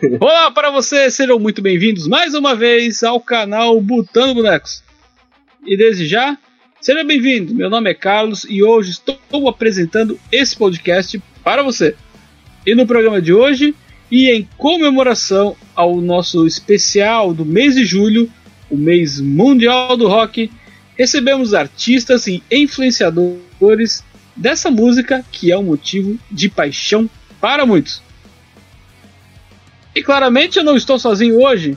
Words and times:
Olá 0.18 0.50
para 0.50 0.70
você, 0.70 1.10
sejam 1.10 1.38
muito 1.38 1.60
bem-vindos 1.60 2.06
mais 2.06 2.34
uma 2.34 2.54
vez 2.54 3.02
ao 3.02 3.20
canal 3.20 3.78
Butando 3.82 4.34
Bonecos. 4.34 4.82
E 5.66 5.76
desde 5.76 6.06
já, 6.06 6.38
seja 6.80 7.04
bem-vindo. 7.04 7.54
Meu 7.54 7.68
nome 7.68 7.90
é 7.90 7.94
Carlos 7.94 8.46
e 8.48 8.62
hoje 8.62 8.92
estou 8.92 9.46
apresentando 9.46 10.18
esse 10.32 10.56
podcast 10.56 11.22
para 11.44 11.62
você. 11.62 11.94
E 12.64 12.74
no 12.74 12.86
programa 12.86 13.20
de 13.20 13.34
hoje, 13.34 13.74
e 14.10 14.30
em 14.30 14.48
comemoração 14.56 15.54
ao 15.74 16.00
nosso 16.00 16.46
especial 16.46 17.34
do 17.34 17.44
mês 17.44 17.74
de 17.74 17.84
julho, 17.84 18.30
o 18.70 18.78
mês 18.78 19.20
mundial 19.20 19.98
do 19.98 20.08
rock, 20.08 20.50
recebemos 20.96 21.52
artistas 21.52 22.26
e 22.26 22.42
influenciadores 22.50 24.02
dessa 24.34 24.70
música 24.70 25.22
que 25.30 25.52
é 25.52 25.58
um 25.58 25.64
motivo 25.64 26.18
de 26.30 26.48
paixão 26.48 27.08
para 27.38 27.66
muitos. 27.66 28.02
E 29.94 30.02
claramente 30.02 30.58
eu 30.58 30.64
não 30.64 30.76
estou 30.76 30.98
sozinho 30.98 31.40
hoje. 31.40 31.76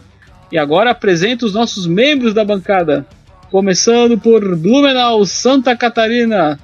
E 0.51 0.57
agora 0.57 0.91
apresento 0.91 1.45
os 1.45 1.53
nossos 1.53 1.87
membros 1.87 2.33
da 2.33 2.45
bancada. 2.45 3.05
Começando 3.49 4.17
por 4.17 4.55
Blumenau, 4.55 5.25
Santa 5.25 5.75
Catarina. 5.75 6.59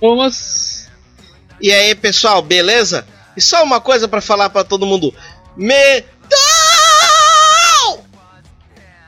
Thomas. 0.00 0.90
E 1.60 1.72
aí, 1.72 1.94
pessoal, 1.94 2.42
beleza? 2.42 3.06
E 3.36 3.40
só 3.40 3.62
uma 3.62 3.80
coisa 3.80 4.08
para 4.08 4.20
falar 4.20 4.50
para 4.50 4.64
todo 4.64 4.86
mundo. 4.86 5.14
Metal! 5.56 6.08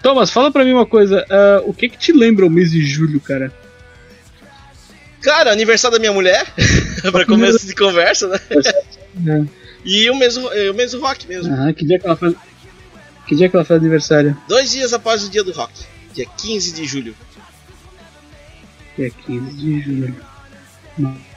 Thomas, 0.02 0.30
fala 0.30 0.50
pra 0.50 0.64
mim 0.64 0.72
uma 0.72 0.86
coisa. 0.86 1.24
Uh, 1.24 1.70
o 1.70 1.74
que 1.74 1.88
que 1.88 1.98
te 1.98 2.12
lembra 2.12 2.46
o 2.46 2.50
mês 2.50 2.70
de 2.70 2.84
julho, 2.84 3.20
cara? 3.20 3.52
Cara, 5.22 5.50
aniversário 5.50 5.96
da 5.96 6.00
minha 6.00 6.12
mulher. 6.12 6.46
pra 7.10 7.24
começo 7.24 7.66
de 7.66 7.74
conversa, 7.74 8.28
né? 8.28 8.38
É. 9.26 9.63
E 9.84 10.08
o 10.10 10.16
mesmo, 10.16 10.48
o 10.48 10.74
mesmo 10.74 11.00
rock 11.00 11.28
mesmo. 11.28 11.54
Ah, 11.54 11.72
que 11.72 11.84
dia 11.84 11.98
que 11.98 12.06
ela 12.06 12.16
faz. 12.16 12.34
Que 13.26 13.34
dia 13.36 13.48
que 13.48 13.56
ela 13.56 13.64
faz 13.64 13.80
aniversário? 13.80 14.36
Dois 14.48 14.70
dias 14.70 14.92
após 14.92 15.24
o 15.24 15.30
dia 15.30 15.44
do 15.44 15.52
rock. 15.52 15.72
Dia 16.14 16.26
15 16.26 16.72
de 16.72 16.84
julho. 16.84 17.14
Dia 18.96 19.10
15 19.10 19.56
de 19.56 19.80
julho. 19.80 20.16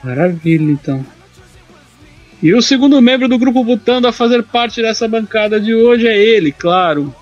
Maravilha, 0.02 0.70
então. 0.70 1.04
E 2.40 2.54
o 2.54 2.62
segundo 2.62 3.02
membro 3.02 3.28
do 3.28 3.38
grupo 3.38 3.64
Butando 3.64 4.06
a 4.06 4.12
fazer 4.12 4.44
parte 4.44 4.80
dessa 4.80 5.08
bancada 5.08 5.60
de 5.60 5.74
hoje 5.74 6.06
é 6.06 6.16
ele, 6.16 6.52
claro. 6.52 7.12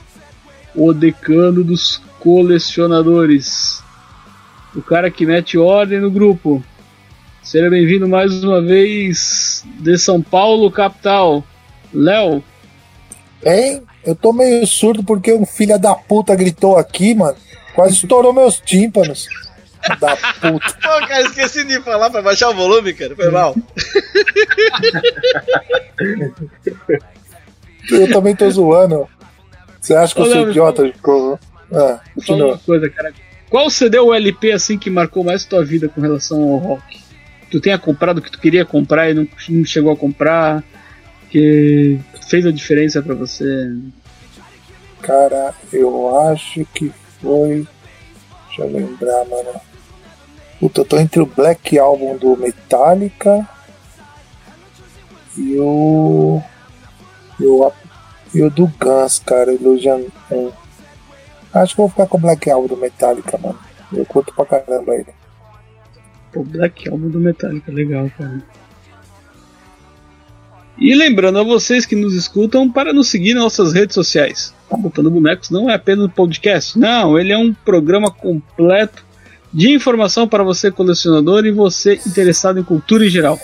O 0.74 0.92
decano 0.92 1.64
dos 1.64 2.02
colecionadores. 2.20 3.82
O 4.74 4.82
cara 4.82 5.10
que 5.10 5.24
mete 5.24 5.56
ordem 5.56 6.00
no 6.00 6.10
grupo. 6.10 6.62
Seja 7.46 7.70
bem-vindo 7.70 8.08
mais 8.08 8.42
uma 8.42 8.60
vez 8.60 9.62
de 9.78 9.96
São 9.96 10.20
Paulo, 10.20 10.68
capital. 10.68 11.44
Léo. 11.94 12.42
Hein? 13.44 13.84
Eu 14.04 14.16
tô 14.16 14.32
meio 14.32 14.66
surdo 14.66 15.04
porque 15.04 15.32
um 15.32 15.46
filho 15.46 15.78
da 15.78 15.94
puta 15.94 16.34
gritou 16.34 16.76
aqui, 16.76 17.14
mano. 17.14 17.36
Quase 17.72 17.94
estourou 17.94 18.32
meus 18.32 18.58
tímpanos. 18.58 19.28
Da 20.00 20.16
puta. 20.16 20.66
Pô, 20.82 21.06
cara, 21.06 21.20
esqueci 21.20 21.64
de 21.64 21.80
falar 21.80 22.10
pra 22.10 22.20
baixar 22.20 22.50
o 22.50 22.54
volume, 22.54 22.92
cara. 22.92 23.14
Foi 23.14 23.30
mal. 23.30 23.54
Eu 27.92 28.12
também 28.12 28.34
tô 28.34 28.50
zoando. 28.50 29.06
Você 29.80 29.94
acha 29.94 30.12
que 30.12 30.20
Ô, 30.20 30.24
eu 30.24 30.32
sou 30.32 30.40
Léo, 30.40 30.50
idiota? 30.50 30.92
Fala... 31.00 31.38
Ah, 31.72 32.00
continua. 32.16 32.48
uma 32.48 32.58
coisa, 32.58 32.90
cara. 32.90 33.14
Qual 33.48 33.70
CD 33.70 33.96
ou 34.00 34.12
LP 34.12 34.50
assim 34.50 34.76
que 34.76 34.90
marcou 34.90 35.22
mais 35.22 35.44
tua 35.44 35.64
vida 35.64 35.88
com 35.88 36.00
relação 36.00 36.42
ao 36.42 36.56
rock? 36.56 37.05
Tu 37.50 37.60
tenha 37.60 37.78
comprado 37.78 38.18
o 38.18 38.22
que 38.22 38.30
tu 38.30 38.40
queria 38.40 38.64
comprar 38.64 39.10
e 39.10 39.14
não, 39.14 39.26
não 39.48 39.64
chegou 39.64 39.92
a 39.92 39.96
comprar, 39.96 40.64
que 41.30 41.98
fez 42.28 42.46
a 42.46 42.52
diferença 42.52 43.02
para 43.02 43.14
você? 43.14 43.72
Cara, 45.02 45.54
eu 45.72 46.18
acho 46.30 46.64
que 46.74 46.92
foi. 47.20 47.66
Deixa 48.48 48.62
eu 48.62 48.72
lembrar, 48.72 49.24
mano. 49.26 49.60
Puta, 50.58 50.80
eu 50.80 50.84
tô 50.84 50.98
entre 50.98 51.20
o 51.20 51.26
Black 51.26 51.78
Album 51.78 52.16
do 52.16 52.36
Metallica 52.36 53.46
e 55.36 55.56
o. 55.58 56.42
E 57.38 57.44
o, 57.44 57.72
e 58.34 58.42
o 58.42 58.50
do 58.50 58.66
Guns, 58.66 59.18
cara, 59.18 59.52
Illusion. 59.52 60.04
É. 60.30 60.48
Acho 61.52 61.74
que 61.74 61.80
eu 61.80 61.84
vou 61.84 61.90
ficar 61.90 62.06
com 62.06 62.16
o 62.16 62.20
Black 62.20 62.50
Album 62.50 62.68
do 62.68 62.76
Metallica, 62.76 63.38
mano. 63.38 63.58
Eu 63.92 64.04
curto 64.06 64.34
pra 64.34 64.46
caramba 64.46 64.94
ele. 64.94 65.15
Pô, 66.36 66.44
Black 66.44 66.86
Album 66.86 67.08
do 67.08 67.18
Metallica, 67.18 67.72
legal, 67.72 68.10
cara. 68.18 68.42
E 70.76 70.94
lembrando 70.94 71.38
a 71.38 71.42
vocês 71.42 71.86
que 71.86 71.96
nos 71.96 72.12
escutam 72.12 72.70
para 72.70 72.92
nos 72.92 73.08
seguir 73.08 73.32
nas 73.32 73.44
nossas 73.44 73.72
redes 73.72 73.94
sociais. 73.94 74.52
Tá 74.68 74.76
Botando 74.76 75.10
Bonecos 75.10 75.48
não 75.48 75.70
é 75.70 75.74
apenas 75.74 76.04
um 76.04 76.10
podcast, 76.10 76.78
não, 76.78 77.18
ele 77.18 77.32
é 77.32 77.38
um 77.38 77.54
programa 77.54 78.10
completo 78.10 79.02
de 79.50 79.72
informação 79.72 80.28
para 80.28 80.44
você 80.44 80.70
colecionador 80.70 81.46
e 81.46 81.52
você 81.52 81.98
interessado 82.06 82.60
em 82.60 82.62
cultura 82.62 83.06
em 83.06 83.08
geral. 83.08 83.40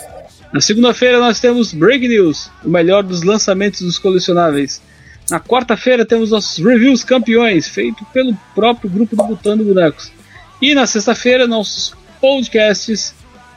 Na 0.52 0.60
segunda-feira 0.60 1.18
nós 1.18 1.40
temos 1.40 1.72
Break 1.72 2.06
News, 2.06 2.50
o 2.62 2.68
melhor 2.68 3.02
dos 3.02 3.22
lançamentos 3.22 3.80
dos 3.80 3.98
colecionáveis. 3.98 4.82
Na 5.30 5.40
quarta-feira 5.40 6.04
temos 6.04 6.30
nossos 6.30 6.62
reviews 6.62 7.02
campeões, 7.02 7.66
feito 7.66 8.04
pelo 8.12 8.36
próprio 8.54 8.90
grupo 8.90 9.16
do 9.16 9.24
Botando 9.24 9.64
Bonecos. 9.64 10.12
E 10.60 10.74
na 10.74 10.86
sexta-feira 10.86 11.46
nossos 11.46 11.94
podcasts 12.22 13.12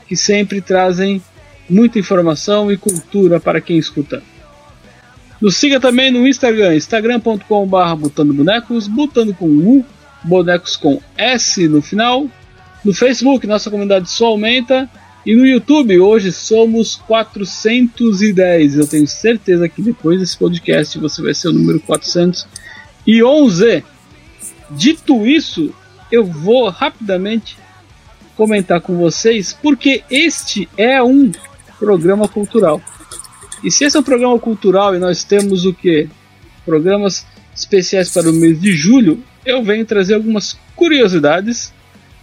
que 0.08 0.16
sempre 0.16 0.60
trazem 0.60 1.22
muita 1.70 2.00
informação 2.00 2.70
e 2.70 2.76
cultura 2.76 3.40
para 3.40 3.60
quem 3.60 3.78
escuta. 3.78 4.20
Nos 5.40 5.56
siga 5.56 5.78
também 5.78 6.10
no 6.10 6.26
Instagram, 6.26 6.74
instagram.com.br 6.74 7.94
botando 7.96 8.34
bonecos, 8.34 8.88
botando 8.88 9.32
com 9.32 9.46
U, 9.46 9.86
bonecos 10.24 10.74
com 10.76 11.00
S 11.16 11.68
no 11.68 11.80
final. 11.80 12.26
No 12.84 12.92
Facebook, 12.92 13.46
nossa 13.46 13.70
comunidade 13.70 14.10
só 14.10 14.26
aumenta. 14.26 14.90
E 15.24 15.36
no 15.36 15.46
YouTube, 15.46 16.00
hoje 16.00 16.32
somos 16.32 16.96
410. 17.06 18.76
Eu 18.76 18.86
tenho 18.86 19.06
certeza 19.06 19.66
que 19.68 19.82
depois 19.82 20.20
desse 20.20 20.36
podcast 20.36 20.98
você 20.98 21.22
vai 21.22 21.32
ser 21.34 21.48
o 21.48 21.52
número 21.52 21.80
411. 21.80 23.84
Dito 24.70 25.26
isso, 25.26 25.74
eu 26.10 26.24
vou 26.24 26.68
rapidamente 26.68 27.56
comentar 28.36 28.80
com 28.80 28.96
vocês, 28.96 29.56
porque 29.62 30.02
este 30.10 30.68
é 30.76 31.02
um 31.02 31.32
programa 31.78 32.28
cultural. 32.28 32.80
E 33.64 33.70
se 33.70 33.84
esse 33.84 33.96
é 33.96 34.00
um 34.00 34.02
programa 34.02 34.38
cultural 34.38 34.94
e 34.94 34.98
nós 34.98 35.24
temos 35.24 35.64
o 35.64 35.72
que? 35.72 36.08
Programas 36.64 37.26
especiais 37.54 38.10
para 38.10 38.28
o 38.28 38.32
mês 38.32 38.60
de 38.60 38.72
julho, 38.72 39.22
eu 39.44 39.62
venho 39.62 39.86
trazer 39.86 40.14
algumas 40.14 40.58
curiosidades 40.74 41.72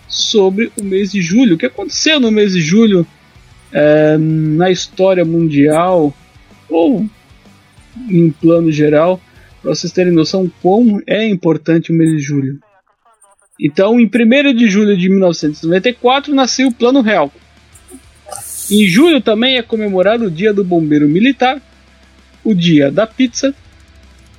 sobre 0.07 0.72
o 0.79 0.84
mês 0.84 1.12
de 1.12 1.22
julho. 1.22 1.56
O 1.56 1.57
que 1.57 1.66
aconteceu 1.66 2.19
no 2.19 2.31
mês 2.31 2.53
de 2.53 2.62
julho 2.62 3.06
é, 3.72 4.18
na 4.18 4.69
história 4.69 5.25
mundial 5.25 6.13
ou 6.69 7.06
em 8.09 8.30
plano 8.30 8.72
geral, 8.72 9.19
para 9.62 9.74
vocês 9.74 9.91
terem 9.91 10.13
noção 10.13 10.51
quão 10.62 11.01
é 11.07 11.28
importante 11.28 11.91
o 11.91 11.95
mês 11.95 12.12
de 12.12 12.19
julho. 12.19 12.59
Então, 13.59 14.00
em 14.00 14.06
1 14.06 14.53
de 14.53 14.68
julho 14.68 14.97
de 14.97 15.08
1994, 15.09 16.34
nasceu 16.34 16.69
o 16.69 16.74
Plano 16.74 17.02
Real. 17.02 17.31
Em 18.72 18.88
julho 18.88 19.22
também 19.22 19.58
é 19.58 19.62
comemorado 19.62 20.25
o 20.25 20.31
Dia 20.31 20.52
do 20.52 20.64
Bombeiro 20.64 21.08
Militar, 21.08 21.62
o 22.44 22.53
Dia 22.53 22.92
da 22.92 23.06
Pizza, 23.06 23.53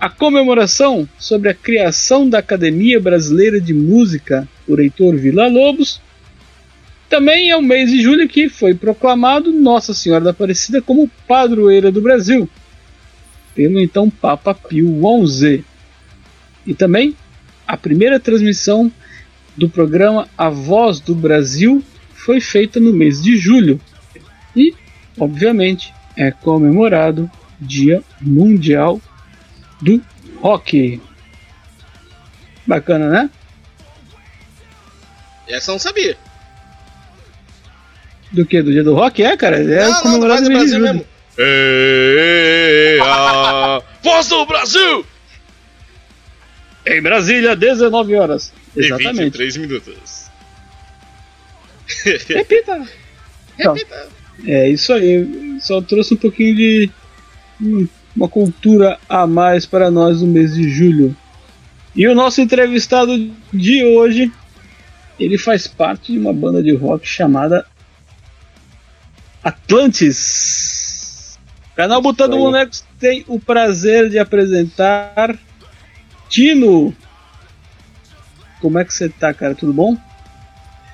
a 0.01 0.11
comemoração 0.11 1.09
sobre 1.17 1.49
a 1.49 1.55
criação 1.55 2.29
da 2.29 2.39
Academia 2.39 3.01
Brasileira 3.01 3.61
de 3.61 3.73
Música 3.73 4.49
por 4.67 4.81
Heitor 4.81 5.17
Villa-Lobos. 5.17 6.01
Também 7.09 7.51
é 7.51 7.57
o 7.57 7.63
mês 7.63 7.91
de 7.91 8.03
julho 8.03 8.29
que 8.29 8.49
foi 8.49 8.75
proclamado 8.75 9.53
Nossa 9.53 9.95
Senhora 9.95 10.25
da 10.25 10.31
Aparecida 10.31 10.83
como 10.83 11.09
padroeira 11.29 11.93
do 11.93 12.03
Brasil, 12.03 12.49
pelo 13.55 13.79
então 13.79 14.11
Papa 14.11 14.53
Pio 14.53 15.01
XI. 15.25 15.65
E 16.67 16.75
também 16.75 17.15
a 17.67 17.77
primeira 17.77 18.19
transmissão 18.19 18.91
do 19.57 19.69
programa 19.69 20.29
A 20.37 20.49
Voz 20.49 21.01
do 21.01 21.15
Brasil 21.15 21.83
foi 22.15 22.41
feita 22.41 22.81
no 22.81 22.93
mês 22.93 23.23
de 23.23 23.37
julho 23.37 23.81
e, 24.57 24.75
obviamente, 25.19 25.93
é 26.17 26.31
comemorado 26.31 27.31
Dia 27.61 28.03
Mundial 28.21 29.01
do 29.81 30.03
Rock. 30.41 31.01
Bacana, 32.67 33.09
né? 33.11 33.31
Essa 35.49 35.71
eu 35.71 35.75
não 35.75 35.79
sabia. 35.79 36.17
Do 38.33 38.45
que? 38.47 38.61
Do 38.63 38.73
dia 38.73 38.83
do 38.83 38.95
rock? 38.95 39.23
É, 39.23 39.37
cara. 39.37 39.59
É 39.59 39.89
não, 39.89 40.01
comemorado 40.01 40.43
não, 40.43 40.51
no 40.51 40.57
mês 40.57 40.71
de 40.71 40.77
julho. 40.79 40.95
Mesmo. 40.95 41.07
É 41.39 42.99
a 43.03 43.83
voz 44.03 44.29
do 44.29 44.47
Brasil! 44.47 45.07
Em 46.87 47.01
Brasília, 47.01 47.57
19 47.57 48.15
horas. 48.15 48.53
Exatamente. 48.77 49.21
E 49.21 49.25
23 49.25 49.57
minutos. 49.59 50.31
Repita! 52.29 52.89
Então, 53.59 53.75
Repita! 53.75 54.09
É 54.47 54.69
isso 54.69 54.93
aí. 54.93 55.59
Só 55.61 55.81
trouxe 55.81 56.15
um 56.15 56.19
pouquinho 56.19 56.57
de. 56.57 56.91
Um 57.61 57.89
uma 58.15 58.29
cultura 58.29 58.99
a 59.09 59.27
mais 59.27 59.67
para 59.67 59.91
nós 59.91 60.23
no 60.23 60.29
mês 60.29 60.55
de 60.55 60.69
julho. 60.69 61.17
E 61.95 62.07
o 62.07 62.15
nosso 62.15 62.41
entrevistado 62.41 63.31
de 63.53 63.85
hoje, 63.85 64.33
ele 65.19 65.37
faz 65.39 65.67
parte 65.67 66.13
de 66.13 66.19
uma 66.19 66.33
banda 66.33 66.63
de 66.63 66.75
rock 66.75 67.07
chamada 67.07 67.67
Atlantis. 69.43 71.39
O 71.73 71.77
canal 71.77 72.01
Botando 72.01 72.37
Bonecos 72.37 72.85
tem 72.99 73.25
o 73.27 73.39
prazer 73.39 74.09
de 74.09 74.19
apresentar 74.19 75.37
Tino. 76.29 76.95
Como 78.65 78.79
é 78.79 78.85
que 78.87 78.95
você 78.95 79.11
tá, 79.11 79.35
cara? 79.35 79.55
Tudo 79.55 79.75
bom? 79.75 79.95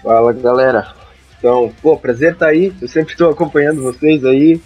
Fala, 0.02 0.32
galera. 0.32 0.92
Então, 1.38 1.72
pô, 1.80 1.96
prazer 1.96 2.32
estar 2.32 2.46
tá 2.46 2.50
aí. 2.50 2.74
Eu 2.82 2.88
sempre 2.88 3.12
estou 3.12 3.30
acompanhando 3.30 3.80
vocês 3.80 4.24
aí 4.24 4.60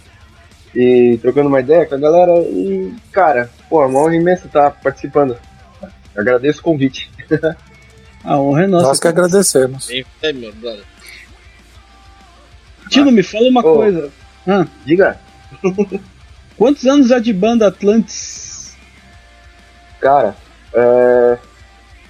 e 0.73 1.19
trocando 1.21 1.47
uma 1.47 1.59
ideia 1.59 1.85
com 1.85 1.93
a 1.93 1.99
galera. 1.99 2.33
E, 2.41 2.91
cara, 3.11 3.47
pô, 3.69 3.83
é 3.83 3.85
uma 3.85 3.99
honra 3.99 4.15
imensa 4.15 4.47
estar 4.47 4.71
tá 4.71 4.77
participando. 4.81 5.37
Agradeço 6.17 6.61
o 6.61 6.63
convite. 6.63 7.11
A 8.23 8.39
honra 8.39 8.63
é 8.63 8.67
nossa. 8.67 8.87
Nós 8.87 8.99
que 8.99 9.07
agradecemos. 9.07 9.87
É, 10.23 10.33
meu, 10.33 10.51
brother. 10.53 10.83
Tino, 12.89 13.11
me 13.11 13.21
fala 13.21 13.49
uma 13.49 13.61
oh, 13.61 13.75
coisa. 13.75 14.11
Ah. 14.47 14.65
Diga. 14.83 15.19
Quantos 16.57 16.83
anos 16.87 17.09
já 17.09 17.19
de 17.19 17.31
banda 17.31 17.67
Atlantis? 17.67 18.75
Cara, 19.99 20.35
é... 20.73 21.37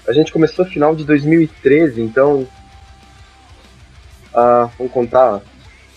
a 0.07 0.13
gente 0.13 0.31
começou 0.31 0.65
final 0.65 0.95
de 0.95 1.03
2013, 1.03 2.01
então. 2.01 2.47
Ah, 4.33 4.69
vamos 4.77 4.93
contar. 4.93 5.41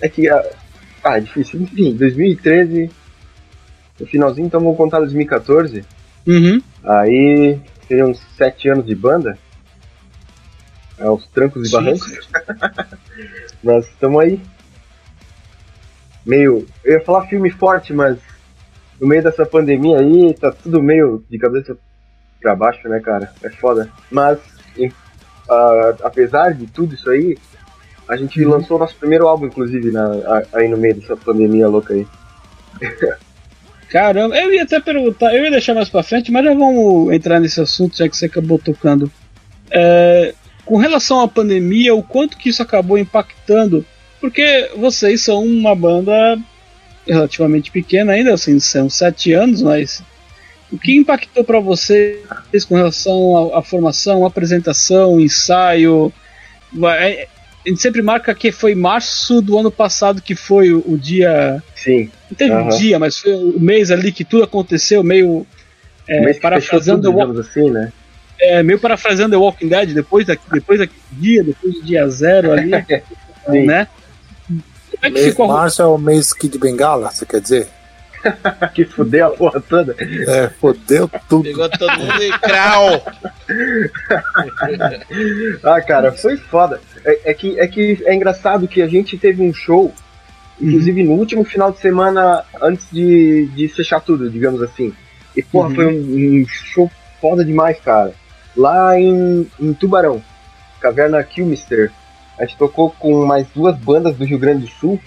É 0.00 0.08
que. 0.08 0.28
Ah, 0.28 1.16
é 1.16 1.20
difícil. 1.20 1.60
Enfim, 1.60 1.94
2013. 1.96 2.90
No 4.00 4.06
finalzinho, 4.06 4.46
então 4.46 4.60
vamos 4.60 4.76
contar 4.76 5.00
2014. 5.00 5.84
Uhum. 6.26 6.62
Aí 6.84 7.60
seriam 7.86 8.14
sete 8.36 8.68
anos 8.68 8.86
de 8.86 8.94
banda. 8.94 9.38
É, 10.98 11.08
os 11.08 11.26
trancos 11.28 11.68
e 11.68 11.72
barrancos. 11.72 12.28
Mas 13.62 13.86
estamos 13.86 14.20
aí 14.20 14.40
meio. 16.24 16.66
Eu 16.84 16.94
ia 16.94 17.04
falar 17.04 17.26
filme 17.26 17.50
forte, 17.50 17.92
mas 17.92 18.18
no 19.00 19.06
meio 19.08 19.22
dessa 19.22 19.46
pandemia 19.46 19.98
aí, 19.98 20.34
tá 20.34 20.52
tudo 20.52 20.82
meio 20.82 21.24
de 21.28 21.38
cabeça 21.38 21.76
pra 22.40 22.56
baixo, 22.56 22.88
né, 22.88 23.00
cara? 23.00 23.32
É 23.42 23.50
foda. 23.50 23.90
Mas, 24.10 24.38
uh, 24.78 25.96
apesar 26.02 26.54
de 26.54 26.66
tudo 26.66 26.94
isso 26.94 27.08
aí, 27.10 27.36
a 28.08 28.16
gente 28.16 28.42
uhum. 28.42 28.52
lançou 28.52 28.78
nosso 28.78 28.96
primeiro 28.96 29.28
álbum, 29.28 29.46
inclusive, 29.46 29.90
na, 29.90 30.08
aí 30.52 30.68
no 30.68 30.76
meio 30.76 30.94
dessa 30.94 31.16
pandemia 31.16 31.68
louca 31.68 31.94
aí. 31.94 32.06
Caramba, 33.90 34.36
eu 34.36 34.52
ia 34.52 34.64
até 34.64 34.80
perguntar, 34.80 35.34
eu 35.34 35.44
ia 35.44 35.50
deixar 35.50 35.74
mais 35.74 35.88
pra 35.88 36.02
frente, 36.02 36.30
mas 36.30 36.44
já 36.44 36.52
vamos 36.52 37.12
entrar 37.12 37.40
nesse 37.40 37.60
assunto, 37.60 37.96
já 37.96 38.08
que 38.08 38.16
você 38.16 38.26
acabou 38.26 38.58
tocando. 38.58 39.10
É, 39.70 40.34
com 40.64 40.76
relação 40.76 41.20
à 41.20 41.28
pandemia, 41.28 41.94
o 41.94 42.02
quanto 42.02 42.36
que 42.36 42.50
isso 42.50 42.62
acabou 42.62 42.98
impactando 42.98 43.84
porque 44.20 44.70
vocês 44.76 45.22
são 45.22 45.44
uma 45.44 45.74
banda 45.74 46.38
relativamente 47.06 47.70
pequena 47.70 48.12
ainda, 48.12 48.34
assim, 48.34 48.58
são 48.60 48.90
sete 48.90 49.32
anos, 49.32 49.62
mas 49.62 50.02
o 50.70 50.78
que 50.78 50.96
impactou 50.96 51.44
para 51.44 51.60
vocês 51.60 52.64
com 52.68 52.76
relação 52.76 53.52
à, 53.54 53.58
à, 53.58 53.62
formação, 53.62 54.24
apresentação, 54.24 55.18
ensaio? 55.18 56.12
É, 56.98 57.26
a 57.64 57.68
gente 57.68 57.80
sempre 57.80 58.02
marca 58.02 58.34
que 58.34 58.52
foi 58.52 58.74
março 58.74 59.40
do 59.40 59.58
ano 59.58 59.70
passado 59.70 60.20
que 60.20 60.34
foi 60.34 60.72
o, 60.72 60.82
o 60.86 60.98
dia. 60.98 61.62
Sim. 61.74 62.10
Não 62.30 62.36
teve 62.36 62.52
uhum. 62.52 62.66
um 62.66 62.68
dia, 62.68 62.98
mas 62.98 63.18
foi 63.18 63.34
o 63.34 63.58
mês 63.58 63.90
ali 63.90 64.12
que 64.12 64.24
tudo 64.24 64.44
aconteceu, 64.44 65.02
meio. 65.02 65.46
É, 66.06 66.20
mês 66.20 66.38
parafraseando 66.38 67.02
tudo, 67.02 67.12
digamos 67.12 67.38
assim, 67.38 67.70
né? 67.70 67.92
É, 68.40 68.62
meio 68.62 68.78
parafraseando 68.78 69.32
The 69.32 69.36
Walking 69.36 69.68
Dead, 69.68 69.92
depois, 69.92 70.26
da, 70.26 70.36
depois 70.52 70.78
daquele 70.78 71.00
dia, 71.12 71.42
depois 71.42 71.74
do 71.74 71.82
dia 71.82 72.08
zero 72.08 72.52
ali. 72.52 72.70
né? 73.66 73.88
Como 74.46 74.62
é 75.02 75.08
que 75.08 75.10
mês 75.10 75.26
ficou? 75.26 75.48
Março 75.48 75.82
é 75.82 75.86
o 75.86 75.98
mês 75.98 76.32
Kid 76.32 76.58
Bengala, 76.58 77.10
você 77.10 77.26
quer 77.26 77.40
dizer? 77.40 77.68
que 78.74 78.84
fudeu 78.84 79.26
a 79.26 79.30
porra 79.30 79.60
toda. 79.60 79.94
É, 79.98 80.48
fudeu 80.48 81.10
tudo. 81.28 81.44
Pegou 81.44 81.68
todo 81.68 81.98
mundo 81.98 82.22
em 82.22 82.30
crau. 82.32 83.04
ah, 85.64 85.80
cara, 85.80 86.12
foi 86.12 86.36
foda. 86.36 86.80
É, 87.04 87.30
é, 87.30 87.34
que, 87.34 87.58
é 87.58 87.66
que 87.66 88.02
é 88.04 88.14
engraçado 88.14 88.68
que 88.68 88.82
a 88.82 88.86
gente 88.86 89.16
teve 89.16 89.42
um 89.42 89.52
show, 89.52 89.92
inclusive 90.60 91.02
no 91.04 91.12
último 91.12 91.44
final 91.44 91.72
de 91.72 91.78
semana 91.78 92.44
antes 92.60 92.86
de, 92.90 93.46
de 93.54 93.68
fechar 93.68 94.00
tudo, 94.00 94.30
digamos 94.30 94.62
assim. 94.62 94.92
E, 95.36 95.42
porra, 95.42 95.68
uhum. 95.68 95.74
foi 95.74 95.86
um, 95.86 96.42
um, 96.42 96.46
show 96.48 96.90
foda 97.20 97.44
demais, 97.44 97.78
cara. 97.80 98.12
Lá 98.56 98.98
em, 98.98 99.46
em 99.60 99.72
Tubarão, 99.72 100.22
Caverna 100.80 101.22
Kilmister. 101.22 101.92
A 102.38 102.44
gente 102.44 102.56
tocou 102.56 102.90
com 102.90 103.26
mais 103.26 103.46
duas 103.54 103.76
bandas 103.76 104.16
do 104.16 104.24
Rio 104.24 104.38
Grande 104.38 104.66
do 104.66 104.68
Sul. 104.68 105.00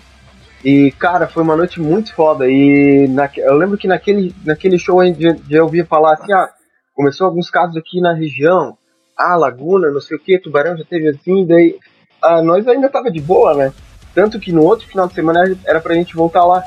E, 0.64 0.92
cara, 0.92 1.28
foi 1.28 1.44
uma 1.44 1.56
noite 1.56 1.82
muito 1.82 2.14
foda. 2.14 2.50
E 2.50 3.08
na, 3.10 3.30
eu 3.38 3.56
lembro 3.56 3.78
que 3.78 3.88
naquele, 3.88 4.34
naquele 4.46 4.78
show 4.78 5.00
a 5.00 5.06
gente 5.06 5.22
já 5.50 5.64
ouvia 5.64 5.86
falar 5.86 6.14
assim: 6.14 6.32
ah, 6.34 6.50
começou 6.94 7.28
alguns 7.28 7.50
casos 7.50 7.76
aqui 7.78 8.00
na 8.00 8.14
região. 8.14 8.78
Ah, 9.18 9.36
Laguna, 9.36 9.92
não 9.92 10.02
sei 10.02 10.18
o 10.18 10.20
que, 10.20 10.40
Tubarão 10.40 10.78
já 10.78 10.84
teve 10.84 11.10
assim. 11.10 11.46
Daí 11.46 11.78
ah, 12.24 12.42
nós 12.42 12.68
ainda 12.68 12.90
tava 12.90 13.12
de 13.12 13.20
boa, 13.20 13.56
né? 13.56 13.74
Tanto 14.14 14.40
que 14.40 14.52
no 14.52 14.64
outro 14.64 14.88
final 14.88 15.08
de 15.08 15.14
semana 15.14 15.58
era 15.66 15.80
pra 15.80 15.96
gente 15.96 16.16
voltar 16.16 16.46
lá. 16.46 16.64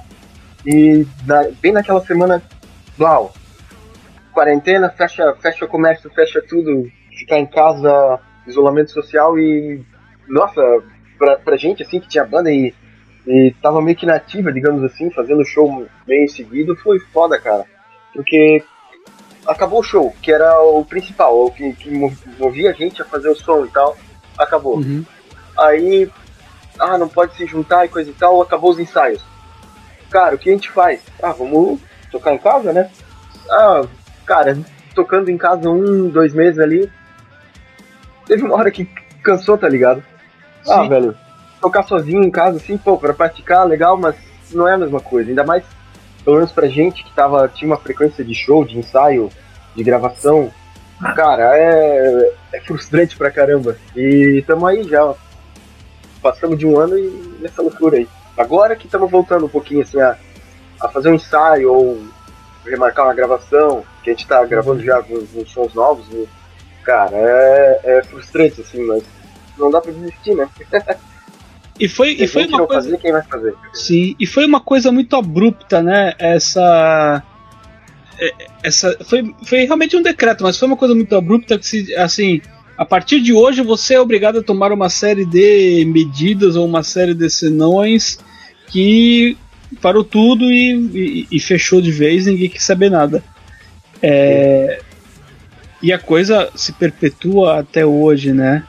E 0.67 1.06
na, 1.26 1.49
bem 1.61 1.73
naquela 1.73 2.00
semana, 2.00 2.43
blau, 2.96 3.32
quarentena, 4.32 4.88
fecha, 4.91 5.35
fecha 5.41 5.64
o 5.64 5.69
comércio, 5.69 6.11
fecha 6.11 6.43
tudo, 6.43 6.91
ficar 7.19 7.38
em 7.38 7.46
casa, 7.46 8.19
isolamento 8.46 8.91
social 8.91 9.38
e 9.38 9.85
nossa, 10.29 10.61
pra, 11.19 11.37
pra 11.37 11.56
gente, 11.56 11.82
assim, 11.82 12.00
que 12.00 12.08
tinha 12.08 12.25
banda 12.25 12.50
e, 12.50 12.75
e 13.26 13.54
tava 13.62 13.80
meio 13.80 13.96
que 13.96 14.06
nativa, 14.06 14.52
digamos 14.52 14.82
assim, 14.84 15.10
fazendo 15.10 15.44
show 15.44 15.86
meio 16.06 16.24
em 16.24 16.28
seguido, 16.28 16.76
foi 16.76 16.98
foda, 16.98 17.40
cara. 17.40 17.64
Porque 18.12 18.62
acabou 19.46 19.80
o 19.80 19.84
show, 19.84 20.14
que 20.22 20.32
era 20.32 20.60
o 20.60 20.84
principal, 20.84 21.46
o 21.46 21.50
que, 21.50 21.72
que 21.72 21.90
movia 22.38 22.70
a 22.70 22.72
gente 22.72 23.00
a 23.00 23.04
fazer 23.04 23.28
o 23.28 23.36
som 23.36 23.64
e 23.64 23.68
tal, 23.68 23.96
acabou. 24.38 24.76
Uhum. 24.76 25.04
Aí, 25.58 26.10
ah, 26.78 26.98
não 26.98 27.08
pode 27.08 27.34
se 27.36 27.46
juntar 27.46 27.84
e 27.84 27.88
coisa 27.88 28.10
e 28.10 28.14
tal, 28.14 28.43
acabou 28.43 28.70
os 28.70 28.78
ensaios. 28.78 29.24
Cara, 30.10 30.34
o 30.34 30.38
que 30.38 30.50
a 30.50 30.52
gente 30.52 30.70
faz? 30.70 31.00
Ah, 31.22 31.32
vamos 31.32 31.81
tocar 32.10 32.34
em 32.34 32.38
casa, 32.38 32.72
né? 32.72 32.90
Ah, 33.50 33.82
cara, 34.26 34.58
tocando 34.94 35.31
em 35.31 35.38
casa 35.38 35.69
um, 35.69 36.08
dois 36.08 36.34
meses 36.34 36.58
ali, 36.58 36.90
teve 38.26 38.43
uma 38.43 38.56
hora 38.56 38.70
que 38.70 38.84
cansou, 39.22 39.56
tá 39.56 39.69
ligado? 39.69 40.02
Ah, 40.69 40.82
Sim. 40.82 40.88
velho, 40.88 41.16
tocar 41.64 41.82
sozinho 41.84 42.22
em 42.22 42.30
casa, 42.30 42.58
assim, 42.58 42.76
pô, 42.76 42.98
pra 42.98 43.14
praticar, 43.14 43.66
legal, 43.66 43.96
mas 43.96 44.14
não 44.52 44.68
é 44.68 44.74
a 44.74 44.78
mesma 44.78 45.00
coisa. 45.00 45.30
Ainda 45.30 45.44
mais, 45.44 45.64
pelo 46.22 46.36
menos 46.36 46.52
pra 46.52 46.68
gente 46.68 47.02
que 47.02 47.14
tava, 47.14 47.48
tinha 47.48 47.70
uma 47.70 47.78
frequência 47.78 48.22
de 48.22 48.34
show, 48.34 48.66
de 48.66 48.78
ensaio, 48.78 49.30
de 49.74 49.82
gravação. 49.82 50.52
Cara, 51.16 51.56
é, 51.56 52.34
é 52.52 52.60
frustrante 52.60 53.16
pra 53.16 53.30
caramba. 53.30 53.78
E 53.96 54.44
tamo 54.46 54.66
aí 54.66 54.84
já. 54.84 55.14
Passamos 56.20 56.58
de 56.58 56.66
um 56.66 56.78
ano 56.78 56.98
e 56.98 57.38
nessa 57.40 57.62
loucura 57.62 57.96
aí. 57.96 58.06
Agora 58.36 58.76
que 58.76 58.84
estamos 58.84 59.10
voltando 59.10 59.46
um 59.46 59.48
pouquinho 59.48 59.80
assim 59.80 59.98
a, 59.98 60.16
a 60.82 60.88
fazer 60.88 61.08
um 61.08 61.14
ensaio 61.14 61.72
ou 61.72 62.02
remarcar 62.66 63.06
uma 63.06 63.14
gravação, 63.14 63.84
que 64.02 64.10
a 64.10 64.12
gente 64.12 64.26
tá 64.26 64.44
gravando 64.44 64.82
já 64.82 65.00
uns, 65.00 65.50
sons 65.50 65.72
novos, 65.72 66.06
e, 66.12 66.28
cara, 66.82 67.12
é, 67.14 67.80
é 67.84 68.02
frustrante 68.02 68.60
assim, 68.60 68.86
mas 68.86 69.02
não 69.58 69.70
dá 69.70 69.80
pra 69.80 69.92
desistir, 69.92 70.34
né? 70.34 70.48
E 71.78 71.88
foi, 71.88 72.12
e 72.12 72.26
foi 72.26 72.46
uma 72.46 72.66
coisa. 72.66 72.82
Fazer, 72.82 72.98
quem 72.98 73.12
vai 73.12 73.22
fazer? 73.22 73.54
Sim, 73.72 74.14
e 74.19 74.26
foi 74.26 74.46
uma 74.46 74.60
coisa 74.60 74.93
muito 74.93 75.16
abrupta, 75.16 75.82
né? 75.82 76.14
Essa. 76.19 77.22
É, 78.19 78.32
essa 78.62 78.96
foi, 79.04 79.34
foi 79.44 79.64
realmente 79.64 79.96
um 79.96 80.02
decreto, 80.02 80.44
mas 80.44 80.56
foi 80.56 80.69
uma 80.69 80.76
coisa 80.76 80.94
muito 80.94 81.16
abrupta 81.16 81.58
que, 81.58 81.66
se, 81.66 81.94
assim, 81.96 82.40
a 82.78 82.84
partir 82.84 83.20
de 83.20 83.32
hoje 83.32 83.60
você 83.62 83.94
é 83.94 84.00
obrigado 84.00 84.38
a 84.38 84.43
tomar 84.43 84.70
uma 84.72 84.88
série 84.88 85.24
de 85.24 85.84
medidas 85.86 86.54
ou 86.54 86.64
uma 86.64 86.84
série 86.84 87.12
de 87.12 87.28
senões 87.28 88.19
que 88.69 89.36
parou 89.81 90.04
tudo 90.04 90.44
e, 90.44 90.72
e, 90.72 91.28
e 91.31 91.40
fechou 91.40 91.81
de 91.81 91.90
vez, 91.90 92.26
ninguém 92.26 92.48
quer 92.48 92.60
saber 92.60 92.90
nada. 92.90 93.22
É, 94.00 94.81
e 95.82 95.93
a 95.93 95.98
coisa 95.98 96.50
se 96.54 96.72
perpetua 96.72 97.58
até 97.58 97.84
hoje, 97.84 98.32
né? 98.32 98.64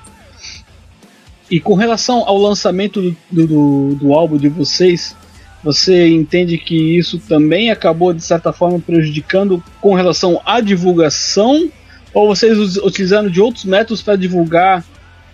E 1.49 1.59
com 1.59 1.75
relação 1.75 2.23
ao 2.27 2.37
lançamento 2.37 3.01
do, 3.01 3.47
do, 3.47 3.95
do, 3.95 4.13
álbum 4.13 4.37
de 4.37 4.49
vocês, 4.49 5.15
você 5.63 6.07
entende 6.07 6.57
que 6.57 6.97
isso 6.97 7.19
também 7.19 7.69
acabou 7.69 8.13
de 8.13 8.23
certa 8.23 8.51
forma 8.51 8.79
prejudicando 8.79 9.63
com 9.79 9.93
relação 9.93 10.41
à 10.45 10.59
divulgação? 10.59 11.69
Ou 12.13 12.27
vocês 12.27 12.77
utilizaram 12.77 13.29
de 13.29 13.41
outros 13.41 13.65
métodos 13.65 14.01
para 14.01 14.15
divulgar 14.15 14.83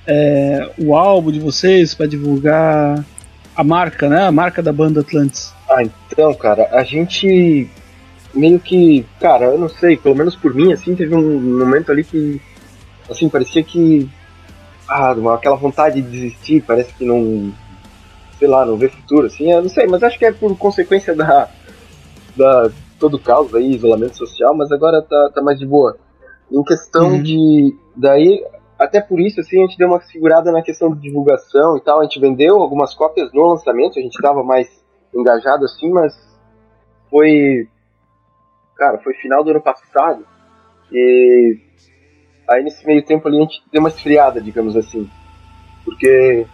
é, 0.05 0.69
o 0.77 0.95
álbum 0.95 1.31
de 1.31 1.39
vocês, 1.39 1.93
para 1.93 2.07
divulgar 2.07 3.05
a 3.55 3.63
marca, 3.63 4.09
né? 4.09 4.23
A 4.23 4.31
marca 4.31 4.61
da 4.61 4.73
banda 4.73 5.01
Atlantis? 5.01 5.53
Ah, 5.69 5.83
então, 5.83 6.33
cara, 6.33 6.67
a 6.71 6.83
gente 6.83 7.69
meio 8.33 8.59
que, 8.59 9.05
cara, 9.19 9.45
eu 9.45 9.57
não 9.57 9.69
sei, 9.69 9.97
pelo 9.97 10.15
menos 10.15 10.35
por 10.35 10.53
mim, 10.53 10.71
assim, 10.73 10.95
teve 10.95 11.13
um 11.15 11.59
momento 11.59 11.91
ali 11.91 12.03
que, 12.03 12.41
assim, 13.09 13.29
parecia 13.29 13.63
que, 13.63 14.09
aquela 15.33 15.55
vontade 15.55 16.01
de 16.01 16.09
desistir, 16.09 16.63
parece 16.65 16.93
que 16.93 17.05
não, 17.05 17.53
sei 18.37 18.47
lá, 18.47 18.65
não 18.65 18.77
vê 18.77 18.89
futuro, 18.89 19.27
assim, 19.27 19.51
eu 19.51 19.61
não 19.61 19.69
sei, 19.69 19.87
mas 19.87 20.03
acho 20.03 20.17
que 20.17 20.25
é 20.25 20.31
por 20.31 20.57
consequência 20.57 21.15
da, 21.15 21.49
da 22.35 22.71
todo 22.99 23.15
o 23.15 23.19
caos 23.19 23.53
aí, 23.55 23.73
isolamento 23.73 24.17
social, 24.17 24.55
mas 24.55 24.71
agora 24.71 25.01
tá, 25.01 25.31
tá 25.33 25.41
mais 25.41 25.57
de 25.57 25.65
boa. 25.65 25.97
Em 26.51 26.63
questão 26.63 27.13
uhum. 27.13 27.23
de, 27.23 27.75
daí, 27.95 28.43
até 28.77 28.99
por 28.99 29.19
isso, 29.19 29.39
assim, 29.39 29.59
a 29.59 29.67
gente 29.67 29.77
deu 29.77 29.87
uma 29.87 30.01
segurada 30.01 30.51
na 30.51 30.61
questão 30.61 30.93
de 30.93 30.99
divulgação 30.99 31.77
e 31.77 31.81
tal, 31.81 31.99
a 31.99 32.03
gente 32.03 32.19
vendeu 32.19 32.61
algumas 32.61 32.93
cópias 32.93 33.31
no 33.33 33.47
lançamento, 33.47 33.97
a 33.97 34.01
gente 34.01 34.21
tava 34.21 34.43
mais 34.43 34.67
engajado 35.13 35.65
assim, 35.65 35.89
mas 35.89 36.13
foi 37.09 37.67
cara, 38.81 38.97
foi 38.97 39.13
final 39.13 39.43
do 39.43 39.51
ano 39.51 39.61
passado. 39.61 40.25
E 40.91 41.59
aí 42.51 42.63
nesse 42.63 42.85
meio 42.85 43.03
tempo 43.03 43.27
ali 43.27 43.37
a 43.37 43.41
gente 43.41 43.63
deu 43.71 43.79
uma 43.79 43.89
esfriada, 43.89 44.41
digamos 44.41 44.75
assim. 44.75 45.09
Porque 45.83 46.45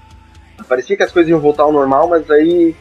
parecia 0.68 0.96
que 0.96 1.04
as 1.04 1.12
coisas 1.12 1.30
iam 1.30 1.40
voltar 1.40 1.64
ao 1.64 1.72
normal, 1.72 2.08
mas 2.08 2.30
aí 2.30 2.76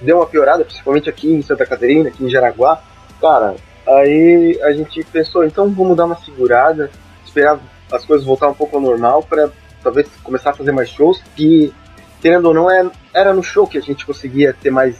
deu 0.00 0.16
uma 0.16 0.26
piorada, 0.26 0.64
principalmente 0.64 1.08
aqui 1.08 1.32
em 1.32 1.42
Santa 1.42 1.66
Catarina, 1.66 2.08
aqui 2.08 2.24
em 2.24 2.30
Jaraguá. 2.30 2.82
Cara, 3.20 3.54
aí 3.86 4.58
a 4.62 4.72
gente 4.72 5.04
pensou, 5.04 5.44
então 5.44 5.70
vamos 5.70 5.96
dar 5.96 6.06
uma 6.06 6.16
segurada, 6.16 6.90
esperar 7.24 7.60
as 7.92 8.04
coisas 8.04 8.26
voltar 8.26 8.48
um 8.48 8.54
pouco 8.54 8.76
ao 8.76 8.82
normal 8.82 9.22
para 9.22 9.50
talvez 9.82 10.08
começar 10.22 10.50
a 10.50 10.54
fazer 10.54 10.72
mais 10.72 10.88
shows. 10.88 11.22
E 11.38 11.72
querendo 12.20 12.46
ou 12.46 12.54
não, 12.54 12.70
é, 12.70 12.90
era 13.14 13.34
no 13.34 13.42
show 13.42 13.66
que 13.66 13.78
a 13.78 13.82
gente 13.82 14.06
conseguia 14.06 14.54
ter 14.54 14.70
mais, 14.70 14.98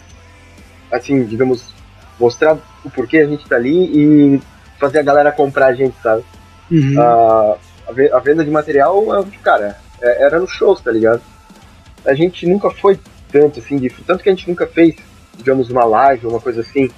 assim, 0.90 1.24
digamos, 1.24 1.72
mostrar 2.18 2.58
o 2.84 2.90
porquê 2.90 3.18
a 3.18 3.26
gente 3.26 3.48
tá 3.48 3.56
ali 3.56 4.36
e 4.36 4.42
fazer 4.78 4.98
a 4.98 5.02
galera 5.02 5.32
comprar 5.32 5.66
a 5.66 5.74
gente, 5.74 5.94
sabe? 6.02 6.24
Uhum. 6.70 7.00
A, 7.00 7.58
a, 8.16 8.20
venda 8.20 8.44
de 8.44 8.50
material, 8.50 9.04
cara, 9.42 9.76
é, 10.00 10.24
era 10.24 10.40
no 10.40 10.46
shows, 10.46 10.80
tá 10.80 10.90
ligado? 10.90 11.22
A 12.04 12.14
gente 12.14 12.46
nunca 12.46 12.70
foi 12.70 12.98
tanto 13.30 13.60
assim, 13.60 13.76
de, 13.76 13.88
tanto 14.04 14.22
que 14.22 14.28
a 14.28 14.34
gente 14.34 14.48
nunca 14.48 14.66
fez, 14.66 14.96
digamos, 15.34 15.70
uma 15.70 15.84
live, 15.84 16.26
uma 16.26 16.40
coisa 16.40 16.60
assim. 16.60 16.90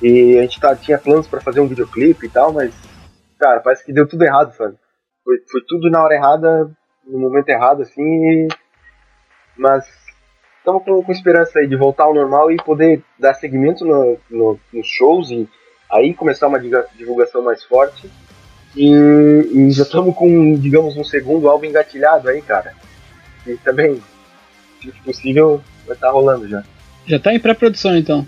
E 0.00 0.38
a 0.38 0.42
gente 0.42 0.60
tá, 0.60 0.76
tinha 0.76 0.98
planos 0.98 1.26
para 1.26 1.40
fazer 1.40 1.60
um 1.60 1.66
videoclipe 1.66 2.26
e 2.26 2.30
tal, 2.30 2.52
mas, 2.52 2.72
cara, 3.38 3.60
parece 3.60 3.84
que 3.84 3.92
deu 3.92 4.06
tudo 4.06 4.24
errado, 4.24 4.54
sabe? 4.54 4.76
Foi, 5.24 5.36
foi 5.50 5.60
tudo 5.66 5.90
na 5.90 6.02
hora 6.02 6.14
errada, 6.14 6.70
no 7.04 7.18
momento 7.18 7.48
errado, 7.48 7.82
assim, 7.82 8.02
e... 8.02 8.48
mas 9.56 9.84
estamos 10.58 10.84
com, 10.84 11.02
com, 11.02 11.12
esperança 11.12 11.58
aí 11.58 11.66
de 11.66 11.76
voltar 11.76 12.04
ao 12.04 12.14
normal 12.14 12.50
e 12.52 12.56
poder 12.56 13.02
dar 13.18 13.34
seguimento 13.34 13.84
no, 13.84 14.18
no, 14.30 14.60
nos 14.72 14.86
shows 14.86 15.30
e 15.30 15.48
aí 15.90 16.14
começar 16.14 16.46
uma 16.46 16.60
divulgação 16.94 17.42
mais 17.42 17.64
forte. 17.64 18.08
E, 18.78 18.92
e 19.52 19.70
já 19.72 19.82
estamos 19.82 20.14
com, 20.14 20.54
digamos, 20.54 20.96
um 20.96 21.02
segundo 21.02 21.48
álbum 21.48 21.66
engatilhado 21.66 22.28
aí, 22.28 22.40
cara. 22.40 22.72
E 23.44 23.56
também, 23.56 24.00
se 24.80 24.92
possível, 25.04 25.60
vai 25.84 25.96
estar 25.96 26.06
tá 26.06 26.12
rolando 26.12 26.48
já. 26.48 26.62
Já 27.04 27.16
está 27.16 27.34
em 27.34 27.40
pré-produção 27.40 27.96
então. 27.96 28.24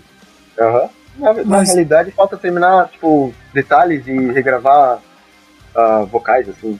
Aham. 0.59 0.81
Uhum. 0.81 0.89
Na, 1.17 1.33
Mas... 1.33 1.45
na, 1.45 1.63
realidade, 1.63 2.11
falta 2.11 2.35
terminar, 2.35 2.89
tipo, 2.89 3.33
detalhes 3.53 4.05
e 4.07 4.31
regravar 4.31 5.01
uh, 5.73 6.05
vocais, 6.07 6.49
assim. 6.49 6.77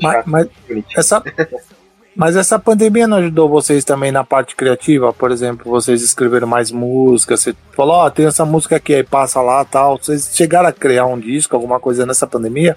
Mas, 0.00 0.24
mas 0.24 0.48
essa, 0.96 1.22
Mas 2.16 2.36
essa 2.36 2.58
pandemia 2.58 3.08
não 3.08 3.16
ajudou 3.16 3.48
vocês 3.48 3.84
também 3.84 4.12
na 4.12 4.22
parte 4.22 4.54
criativa? 4.54 5.12
Por 5.12 5.32
exemplo, 5.32 5.70
vocês 5.70 6.00
escreveram 6.00 6.46
mais 6.46 6.70
músicas, 6.70 7.40
você 7.40 7.54
falou, 7.72 7.96
ó, 7.96 8.06
oh, 8.06 8.10
tem 8.10 8.26
essa 8.26 8.44
música 8.44 8.76
aqui, 8.76 8.94
aí 8.94 9.02
passa 9.02 9.40
lá 9.40 9.64
tal. 9.64 9.98
Vocês 9.98 10.30
chegaram 10.34 10.68
a 10.68 10.72
criar 10.72 11.06
um 11.06 11.18
disco, 11.18 11.56
alguma 11.56 11.80
coisa 11.80 12.06
nessa 12.06 12.26
pandemia? 12.26 12.76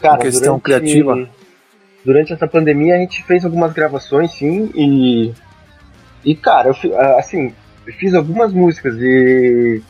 Cara, 0.00 0.18
questão 0.18 0.58
durante, 0.58 0.62
criativa? 0.62 1.28
Durante 2.04 2.32
essa 2.32 2.48
pandemia 2.48 2.96
a 2.96 2.98
gente 2.98 3.22
fez 3.22 3.44
algumas 3.44 3.72
gravações, 3.72 4.32
sim, 4.32 4.70
e. 4.74 5.32
E, 6.24 6.34
cara, 6.34 6.70
eu, 6.70 7.00
assim, 7.16 7.54
eu 7.86 7.92
fiz 7.94 8.12
algumas 8.12 8.52
músicas 8.52 8.96
e. 8.98 9.80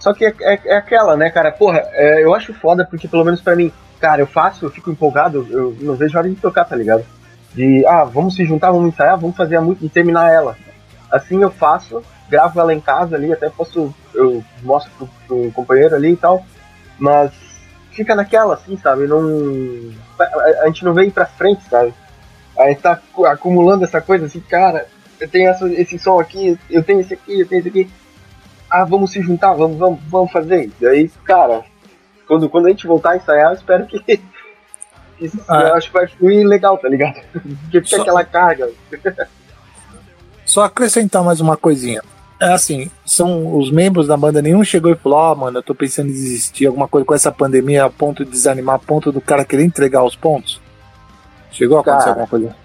Só 0.00 0.12
que 0.12 0.24
é, 0.24 0.34
é, 0.40 0.60
é 0.64 0.76
aquela, 0.76 1.16
né, 1.16 1.30
cara? 1.30 1.52
Porra, 1.52 1.82
é, 1.92 2.24
eu 2.24 2.34
acho 2.34 2.52
foda 2.54 2.84
porque, 2.84 3.06
pelo 3.06 3.24
menos 3.24 3.40
para 3.40 3.54
mim, 3.54 3.72
cara, 4.00 4.20
eu 4.20 4.26
faço, 4.26 4.66
eu 4.66 4.70
fico 4.70 4.90
empolgado, 4.90 5.46
eu 5.48 5.76
não 5.80 5.94
vejo 5.94 6.16
a 6.16 6.20
hora 6.20 6.28
de 6.28 6.34
tocar, 6.34 6.64
tá 6.64 6.74
ligado? 6.74 7.04
De 7.54 7.86
ah, 7.86 8.04
vamos 8.04 8.34
se 8.34 8.44
juntar, 8.44 8.70
vamos 8.70 8.88
ensaiar, 8.88 9.18
vamos 9.18 9.36
fazer 9.36 9.56
a 9.56 9.60
música 9.60 9.86
e 9.86 9.88
terminar 9.88 10.32
ela. 10.32 10.56
Assim 11.10 11.42
eu 11.42 11.50
faço, 11.50 12.02
gravo 12.28 12.60
ela 12.60 12.74
em 12.74 12.80
casa 12.80 13.16
ali, 13.16 13.32
até 13.32 13.48
posso, 13.48 13.94
eu 14.12 14.42
mostro 14.62 14.90
pro, 14.98 15.08
pro 15.26 15.52
companheiro 15.52 15.94
ali 15.94 16.12
e 16.12 16.16
tal, 16.16 16.44
mas 16.98 17.32
fica 17.92 18.14
naquela, 18.14 18.54
assim, 18.54 18.76
sabe? 18.76 19.06
Não, 19.06 19.20
a, 20.18 20.62
a 20.62 20.66
gente 20.66 20.84
não 20.84 20.92
vem 20.92 21.10
pra 21.10 21.26
frente, 21.26 21.62
sabe? 21.68 21.94
A 22.58 22.68
gente 22.68 22.82
tá 22.82 23.00
acumulando 23.26 23.84
essa 23.84 24.00
coisa 24.00 24.26
assim, 24.26 24.40
cara, 24.40 24.86
eu 25.20 25.28
tenho 25.28 25.48
essa, 25.48 25.68
esse 25.68 25.98
som 25.98 26.20
aqui, 26.20 26.58
eu 26.68 26.82
tenho 26.82 27.00
esse 27.00 27.14
aqui, 27.14 27.40
eu 27.40 27.48
tenho 27.48 27.60
esse 27.60 27.68
aqui. 27.68 27.90
Ah, 28.70 28.84
vamos 28.84 29.12
se 29.12 29.20
juntar, 29.20 29.54
vamos, 29.54 29.78
vamos, 29.78 30.00
vamos 30.08 30.32
fazer. 30.32 30.70
E 30.80 30.86
aí, 30.86 31.08
cara, 31.24 31.64
quando, 32.26 32.48
quando 32.48 32.66
a 32.66 32.70
gente 32.70 32.86
voltar 32.86 33.12
a 33.12 33.16
ensaiar, 33.16 33.50
eu 33.50 33.54
espero 33.54 33.86
que 33.86 33.98
isso 35.20 35.38
ah. 35.48 35.60
eu 35.60 35.74
acho 35.74 35.88
que 35.88 35.94
vai 35.94 36.06
fluir 36.06 36.46
legal, 36.46 36.78
tá 36.78 36.88
ligado? 36.88 37.20
Porque 37.32 37.82
fica 37.82 37.96
Só... 37.96 38.02
aquela 38.02 38.24
carga. 38.24 38.70
Só 40.44 40.62
acrescentar 40.62 41.22
mais 41.22 41.40
uma 41.40 41.56
coisinha. 41.56 42.02
É 42.40 42.52
assim, 42.52 42.90
são 43.06 43.56
os 43.56 43.70
membros 43.70 44.06
da 44.06 44.16
banda, 44.16 44.42
nenhum 44.42 44.64
chegou 44.64 44.90
e 44.90 44.96
falou, 44.96 45.18
ó, 45.18 45.32
oh, 45.32 45.36
mano, 45.36 45.58
eu 45.58 45.62
tô 45.62 45.74
pensando 45.74 46.10
em 46.10 46.12
desistir, 46.12 46.66
alguma 46.66 46.88
coisa 46.88 47.06
com 47.06 47.14
essa 47.14 47.30
pandemia 47.30 47.84
a 47.84 47.90
ponto 47.90 48.24
de 48.24 48.30
desanimar, 48.30 48.74
a 48.74 48.78
ponto 48.78 49.12
do 49.12 49.20
cara 49.20 49.44
querer 49.44 49.64
entregar 49.64 50.04
os 50.04 50.16
pontos. 50.16 50.60
Chegou 51.52 51.78
a 51.78 51.80
acontecer 51.80 52.00
cara, 52.00 52.10
alguma 52.10 52.26
coisa? 52.26 52.56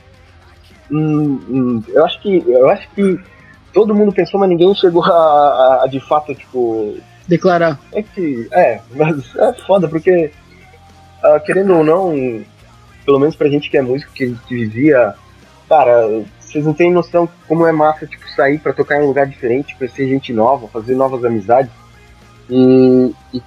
Hum, 0.91 1.39
hum, 1.47 1.83
eu 1.89 2.03
acho 2.03 2.19
que. 2.21 2.43
Eu 2.47 2.69
acho 2.69 2.89
que 2.89 3.19
todo 3.71 3.93
mundo 3.93 4.11
pensou, 4.11 4.39
mas 4.39 4.49
ninguém 4.49 4.73
chegou 4.73 5.03
a, 5.03 5.09
a, 5.09 5.83
a 5.83 5.87
de 5.87 5.99
fato, 5.99 6.33
tipo. 6.33 6.97
Declarar. 7.27 7.79
É 7.93 8.01
que. 8.01 8.47
É, 8.51 8.81
mas 8.95 9.35
é 9.35 9.53
foda, 9.65 9.87
porque 9.87 10.31
uh, 11.23 11.39
querendo 11.43 11.75
ou 11.75 11.83
não, 11.83 12.43
pelo 13.05 13.19
menos 13.19 13.35
pra 13.35 13.49
gente 13.49 13.69
que 13.69 13.77
é 13.77 13.81
músico, 13.81 14.11
que, 14.13 14.35
que 14.47 14.55
vivia, 14.55 15.13
cara, 15.67 16.23
vocês 16.39 16.65
não 16.65 16.73
têm 16.73 16.91
noção 16.91 17.29
como 17.47 17.65
é 17.65 17.71
massa, 17.71 18.07
tipo, 18.07 18.27
sair 18.29 18.59
pra 18.59 18.73
tocar 18.73 18.99
em 18.99 19.03
um 19.03 19.07
lugar 19.07 19.27
diferente, 19.27 19.75
conhecer 19.75 20.07
gente 20.07 20.33
nova, 20.33 20.67
fazer 20.67 20.95
novas 20.95 21.23
amizades. 21.23 21.71
E, 22.49 23.13
e 23.33 23.41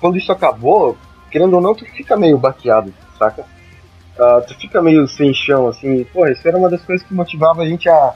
quando 0.00 0.16
isso 0.16 0.32
acabou, 0.32 0.96
querendo 1.30 1.54
ou 1.54 1.60
não, 1.60 1.74
tu 1.74 1.84
fica 1.84 2.16
meio 2.16 2.38
baqueado, 2.38 2.92
saca? 3.18 3.42
Uh, 4.18 4.44
tu 4.46 4.58
fica 4.58 4.82
meio 4.82 5.06
sem 5.06 5.32
chão, 5.32 5.68
assim, 5.68 6.04
pô, 6.04 6.26
isso 6.26 6.46
era 6.46 6.56
uma 6.56 6.68
das 6.68 6.82
coisas 6.82 7.06
que 7.06 7.14
motivava 7.14 7.62
a 7.62 7.66
gente 7.66 7.88
a 7.88 8.14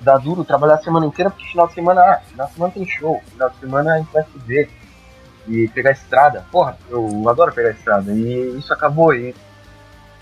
dar 0.00 0.18
duro, 0.18 0.44
trabalhar 0.44 0.74
a 0.74 0.82
semana 0.82 1.06
inteira, 1.06 1.30
porque 1.30 1.46
final 1.46 1.66
de 1.66 1.74
semana, 1.74 2.00
ah, 2.00 2.20
final 2.26 2.46
de 2.46 2.54
semana 2.54 2.72
tem 2.72 2.86
show, 2.86 3.20
final 3.32 3.50
de 3.50 3.56
semana 3.58 3.94
a 3.94 3.98
gente 3.98 4.12
vai 4.12 4.22
se 4.22 4.38
ver 4.46 4.70
e 5.46 5.68
pegar 5.68 5.90
a 5.90 5.94
estrada. 5.94 6.44
Porra, 6.50 6.76
eu 6.90 7.28
adoro 7.28 7.52
pegar 7.52 7.68
a 7.68 7.72
estrada. 7.72 8.12
E 8.12 8.58
isso 8.58 8.72
acabou. 8.72 9.14
E 9.14 9.34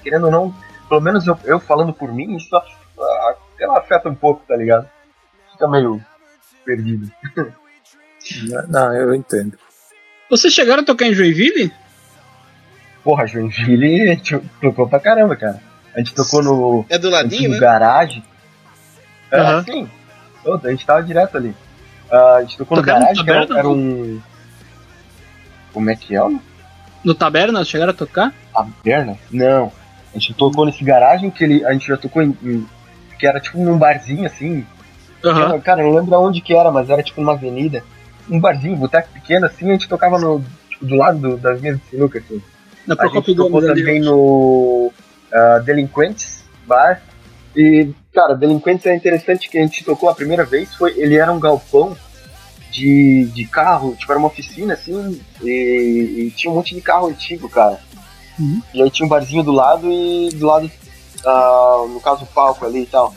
querendo 0.03 0.27
ou 0.27 0.31
não, 0.31 0.55
pelo 0.89 1.01
menos 1.01 1.27
eu, 1.27 1.39
eu 1.45 1.61
falando 1.61 1.93
por 1.93 2.13
mim, 2.13 2.37
isso 2.37 2.55
ela 3.59 3.79
afeta 3.79 4.09
um 4.09 4.15
pouco, 4.15 4.43
tá 4.47 4.57
ligado? 4.57 4.89
Fica 5.53 5.69
meio 5.69 6.03
perdido. 6.65 7.11
não, 8.69 8.95
eu 8.95 9.15
entendo. 9.15 9.59
Vocês 10.29 10.53
chegaram 10.53 10.83
a 10.83 10.87
tocar 10.87 11.07
em 11.07 11.15
Joinville? 11.15 11.73
Porra, 13.03 13.27
Joinville 13.27 14.11
a 14.11 14.15
gente 14.15 14.39
tocou 14.61 14.89
pra 14.89 15.01
caramba, 15.01 15.37
cara. 15.37 15.61
A 15.95 15.99
gente 15.99 16.15
tocou 16.15 16.43
no. 16.43 16.87
É 16.89 16.99
do 16.99 17.11
ladinho, 17.11 17.49
no 17.49 17.55
né? 17.55 17.61
garagem. 17.61 18.23
É, 19.31 19.43
uhum. 19.43 19.65
sim. 19.65 19.91
a 20.65 20.71
gente 20.71 20.87
tava 20.87 21.03
direto 21.03 21.37
ali. 21.37 21.55
Uh, 22.11 22.37
a 22.37 22.41
gente 22.43 22.59
tocou 22.59 22.79
Tocaram 22.79 22.99
no 22.99 23.05
garagem, 23.05 23.25
que 23.25 23.31
era, 23.31 23.59
era 23.59 23.69
um 23.69 24.21
como 25.81 25.91
é 25.91 25.97
que 25.97 26.15
é? 26.15 26.21
No 27.03 27.15
Taberna, 27.15 27.65
chegaram 27.65 27.93
a 27.93 27.95
tocar? 27.95 28.35
Taberna? 28.53 29.17
Não. 29.31 29.73
A 30.15 30.19
gente 30.19 30.35
tocou 30.35 30.67
nesse 30.67 30.85
garagem 30.85 31.31
que 31.31 31.43
ele, 31.43 31.65
a 31.65 31.73
gente 31.73 31.89
já 31.89 31.97
tocou 31.97 32.23
em, 32.23 32.37
em 32.43 32.67
que 33.19 33.27
era 33.27 33.41
tipo 33.41 33.59
num 33.59 33.79
barzinho 33.79 34.27
assim. 34.27 34.67
Uhum. 35.25 35.43
Era, 35.43 35.59
cara, 35.61 35.83
não 35.83 35.95
lembro 35.95 36.15
aonde 36.15 36.43
que 36.43 36.55
era, 36.55 36.71
mas 36.71 36.91
era 36.91 37.03
tipo 37.03 37.21
numa 37.23 37.33
avenida. 37.33 37.83
Um 38.29 38.39
barzinho, 38.39 38.75
um 38.75 38.79
boteco 38.79 39.09
pequeno 39.15 39.47
assim, 39.47 39.71
a 39.71 39.73
gente 39.73 39.89
tocava 39.89 40.19
no, 40.19 40.45
tipo, 40.69 40.85
do 40.85 40.97
lado 40.97 41.19
do, 41.19 41.37
das 41.39 41.61
mesas 41.61 41.81
de 41.81 41.87
sinuca 41.89 42.19
assim. 42.19 42.43
Na 42.87 42.95
a 42.99 43.09
gente 43.09 43.35
tocou 43.35 43.63
também 43.63 44.01
no 44.01 44.93
uh, 45.33 45.63
Delinquentes 45.65 46.45
Bar. 46.67 47.01
E, 47.57 47.91
cara, 48.13 48.35
Delinquentes 48.35 48.85
é 48.85 48.95
interessante 48.95 49.49
que 49.49 49.59
a 49.59 49.63
gente 49.63 49.83
tocou 49.83 50.11
a 50.11 50.15
primeira 50.15 50.45
vez, 50.45 50.75
foi 50.75 50.93
ele 50.99 51.17
era 51.17 51.33
um 51.33 51.41
galpão 51.41 51.97
de, 52.71 53.25
de 53.27 53.45
carro, 53.47 53.95
tipo, 53.97 54.11
era 54.13 54.19
uma 54.19 54.29
oficina 54.29 54.75
assim, 54.75 55.21
e, 55.43 56.27
e 56.27 56.31
tinha 56.31 56.51
um 56.51 56.55
monte 56.55 56.75
de 56.75 56.81
carro 56.81 57.09
antigo, 57.09 57.49
cara. 57.49 57.81
Uhum. 58.39 58.63
E 58.73 58.83
aí 58.83 58.91
tinha 58.91 59.07
um 59.07 59.09
barzinho 59.09 59.43
do 59.43 59.53
lado 59.53 59.91
e 59.91 60.31
do 60.31 60.47
lado, 60.47 60.71
uh, 61.25 61.89
no 61.89 62.01
caso, 62.01 62.25
o 62.25 62.29
palco 62.29 62.65
ali 62.65 62.83
e 62.83 62.87
tal. 62.87 63.15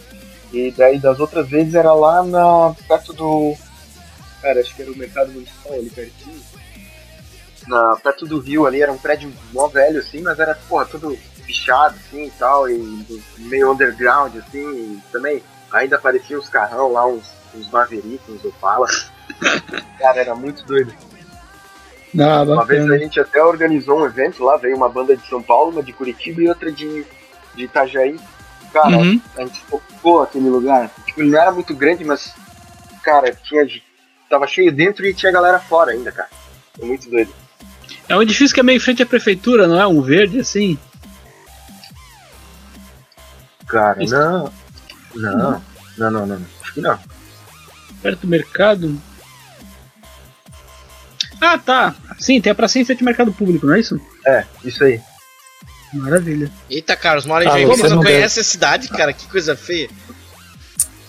E 0.51 0.71
daí 0.71 0.99
das 0.99 1.19
outras 1.19 1.47
vezes 1.47 1.73
era 1.73 1.93
lá 1.93 2.23
na, 2.23 2.75
perto 2.87 3.13
do. 3.13 3.55
Cara, 4.41 4.59
acho 4.59 4.75
que 4.75 4.81
era 4.81 4.91
o 4.91 4.97
mercado 4.97 5.31
municipal 5.31 5.73
ali 5.73 5.89
pertinho. 5.89 6.41
Na, 7.67 7.95
perto 8.03 8.25
do 8.25 8.39
rio 8.39 8.65
ali, 8.65 8.81
era 8.81 8.91
um 8.91 8.97
prédio 8.97 9.31
mó 9.53 9.67
velho, 9.67 9.99
assim, 9.99 10.21
mas 10.21 10.37
era, 10.37 10.53
porra, 10.67 10.85
tudo 10.85 11.17
pichado, 11.45 11.95
assim, 11.95 12.25
e 12.25 12.31
tal, 12.31 12.69
e 12.69 13.23
meio 13.37 13.71
underground, 13.71 14.35
assim, 14.35 14.59
e 14.59 15.01
também 15.11 15.41
ainda 15.71 15.95
apareciam 15.95 16.39
os 16.39 16.49
carrão 16.49 16.91
lá, 16.91 17.07
uns, 17.07 17.25
uns 17.55 17.69
Maverick, 17.69 18.19
uns 18.31 18.43
Opala. 18.45 18.87
Cara, 19.99 20.19
era 20.19 20.35
muito 20.35 20.63
doido. 20.65 20.93
Ah, 22.19 22.43
Uma 22.43 22.63
vez 22.65 22.89
a 22.91 22.97
gente 22.97 23.19
até 23.19 23.41
organizou 23.43 23.99
um 23.99 24.05
evento 24.05 24.43
lá, 24.43 24.55
veio 24.57 24.75
uma 24.75 24.87
banda 24.89 25.17
de 25.17 25.27
São 25.27 25.41
Paulo, 25.41 25.71
uma 25.71 25.81
de 25.81 25.91
Curitiba 25.93 26.41
e 26.43 26.47
outra 26.49 26.71
de, 26.71 27.05
de 27.55 27.63
Itajaí. 27.63 28.19
Cara, 28.71 28.97
Uhum. 28.97 29.21
a 29.37 29.41
gente 29.41 29.63
tocou 29.65 30.21
aquele 30.21 30.49
lugar. 30.49 30.89
Tipo, 31.05 31.21
ele 31.21 31.31
não 31.31 31.39
era 31.39 31.51
muito 31.51 31.73
grande, 31.75 32.03
mas, 32.03 32.33
cara, 33.03 33.31
tinha. 33.33 33.65
Tava 34.29 34.47
cheio 34.47 34.71
dentro 34.71 35.05
e 35.05 35.13
tinha 35.13 35.31
galera 35.31 35.59
fora 35.59 35.91
ainda, 35.91 36.11
cara. 36.11 36.29
Foi 36.75 36.87
muito 36.87 37.09
doido. 37.09 37.31
É 38.09 38.15
um 38.15 38.21
edifício 38.21 38.53
que 38.53 38.59
é 38.59 38.63
meio 38.63 38.77
em 38.77 38.79
frente 38.79 39.01
à 39.03 39.05
prefeitura, 39.05 39.67
não 39.67 39.79
é? 39.79 39.85
Um 39.87 40.01
verde 40.01 40.39
assim? 40.39 40.77
Cara, 43.67 44.03
Isso. 44.03 44.13
não. 44.13 44.51
Não. 45.15 45.61
Não, 45.97 46.11
não, 46.11 46.25
não. 46.25 46.41
Acho 46.61 46.73
que 46.73 46.81
não. 46.81 46.99
Perto 48.03 48.19
do 48.21 48.27
mercado. 48.27 49.01
Ah, 51.41 51.57
tá. 51.57 51.95
Sim, 52.19 52.39
tem 52.39 52.51
a 52.51 52.55
praça 52.55 52.77
em 52.79 52.85
frente 52.85 53.01
ao 53.01 53.05
mercado 53.05 53.33
público, 53.33 53.65
não 53.65 53.73
é 53.73 53.79
isso? 53.79 53.99
É, 54.25 54.43
isso 54.63 54.83
aí. 54.83 55.01
Maravilha. 55.93 56.51
Eita, 56.69 56.95
Carlos, 56.95 57.25
mora 57.25 57.43
em 57.43 57.47
Ah, 57.47 57.51
Joinville, 57.51 57.83
não 57.89 57.95
não 57.97 58.03
conhece 58.03 58.39
a 58.39 58.43
cidade, 58.43 58.87
cara, 58.89 59.13
que 59.13 59.27
coisa 59.27 59.55
feia. 59.55 59.89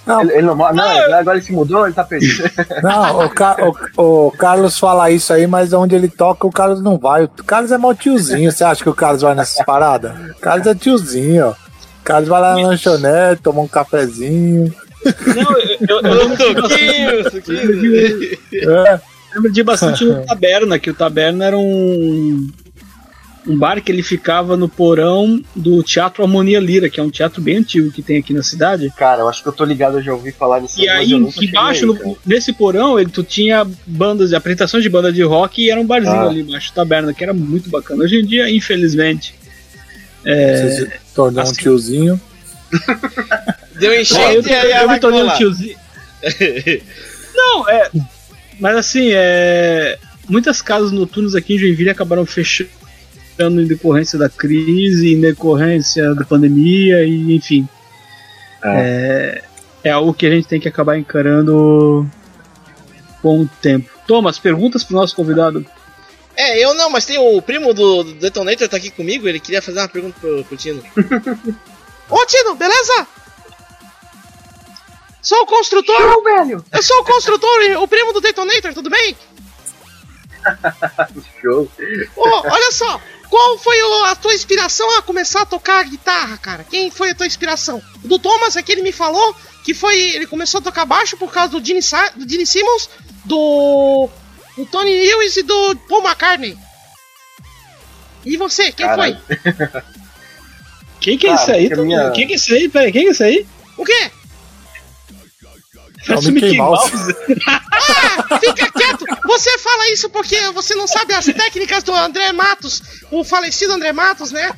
Não, 0.06 0.20
Ele, 0.20 0.32
ele 0.34 0.42
não 0.42 0.54
mora. 0.54 0.74
Não, 0.74 1.14
agora 1.14 1.38
ele 1.38 1.46
se 1.46 1.52
mudou, 1.52 1.86
ele 1.86 1.94
tá 1.94 2.04
perdido. 2.04 2.44
não 2.82 3.24
o, 3.24 3.30
Ca- 3.30 3.56
o- 3.96 4.26
o 4.26 4.30
Carlos 4.32 4.78
fala 4.78 5.10
isso 5.10 5.32
aí, 5.32 5.46
mas 5.46 5.72
onde 5.72 5.94
ele 5.94 6.08
toca, 6.08 6.46
o 6.46 6.52
Carlos 6.52 6.82
não 6.82 6.98
vai. 6.98 7.24
O 7.24 7.28
Carlos 7.28 7.72
é 7.72 7.78
mó 7.78 7.94
tiozinho. 7.94 8.52
Você 8.52 8.62
acha 8.62 8.82
que 8.82 8.88
o 8.90 8.94
Carlos 8.94 9.22
vai 9.22 9.34
nessas 9.34 9.64
paradas? 9.64 10.12
O 10.32 10.34
Carlos 10.40 10.66
é 10.66 10.74
tiozinho, 10.74 11.46
ó. 11.46 11.50
O 11.52 12.04
Carlos 12.04 12.28
vai 12.28 12.40
lá 12.40 12.54
na 12.54 12.68
lanchonete, 12.68 13.40
tomar 13.42 13.62
um 13.62 13.68
cafezinho. 13.68 14.74
Não, 15.34 15.58
eu, 15.58 16.00
eu, 16.02 16.64
eu. 18.52 18.76
É, 18.86 19.00
lembro 19.34 19.52
de 19.52 19.62
bastante 19.62 20.04
no 20.04 20.22
Taberna, 20.26 20.78
que 20.78 20.90
o 20.90 20.94
Taberna 20.94 21.44
era 21.44 21.58
um. 21.58 22.48
Um 23.46 23.58
bar 23.58 23.78
que 23.82 23.92
ele 23.92 24.02
ficava 24.02 24.56
no 24.56 24.70
porão 24.70 25.38
do 25.54 25.82
Teatro 25.82 26.22
Harmonia 26.22 26.58
Lira, 26.58 26.88
que 26.88 26.98
é 26.98 27.02
um 27.02 27.10
teatro 27.10 27.42
bem 27.42 27.58
antigo 27.58 27.92
que 27.92 28.00
tem 28.00 28.16
aqui 28.16 28.32
na 28.32 28.42
cidade. 28.42 28.90
Cara, 28.96 29.20
eu 29.20 29.28
acho 29.28 29.42
que 29.42 29.48
eu 29.50 29.52
tô 29.52 29.66
ligado, 29.66 29.98
eu 29.98 30.02
já 30.02 30.14
ouvi 30.14 30.32
falar 30.32 30.62
nisso. 30.62 30.80
E 30.80 30.88
aí, 30.88 31.12
embaixo, 31.12 31.80
aí, 31.84 31.86
no- 31.86 32.16
nesse 32.24 32.54
porão, 32.54 32.98
ele, 32.98 33.10
tu 33.10 33.22
tinha 33.22 33.66
bandas, 33.86 34.32
apresentações 34.32 34.82
de 34.82 34.88
banda 34.88 35.12
de 35.12 35.22
rock 35.22 35.62
e 35.62 35.70
era 35.70 35.78
um 35.78 35.84
barzinho 35.84 36.16
Ah. 36.20 36.30
ali 36.30 36.40
embaixo 36.40 36.72
taberna, 36.72 37.12
que 37.12 37.22
era 37.22 37.34
muito 37.34 37.68
bacana. 37.68 38.02
Hoje 38.04 38.16
em 38.18 38.24
dia, 38.24 38.48
infelizmente. 38.50 39.34
você 40.24 40.70
se 40.86 40.90
tornou 41.14 41.40
um 41.40 41.42
assim. 41.42 41.52
tiozinho. 41.60 42.18
Deu 43.74 43.92
É, 43.92 43.96
eu, 43.96 44.00
enchente 44.00 44.48
e 44.48 44.54
aí 44.54 44.70
eu 44.70 44.76
ela 44.76 44.92
me 44.92 45.00
tornei 45.00 45.22
um 45.22 45.34
tiozinho. 45.34 45.76
Não, 47.34 47.68
é. 47.68 47.90
Mas 48.60 48.76
assim, 48.76 49.10
é. 49.12 49.98
Muitas 50.28 50.62
casas 50.62 50.90
noturnas 50.90 51.34
aqui 51.34 51.54
em 51.54 51.58
Joinville 51.58 51.90
acabaram 51.90 52.24
fechando 52.24 52.70
em 53.38 53.66
decorrência 53.66 54.18
da 54.18 54.28
crise, 54.28 55.12
em 55.12 55.20
decorrência 55.20 56.14
da 56.14 56.24
pandemia, 56.24 57.04
e 57.04 57.34
enfim. 57.34 57.68
É, 58.64 59.42
é 59.82 59.90
algo 59.90 60.14
que 60.14 60.24
a 60.24 60.30
gente 60.30 60.48
tem 60.48 60.58
que 60.58 60.68
acabar 60.68 60.96
encarando 60.96 62.08
com 63.20 63.40
o 63.40 63.48
tempo. 63.60 63.90
Thomas, 64.06 64.38
perguntas 64.38 64.82
pro 64.82 64.96
nosso 64.96 65.14
convidado. 65.14 65.64
É, 66.36 66.64
eu 66.64 66.74
não, 66.74 66.90
mas 66.90 67.04
tem 67.04 67.18
o 67.18 67.40
primo 67.42 67.72
do 67.72 68.02
do 68.02 68.14
Detonator 68.14 68.68
tá 68.68 68.76
aqui 68.76 68.90
comigo, 68.90 69.28
ele 69.28 69.38
queria 69.38 69.62
fazer 69.62 69.78
uma 69.78 69.88
pergunta 69.88 70.18
pro, 70.20 70.44
pro 70.44 70.56
Tino. 70.56 70.82
Ô 72.10 72.26
Tino, 72.26 72.54
beleza? 72.54 73.06
Sou 75.24 75.40
o 75.42 75.46
construtor. 75.46 76.22
velho! 76.22 76.64
Eu 76.70 76.82
sou 76.82 77.00
o 77.00 77.04
construtor 77.04 77.62
e 77.62 77.74
o 77.76 77.88
primo 77.88 78.12
do 78.12 78.20
Detonator, 78.20 78.72
tudo 78.74 78.90
bem? 78.90 79.16
Show. 81.40 81.70
Ô, 82.16 82.28
olha 82.46 82.70
só, 82.70 83.00
qual 83.30 83.58
foi 83.58 83.76
a 84.06 84.14
tua 84.16 84.34
inspiração 84.34 84.98
a 84.98 85.02
começar 85.02 85.42
a 85.42 85.46
tocar 85.46 85.82
guitarra, 85.84 86.36
cara? 86.36 86.64
Quem 86.64 86.90
foi 86.90 87.10
a 87.10 87.14
tua 87.14 87.26
inspiração? 87.26 87.82
O 88.04 88.08
do 88.08 88.18
Thomas 88.18 88.56
aqui 88.56 88.72
ele 88.72 88.82
me 88.82 88.92
falou 88.92 89.34
que 89.64 89.72
foi. 89.72 89.98
Ele 89.98 90.26
começou 90.26 90.58
a 90.60 90.62
tocar 90.62 90.84
baixo 90.84 91.16
por 91.16 91.32
causa 91.32 91.58
do 91.58 91.64
Gene, 91.64 91.80
Sa- 91.82 92.10
do 92.14 92.28
Gene 92.28 92.44
Simmons, 92.46 92.90
do. 93.24 94.08
do 94.58 94.66
Tony 94.66 94.90
Lewis 94.90 95.36
e 95.38 95.42
do 95.42 95.74
Paul 95.88 96.02
McCartney. 96.02 96.56
E 98.26 98.36
você, 98.36 98.70
quem 98.72 98.86
Caralho. 98.86 99.18
foi? 99.26 99.82
Quem 101.00 101.18
que 101.18 101.26
é 101.26 101.34
esse 101.34 101.50
aí? 101.50 101.68
Thomas? 101.70 101.84
minha- 101.86 102.10
Quem 102.12 102.26
que 102.26 102.32
é 102.34 102.36
esse 102.36 102.54
aí? 102.54 102.68
Peraí, 102.68 102.92
quem 102.92 103.02
que 103.02 103.08
é 103.08 103.10
esse 103.12 103.22
aí? 103.24 103.46
O 103.78 103.84
quê? 103.84 104.10
É 106.08 106.14
Mickey 106.16 106.30
Mickey 106.32 106.56
Mouse. 106.58 106.92
Mouse. 106.92 107.14
Ah, 107.46 108.38
fica 108.38 108.70
quieto! 108.72 109.04
Você 109.26 109.58
fala 109.58 109.90
isso 109.90 110.08
porque 110.10 110.38
você 110.52 110.74
não 110.74 110.86
sabe 110.86 111.14
as 111.14 111.24
técnicas 111.26 111.82
do 111.82 111.94
André 111.94 112.32
Matos, 112.32 112.82
o 113.10 113.24
falecido 113.24 113.72
André 113.72 113.92
Matos, 113.92 114.30
né? 114.30 114.50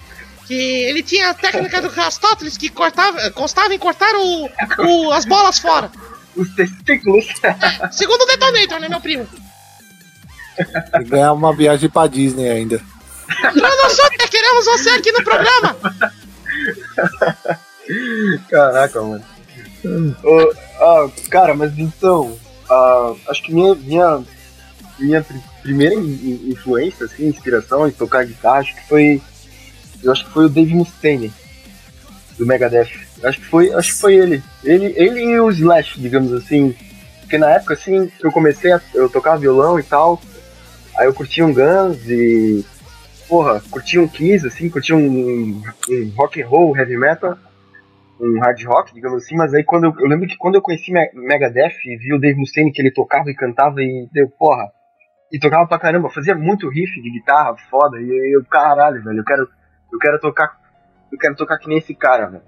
Que 0.46 0.54
ele 0.54 1.02
tinha 1.02 1.30
a 1.30 1.35
técnica 1.35 1.80
do 1.82 2.00
Aristóteles 2.00 2.56
que 2.56 2.68
cortava, 2.68 3.30
constava 3.32 3.74
em 3.74 3.78
cortar 3.78 4.14
o, 4.14 4.48
o- 4.78 5.12
as 5.12 5.24
bolas 5.24 5.59
fora. 5.59 5.90
Os 6.37 6.48
testículos. 6.54 7.24
Segundo 7.92 8.22
o 8.22 8.26
Detonator, 8.26 8.78
né, 8.80 8.88
meu 8.88 9.00
primo? 9.00 9.26
E 11.00 11.04
ganhar 11.04 11.32
uma 11.32 11.54
viagem 11.54 11.88
pra 11.90 12.06
Disney 12.06 12.48
ainda. 12.48 12.80
Nós 13.42 13.76
não 13.76 13.90
somos, 13.90 14.16
queremos 14.30 14.64
você 14.66 14.90
aqui 14.90 15.11
no 15.12 15.24
programa. 15.24 15.76
Caraca, 18.50 19.02
mano. 19.02 19.24
Ah, 20.80 21.08
cara, 21.30 21.54
mas 21.54 21.78
então, 21.78 22.36
ah, 22.70 23.14
acho 23.28 23.42
que 23.42 23.52
minha, 23.54 23.74
minha, 23.74 24.22
minha 24.98 25.22
pri- 25.22 25.40
primeira 25.62 25.94
in- 25.94 26.00
in- 26.44 26.50
influência, 26.50 27.06
assim, 27.06 27.26
inspiração 27.28 27.86
em 27.88 27.92
tocar 27.92 28.24
guitarra, 28.24 28.58
acho 28.60 28.74
que 28.74 28.88
foi, 28.88 29.22
eu 30.02 30.12
acho 30.12 30.24
que 30.26 30.32
foi 30.32 30.46
o 30.46 30.48
Dave 30.48 30.74
Mustaine, 30.74 31.32
do 32.38 32.46
Megadeth. 32.46 32.90
Acho 33.22 33.40
que 33.40 33.46
foi, 33.46 33.72
acho 33.72 33.94
que 33.94 34.00
foi 34.00 34.14
ele. 34.14 34.42
Ele, 34.62 34.92
ele 34.96 35.20
e 35.20 35.40
o 35.40 35.50
Slash, 35.50 35.98
digamos 35.98 36.32
assim. 36.34 36.74
Porque 37.20 37.38
na 37.38 37.50
época, 37.50 37.74
assim, 37.74 38.10
eu 38.22 38.30
comecei 38.30 38.72
a, 38.72 38.80
eu 38.94 39.08
tocava 39.08 39.38
violão 39.38 39.80
e 39.80 39.82
tal, 39.82 40.20
aí 40.96 41.06
eu 41.06 41.14
curtia 41.14 41.44
um 41.44 41.52
Guns 41.52 41.98
e, 42.06 42.64
porra, 43.26 43.60
curtia 43.70 44.00
um 44.00 44.06
Kiss, 44.06 44.46
assim, 44.46 44.68
curtia 44.68 44.94
um, 44.94 45.62
um 45.88 46.12
rock 46.16 46.40
and 46.40 46.46
roll, 46.46 46.76
heavy 46.76 46.96
metal 46.96 47.36
um 48.20 48.40
hard 48.40 48.62
rock, 48.64 48.94
digamos 48.94 49.22
assim, 49.22 49.37
mas 49.37 49.52
aí 49.55 49.62
quando 49.64 49.85
eu, 49.85 49.94
eu 50.00 50.09
lembro 50.09 50.26
que 50.26 50.37
quando 50.37 50.55
eu 50.55 50.62
conheci 50.62 50.92
Me- 50.92 51.11
Megadeth 51.14 51.74
e 51.85 51.96
vi 51.96 52.14
o 52.14 52.18
Dave 52.18 52.38
Mustaine 52.38 52.72
que 52.72 52.81
ele 52.81 52.90
tocava 52.90 53.31
e 53.31 53.35
cantava 53.35 53.83
e 53.83 54.09
deu, 54.12 54.29
porra, 54.31 54.70
e 55.33 55.38
tocava 55.38 55.66
pra 55.66 55.79
caramba, 55.79 56.09
fazia 56.11 56.35
muito 56.35 56.68
riff 56.68 57.00
de 57.02 57.11
guitarra 57.11 57.57
foda, 57.70 58.00
e 58.00 58.35
eu, 58.35 58.44
caralho, 58.44 59.02
velho, 59.02 59.18
eu 59.18 59.24
quero, 59.24 59.48
eu 59.92 59.98
quero 59.98 60.18
tocar, 60.20 60.57
eu 61.12 61.18
quero 61.18 61.35
tocar 61.37 61.59
que 61.59 61.68
nem 61.68 61.79
esse 61.79 61.94
cara, 61.94 62.26
velho. 62.26 62.42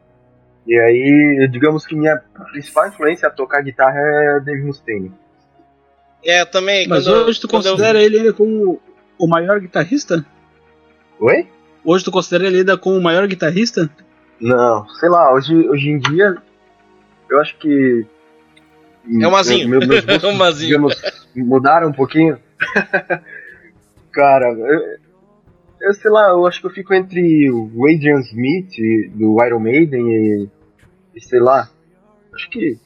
E 0.66 0.78
aí, 0.78 1.48
digamos 1.50 1.86
que 1.86 1.96
minha 1.96 2.16
principal 2.52 2.88
influência 2.88 3.26
a 3.28 3.30
tocar 3.30 3.62
guitarra 3.62 3.98
é 3.98 4.40
Dave 4.40 4.62
Mustaine. 4.62 5.12
É, 6.24 6.42
eu 6.42 6.46
também. 6.46 6.86
Mas 6.88 7.06
hoje 7.06 7.40
tu 7.40 7.48
quando 7.48 7.64
eu- 7.66 7.72
considera 7.72 8.02
ele 8.02 8.18
ainda 8.18 8.32
como 8.32 8.80
o 9.18 9.26
maior 9.26 9.60
guitarrista? 9.60 10.24
Oi? 11.20 11.48
Hoje 11.84 12.04
tu 12.04 12.10
considera 12.10 12.46
ele 12.46 12.58
ainda 12.58 12.76
como 12.76 12.96
o 12.96 13.02
maior 13.02 13.26
guitarrista? 13.26 13.88
Não, 14.40 14.88
sei 14.88 15.08
lá, 15.08 15.32
hoje, 15.32 15.68
hoje 15.68 15.90
em 15.90 15.98
dia, 15.98 16.36
eu 17.30 17.40
acho 17.40 17.56
que. 17.58 18.06
É 19.20 19.26
o 19.26 19.30
Mazinho. 19.30 19.68
Meu- 19.68 19.80
meus 19.80 20.00
gostos, 20.04 20.24
É 20.24 20.26
o 20.26 20.34
Mazinho. 20.36 20.68
digamos, 20.68 21.02
mudaram 21.34 21.88
um 21.88 21.92
pouquinho. 21.92 22.38
Cara, 24.12 24.46
eu, 24.52 24.98
eu 25.80 25.94
sei 25.94 26.10
lá, 26.10 26.28
eu 26.30 26.46
acho 26.46 26.60
que 26.60 26.66
eu 26.66 26.70
fico 26.70 26.92
entre 26.94 27.50
o 27.50 27.70
Adrian 27.86 28.20
Smith 28.20 28.72
do 29.14 29.44
Iron 29.44 29.60
Maiden 29.60 30.06
e, 30.08 30.48
e 31.14 31.20
sei 31.20 31.40
lá. 31.40 31.68
Acho 32.34 32.50
que. 32.50 32.78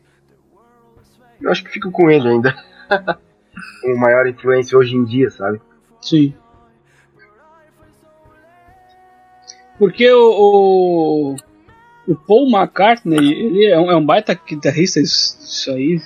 Eu 1.41 1.51
acho 1.51 1.65
que 1.65 1.71
fico 1.71 1.91
com 1.91 2.11
ele 2.11 2.29
ainda. 2.29 2.55
Como 3.83 3.97
maior 3.99 4.27
influência 4.27 4.79
hoje 4.79 4.95
em 4.97 5.05
dia, 5.05 5.31
sabe? 5.31 5.61
Sim. 6.01 6.35
Porque 9.83 10.09
o, 10.13 10.31
o, 10.31 11.37
o 12.07 12.15
Paul 12.15 12.49
McCartney, 12.49 13.19
ele 13.19 13.67
é 13.67 13.77
um, 13.77 13.91
é 13.91 13.97
um 13.97 14.07
baita 14.07 14.33
guitarrista, 14.33 15.01
isso, 15.01 15.37
isso 15.41 15.73
aí, 15.73 16.01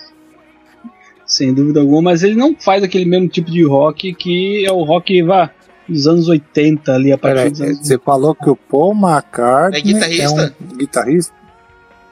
sem 1.27 1.53
dúvida 1.53 1.81
alguma, 1.81 2.01
mas 2.01 2.23
ele 2.23 2.37
não 2.37 2.57
faz 2.59 2.83
aquele 2.83 3.05
mesmo 3.05 3.29
tipo 3.29 3.51
de 3.51 3.62
rock 3.67 4.15
que 4.15 4.65
é 4.65 4.73
o 4.73 4.83
rock 4.83 5.23
vá, 5.23 5.51
dos 5.87 6.07
anos 6.07 6.27
80 6.27 6.91
ali, 6.91 7.12
a 7.12 7.19
partir 7.19 7.35
Peraí, 7.35 7.51
dos 7.51 7.61
anos 7.61 7.87
você 7.87 7.99
falou 7.99 8.35
que 8.35 8.49
o 8.49 8.57
Paul 8.57 8.95
McCartney 8.95 9.79
É 9.79 9.83
guitarrista? 9.83 10.55
um 10.59 10.77
guitarrista? 10.79 11.35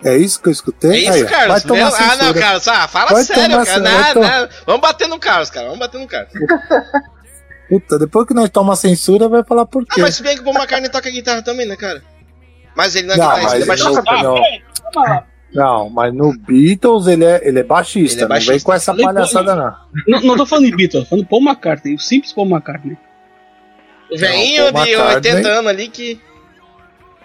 É 0.05 0.19
isso 0.19 0.43
que 0.43 0.51
eu 0.51 0.53
escutei? 0.53 0.91
É 0.91 0.99
isso, 0.99 1.13
Aí, 1.15 1.25
Carlos. 1.25 1.49
vai 1.49 1.61
tomar 1.63 1.95
ah, 1.99 2.17
não. 2.17 2.35
Carlos. 2.35 2.69
Ah, 2.69 2.87
fala 2.89 3.11
Vai 3.13 3.25
sério, 3.25 3.53
tomar 3.53 3.65
cara. 3.65 4.15
Não, 4.15 4.21
não. 4.43 4.49
Vamos 4.67 4.81
bater 4.83 5.09
no 5.09 5.19
Carlos, 5.19 5.49
cara. 5.49 5.65
Vamos 5.65 5.81
bater 5.81 5.99
no 5.99 6.07
Carlos. 6.07 6.31
Puta, 7.69 7.99
depois 7.99 8.27
que 8.27 8.35
nós 8.35 8.51
tomamos 8.51 8.79
censura, 8.79 9.29
vai 9.29 9.43
falar 9.43 9.65
por 9.67 9.83
Ah, 9.91 9.95
quê. 9.95 10.01
mas 10.03 10.15
se 10.17 10.23
bem 10.23 10.35
que 10.35 10.43
o 10.43 10.45
Paul 10.45 10.57
McCartney 10.57 10.91
toca 10.91 11.11
guitarra 11.11 11.43
também, 11.43 11.67
né, 11.67 11.77
cara? 11.77 12.03
Mas 12.77 12.95
ele 12.95 13.07
não 13.07 13.15
é 13.15 13.19
Não, 13.19 13.25
guitarrista, 13.27 13.51
mas 13.51 13.55
ele 13.55 13.63
é 13.63 13.67
baixista. 13.67 14.23
não- 14.23 14.37
Ah, 14.97 15.25
não. 15.55 15.91
mas 15.91 16.13
no 16.15 16.33
Beatles 16.37 17.07
ele 17.07 17.25
é, 17.25 17.41
ele 17.49 17.61
é 17.61 17.63
baixista. 17.63 18.17
Ele 18.17 18.25
é 18.25 18.29
Não 18.29 18.37
vem 18.37 18.47
baixista. 18.47 18.67
com 18.67 18.73
essa 18.75 18.93
Falei, 18.93 19.07
palhaçada, 19.07 19.55
não. 19.55 19.75
Não, 20.09 20.21
não 20.21 20.37
tô 20.37 20.45
falando 20.47 20.67
de 20.67 20.77
Beatles, 20.77 21.05
tô 21.05 21.11
falando 21.11 21.27
Paul 21.27 21.43
McCartney, 21.43 21.95
o 21.95 21.99
simples 21.99 22.33
Paul 22.33 22.49
McCartney. 22.49 22.97
O 24.11 24.19
Paul 24.19 24.21
de 24.21 24.55
McCartney. 24.57 25.15
80 25.15 25.49
anos 25.49 25.71
ali 25.71 25.89
que. 25.89 26.21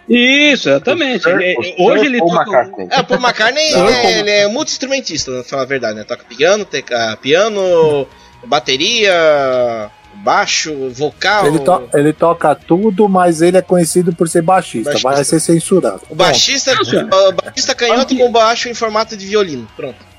Isso, 0.08 0.70
exatamente. 0.70 1.28
O 1.28 1.32
Sir- 1.32 1.42
Ele- 1.42 1.58
o 1.60 1.64
Sir 1.64 1.76
hoje 1.82 2.06
ele 2.06 2.18
Paul 2.20 2.30
toca. 2.32 2.42
McCartney. 2.52 2.88
É, 2.92 3.00
o 3.00 3.04
Paul 3.06 3.20
McCartney 3.20 3.72
Não, 3.72 3.86
ele, 3.90 3.96
é, 3.98 4.20
ele 4.20 4.30
é 4.32 4.48
multi-instrumentista, 4.48 5.32
pra 5.32 5.44
falar 5.44 5.62
a 5.64 5.66
verdade, 5.66 5.98
né? 5.98 6.04
Toca 6.04 6.24
piano, 6.24 6.66
teca, 6.66 7.18
piano, 7.22 8.08
bateria, 8.46 9.92
baixo, 10.24 10.90
vocal. 10.92 11.46
Ele, 11.48 11.60
to- 11.60 11.90
ele 11.94 12.14
toca 12.14 12.54
tudo, 12.56 13.08
mas 13.10 13.42
ele 13.42 13.58
é 13.58 13.62
conhecido 13.62 14.14
por 14.14 14.28
ser 14.30 14.42
baixista. 14.42 14.92
Baixista. 14.92 15.10
Vai 15.12 15.24
ser 15.24 15.40
censurado. 15.40 16.02
O 16.10 16.16
baixista, 16.16 16.72
o 16.74 17.32
baixista 17.34 17.74
canhoto 17.76 18.16
com 18.16 18.32
baixo 18.32 18.70
em 18.70 18.74
formato 18.74 19.16
de 19.18 19.26
violino. 19.26 19.68
Pronto. 19.76 20.10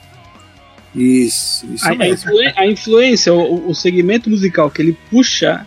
Isso, 0.95 1.67
isso 1.73 1.87
A, 1.89 1.95
mesmo. 1.95 2.31
a 2.57 2.67
influência, 2.67 3.33
o, 3.33 3.71
o 3.71 3.75
segmento 3.75 4.29
musical 4.29 4.69
que 4.71 4.83
ele 4.83 4.97
puxa 5.11 5.65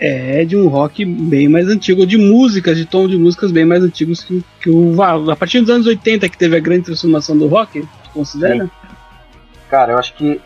é 0.00 0.44
de 0.44 0.56
um 0.56 0.66
rock 0.66 1.04
bem 1.04 1.48
mais 1.48 1.68
antigo, 1.68 2.04
de 2.04 2.16
músicas, 2.16 2.76
de 2.76 2.84
tom 2.84 3.06
de 3.06 3.16
músicas 3.16 3.52
bem 3.52 3.64
mais 3.64 3.84
antigos 3.84 4.24
que, 4.24 4.34
o- 4.34 4.44
que 4.60 4.68
o 4.70 4.94
Val. 4.94 5.30
A 5.30 5.36
partir 5.36 5.60
dos 5.60 5.70
anos 5.70 5.86
80 5.86 6.28
que 6.28 6.36
teve 6.36 6.56
a 6.56 6.60
grande 6.60 6.86
transformação 6.86 7.38
do 7.38 7.46
rock, 7.46 7.82
tu 7.82 8.10
considera? 8.12 8.68
Cara, 9.70 9.92
eu 9.92 9.98
acho 9.98 10.12
que 10.14 10.40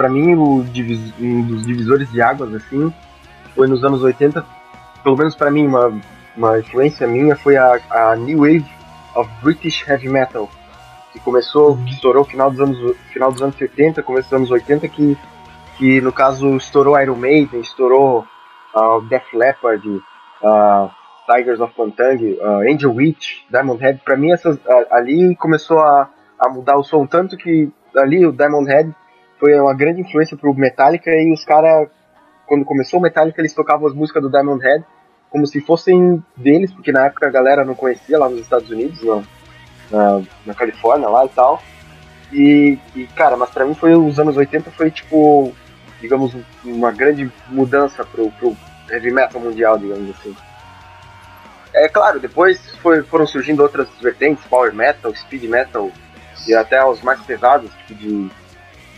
pra 0.00 0.08
mim 0.08 0.34
o 0.34 0.64
divis- 0.64 1.12
um 1.20 1.42
dos 1.42 1.66
divisores 1.66 2.10
de 2.10 2.22
águas 2.22 2.54
assim 2.54 2.90
foi 3.54 3.66
nos 3.66 3.84
anos 3.84 4.02
80, 4.02 4.42
pelo 5.04 5.14
menos 5.14 5.34
pra 5.36 5.50
mim 5.50 5.66
uma, 5.66 5.92
uma 6.34 6.58
influência 6.58 7.06
minha 7.06 7.36
foi 7.36 7.58
a, 7.58 7.78
a 7.90 8.16
New 8.16 8.38
Wave 8.38 8.64
of 9.14 9.30
British 9.42 9.86
Heavy 9.86 10.08
Metal, 10.08 10.48
que 11.12 11.20
começou, 11.20 11.76
que 11.76 11.92
estourou 11.92 12.24
final 12.24 12.50
dos 12.50 12.60
anos 12.60 12.96
final 13.12 13.30
dos 13.30 13.42
anos 13.42 13.56
70, 13.56 14.02
começo 14.02 14.30
dos 14.30 14.36
anos 14.38 14.50
80 14.50 14.88
que 14.88 15.18
que 15.76 16.00
no 16.00 16.12
caso 16.12 16.56
estourou 16.56 16.98
Iron 16.98 17.16
Maiden, 17.16 17.60
estourou 17.60 18.24
uh, 18.74 19.02
Def 19.02 19.34
Leppard, 19.34 19.86
uh, 19.86 20.90
Tigers 21.30 21.60
of 21.60 21.74
Pantang, 21.74 22.24
uh, 22.40 22.72
Angel 22.72 22.94
Witch, 22.94 23.42
Diamond 23.50 23.82
Head. 23.82 24.00
Pra 24.02 24.16
mim 24.16 24.32
essas 24.32 24.58
ali 24.90 25.36
começou 25.36 25.78
a, 25.78 26.08
a 26.38 26.48
mudar 26.48 26.78
o 26.78 26.82
som 26.82 27.04
tanto 27.06 27.36
que 27.36 27.70
ali 27.94 28.26
o 28.26 28.32
Diamond 28.32 28.66
Head 28.66 28.94
foi 29.40 29.58
uma 29.58 29.74
grande 29.74 30.02
influência 30.02 30.36
pro 30.36 30.54
Metallica 30.54 31.10
e 31.10 31.32
os 31.32 31.44
caras, 31.44 31.88
quando 32.46 32.64
começou 32.64 33.00
o 33.00 33.02
Metallica, 33.02 33.40
eles 33.40 33.54
tocavam 33.54 33.88
as 33.88 33.94
músicas 33.94 34.22
do 34.22 34.30
Diamond 34.30 34.62
Head 34.62 34.84
como 35.30 35.46
se 35.46 35.60
fossem 35.60 36.22
deles, 36.36 36.72
porque 36.72 36.92
na 36.92 37.06
época 37.06 37.26
a 37.26 37.30
galera 37.30 37.64
não 37.64 37.74
conhecia 37.74 38.18
lá 38.18 38.28
nos 38.28 38.40
Estados 38.40 38.68
Unidos, 38.68 39.00
na, 39.02 39.22
na, 39.90 40.22
na 40.44 40.54
Califórnia 40.54 41.08
lá 41.08 41.24
e 41.24 41.28
tal. 41.30 41.62
E, 42.32 42.78
e, 42.94 43.06
cara, 43.06 43.36
mas 43.36 43.50
pra 43.50 43.64
mim 43.64 43.74
foi 43.74 43.94
os 43.94 44.18
anos 44.18 44.36
80 44.36 44.70
foi 44.72 44.90
tipo, 44.90 45.52
digamos, 46.00 46.36
uma 46.64 46.90
grande 46.92 47.30
mudança 47.48 48.04
pro, 48.04 48.30
pro 48.32 48.56
heavy 48.90 49.12
metal 49.12 49.40
mundial, 49.40 49.78
digamos 49.78 50.10
assim. 50.10 50.36
É 51.72 51.88
claro, 51.88 52.18
depois 52.18 52.74
foi- 52.76 53.02
foram 53.04 53.26
surgindo 53.26 53.62
outras 53.62 53.88
vertentes, 54.00 54.44
power 54.44 54.74
metal, 54.74 55.14
speed 55.14 55.44
metal 55.44 55.90
e 56.46 56.54
até 56.54 56.84
os 56.84 57.00
mais 57.02 57.20
pesados, 57.20 57.70
tipo 57.86 57.94
de 57.94 58.30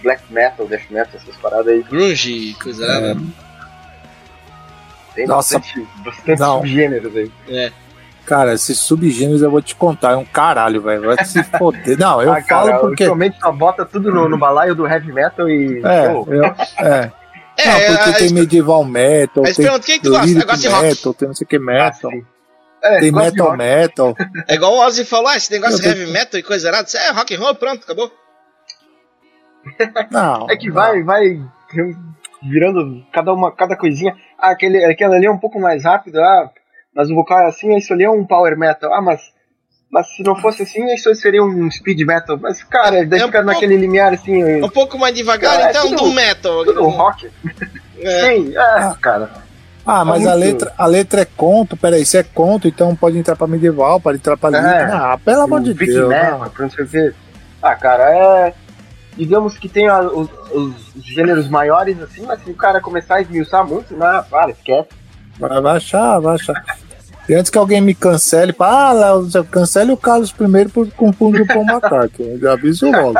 black 0.03 0.23
metal, 0.31 0.67
death 0.67 0.91
metal, 0.91 1.13
essas 1.21 1.37
paradas 1.37 1.69
aí. 1.69 1.83
Grunge, 1.83 2.55
coisa. 2.63 2.85
É. 2.85 3.15
né? 3.15 3.21
Tem 5.15 5.27
Nossa. 5.27 5.59
bastante, 5.59 5.89
bastante 6.05 6.41
Não. 6.41 6.59
subgêneros 6.59 7.15
aí. 7.17 7.31
É. 7.49 7.71
Cara, 8.25 8.55
esses 8.55 8.79
subgêneros 8.79 9.43
eu 9.43 9.51
vou 9.51 9.61
te 9.61 9.75
contar, 9.75 10.13
é 10.13 10.17
um 10.17 10.25
caralho, 10.25 10.81
velho. 10.81 11.03
Vai 11.15 11.25
se 11.25 11.43
foder. 11.59 11.99
Não, 11.99 12.23
eu 12.23 12.33
ah, 12.33 12.41
cara, 12.41 12.67
falo 12.71 12.81
porque. 12.89 13.05
ultimamente 13.05 13.39
só 13.41 13.53
bota 13.53 13.85
tudo 13.85 14.11
no, 14.13 14.29
no 14.29 14.39
balaio 14.39 14.75
do 14.75 14.87
heavy 14.87 15.13
metal 15.13 15.49
e. 15.49 15.83
É, 15.85 16.07
show. 16.11 16.27
eu, 16.31 16.45
é. 16.45 17.13
É, 17.55 17.67
Não, 17.91 17.97
porque 17.99 18.11
a- 18.11 18.13
tem 18.15 18.29
a- 18.29 18.33
medieval 18.33 18.83
metal, 18.83 19.43
Mas 19.43 19.57
tem 19.57 19.67
pergunta, 19.67 19.85
quem 19.85 19.99
que 19.99 20.05
tu 20.05 20.11
gosta? 20.11 20.47
gosto 20.47 20.61
de 20.63 20.69
rock. 20.69 20.83
metal, 20.87 21.15
tem 21.15 21.29
não 21.29 21.35
sei 21.35 21.45
o 21.45 21.49
que 21.49 21.59
metal, 21.59 22.11
Ah. 22.83 22.89
É, 22.95 22.99
tem 23.01 23.13
metal 23.13 23.57
metal. 23.59 24.17
É 24.49 24.55
igual 24.55 24.73
o 24.73 24.79
Ozzy 24.87 25.05
falou, 25.05 25.29
ah, 25.29 25.37
esse 25.37 25.51
negócio 25.53 25.79
de 25.79 25.87
Eu 25.87 25.93
heavy 25.93 26.11
metal 26.11 26.41
e 26.41 26.43
coisa 26.43 26.69
errada. 26.71 26.89
Isso 26.89 26.97
é 26.97 27.11
rock 27.11 27.35
and 27.35 27.39
roll, 27.41 27.55
pronto, 27.55 27.83
acabou. 27.85 28.11
Não. 30.11 30.51
É 30.51 30.57
que 30.57 30.71
vai, 30.71 31.03
vai 31.03 31.41
virando 32.43 33.05
cada 33.13 33.33
uma, 33.33 33.53
cada 33.53 33.77
coisinha. 33.77 34.15
Ah, 34.39 34.51
aquele, 34.51 34.85
aquele 34.85 35.15
ali 35.15 35.27
é 35.27 35.31
um 35.31 35.39
pouco 35.39 35.61
mais 35.61 35.85
rápido, 35.85 36.19
ah, 36.21 36.51
mas 36.95 37.11
o 37.11 37.15
vocal 37.15 37.39
é 37.41 37.47
assim, 37.47 37.75
isso 37.77 37.93
ali 37.93 38.05
é 38.05 38.11
um 38.11 38.25
power 38.25 38.57
metal. 38.59 38.93
Ah, 38.93 39.01
mas, 39.01 39.21
mas 39.91 40.09
se 40.15 40.23
não 40.23 40.35
fosse 40.37 40.63
assim, 40.63 40.85
isso 40.93 41.15
seria 41.15 41.43
um 41.43 41.71
speed 41.71 42.01
metal. 42.07 42.39
Mas, 42.41 42.63
cara, 42.65 43.05
daí 43.07 43.21
É 43.21 43.25
um 43.25 43.29
fica 43.29 43.39
pouco- 43.39 43.47
naquele 43.47 43.77
limiar 43.77 44.13
assim, 44.13 44.63
Um 44.63 44.69
pouco 44.69 44.99
mais 44.99 45.15
devagar, 45.15 45.57
Ah, 45.59 45.67
é 45.69 45.71
então, 45.71 45.89
tudo- 45.91 46.05
do 46.05 46.13
metal. 46.13 46.65
tudo 46.65 46.85
rock. 46.89 47.31
É. 48.01 48.21
Sim, 48.35 48.53
é, 48.57 48.95
cara. 49.01 49.31
Ah, 49.87 50.05
mas 50.05 50.23
Tá 50.25 50.33
a 50.33 50.37
muito- 50.37 50.45
letra, 50.47 50.75
a 50.79 50.87
letra 50.87 51.21
é 51.23 51.25
conto, 51.25 51.77
peraí, 51.77 52.05
se 52.05 52.17
é 52.17 52.23
conto, 52.23 52.69
então 52.69 52.95
pode 52.95 53.19
entrar 53.19 53.35
pra 53.35 53.47
medieval, 53.49 54.01
pode 54.01 54.19
entrar 54.19 54.37
pra 54.37 54.51
lyric. 54.51 54.67
É. 54.69 54.83
Ah, 54.93 55.19
pelo 55.25 55.43
amor 55.43 55.61
de 55.61 55.75
Deus. 55.75 56.09
Metal, 56.09 56.39
não. 56.39 56.53
não 56.59 56.71
sei 56.71 57.09
o. 57.09 57.15
Ah, 57.61 57.75
cara, 57.77 58.05
é. 58.49 58.55
Digamos 59.17 59.59
que 59.59 59.69
tem 59.69 59.89
a- 59.89 60.01
os, 60.03 60.29
os 60.53 60.75
gêneros 61.05 61.49
maiores 61.49 62.01
assim, 62.03 62.25
mas 62.27 62.43
se 62.43 62.51
o 62.51 62.55
cara 62.55 62.81
começar 62.81 63.17
a 63.17 63.21
esmiuçar 63.23 63.67
muito, 63.67 63.95
não, 63.95 64.23
para, 64.25 64.51
esquece. 64.51 64.89
Vai, 65.39 65.61
vai 65.61 65.77
achar, 65.77 66.19
vai 66.21 66.35
achar. 66.37 66.65
E 67.29 67.35
antes 67.35 67.51
que 67.51 67.57
alguém 67.59 67.81
me 67.81 67.95
cancele, 67.95 68.53
fala, 68.53 69.13
ah, 69.13 69.45
cancele 69.45 69.93
o 69.93 69.97
Carlos 69.97 70.33
primeiro 70.33 70.71
por 70.71 70.91
confundir 70.93 71.43
o 71.43 71.47
Paul 71.47 71.65
McCartney. 71.65 72.33
Eu 72.33 72.39
já 72.41 72.53
aviso 72.55 72.91
logo. 72.91 73.15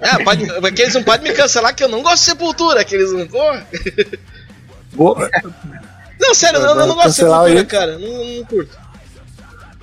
É, 0.00 0.22
pode, 0.22 0.46
porque 0.60 0.82
eles 0.82 0.94
não 0.94 1.02
podem 1.02 1.30
me 1.30 1.36
cancelar 1.36 1.74
que 1.74 1.82
eu 1.82 1.88
não 1.88 2.02
gosto 2.02 2.18
de 2.18 2.24
sepultura, 2.26 2.84
que 2.84 2.94
eles 2.94 3.10
não. 3.12 3.26
Vou, 4.92 5.16
Não, 6.20 6.34
sério, 6.34 6.58
eu, 6.60 6.66
eu 6.66 6.86
não 6.86 6.94
gosto 6.94 7.08
de 7.08 7.14
sepultura, 7.14 7.50
ele. 7.50 7.64
cara. 7.64 7.98
Não, 7.98 8.08
não 8.24 8.44
curto. 8.44 8.78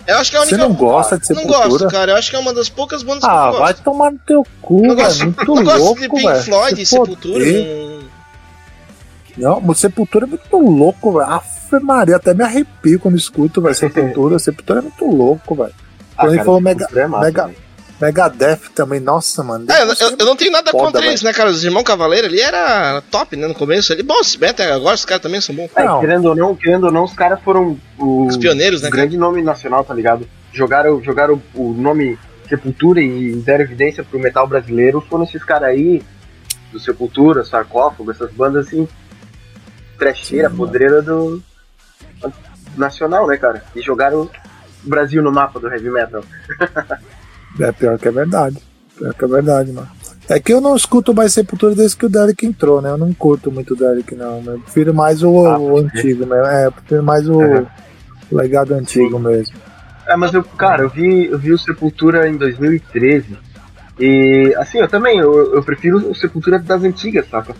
Eu 0.08 0.18
acho 0.20 0.30
que 0.30 0.36
é 0.38 0.40
a 0.40 0.42
única. 0.44 0.56
você 0.56 0.62
não 0.62 0.74
gosta 0.74 1.18
de 1.18 1.30
Não 1.30 1.36
sepultura? 1.42 1.68
gosto, 1.70 1.88
cara. 1.90 2.12
Eu 2.12 2.16
acho 2.18 2.30
que 2.30 2.36
é 2.36 2.40
uma 2.40 2.54
das 2.54 2.70
poucas 2.70 3.02
bandas 3.04 3.24
que 3.24 3.30
Ah, 3.30 3.48
eu 3.54 3.60
vai 3.60 3.74
gosto. 3.74 3.84
tomar 3.84 4.12
no 4.12 4.20
teu 4.20 4.44
cu, 4.62 4.76
Não 4.86 4.96
velho. 4.96 5.08
gosto, 5.08 5.24
Muito 5.26 5.46
não 5.56 5.64
gosto 5.64 5.80
louco, 5.80 6.02
de 6.02 6.10
Pink 6.10 6.24
velho. 6.28 6.44
Floyd, 6.44 6.76
Se 6.76 6.86
Sepultura. 6.86 7.46
não- 7.46 8.06
Não, 9.38 9.62
mas 9.62 9.80
Sepultura 9.80 10.26
é 10.26 10.28
muito 10.30 10.58
louco, 10.58 11.12
velho. 11.14 11.26
Afe 11.30 11.80
Maria, 11.80 12.16
até 12.16 12.34
me 12.34 12.44
arrepio 12.44 13.00
quando 13.00 13.18
escuto, 13.18 13.62
velho. 13.62 13.76
Sepultura. 13.76 14.38
Sepultura 14.40 14.80
é 14.80 14.82
muito 14.84 15.06
louco, 15.06 15.56
velho. 15.56 15.74
Quando 16.16 16.34
ele 16.34 16.44
falou 16.44 16.62
mega, 16.62 16.88
é 16.96 17.08
massa, 17.08 17.26
mega, 17.26 17.48
velho. 17.48 17.58
Megadeth 18.02 18.70
também, 18.76 19.00
nossa, 19.00 19.42
mano. 19.44 19.66
É, 19.72 19.84
eu, 19.84 19.88
eu- 19.88 20.16
eu 20.20 20.26
não 20.26 20.36
tenho 20.36 20.52
nada 20.52 20.70
Foda, 20.72 20.84
contra 20.86 21.00
velho. 21.02 21.12
eles, 21.12 21.22
né, 21.24 21.32
cara? 21.34 21.50
Os 21.50 21.64
irmãos 21.64 21.84
Cavaleiro 21.84 22.28
ali 22.28 22.42
era 22.42 23.02
top, 23.10 23.36
né? 23.38 23.48
No 23.48 23.54
começo 23.56 23.94
ali. 23.94 24.04
Bom, 24.04 24.22
se 24.24 24.38
bem 24.38 24.50
até 24.50 24.70
agora, 24.72 24.96
os 24.96 25.06
caras 25.06 25.22
também 25.24 25.40
são 25.40 25.56
bons. 25.56 25.70
É, 25.76 25.84
Não. 25.86 26.00
querendo 26.02 26.26
ou 26.26 26.36
não, 26.36 26.56
querendo 26.56 26.86
ou 26.86 26.92
não, 26.92 27.04
os 27.06 27.14
caras 27.14 27.40
foram 27.42 27.80
o 27.98 28.28
Os 28.28 28.36
pioneiros, 28.38 28.82
né, 28.82 28.90
grande 28.90 29.18
nome 29.18 29.42
nacional, 29.42 29.84
tá 29.84 29.94
ligado? 29.94 30.28
Jogaram, 30.52 31.02
jogaram 31.04 31.42
o 31.54 31.74
nome 31.74 32.18
Sepultura 32.50 33.02
e 33.02 33.36
deram 33.38 33.64
evidência 33.64 34.04
pro 34.04 34.20
metal 34.20 34.46
brasileiro, 34.46 35.02
foram 35.02 35.24
esses 35.24 35.44
caras 35.44 35.70
aí, 35.70 36.04
do 36.72 36.80
Sepultura, 36.80 37.44
Sarcófago, 37.44 38.12
essas 38.12 38.32
bandas 38.32 38.68
assim, 38.68 38.88
trecheira, 39.98 40.50
Sim, 40.50 40.56
podreira 40.58 41.02
do 41.02 41.42
nacional, 42.78 43.26
né, 43.28 43.38
cara? 43.38 43.64
E 43.76 43.82
jogaram 43.82 44.24
o 44.24 44.30
Brasil 44.84 45.24
no 45.24 45.32
mapa 45.32 45.60
do 45.60 45.68
heavy 45.72 45.90
metal. 45.90 46.24
É 47.60 47.72
pior 47.72 47.98
que 47.98 48.08
é 48.08 48.12
verdade. 48.12 48.58
Pior 48.98 49.14
que 49.14 49.26
é 49.26 49.28
verdade, 49.28 49.72
mano. 49.72 49.88
É 50.28 50.40
que 50.40 50.52
eu 50.52 50.60
não 50.60 50.76
escuto 50.76 51.14
mais 51.14 51.34
Sepultura 51.34 51.76
desde 51.76 51.98
que 51.98 52.06
o 52.06 52.10
Derek 52.10 52.46
entrou, 52.46 52.82
né? 52.82 52.90
Eu 52.90 52.98
não 52.98 53.14
curto 53.14 53.52
muito 53.52 53.74
o 53.74 53.78
Derek, 53.78 54.16
não. 54.16 54.42
Eu 54.44 54.60
prefiro 54.60 54.94
mais 54.94 55.22
o, 55.22 55.46
Ah, 55.46 55.60
o 55.60 55.78
antigo, 55.78 56.26
né? 56.26 56.64
É, 56.64 56.68
eu 56.68 56.72
prefiro 56.72 57.04
mais 57.04 57.30
o, 57.30 57.40
o 57.40 58.36
legado 58.36 58.74
antigo 58.74 59.20
mesmo. 59.20 59.56
É, 60.08 60.16
mas 60.16 60.34
eu, 60.34 60.44
cara, 60.44 60.84
eu 60.84 60.90
vi, 60.90 61.26
eu 61.26 61.38
vi 61.38 61.52
o 61.52 61.58
Sepultura 61.58 62.28
em 62.28 62.38
2013. 62.38 63.38
E, 64.00 64.54
assim, 64.58 64.80
eu 64.80 64.88
também, 64.88 65.20
eu, 65.20 65.56
eu 65.56 65.64
prefiro 65.64 66.10
o 66.10 66.16
Sepultura 66.16 66.60
das 66.60 66.84
antigas, 66.84 67.28
saca? 67.30 67.56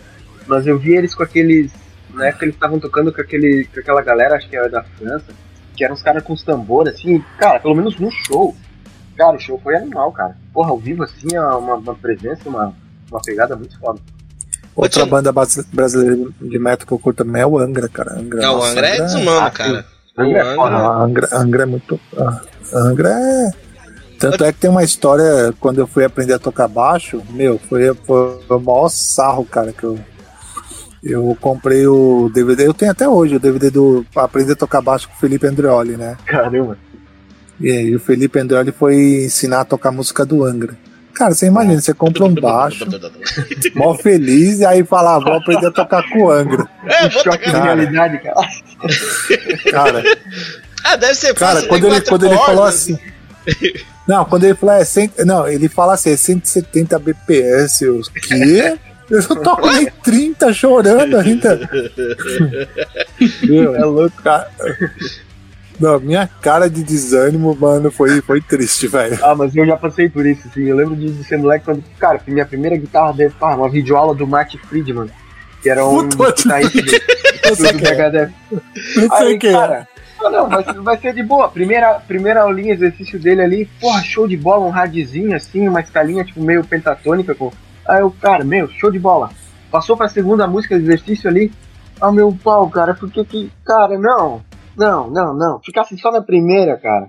Mas 0.46 0.66
eu 0.66 0.78
vi 0.78 0.94
eles 0.94 1.14
com 1.14 1.22
aqueles. 1.22 1.72
Na 2.12 2.26
época 2.26 2.44
eles 2.44 2.54
estavam 2.54 2.78
tocando 2.78 3.12
com, 3.12 3.20
aquele, 3.20 3.68
com 3.72 3.80
aquela 3.80 4.02
galera, 4.02 4.36
acho 4.36 4.48
que 4.48 4.56
era 4.56 4.68
da 4.68 4.82
França, 4.82 5.26
que 5.76 5.84
eram 5.84 5.94
os 5.94 6.02
caras 6.02 6.22
com 6.22 6.32
os 6.32 6.42
tambores, 6.42 6.94
assim, 6.94 7.22
cara, 7.38 7.60
pelo 7.60 7.74
menos 7.74 7.98
no 7.98 8.10
show. 8.10 8.56
Cara, 9.16 9.36
o 9.36 9.40
show 9.40 9.58
foi 9.62 9.76
animal, 9.76 10.12
cara. 10.12 10.36
Porra, 10.52 10.70
ao 10.70 10.78
vivo, 10.78 11.02
assim, 11.04 11.34
é 11.34 11.40
uma, 11.40 11.74
uma 11.76 11.94
presença, 11.94 12.48
uma, 12.48 12.72
uma 13.10 13.20
pegada 13.22 13.56
muito 13.56 13.78
foda. 13.78 13.98
Outra 14.74 15.02
Tio- 15.02 15.10
banda 15.10 15.32
brasileira 15.72 16.30
de 16.40 16.58
metal 16.58 16.86
que 16.86 16.92
eu 16.92 16.98
curto 16.98 17.24
também 17.24 17.40
é 17.42 17.46
o 17.46 17.58
Angra, 17.58 17.88
cara. 17.88 18.18
Angra, 18.18 18.42
Não, 18.42 18.54
o 18.54 18.56
nossa, 18.58 18.70
Angra 18.72 18.88
é 18.88 19.00
desumano, 19.00 19.40
Ah, 19.46 19.50
cara. 19.50 19.84
Angra 20.18 20.38
é 20.40 20.52
O 20.52 20.54
foda, 20.56 20.76
Angra- 20.76 21.04
Angra, 21.04 21.28
Angra 21.32 21.62
é 21.62 21.66
muito. 21.66 22.00
ah, 22.18 22.40
Angra 22.74 23.08
é. 23.10 23.50
Tanto 24.18 24.44
é 24.44 24.52
que 24.52 24.58
tem 24.60 24.70
uma 24.70 24.82
história, 24.84 25.52
quando 25.60 25.78
eu 25.78 25.86
fui 25.86 26.02
aprender 26.04 26.32
a 26.34 26.38
tocar 26.38 26.68
baixo, 26.68 27.22
meu, 27.30 27.58
foi, 27.58 27.94
foi 27.94 28.38
o 28.48 28.58
maior 28.58 28.88
sarro, 28.88 29.44
cara, 29.44 29.72
que 29.72 29.84
eu. 29.84 29.98
Eu 31.02 31.36
comprei 31.40 31.86
o 31.86 32.28
DVD, 32.34 32.66
eu 32.66 32.74
tenho 32.74 32.90
até 32.90 33.08
hoje 33.08 33.36
o 33.36 33.40
DVD 33.40 33.70
do 33.70 34.04
pra 34.12 34.24
Aprender 34.24 34.54
a 34.54 34.56
Tocar 34.56 34.80
Baixo 34.80 35.06
com 35.08 35.14
o 35.14 35.18
Felipe 35.18 35.46
Andreoli, 35.46 35.96
né? 35.96 36.16
Caramba. 36.26 36.76
E 37.60 37.70
aí 37.70 37.94
o 37.94 38.00
Felipe 38.00 38.38
Andreoli 38.38 38.72
foi 38.72 38.94
ensinar 39.24 39.60
a 39.60 39.64
tocar 39.64 39.90
música 39.90 40.24
do 40.24 40.44
Angra. 40.44 40.74
Cara, 41.14 41.34
você 41.34 41.46
imagina, 41.46 41.80
você 41.80 41.94
compra 41.94 42.24
um 42.24 42.34
baixo, 42.34 42.86
mó 43.74 43.94
feliz, 43.94 44.60
e 44.60 44.66
aí 44.66 44.84
fala, 44.84 45.16
ah, 45.16 45.18
vou 45.18 45.32
aprender 45.32 45.66
a 45.66 45.70
tocar 45.70 46.06
com 46.10 46.24
o 46.24 46.30
Angra. 46.30 46.68
É, 46.84 47.08
choque 47.08 47.50
de 47.50 47.56
realidade, 47.56 48.18
cara. 48.18 48.48
Cara, 49.70 50.02
Ah, 50.84 50.96
deve 50.96 51.14
ser 51.14 51.34
Cara, 51.34 51.54
fácil. 51.56 51.68
quando 51.68 51.82
tem 51.82 51.90
ele, 51.92 52.00
quando 52.02 52.26
ele 52.26 52.36
falou 52.36 52.64
assim. 52.64 52.98
Não, 54.06 54.24
quando 54.26 54.44
ele 54.44 54.54
falou, 54.54 54.74
é, 54.74 54.84
cento, 54.84 55.24
não, 55.24 55.48
ele 55.48 55.68
fala 55.68 55.94
assim, 55.94 56.10
é 56.10 56.16
170 56.16 56.98
BPS, 56.98 57.82
eu, 57.82 58.00
quê? 58.22 58.76
Eu 59.08 59.22
toco 59.42 59.68
nem 59.70 59.88
30 60.04 60.52
chorando 60.52 61.16
ainda. 61.16 61.58
Meu, 63.42 63.74
é 63.74 63.84
louco, 63.84 64.22
cara. 64.22 64.50
Não, 65.78 66.00
minha 66.00 66.28
cara 66.40 66.68
de 66.68 66.82
desânimo, 66.82 67.56
mano, 67.58 67.90
foi, 67.90 68.20
foi 68.22 68.40
triste, 68.40 68.86
velho. 68.86 69.18
Ah, 69.22 69.34
mas 69.34 69.54
eu 69.54 69.66
já 69.66 69.76
passei 69.76 70.08
por 70.08 70.24
isso, 70.24 70.48
assim. 70.48 70.64
Eu 70.64 70.76
lembro 70.76 70.96
de, 70.96 71.22
ser 71.24 71.38
moleque 71.38 71.64
quando. 71.64 71.82
Cara, 71.98 72.20
minha 72.26 72.46
primeira 72.46 72.76
guitarra 72.76 73.12
deve 73.12 73.34
pá, 73.34 73.54
uma 73.54 73.68
videoaula 73.68 74.14
do 74.14 74.26
Marty 74.26 74.58
Friedman. 74.58 75.10
Que 75.62 75.70
era 75.70 75.84
um 75.84 76.08
Puta, 76.08 76.32
guitarrista 76.32 76.82
do, 76.82 77.48
Eu 77.48 77.56
sei 77.56 77.72
do 77.72 77.78
quem 77.78 77.88
é. 77.88 78.30
Não 78.96 79.16
sei 79.16 79.34
é. 79.34 79.38
cara, 79.38 79.88
ah, 80.24 80.30
não, 80.30 80.48
vai, 80.48 80.64
vai 80.64 80.98
ser 80.98 81.14
de 81.14 81.22
boa. 81.22 81.48
Primeira, 81.48 82.00
primeira 82.00 82.42
aulinha, 82.42 82.72
exercício 82.72 83.18
dele 83.18 83.42
ali, 83.42 83.66
porra, 83.80 84.02
show 84.02 84.26
de 84.26 84.36
bola, 84.36 84.66
um 84.66 84.70
radzinho 84.70 85.36
assim, 85.36 85.68
uma 85.68 85.80
escalinha 85.80 86.24
tipo 86.24 86.42
meio 86.42 86.64
pentatônica. 86.64 87.34
Com... 87.34 87.52
Aí 87.86 88.00
eu, 88.00 88.10
cara, 88.10 88.44
meu, 88.44 88.68
show 88.68 88.90
de 88.90 88.98
bola. 88.98 89.30
Passou 89.70 89.96
pra 89.96 90.08
segunda 90.08 90.46
música 90.46 90.74
exercício 90.74 91.28
ali. 91.28 91.52
Ah, 92.00 92.12
meu 92.12 92.36
pau, 92.42 92.68
cara, 92.70 92.94
porque 92.94 93.24
que. 93.24 93.50
Cara, 93.64 93.98
não, 93.98 94.42
não, 94.76 95.10
não, 95.10 95.34
não. 95.34 95.60
Ficasse 95.60 95.96
só 95.98 96.10
na 96.12 96.22
primeira, 96.22 96.76
cara. 96.76 97.08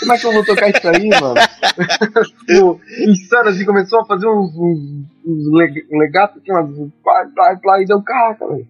Como 0.00 0.12
é 0.12 0.18
que 0.18 0.26
eu 0.26 0.32
vou 0.32 0.44
tocar 0.44 0.68
isso 0.68 0.88
aí, 0.88 1.08
mano? 1.10 1.34
o 2.64 2.80
insano 3.08 3.50
assim 3.50 3.64
começou 3.64 4.00
a 4.00 4.04
fazer 4.04 4.26
uns, 4.26 4.52
uns, 4.56 5.04
uns 5.24 5.52
leg- 5.52 5.86
legato 5.92 6.38
aqui, 6.38 6.50
umas. 6.50 6.70
Plá, 7.04 7.24
plá, 7.34 7.56
plá, 7.56 7.80
e 7.80 7.86
deu, 7.86 8.02
caraca, 8.02 8.48
velho. 8.48 8.66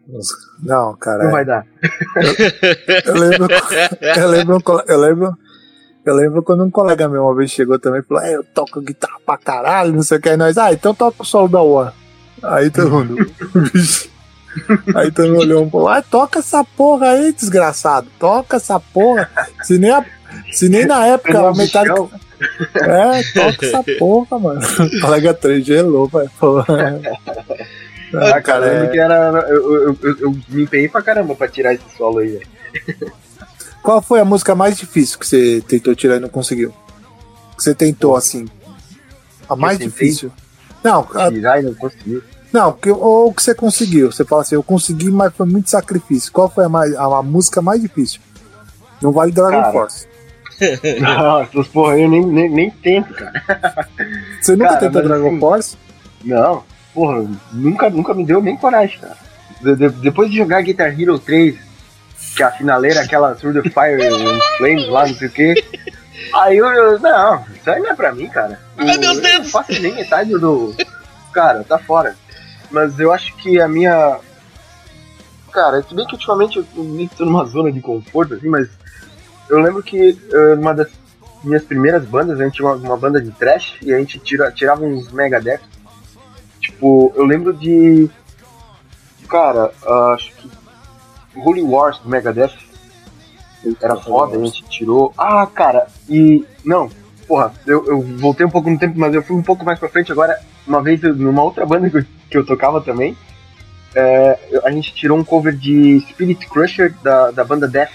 Não, 0.63 0.95
cara. 0.97 1.23
Não 1.23 1.31
é. 1.31 1.33
vai 1.33 1.45
dar. 1.47 1.67
Eu 3.07 3.15
lembro, 3.15 3.49
eu 4.17 4.29
lembro, 4.29 4.57
um 4.57 4.61
cole- 4.61 4.85
eu 4.87 5.01
lembro, 5.01 5.39
eu 6.05 6.15
lembro 6.15 6.43
quando 6.43 6.65
um 6.65 6.71
colega 6.71 7.09
meu 7.09 7.25
uma 7.25 7.35
vez 7.35 7.51
chegou 7.51 7.79
também 7.79 8.01
e 8.01 8.05
falou: 8.05 8.23
é, 8.23 8.37
eu 8.37 8.45
toco 8.45 8.83
guitarra 8.83 9.17
pra 9.25 9.39
caralho, 9.39 9.95
não 9.95 10.03
sei 10.03 10.19
o 10.19 10.21
que. 10.21 10.29
Aí 10.29 10.37
nós, 10.37 10.59
ah, 10.59 10.71
então 10.73 10.95
toca 10.95 11.23
o 11.23 11.25
solo 11.25 11.49
da 11.49 11.63
One. 11.63 11.93
Aí 12.43 12.71
todo 12.71 12.91
mundo. 12.91 13.17
Aí 14.97 15.11
todo 15.13 15.29
mundo 15.29 15.41
olhou 15.43 15.63
um 15.65 15.71
pouco, 15.71 15.89
ah, 15.89 16.03
toca 16.03 16.41
essa 16.41 16.65
porra 16.65 17.11
aí, 17.11 17.33
desgraçado, 17.33 18.09
toca 18.19 18.57
essa 18.57 18.79
porra. 18.81 19.31
Se 19.63 19.79
nem, 19.79 19.91
a- 19.91 20.05
se 20.51 20.69
nem 20.69 20.87
na 20.87 21.07
época 21.07 21.49
a 21.49 21.55
metade. 21.55 21.91
É, 21.91 23.23
toca 23.35 23.67
essa 23.67 23.83
porra, 23.99 24.39
mano. 24.39 24.61
Colega 25.01 25.35
3 25.35 25.65
gelou, 25.65 26.07
velho. 26.09 26.31
Pô. 26.41 26.59
Ah, 28.15 28.41
cara, 28.43 28.67
eu 28.67 28.71
é- 28.73 28.75
lembro 28.81 28.91
que 28.93 28.99
era. 28.99 29.47
Eu, 29.49 29.73
eu, 29.89 29.99
eu, 30.03 30.17
eu 30.21 30.37
me 30.49 30.63
empenhei 30.65 30.89
pra 30.89 31.03
caramba 31.03 31.35
pra 31.35 31.47
tirar 31.49 31.75
esse 31.75 31.85
solo 31.97 32.19
aí, 32.19 32.29
velho. 32.29 33.13
Qual 33.83 34.03
foi 34.03 34.21
a 34.21 34.25
música 34.25 34.55
mais 34.55 34.77
difícil 34.77 35.19
que 35.19 35.27
você 35.27 35.63
tentou 35.67 35.95
tirar 35.95 36.17
e 36.17 36.21
não 36.21 36.29
conseguiu? 36.29 36.71
Que 37.57 37.63
você 37.63 37.75
tentou, 37.75 38.17
assim. 38.17 38.47
A 39.49 39.55
mais 39.57 39.79
difícil. 39.79 40.33
Não, 40.83 41.07
a- 41.15 41.31
Tirar 41.31 41.61
e 41.61 41.63
não 41.67 41.75
conseguiu. 41.75 42.23
Não, 42.53 42.73
que, 42.73 42.91
ou 42.91 43.33
que 43.33 43.43
você 43.43 43.55
conseguiu. 43.55 44.11
Você 44.13 44.25
fala 44.25 44.43
assim, 44.43 44.55
eu 44.55 44.63
consegui, 44.63 45.11
mas 45.11 45.33
foi 45.35 45.47
muito 45.47 45.71
sacrifício. 45.71 46.33
Qual 46.33 46.49
foi 46.51 46.65
a, 46.65 46.69
mais, 46.69 46.95
a, 46.95 47.05
a 47.05 47.23
música 47.23 47.61
mais 47.63 47.81
difícil? 47.81 48.21
Não 49.01 49.13
vale 49.13 49.33
Dragon 49.33 49.61
Cara. 49.61 49.73
Force. 49.73 50.07
Nossa, 51.01 51.65
porra 51.73 51.99
eu 51.99 52.09
nem, 52.09 52.25
nem, 52.27 52.51
nem 52.51 52.71
tento, 52.71 53.15
cara. 53.15 53.89
Você 54.41 54.53
nunca 54.57 54.69
Cara, 54.71 54.81
tentou 54.81 55.03
Dragon 55.03 55.29
assim- 55.29 55.41
Force? 55.41 55.77
Não, 56.25 56.63
porra, 56.93 57.27
nunca, 57.53 57.89
nunca 57.89 58.13
me 58.13 58.25
deu 58.27 58.43
nem 58.43 58.57
coragem, 58.57 58.99
cara. 59.01 59.17
De- 59.63 59.77
de- 59.77 59.89
depois 60.01 60.31
de 60.31 60.37
jogar 60.37 60.61
Guitar 60.63 60.99
Hero 61.01 61.19
3, 61.19 61.57
que 62.37 62.43
a 62.43 62.51
finaleira, 62.51 63.01
aquela 63.01 63.35
Through 63.35 63.63
the 63.63 63.71
Fire 63.71 64.03
and 64.07 64.39
Flames 64.59 64.89
lá, 64.89 65.07
não 65.07 65.15
sei 65.15 65.29
o 65.29 65.31
quê. 65.31 65.65
Aí 66.35 66.59
eu, 66.59 66.67
eu- 66.67 66.99
não, 66.99 67.43
isso 67.57 67.71
aí 67.71 67.81
não 67.81 67.91
é 67.91 67.95
pra 67.95 68.13
mim, 68.15 68.29
cara. 68.29 68.61
Meus 68.77 68.97
eu 68.97 69.21
dedos! 69.21 69.39
Não 69.39 69.45
faço 69.47 69.81
nem 69.81 69.95
metade 69.95 70.31
do. 70.33 70.75
Cara, 71.33 71.65
tá 71.65 71.79
fora. 71.79 72.15
Mas 72.71 72.99
eu 72.99 73.13
acho 73.13 73.35
que 73.37 73.61
a 73.61 73.69
minha. 73.69 74.19
Cara, 75.53 75.83
se 75.83 75.95
bem 75.95 76.07
que 76.07 76.15
ultimamente 76.15 76.59
eu 76.59 76.85
meio 76.85 77.09
que 77.09 77.17
tô 77.17 77.25
numa 77.25 77.45
zona 77.45 77.73
de 77.73 77.81
conforto, 77.81 78.35
assim, 78.35 78.49
mas 78.49 78.69
eu 79.49 79.59
lembro 79.59 79.83
que 79.83 80.17
eh, 80.33 80.55
uma 80.55 80.73
das 80.73 80.89
minhas 81.43 81.65
primeiras 81.65 82.05
bandas, 82.05 82.41
a 82.41 82.45
gente 82.45 82.55
tinha 82.55 82.69
uma, 82.69 82.77
uma 82.77 82.97
banda 82.97 83.21
de 83.21 83.31
trash 83.33 83.77
e 83.83 83.93
a 83.93 83.99
gente 83.99 84.19
tira, 84.19 84.51
tirava 84.53 84.85
uns 84.85 85.11
Megadeth. 85.11 85.61
Tipo, 86.61 87.13
eu 87.17 87.25
lembro 87.25 87.53
de. 87.53 88.09
Cara, 89.29 89.73
ah, 89.85 90.13
acho 90.15 90.33
que. 90.35 90.51
Holy 91.37 91.63
Wars 91.63 91.99
do 91.99 92.09
Megadeth. 92.09 92.71
Era 93.81 93.97
foda, 93.97 94.39
a 94.39 94.45
gente 94.45 94.63
tirou. 94.65 95.13
Ah, 95.17 95.47
cara, 95.47 95.87
e. 96.09 96.47
Não, 96.65 96.91
porra, 97.27 97.53
eu, 97.67 97.87
eu 97.87 98.01
voltei 98.01 98.45
um 98.45 98.51
pouco 98.51 98.71
no 98.71 98.79
tempo, 98.79 98.99
mas 98.99 99.15
eu 99.15 99.23
fui 99.23 99.37
um 99.37 99.43
pouco 99.43 99.65
mais 99.65 99.79
pra 99.79 99.89
frente 99.89 100.13
agora. 100.13 100.39
Uma 100.67 100.83
vez, 100.83 101.03
numa 101.03 101.43
outra 101.43 101.67
banda 101.67 101.91
que 101.91 101.99
eu, 101.99 102.05
que 102.31 102.37
eu 102.39 102.47
tocava 102.47 102.81
também, 102.81 103.17
é, 103.95 104.39
a 104.65 104.71
gente 104.71 104.95
tirou 104.95 105.19
um 105.19 105.25
cover 105.25 105.55
de 105.57 106.01
Spirit 106.09 106.47
Crusher 106.49 106.95
da, 107.03 107.31
da 107.33 107.45
banda 107.45 107.67
Death. 107.67 107.91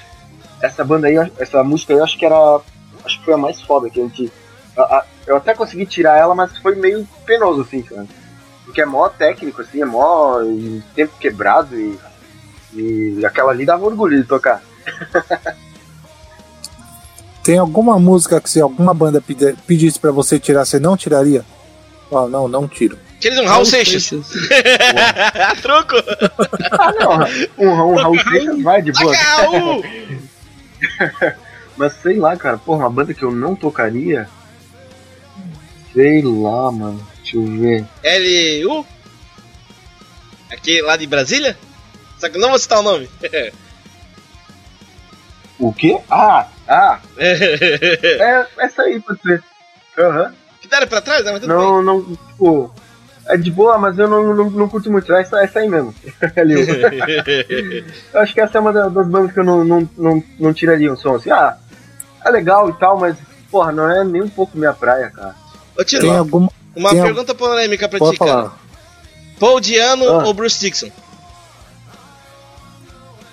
Essa 0.62 0.84
banda 0.84 1.08
aí, 1.08 1.16
essa 1.38 1.64
música 1.64 1.94
aí, 1.94 2.00
eu 2.00 2.04
acho 2.04 2.18
que 2.18 2.26
era. 2.26 2.60
Acho 3.06 3.20
que 3.20 3.26
foi 3.26 3.34
a 3.34 3.38
mais 3.38 3.62
foda 3.62 3.90
que 3.90 4.00
a 4.00 4.04
gente. 4.04 4.32
a- 4.78 4.82
a- 4.98 5.06
eu 5.26 5.38
até 5.38 5.54
consegui 5.54 5.86
tirar 5.86 6.18
ela, 6.18 6.36
mas 6.36 6.58
foi 6.58 6.76
meio 6.76 7.08
penoso, 7.26 7.62
assim, 7.62 7.82
cara. 7.82 8.06
Porque 8.66 8.82
é 8.82 8.86
mó 8.86 9.08
técnico, 9.10 9.62
assim, 9.62 9.82
é 9.82 9.86
mó 9.86 10.42
em 10.42 10.84
tempo 10.96 11.14
quebrado 11.20 11.76
e. 11.80 11.98
E 12.74 13.26
aquela 13.26 13.52
ali 13.52 13.66
dava 13.66 13.86
orgulho 13.86 14.22
de 14.22 14.28
tocar. 14.28 14.62
Tem 17.44 17.58
alguma 17.60 17.98
música 18.00 18.42
que 18.42 18.50
se 18.50 18.60
alguma 18.60 18.94
banda 18.94 19.22
pedi- 19.22 19.56
pedisse 19.68 20.00
pra 20.00 20.12
você 20.12 20.40
tirar, 20.40 20.66
você 20.66 20.80
não 20.80 20.98
tiraria? 20.98 21.46
Ah, 22.12 22.28
não, 22.28 22.48
não 22.48 22.68
tiro. 22.68 22.98
Querido 23.20 23.42
um 23.42 23.48
Raul 23.48 23.66
Seixas. 23.66 24.10
Truco! 25.62 25.96
Ah, 26.72 26.92
não, 26.94 27.20
um, 27.58 27.92
um 27.92 27.96
Raul 27.96 28.20
Seixas 28.20 28.62
vai 28.62 28.82
de 28.82 28.92
boa. 28.92 29.16
Raul! 29.16 29.84
Mas 31.78 31.94
sei 31.94 32.18
lá, 32.18 32.38
cara, 32.38 32.58
porra, 32.58 32.84
uma 32.84 32.90
banda 32.90 33.14
que 33.14 33.24
eu 33.24 33.32
não 33.32 33.56
tocaria. 33.56 34.30
Sei 35.94 36.22
lá, 36.22 36.72
mano. 36.72 37.06
Deixa 37.18 37.38
eu 37.38 37.46
ver. 37.46 37.86
L.U. 38.04 38.86
Aqui 40.52 40.82
lá 40.82 40.96
de 40.96 41.08
Brasília? 41.08 41.58
Só 42.20 42.30
que 42.30 42.38
eu 42.38 42.42
não 42.42 42.50
vou 42.50 42.60
citar 42.60 42.80
o 42.80 42.84
nome. 42.84 43.10
O 45.58 45.72
quê? 45.72 45.98
Ah, 46.10 46.48
ah, 46.68 47.00
é 47.18 48.46
essa 48.58 48.82
aí 48.82 49.00
pode 49.00 49.22
ser. 49.22 49.42
Aham. 49.98 50.34
que 50.60 50.68
deram 50.68 50.88
pra 50.88 51.00
trás, 51.00 51.24
né? 51.24 51.32
Mas 51.32 51.42
tudo 51.42 51.56
bem. 51.56 51.64
Não, 51.66 51.82
não, 51.82 52.04
tipo. 52.04 52.76
É 53.28 53.36
de 53.38 53.50
boa, 53.50 53.78
mas 53.78 53.98
eu 53.98 54.08
não, 54.08 54.34
não, 54.36 54.50
não 54.52 54.70
curto 54.70 54.92
muito. 54.92 55.12
É 55.14 55.22
essa, 55.22 55.40
essa 55.44 55.60
aí 55.60 55.68
mesmo. 55.68 55.94
Eu 58.14 58.20
acho 58.22 58.34
que 58.34 58.42
essa 58.42 58.58
é 58.58 58.62
uma 58.62 58.72
da- 58.72 58.88
das 58.88 59.08
bandas 59.08 59.32
que 59.34 59.40
eu 59.40 59.44
não, 59.44 59.64
não, 59.66 59.90
não, 59.98 60.24
não 60.40 60.54
tiraria 60.54 60.92
um 60.94 60.96
som 60.98 61.16
assim. 61.16 61.32
Ah, 61.32 61.58
é 62.24 62.30
legal 62.30 62.70
e 62.70 62.74
tal, 62.74 63.00
mas, 63.00 63.16
porra, 63.50 63.72
não 63.72 63.90
é 63.90 64.04
nem 64.04 64.22
um 64.22 64.30
pouco 64.30 64.58
minha 64.58 64.74
praia, 64.74 65.10
cara. 65.10 65.36
Ô, 65.78 65.84
Tiro, 65.84 66.04
Tem 66.04 66.16
alguma. 66.18 66.50
uma 66.76 66.90
tem 66.92 67.00
al- 67.00 67.06
pergunta 67.06 67.34
polêmica 67.34 67.90
pra 67.90 67.98
Pode 68.00 68.14
ti, 68.14 68.20
cara. 68.20 68.32
falar. 68.32 68.58
Paul 69.40 69.60
Diano 69.60 70.06
Ah. 70.08 70.26
ou 70.26 70.34
Bruce 70.34 70.60
Dixon? 70.60 70.90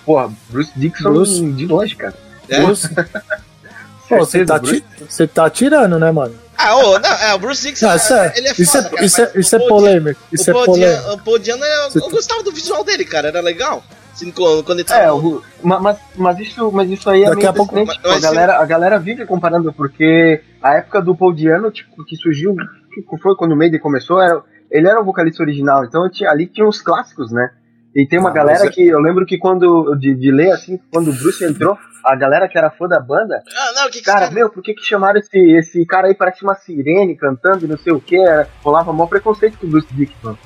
Porra, 0.04 0.32
Bruce 0.48 0.72
Dixon 0.74 1.12
Bruce? 1.12 1.52
de 1.52 1.66
longe, 1.66 1.94
cara. 1.96 2.14
É? 2.48 2.60
Bruce? 2.62 2.88
Pô, 4.08 4.18
você 4.18 4.44
tá, 4.44 4.58
ti- 4.58 4.84
você 5.08 5.26
tá 5.26 5.48
tirando, 5.48 5.98
né, 5.98 6.10
mano? 6.10 6.34
Ah, 6.64 6.76
ô, 6.76 6.98
não, 6.98 7.10
é, 7.10 7.34
o 7.34 7.38
Bruce 7.38 7.62
Dixon, 7.66 7.86
Não, 7.88 7.96
isso 7.96 8.14
é, 8.14 8.32
ele 8.36 8.48
é 8.48 8.52
isso 8.52 8.72
foda, 8.72 8.86
é, 8.86 8.90
cara, 8.90 9.04
isso 9.04 9.20
é, 9.20 9.24
mas 9.34 9.46
isso 9.46 9.56
é 9.56 9.58
polêmico. 9.68 10.20
Isso 10.32 10.50
é 10.50 10.52
o 10.52 10.56
Paul 10.56 10.66
polêmico. 10.66 11.00
Diano, 11.02 11.14
o 11.14 11.18
Paul 11.24 11.38
Diano, 11.38 11.64
eu, 11.64 11.90
Você- 11.90 11.98
eu 11.98 12.10
gostava 12.10 12.42
do 12.42 12.52
visual 12.52 12.84
dele, 12.84 13.04
cara, 13.04 13.28
era 13.28 13.40
legal. 13.40 13.82
Assim, 14.12 14.30
quando, 14.30 14.62
quando 14.62 14.78
ele 14.80 14.88
tava... 14.88 15.02
É, 15.02 15.10
o, 15.12 15.42
ma- 15.62 15.80
mas, 15.80 15.98
mas, 16.14 16.38
isso, 16.38 16.70
mas 16.70 16.90
isso 16.90 17.08
aí 17.08 17.22
é 17.22 17.26
Daqui 17.26 17.38
meio 17.38 17.50
a 17.50 17.52
pouco- 17.52 17.74
mas- 17.74 17.96
tipo, 17.96 18.08
a, 18.08 18.12
mas 18.12 18.22
galera, 18.22 18.56
a 18.58 18.64
galera 18.66 18.98
vive 18.98 19.24
comparando, 19.26 19.72
porque 19.72 20.42
a 20.62 20.74
época 20.74 21.00
do 21.00 21.16
Paul 21.16 21.32
Diano, 21.32 21.70
tipo, 21.70 22.04
que 22.04 22.14
surgiu, 22.16 22.54
que 22.54 23.02
foi 23.22 23.34
quando 23.36 23.52
o 23.52 23.56
Maiden 23.56 23.80
começou, 23.80 24.20
era, 24.20 24.40
ele 24.70 24.86
era 24.86 25.00
o 25.00 25.04
vocalista 25.04 25.42
original, 25.42 25.84
então 25.84 26.08
tinha, 26.10 26.30
ali 26.30 26.46
tinha 26.46 26.66
os 26.68 26.80
clássicos, 26.82 27.32
né? 27.32 27.50
E 27.96 28.06
tem 28.06 28.18
uma 28.18 28.30
Ah, 28.30 28.32
galera 28.32 28.58
mas 28.60 28.68
é- 28.68 28.72
que, 28.72 28.86
eu 28.86 29.00
lembro 29.00 29.24
que 29.26 29.38
quando, 29.38 29.94
de, 29.96 30.14
de 30.14 30.30
ler 30.30 30.52
assim, 30.52 30.78
quando 30.92 31.10
o 31.10 31.14
Bruce 31.14 31.42
entrou, 31.44 31.76
a 32.04 32.16
galera 32.16 32.48
que 32.48 32.56
era 32.58 32.70
fã 32.70 32.86
da 32.88 32.98
banda, 33.00 33.42
Ah, 33.56 33.72
não, 33.76 33.86
o 33.86 33.90
que 33.90 33.98
que 33.98 34.04
cara, 34.04 34.30
meu, 34.30 34.50
por 34.50 34.62
que 34.62 34.74
que 34.74 34.82
chamaram 34.82 35.18
esse, 35.20 35.38
esse 35.38 35.84
cara 35.86 36.08
aí, 36.08 36.14
parece 36.14 36.42
uma 36.42 36.54
sirene 36.54 37.16
cantando 37.16 37.64
e 37.64 37.68
não 37.68 37.76
sei 37.78 37.92
o 37.92 38.00
que, 38.00 38.16
rolava 38.62 38.92
mó 38.92 39.06
preconceito 39.06 39.58
com 39.58 39.66
o 39.66 39.70
Bruce 39.70 39.88
Dickinson. 39.92 40.36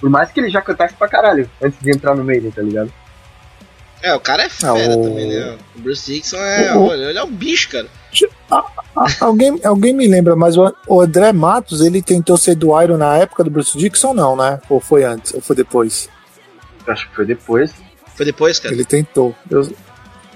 Por 0.00 0.10
mais 0.10 0.30
que 0.30 0.40
ele 0.40 0.50
já 0.50 0.60
cantasse 0.60 0.94
pra 0.94 1.08
caralho, 1.08 1.48
antes 1.62 1.78
de 1.80 1.90
entrar 1.90 2.14
no 2.14 2.24
meio, 2.24 2.50
tá 2.52 2.60
ligado? 2.62 2.92
É, 4.02 4.14
o 4.14 4.20
cara 4.20 4.42
é 4.42 4.48
fera 4.50 4.72
Ah, 4.72 4.96
o- 4.96 5.02
também, 5.02 5.28
né? 5.28 5.56
O 5.76 5.80
Bruce 5.80 6.12
Dixon 6.12 6.36
é. 6.36 6.74
O- 6.74 6.88
Olha, 6.88 7.04
ele 7.04 7.18
é 7.18 7.24
um 7.24 7.30
bicho, 7.32 7.70
cara. 7.70 7.86
Ah, 8.50 8.64
alguém, 9.20 9.58
alguém 9.64 9.94
me 9.94 10.06
lembra, 10.06 10.36
mas 10.36 10.56
o, 10.58 11.00
André 11.00 11.32
Matos, 11.32 11.80
ele 11.80 12.02
tentou 12.02 12.36
ser 12.36 12.54
do 12.54 12.78
Iron 12.82 12.98
na 12.98 13.16
época 13.16 13.42
do 13.42 13.50
Bruce 13.50 13.76
Dixon, 13.78 14.12
não, 14.12 14.36
né? 14.36 14.60
Ou 14.68 14.78
foi 14.78 15.04
antes, 15.04 15.32
ou 15.32 15.40
foi 15.40 15.56
depois? 15.56 16.10
Acho 16.86 17.08
que 17.08 17.14
foi 17.16 17.24
depois. 17.24 17.72
Foi 18.14 18.26
depois, 18.26 18.60
cara. 18.60 18.74
Ele 18.74 18.84
tentou. 18.84 19.34
Eu- 19.50 19.74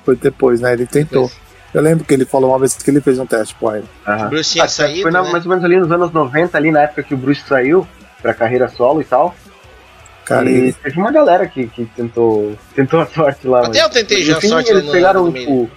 foi 0.08 0.16
depois, 0.16 0.60
né? 0.62 0.72
Ele 0.72 0.86
tentou. 0.86 1.30
Eu 1.74 1.82
lembro 1.82 2.02
que 2.02 2.14
ele 2.14 2.24
falou 2.24 2.50
uma 2.50 2.58
vez 2.58 2.72
que 2.74 2.90
ele 2.90 3.00
fez 3.02 3.18
um 3.18 3.26
teste 3.26 3.54
Iron. 3.60 3.82
Aham. 4.06 4.26
O 4.26 4.30
Bruce 4.30 4.52
tinha 4.52 4.64
Ah, 4.64 4.68
saído. 4.68 5.02
foi 5.02 5.10
na- 5.10 5.22
né? 5.22 5.30
mais 5.30 5.44
ou 5.44 5.50
menos 5.50 5.62
ali 5.64 5.76
nos 5.78 5.92
anos 5.92 6.10
90, 6.12 6.56
ali 6.56 6.70
na 6.70 6.80
época 6.80 7.02
que 7.02 7.12
o 7.12 7.16
Bruce 7.16 7.42
saiu 7.46 7.86
pra 8.22 8.32
carreira 8.32 8.68
solo 8.70 9.02
e 9.02 9.04
tal. 9.04 9.34
Cara, 10.24 10.48
e 10.48 10.54
ele, 10.54 10.72
teve 10.72 10.98
uma 10.98 11.12
galera 11.12 11.46
que, 11.46 11.66
que 11.66 11.84
tentou, 11.94 12.56
tentou 12.74 13.00
a 13.00 13.06
sorte 13.06 13.46
lá. 13.46 13.58
Até 13.60 13.68
mas- 13.68 13.76
eu 13.78 13.90
tentei 13.90 14.22
já 14.22 14.32
a 14.38 14.40
no 14.40 14.48
sorte 14.48 14.70
eles 14.70 14.84
no- 14.84 14.92
pegaram, 14.92 15.24
no 15.26 15.32
tipo, 15.32 15.70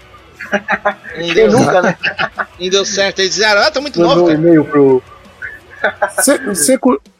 Não 1.17 1.33
deu, 1.33 1.51
nunca, 1.51 1.81
né? 1.81 1.97
não 2.59 2.69
deu 2.69 2.85
certo. 2.85 3.19
Eles 3.19 3.35
disseram, 3.35 3.61
ah, 3.61 3.69
tá 3.71 3.81
muito 3.81 3.99
Mandou 3.99 4.15
novo, 4.15 4.27
um 4.27 4.27
cara. 4.29 4.39
e-mail 4.39 4.63
pro. 4.63 5.03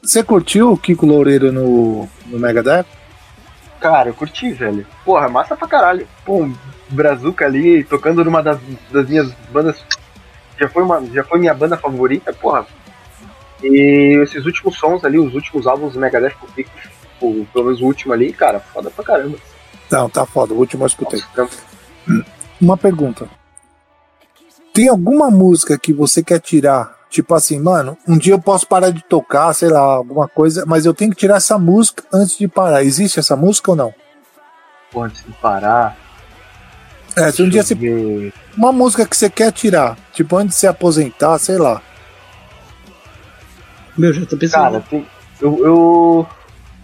Você 0.01 0.23
curtiu 0.23 0.71
o 0.71 0.77
Kiko 0.77 1.05
Loureiro 1.05 1.51
no, 1.51 2.07
no 2.27 2.39
Megadeth? 2.39 2.85
Cara, 3.81 4.09
eu 4.09 4.13
curti, 4.13 4.51
velho. 4.53 4.85
Porra, 5.03 5.27
massa 5.27 5.55
pra 5.57 5.67
caralho. 5.67 6.07
Pô, 6.25 6.43
um 6.43 6.55
Brazuca 6.91 7.45
ali 7.45 7.83
tocando 7.83 8.23
numa 8.23 8.41
das, 8.41 8.59
das 8.91 9.07
minhas 9.07 9.31
bandas. 9.51 9.83
Já 10.59 10.69
foi, 10.69 10.83
uma, 10.83 11.03
já 11.07 11.23
foi 11.23 11.39
minha 11.39 11.53
banda 11.53 11.77
favorita, 11.77 12.31
porra. 12.33 12.65
E 13.63 14.19
esses 14.23 14.45
últimos 14.45 14.77
sons 14.77 15.03
ali, 15.03 15.17
os 15.17 15.33
últimos 15.33 15.67
álbuns 15.67 15.93
do 15.93 15.99
Megadeth, 15.99 16.35
que 16.35 16.43
eu 16.43 16.49
fico, 16.49 16.71
pelo 17.51 17.65
menos 17.65 17.81
o 17.81 17.85
último 17.85 18.13
ali, 18.13 18.31
cara, 18.33 18.59
foda 18.59 18.89
pra 18.89 19.03
caramba. 19.03 19.37
Não, 19.89 20.09
tá 20.09 20.25
foda. 20.25 20.53
O 20.53 20.57
último 20.57 20.83
eu 20.83 20.87
escutei. 20.87 21.19
Nossa, 21.19 21.33
trampo. 21.33 21.55
Uma 22.59 22.77
pergunta. 22.77 23.27
Tem 24.73 24.87
alguma 24.87 25.29
música 25.29 25.77
que 25.77 25.91
você 25.91 26.23
quer 26.23 26.39
tirar? 26.39 26.95
Tipo 27.09 27.35
assim, 27.35 27.59
mano, 27.59 27.97
um 28.07 28.17
dia 28.17 28.33
eu 28.33 28.39
posso 28.39 28.65
parar 28.65 28.89
de 28.89 29.03
tocar, 29.03 29.51
sei 29.53 29.67
lá, 29.67 29.81
alguma 29.81 30.29
coisa, 30.29 30.63
mas 30.65 30.85
eu 30.85 30.93
tenho 30.93 31.11
que 31.11 31.17
tirar 31.17 31.35
essa 31.35 31.59
música 31.59 32.03
antes 32.13 32.37
de 32.37 32.47
parar. 32.47 32.83
Existe 32.83 33.19
essa 33.19 33.35
música 33.35 33.71
ou 33.71 33.75
não? 33.75 33.93
Antes 34.95 35.23
de 35.25 35.33
parar. 35.33 35.97
É, 37.15 37.31
se 37.31 37.41
um 37.41 37.49
dia 37.49 37.63
você. 37.63 38.33
Uma 38.55 38.71
música 38.71 39.05
que 39.05 39.15
você 39.15 39.29
quer 39.29 39.51
tirar, 39.51 39.97
tipo 40.13 40.35
antes 40.37 40.55
de 40.55 40.59
se 40.61 40.67
aposentar, 40.67 41.37
sei 41.39 41.57
lá. 41.57 41.81
Meu, 43.97 44.13
já 44.13 44.25
tô 44.25 44.37
pensando. 44.37 44.63
Cara, 44.63 44.83
tem, 44.89 45.05
eu, 45.41 45.65
eu. 45.65 46.27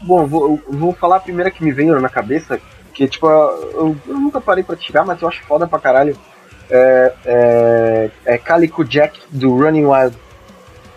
Bom, 0.01 0.25
vou, 0.27 0.61
eu 0.67 0.77
vou 0.77 0.93
falar 0.93 1.17
a 1.17 1.21
primeira 1.21 1.49
que 1.49 1.63
me 1.63 1.71
veio 1.71 1.99
na 1.99 2.09
cabeça, 2.09 2.59
que 2.93 3.07
tipo, 3.07 3.27
eu, 3.27 3.95
eu 4.07 4.19
nunca 4.19 4.39
parei 4.41 4.63
pra 4.63 4.75
tirar, 4.75 5.05
mas 5.05 5.21
eu 5.21 5.27
acho 5.27 5.43
foda 5.43 5.65
pra 5.67 5.79
caralho. 5.79 6.17
É, 6.69 7.13
é, 7.25 8.11
é 8.25 8.37
Calico 8.37 8.83
Jack 8.83 9.19
do 9.31 9.55
Running 9.55 9.85
Wild. 9.85 10.15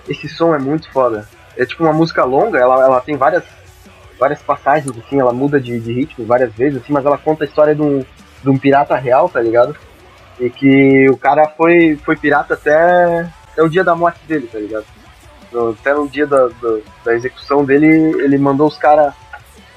Esse 0.09 0.29
som 0.29 0.55
é 0.55 0.59
muito 0.59 0.91
foda. 0.91 1.29
É 1.57 1.65
tipo 1.65 1.85
uma 1.85 1.93
música 1.93 2.25
longa, 2.25 2.59
ela, 2.59 2.85
ela 2.85 3.01
tem 3.01 3.17
várias, 3.17 3.45
várias 4.19 4.43
passagens, 4.43 4.97
assim, 4.99 5.21
ela 5.21 5.33
muda 5.33 5.61
de, 5.61 5.79
de 5.79 5.93
ritmo 5.93 6.27
várias 6.27 6.53
vezes, 6.53 6.83
assim, 6.83 6.93
mas 6.93 7.07
ela 7.07 7.19
conta 7.19 7.45
a 7.45 7.47
história 7.47 7.75
de 7.75 7.83
um, 7.83 8.05
de 8.43 8.49
um 8.51 8.59
pirata 8.59 8.97
real, 8.97 9.29
tá 9.29 9.41
ligado? 9.41 9.77
E 10.39 10.49
que 10.49 11.09
o 11.11 11.17
cara 11.17 11.47
foi, 11.57 11.97
foi 12.05 12.17
pirata 12.17 12.55
até, 12.55 13.29
até 13.53 13.63
o 13.63 13.69
dia 13.69 13.85
da 13.85 13.95
morte 13.95 14.21
dele, 14.27 14.49
tá 14.51 14.59
ligado? 14.59 14.87
No- 15.53 15.71
até 15.71 15.93
no 15.93 16.09
dia 16.09 16.27
da, 16.27 16.47
da, 16.49 16.79
da 17.05 17.15
execução 17.15 17.65
dele, 17.65 17.87
ele 18.23 18.39
mandou 18.39 18.67
os 18.69 18.77
caras 18.79 19.13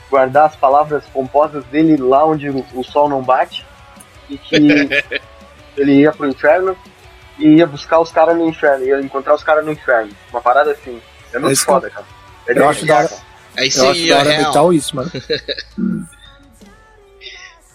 guardar 0.10 0.45
as 0.45 0.56
palavras 0.56 1.04
compostas 1.12 1.63
dele 1.65 1.97
lá 1.97 2.23
onde 2.26 2.49
o, 2.49 2.65
o 2.76 2.84
sol 2.84 3.10
não 3.10 3.21
bate 3.21 3.65
e 4.30 4.38
que 4.38 4.56
ele 5.76 5.93
ia 6.02 6.12
pro 6.12 6.28
inferno 6.30 6.78
e 7.39 7.56
ia 7.56 7.65
buscar 7.65 7.99
os 7.99 8.12
caras 8.12 8.38
no 8.38 8.47
inferno, 8.47 8.86
ia 8.86 8.99
encontrar 9.02 9.34
os 9.34 9.43
caras 9.43 9.65
no 9.65 9.71
inferno. 9.71 10.12
Uma 10.32 10.39
parada 10.41 10.71
assim. 10.71 11.02
É 11.34 11.39
muito 11.39 11.60
eu- 11.60 11.65
foda, 11.65 11.89
cara. 11.89 12.06
É 12.47 12.52
eu 12.52 12.56
de 12.56 12.63
acho 12.63 12.86
da 12.86 12.95
hora. 12.95 13.04
arrepiar, 13.06 13.19
cara. 13.19 13.34
Aí 13.56 14.10
é 14.10 14.13
hora 14.15 14.32
real. 14.52 14.73
isso, 14.73 14.95
mano. 14.95 15.12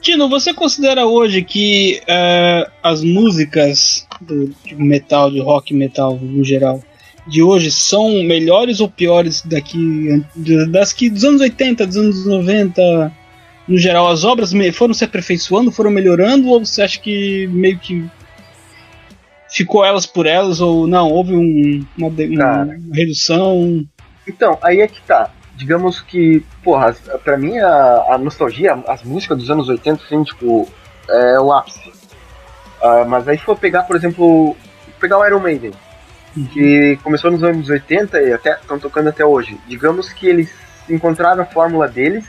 Tino, 0.01 0.29
você 0.29 0.55
considera 0.55 1.07
hoje 1.07 1.43
que 1.43 2.01
eh, 2.07 2.71
as 2.83 3.03
músicas 3.03 4.07
do 4.21 4.47
de 4.65 4.75
metal, 4.77 5.31
de 5.31 5.41
rock 5.41 5.75
metal 5.75 6.17
no 6.21 6.45
geral, 6.45 6.83
de 7.27 7.43
hoje 7.43 7.71
são 7.71 8.23
melhores 8.23 8.81
ou 8.81 8.89
piores 8.89 9.43
daqui 9.45 10.25
das 10.71 10.93
que 10.93 11.11
dos 11.11 11.25
anos 11.25 11.41
80, 11.41 11.87
dos 11.87 11.97
anos 11.97 12.27
90, 12.27 13.13
no 13.67 13.77
geral, 13.77 14.09
as 14.09 14.25
obras 14.25 14.53
foram 14.73 14.95
se 14.95 15.05
aperfeiçoando, 15.05 15.71
foram 15.73 15.91
melhorando, 15.91 16.49
ou 16.49 16.65
você 16.65 16.81
acha 16.83 16.99
que 16.99 17.47
meio 17.49 17.79
que 17.79 18.05
ficou 19.51 19.85
elas 19.85 20.07
por 20.07 20.27
elas, 20.27 20.61
ou 20.61 20.87
não, 20.87 21.11
houve 21.11 21.35
um- 21.35 21.85
uma, 21.99 22.09
uma 22.09 22.69
redução? 22.95 23.85
Então, 24.27 24.59
aí 24.63 24.81
é 24.81 24.87
que 24.89 25.01
tá. 25.03 25.31
Digamos 25.59 26.01
que, 26.01 26.45
porra, 26.63 26.95
pra 27.25 27.37
mim 27.37 27.59
a, 27.59 28.15
a 28.15 28.19
nostalgia, 28.19 28.75
as 28.87 29.03
músicas 29.03 29.39
dos 29.39 29.51
anos 29.51 29.69
80, 29.69 30.05
assim, 30.05 30.23
tipo, 30.23 30.69
é 31.09 31.41
o 31.41 31.53
ápice. 31.53 31.93
Ah, 32.81 33.05
mas 33.05 33.27
aí 33.27 33.37
se 33.37 33.45
for 33.45 33.59
pegar, 33.59 33.83
por 33.83 33.97
exemplo, 33.97 34.57
pegar 35.01 35.19
o 35.19 35.27
Iron 35.27 35.41
Maiden, 35.41 35.73
que 36.53 36.97
começou 37.03 37.31
nos 37.33 37.43
anos 37.43 37.69
80 37.69 38.23
e 38.23 38.33
até 38.33 38.53
estão 38.53 38.79
tocando 38.79 39.09
até 39.09 39.25
hoje. 39.25 39.59
Digamos 39.67 40.13
que 40.13 40.29
eles 40.29 40.49
encontraram 40.89 41.43
a 41.43 41.47
fórmula 41.47 41.89
deles, 41.89 42.25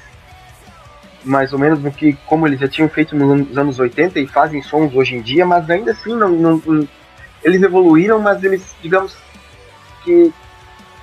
mais 1.24 1.54
ou 1.54 1.60
menos 1.60 1.80
no 1.84 1.92
que 1.92 2.14
como 2.26 2.48
eles 2.48 2.60
já 2.60 2.68
tinham 2.68 2.90
feito 2.90 3.16
nos 3.16 3.56
anos 3.56 3.78
80 3.78 4.20
e 4.20 4.26
fazem 4.28 4.64
sons 4.64 4.96
hoje 4.96 5.16
em 5.16 5.22
dia, 5.22 5.46
mas 5.46 5.70
ainda 5.70 5.92
assim 5.92 6.16
não- 6.16 6.30
não- 6.30 6.88
eles 7.44 7.62
evoluíram, 7.62 8.20
mas 8.20 8.44
eles, 8.44 8.76
digamos 8.82 9.16
que 10.04 10.34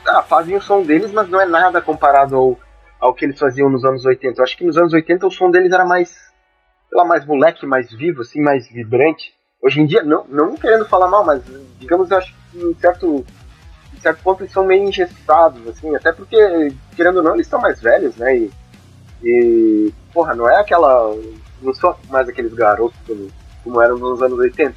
ah, 0.09 0.23
fazem 0.23 0.57
o 0.57 0.63
som 0.63 0.83
deles, 0.83 1.13
mas 1.13 1.29
não 1.29 1.41
é 1.41 1.47
nada 1.47 1.81
comparado 1.81 2.37
ao, 2.37 2.59
ao 3.01 3.15
que 3.15 3.25
eles 3.25 3.39
faziam 3.39 3.69
nos 3.69 3.85
anos 3.85 4.05
80. 4.05 4.41
Eu 4.41 4.45
acho 4.45 4.57
que 4.57 4.65
nos 4.65 4.77
anos 4.77 4.93
80 4.93 5.27
o 5.27 5.31
som 5.31 5.51
deles 5.51 5.73
era 5.73 5.85
mais, 5.85 6.11
sei 6.11 6.99
lá, 6.99 7.05
mais 7.05 7.25
moleque, 7.25 7.67
mais 7.67 7.91
vivo, 7.93 8.23
assim, 8.23 8.41
mais 8.41 8.69
vibrante. 8.69 9.35
Hoje 9.63 9.81
em 9.81 9.87
dia, 9.87 10.03
não, 10.03 10.25
não 10.29 10.55
querendo 10.57 10.87
falar 10.87 11.09
mal, 11.09 11.25
mas 11.25 11.43
digamos, 11.79 12.11
eu 12.11 12.19
acho 12.19 12.35
que 12.53 12.59
em 12.59 12.75
certo, 12.75 13.25
em 13.95 14.01
certo 14.01 14.23
ponto 14.23 14.43
eles 14.43 14.53
são 14.53 14.65
meio 14.65 14.85
engessados, 14.85 15.67
assim, 15.69 15.95
até 15.95 16.13
porque, 16.13 16.73
querendo 16.95 17.17
ou 17.17 17.23
não, 17.23 17.35
eles 17.35 17.47
estão 17.47 17.61
mais 17.61 17.81
velhos, 17.81 18.17
né? 18.17 18.37
E, 18.37 18.51
e, 19.23 19.93
porra, 20.13 20.35
não 20.35 20.49
é 20.49 20.61
aquela. 20.61 21.15
Não 21.63 21.73
são 21.73 21.97
mais 22.11 22.29
aqueles 22.29 22.53
garotos 22.53 22.99
como, 23.07 23.29
como 23.65 23.81
eram 23.81 23.97
nos 23.97 24.23
anos 24.23 24.39
80. 24.39 24.75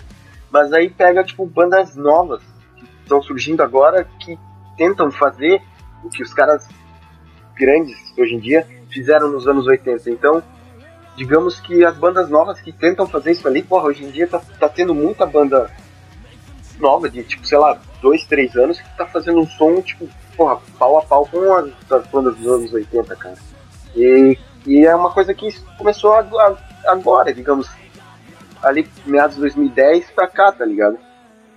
Mas 0.50 0.74
aí 0.74 0.90
pega, 0.90 1.24
tipo, 1.24 1.46
bandas 1.46 1.96
novas 1.96 2.42
que 2.78 2.86
estão 3.04 3.22
surgindo 3.22 3.62
agora 3.62 4.08
que 4.20 4.40
tentam 4.80 5.12
fazer 5.12 5.62
o 6.02 6.10
que 6.10 6.24
os 6.24 6.34
caras 6.34 6.66
grandes 7.54 7.98
hoje 8.18 8.36
em 8.36 8.40
dia 8.40 8.66
fizeram 8.90 9.30
nos 9.30 9.46
anos 9.46 9.68
80. 9.68 10.10
Então, 10.10 10.42
digamos 11.18 11.60
que 11.60 11.84
as 11.84 11.98
bandas 11.98 12.30
novas 12.30 12.62
que 12.62 12.72
tentam 12.72 13.06
fazer 13.06 13.32
isso 13.32 13.46
ali, 13.46 13.62
porra, 13.62 13.90
hoje 13.90 14.06
em 14.06 14.10
dia 14.10 14.26
tá, 14.26 14.42
tá 14.58 14.70
tendo 14.70 14.96
muita 14.96 15.26
banda 15.26 15.70
nova, 16.80 17.10
de 17.10 17.22
tipo, 17.24 17.46
sei 17.46 17.58
lá, 17.58 17.78
dois, 18.02 18.26
três 18.26 18.56
anos, 18.56 18.80
que 18.80 18.98
tá 18.98 19.06
fazendo 19.06 19.42
um 19.42 19.48
som, 19.48 19.82
tipo, 19.82 20.08
porra, 20.38 20.62
pau 20.78 20.98
a 20.98 21.02
pau 21.02 21.28
com 21.28 21.54
as, 21.54 21.70
as 21.92 22.08
bandas 22.08 22.38
dos 22.38 22.48
anos 22.48 22.74
80, 22.74 23.16
cara. 23.18 23.36
E, 23.94 24.38
e 24.66 24.86
é 24.86 24.96
uma 24.96 25.12
coisa 25.12 25.34
que 25.34 25.50
começou 25.78 26.14
agora, 26.14 26.58
agora, 26.86 27.34
digamos, 27.34 27.70
ali 28.64 28.90
meados 29.06 29.36
de 29.36 29.42
2010 29.42 30.12
pra 30.12 30.28
cá, 30.30 30.54
tá 30.54 30.64
ligado? 30.64 30.98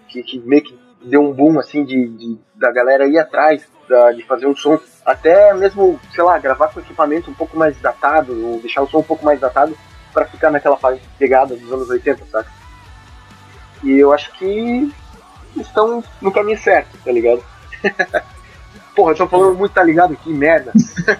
Que, 0.08 0.24
que 0.24 0.40
meio 0.40 0.64
que 0.64 0.81
deu 1.04 1.22
um 1.22 1.32
boom, 1.32 1.58
assim, 1.58 1.84
de, 1.84 2.08
de- 2.08 2.38
da 2.54 2.70
galera 2.72 3.06
ir 3.06 3.18
atrás 3.18 3.62
da- 3.88 4.12
de 4.12 4.22
fazer 4.24 4.46
um 4.46 4.54
som, 4.56 4.78
até 5.04 5.52
mesmo, 5.54 5.98
sei 6.14 6.22
lá, 6.24 6.38
gravar 6.38 6.68
com 6.68 6.80
equipamento 6.80 7.30
um 7.30 7.34
pouco 7.34 7.56
mais 7.56 7.76
datado, 7.80 8.32
ou 8.46 8.60
deixar 8.60 8.82
o 8.82 8.88
som 8.88 8.98
um 8.98 9.02
pouco 9.02 9.24
mais 9.24 9.40
datado, 9.40 9.76
pra 10.12 10.26
ficar 10.26 10.50
naquela 10.50 10.76
pa- 10.76 10.96
pegada 11.18 11.56
dos 11.56 11.72
anos 11.72 11.88
80, 11.88 12.24
saca? 12.30 12.50
E 13.82 13.98
eu 13.98 14.12
acho 14.12 14.30
que 14.38 14.92
estão 15.56 16.02
no 16.20 16.30
caminho 16.30 16.58
certo, 16.58 16.96
tá 17.04 17.10
ligado? 17.10 17.42
Porra, 18.94 19.12
eu 19.12 19.16
tô 19.16 19.26
falando 19.26 19.56
muito, 19.56 19.72
tá 19.72 19.82
ligado? 19.82 20.14
Que 20.16 20.30
merda. 20.32 20.70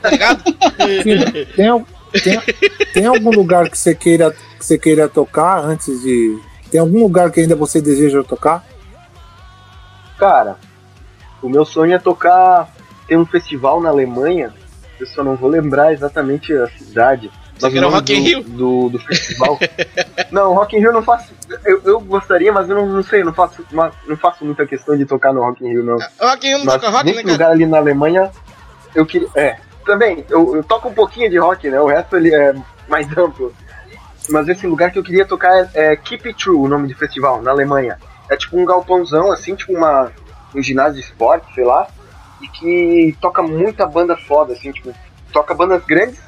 Tá 0.01 0.11
ligado? 0.11 0.43
Filho, 1.03 1.33
tem, 1.57 1.87
tem, 2.22 2.41
tem 2.93 3.07
algum 3.07 3.30
lugar 3.30 3.68
que 3.70 3.78
você 3.78 3.95
queira 3.95 4.30
que 4.30 4.64
você 4.64 4.78
queira 4.78 5.09
tocar 5.09 5.59
antes 5.59 6.03
de. 6.03 6.39
Tem 6.70 6.78
algum 6.80 7.01
lugar 7.03 7.30
que 7.30 7.41
ainda 7.41 7.57
você 7.57 7.80
deseja 7.80 8.22
tocar? 8.22 8.62
Cara, 10.23 10.57
o 11.43 11.49
meu 11.49 11.64
sonho 11.64 11.95
é 11.95 11.99
tocar. 11.99 12.73
Tem 13.09 13.18
um 13.18 13.27
festival 13.27 13.81
na 13.81 13.89
Alemanha, 13.89 14.55
eu 15.01 15.05
só 15.05 15.25
não 15.25 15.35
vou 15.35 15.51
lembrar 15.51 15.93
exatamente 15.93 16.53
a 16.53 16.68
cidade. 16.68 17.29
Mas 17.61 17.73
que 17.73 17.79
o 17.81 17.83
nome 17.83 17.97
Rock 17.97 18.14
in 18.14 18.20
Rio? 18.20 18.45
Do, 18.45 18.89
do 18.89 19.01
festival. 19.01 19.59
não, 20.31 20.55
Rock 20.55 20.77
in 20.77 20.79
Rio 20.79 20.91
eu 20.91 20.93
não 20.93 21.03
faço. 21.03 21.35
Eu, 21.64 21.83
eu 21.85 22.01
gostaria, 22.01 22.53
mas 22.53 22.70
eu 22.70 22.77
não, 22.77 22.87
não 22.87 23.03
sei, 23.03 23.25
não 23.25 23.35
faço, 23.35 23.66
não 23.73 24.16
faço 24.16 24.45
muita 24.45 24.64
questão 24.64 24.97
de 24.97 25.05
tocar 25.05 25.33
no 25.33 25.41
Rock 25.41 25.64
in 25.64 25.70
Rio, 25.70 25.83
não. 25.83 25.97
O 25.97 26.29
Rock 26.29 26.47
in 26.47 26.51
Rio 26.51 26.59
não 26.59 26.66
Mas 26.66 26.75
toca 26.77 26.91
rock, 26.91 27.05
nesse 27.05 27.25
né, 27.25 27.33
lugar 27.33 27.51
ali 27.51 27.66
na 27.66 27.79
Alemanha, 27.79 28.31
eu 28.95 29.05
queria. 29.05 29.29
É, 29.35 29.57
também, 29.85 30.25
eu, 30.31 30.55
eu 30.55 30.62
toco 30.62 30.89
um 30.89 30.95
pouquinho 30.95 31.29
de 31.29 31.39
rock, 31.39 31.68
né? 31.68 31.81
O 31.81 31.89
resto 31.89 32.16
ele 32.16 32.33
é 32.33 32.55
mais 32.87 33.11
amplo. 33.18 33.53
Mas 34.31 34.49
esse 34.49 34.68
lugar 34.68 34.93
que 34.93 35.01
eu 35.01 35.03
queria 35.03 35.27
tocar 35.27 35.68
é, 35.75 35.93
é 35.95 35.97
Keep 35.97 36.29
It 36.29 36.45
True, 36.45 36.59
o 36.59 36.68
nome 36.68 36.87
do 36.87 36.97
festival, 36.97 37.43
na 37.43 37.51
Alemanha. 37.51 37.99
É 38.33 38.37
tipo 38.37 38.59
um 38.59 38.64
galpãozão, 38.64 39.30
assim, 39.30 39.55
tipo 39.55 39.72
uma, 39.72 40.11
um 40.55 40.62
ginásio 40.62 40.95
de 40.95 41.07
esporte, 41.07 41.53
sei 41.55 41.64
lá, 41.64 41.87
e 42.41 42.49
que 42.49 43.16
toca 43.20 43.43
muita 43.43 43.87
banda 43.87 44.16
foda, 44.16 44.53
assim, 44.55 44.72
tipo, 44.72 44.93
toca 45.33 45.53
bandas 45.55 45.85
grandes 45.85 46.18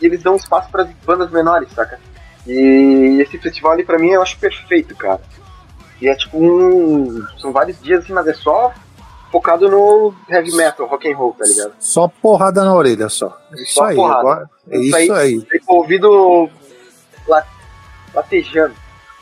e 0.00 0.06
eles 0.06 0.22
dão 0.22 0.36
espaço 0.36 0.70
para 0.70 0.86
bandas 1.04 1.30
menores, 1.30 1.70
saca? 1.72 1.98
E 2.46 3.18
esse 3.20 3.38
festival 3.38 3.72
ali 3.72 3.84
pra 3.84 3.98
mim 3.98 4.08
eu 4.10 4.22
acho 4.22 4.38
perfeito, 4.38 4.94
cara. 4.94 5.20
E 6.00 6.08
é 6.08 6.14
tipo 6.14 6.36
um. 6.38 7.24
São 7.38 7.52
vários 7.52 7.80
dias 7.82 8.04
assim, 8.04 8.12
mas 8.12 8.26
é 8.28 8.34
só 8.34 8.72
focado 9.32 9.68
no 9.68 10.14
heavy 10.28 10.54
metal, 10.54 10.86
rock 10.86 11.10
and 11.10 11.16
roll, 11.16 11.32
tá 11.32 11.44
ligado? 11.46 11.72
Só 11.80 12.06
porrada 12.06 12.62
na 12.64 12.74
orelha, 12.74 13.08
só. 13.08 13.36
Isso 13.54 13.74
Só 13.74 13.84
aí. 13.86 13.96
porrada. 13.96 14.20
agora- 14.20 14.50
É 14.70 14.78
Isso 14.78 14.94
aí. 14.96 15.10
aí. 15.10 15.46
O 15.66 15.74
ouvido 15.76 16.50
la- 17.26 17.46
latejando. 18.14 18.74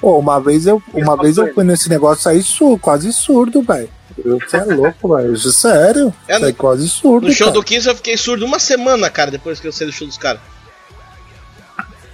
Pô, 0.04 0.18
uma 0.18 0.38
vez 0.38 0.66
eu, 0.66 0.82
uma 0.92 1.16
vez 1.16 1.38
eu 1.38 1.54
fui 1.54 1.64
nesse 1.64 1.88
negócio 1.88 2.30
aí 2.30 2.42
su, 2.42 2.78
quase 2.78 3.10
surdo, 3.10 3.62
velho. 3.62 3.88
Você 4.22 4.58
é 4.58 4.64
louco, 4.64 5.16
velho. 5.16 5.32
Isso 5.32 5.48
é 5.48 5.52
Sério? 5.52 6.14
É, 6.28 6.34
Isso 6.36 6.44
aí 6.44 6.50
no- 6.52 6.58
quase 6.58 6.86
surdo. 6.90 7.26
No 7.26 7.32
show 7.32 7.46
cara. 7.46 7.54
do 7.58 7.64
Kiss 7.64 7.88
eu 7.88 7.96
fiquei 7.96 8.14
surdo 8.18 8.44
uma 8.44 8.58
semana, 8.58 9.08
cara, 9.08 9.30
depois 9.30 9.58
que 9.60 9.66
eu 9.66 9.72
saí 9.72 9.86
do 9.86 9.92
show 9.94 10.06
dos 10.06 10.18
caras. 10.18 10.42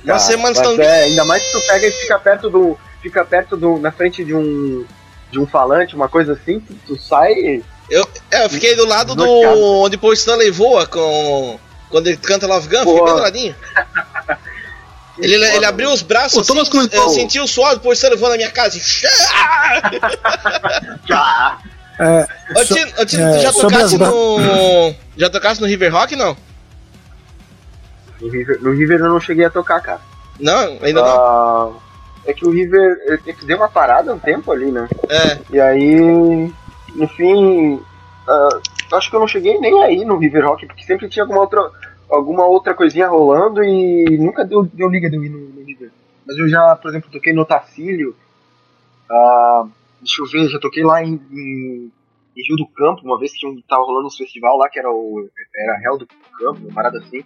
Uma 0.05 0.15
Ah, 0.15 0.19
semana 0.21 0.53
estão. 0.53 0.81
é, 0.81 1.03
ainda 1.07 1.25
mais 1.25 1.45
que 1.45 1.51
tu 1.51 1.61
pega 1.67 1.87
e 1.89 1.91
fica 1.91 2.19
perto 2.21 2.49
do. 2.49 2.79
Fica 3.03 3.25
perto 3.25 3.57
do. 3.57 3.77
na 3.81 3.91
frente 3.91 4.25
de 4.25 4.33
um. 4.35 4.85
de 5.33 5.41
um 5.41 5.47
falante, 5.49 5.97
uma 5.97 6.09
coisa 6.09 6.35
assim, 6.35 6.61
tu, 6.61 6.75
tu 6.87 6.97
sai. 6.97 7.61
Eu, 7.91 8.09
é, 8.31 8.45
eu 8.45 8.51
fiquei 8.51 8.77
do 8.77 8.87
lado 8.87 9.17
do. 9.17 9.25
Onde 9.83 9.99
o 10.01 10.13
Stanley 10.13 10.53
voa 10.53 10.87
com. 10.87 11.59
Quando 11.91 12.07
ele 12.07 12.17
canta 12.19 12.47
Love 12.47 12.69
Gun, 12.69 12.79
fiquei 12.79 12.99
Pô. 12.99 13.05
bem 13.05 13.15
do 13.15 13.21
ladinho. 13.21 13.55
Ele, 15.23 15.35
ele 15.35 15.65
abriu 15.65 15.91
os 15.93 16.03
braços 16.03 16.39
O 16.39 16.47
Thomas 16.47 16.63
assim, 16.63 16.71
comentou- 16.73 17.03
eu 17.03 17.09
senti 17.11 17.39
o 17.41 17.47
suor 17.47 17.77
do 17.77 17.83
voando 18.17 18.31
na 18.33 18.37
minha 18.37 18.51
casa. 18.51 18.79
Já! 21.07 21.59
É, 22.03 22.27
Ô, 22.59 22.65
so- 22.65 22.79
é, 22.79 22.87
tu 23.05 23.15
já 23.43 23.53
tocasse 23.53 23.95
as 23.97 24.01
no. 24.01 24.95
Já 25.19 25.29
tocasse 25.29 25.61
no 25.61 25.67
River 25.67 25.93
Rock, 25.93 26.17
não? 26.17 26.35
No 28.23 28.31
River, 28.31 28.59
no 28.63 28.73
River 28.73 29.01
eu 29.01 29.09
não 29.11 29.21
cheguei 29.21 29.45
a 29.45 29.51
tocar, 29.51 29.81
cara. 29.83 30.01
Não, 30.39 30.79
ainda 30.81 31.03
não. 31.03 31.07
Ah, 31.07 31.71
é 32.25 32.33
que 32.33 32.47
o 32.47 32.51
River. 32.51 32.97
É 33.27 33.33
que 33.35 33.45
deu 33.45 33.59
uma 33.59 33.69
parada 33.69 34.15
um 34.15 34.19
tempo 34.19 34.51
ali, 34.51 34.73
né? 34.73 34.89
É. 35.11 35.39
E 35.51 35.61
aí. 35.61 36.51
No 36.95 37.07
fim. 37.09 37.83
ah, 38.27 38.61
acho 38.95 39.11
que 39.11 39.17
eu 39.17 39.21
não 39.21 39.29
cheguei 39.29 39.59
nem 39.59 39.83
aí 39.83 40.03
no 40.03 40.17
River 40.17 40.47
Rock, 40.47 40.65
porque 40.69 40.85
sempre 40.87 41.07
tinha 41.07 41.23
alguma 41.25 41.41
outra. 41.43 41.61
Alguma 42.11 42.45
outra 42.45 42.75
coisinha 42.75 43.09
rolando 43.09 43.63
e 43.63 44.19
nunca 44.19 44.45
deu, 44.45 44.65
deu 44.65 44.89
liga 44.89 45.09
de 45.09 45.17
eu 45.17 45.25
ir 45.25 45.29
no, 45.29 45.39
no 45.39 45.65
River. 45.65 45.91
Mas 46.27 46.37
eu 46.37 46.49
já, 46.49 46.77
por 46.77 46.91
exemplo, 46.91 47.11
toquei 47.11 47.33
no 47.33 47.45
Tacílio. 47.45 48.17
ah, 49.11 49.67
deixa 50.01 50.23
eu 50.23 50.27
ver, 50.27 50.49
já 50.49 50.59
toquei 50.59 50.83
lá 50.83 51.03
em, 51.03 51.21
em, 51.31 51.93
em 52.37 52.49
Rio 52.49 52.57
do 52.57 52.67
Campo, 52.67 53.03
uma 53.05 53.19
vez 53.19 53.33
que 53.33 53.47
um, 53.47 53.61
tava 53.63 53.85
rolando 53.85 54.09
um 54.09 54.11
festival 54.11 54.57
lá 54.57 54.69
que 54.69 54.79
era 54.79 54.91
o. 54.91 55.29
Era 55.55 55.79
Real 55.79 55.99
do 55.99 56.07
Campo, 56.07 56.61
uma 56.61 56.75
parada 56.75 56.99
assim. 56.99 57.25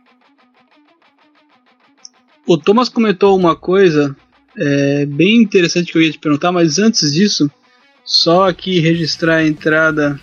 O 2.47 2.59
Thomas 2.59 2.91
comentou 2.91 3.37
uma 3.37 3.57
coisa 3.57 4.15
é, 4.57 5.07
bem 5.07 5.43
interessante 5.43 5.91
que 5.91 5.99
eu 5.99 6.03
ia 6.03 6.13
te 6.13 6.19
perguntar, 6.19 6.53
mas 6.53 6.79
antes 6.79 7.13
disso, 7.13 7.51
só 8.05 8.49
aqui 8.49 8.81
registrar 8.81 9.37
a 9.37 9.47
entrada 9.47 10.21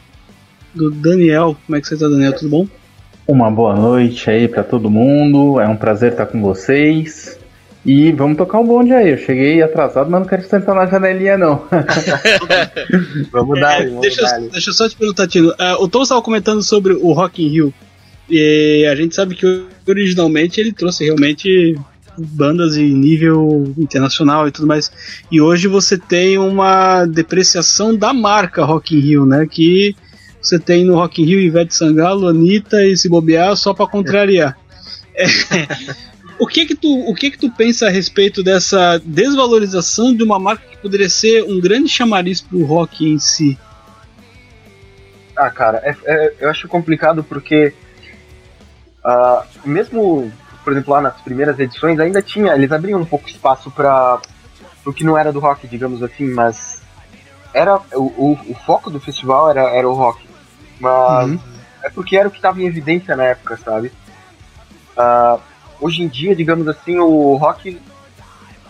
do 0.73 0.91
Daniel. 0.91 1.57
Como 1.65 1.75
é 1.75 1.81
que 1.81 1.87
você 1.87 1.97
tá, 1.97 2.07
Daniel? 2.07 2.35
Tudo 2.35 2.49
bom? 2.49 2.80
Uma 3.31 3.49
boa 3.49 3.73
noite 3.73 4.29
aí 4.29 4.45
pra 4.45 4.61
todo 4.61 4.91
mundo. 4.91 5.57
É 5.57 5.65
um 5.65 5.77
prazer 5.77 6.11
estar 6.11 6.25
com 6.25 6.41
vocês. 6.41 7.39
E 7.85 8.11
vamos 8.11 8.35
tocar 8.35 8.59
um 8.59 8.67
bonde 8.67 8.91
aí. 8.91 9.11
Eu 9.11 9.17
cheguei 9.17 9.63
atrasado, 9.63 10.11
mas 10.11 10.19
não 10.19 10.27
quero 10.27 10.45
sentar 10.45 10.75
na 10.75 10.85
janelinha, 10.85 11.37
não. 11.37 11.63
Vamos 13.31 13.57
dar, 13.57 13.85
vamos 13.85 14.01
deixa, 14.01 14.21
dar. 14.21 14.41
deixa 14.41 14.69
eu 14.69 14.73
só 14.73 14.89
te 14.89 14.97
perguntar, 14.97 15.29
Tino. 15.29 15.53
Ah, 15.57 15.77
o 15.79 15.87
Thomas 15.87 16.07
estava 16.07 16.21
comentando 16.21 16.61
sobre 16.61 16.91
o 16.91 17.13
Rock 17.13 17.41
in 17.41 17.47
Rio. 17.47 17.73
E 18.29 18.85
a 18.91 18.95
gente 18.95 19.15
sabe 19.15 19.33
que 19.33 19.65
originalmente 19.87 20.59
ele 20.59 20.73
trouxe 20.73 21.05
realmente 21.05 21.79
bandas 22.17 22.75
em 22.75 22.93
nível 22.93 23.73
internacional 23.77 24.45
e 24.45 24.51
tudo 24.51 24.67
mais. 24.67 24.91
E 25.31 25.39
hoje 25.39 25.69
você 25.69 25.97
tem 25.97 26.37
uma 26.37 27.05
depreciação 27.05 27.95
da 27.95 28.11
marca 28.11 28.65
Rock 28.65 28.93
in 28.93 28.99
Rio, 28.99 29.25
né? 29.25 29.47
Que 29.49 29.95
você 30.41 30.59
tem 30.59 30.83
no 30.83 30.95
Rock 30.95 31.21
in 31.21 31.25
Rio 31.25 31.39
Ivete 31.39 31.75
Sangalo, 31.75 32.27
Anitta 32.27 32.83
e 32.85 32.97
se 32.97 33.07
bobear 33.07 33.55
só 33.55 33.73
para 33.73 33.87
contrariar. 33.87 34.57
É. 35.13 35.25
O 36.39 36.47
que 36.47 36.65
que 36.65 36.73
tu, 36.73 36.87
o 37.07 37.13
que 37.13 37.29
que 37.29 37.37
tu 37.37 37.51
pensa 37.51 37.85
a 37.85 37.89
respeito 37.91 38.41
dessa 38.41 38.99
desvalorização 39.05 40.15
de 40.15 40.23
uma 40.23 40.39
marca 40.39 40.65
que 40.65 40.77
poderia 40.77 41.09
ser 41.09 41.43
um 41.43 41.61
grande 41.61 41.87
chamariz 41.87 42.41
pro 42.41 42.65
rock 42.65 43.05
em 43.05 43.19
si? 43.19 43.59
Ah, 45.35 45.51
cara, 45.51 45.77
é- 45.83 45.95
é- 46.05 46.33
eu 46.39 46.49
acho 46.49 46.67
complicado 46.67 47.23
porque 47.23 47.73
ah, 49.03 49.45
mesmo, 49.65 50.31
por 50.63 50.73
exemplo, 50.73 50.93
lá 50.93 51.01
nas 51.01 51.21
primeiras 51.21 51.59
edições 51.59 51.99
ainda 51.99 52.21
tinha, 52.21 52.53
eles 52.53 52.71
abriam 52.71 52.99
um 52.99 53.05
pouco 53.05 53.27
espaço 53.29 53.69
para 53.69 54.19
o 54.85 54.93
que 54.93 55.03
não 55.03 55.17
era 55.17 55.31
do 55.31 55.39
rock, 55.39 55.67
digamos 55.67 56.01
assim, 56.01 56.25
mas 56.33 56.81
era 57.53 57.77
o, 57.93 58.03
o, 58.03 58.39
o 58.49 58.55
foco 58.65 58.89
do 58.89 58.99
festival 58.99 59.49
era, 59.49 59.69
era 59.75 59.87
o 59.87 59.93
rock, 59.93 60.23
mas 60.81 61.29
Uhum. 61.29 61.39
é 61.83 61.89
porque 61.89 62.17
era 62.17 62.27
o 62.27 62.31
que 62.31 62.37
estava 62.37 62.59
em 62.61 62.65
evidência 62.65 63.15
na 63.15 63.23
época, 63.23 63.55
sabe? 63.57 63.91
Ah, 64.97 65.37
hoje 65.79 66.01
em 66.03 66.07
dia, 66.07 66.35
digamos 66.35 66.67
assim, 66.67 66.97
o 66.99 67.35
rock 67.35 67.79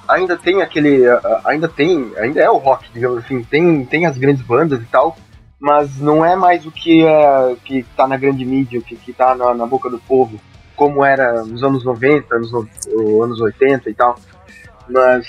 ainda 0.07 0.37
tem 0.37 0.61
aquele, 0.61 1.07
ah, 1.07 1.41
ainda 1.45 1.67
tem, 1.67 2.11
ainda 2.17 2.39
é 2.41 2.49
o 2.49 2.57
rock, 2.57 2.89
digamos 2.93 3.19
assim, 3.19 3.43
tem, 3.43 3.85
tem 3.85 4.05
as 4.05 4.17
grandes 4.17 4.43
bandas 4.45 4.81
e 4.81 4.85
tal, 4.85 5.17
mas 5.59 5.97
não 5.99 6.25
é 6.25 6.35
mais 6.35 6.65
o 6.65 6.71
que 6.71 7.05
é 7.05 7.55
que 7.63 7.83
tá 7.95 8.07
na 8.07 8.17
grande 8.17 8.43
mídia, 8.45 8.79
o 8.79 8.83
que, 8.83 8.95
que 8.95 9.13
tá 9.13 9.33
na, 9.35 9.53
na 9.53 9.65
boca 9.65 9.89
do 9.89 9.99
povo, 9.99 10.39
como 10.75 11.03
era 11.05 11.43
nos 11.43 11.63
anos 11.63 11.83
90, 11.85 12.35
anos, 12.35 12.51
no- 12.51 12.67
ou 12.93 13.23
anos 13.23 13.39
80 13.39 13.89
e 13.89 13.93
tal. 13.93 14.17
Mas 14.89 15.25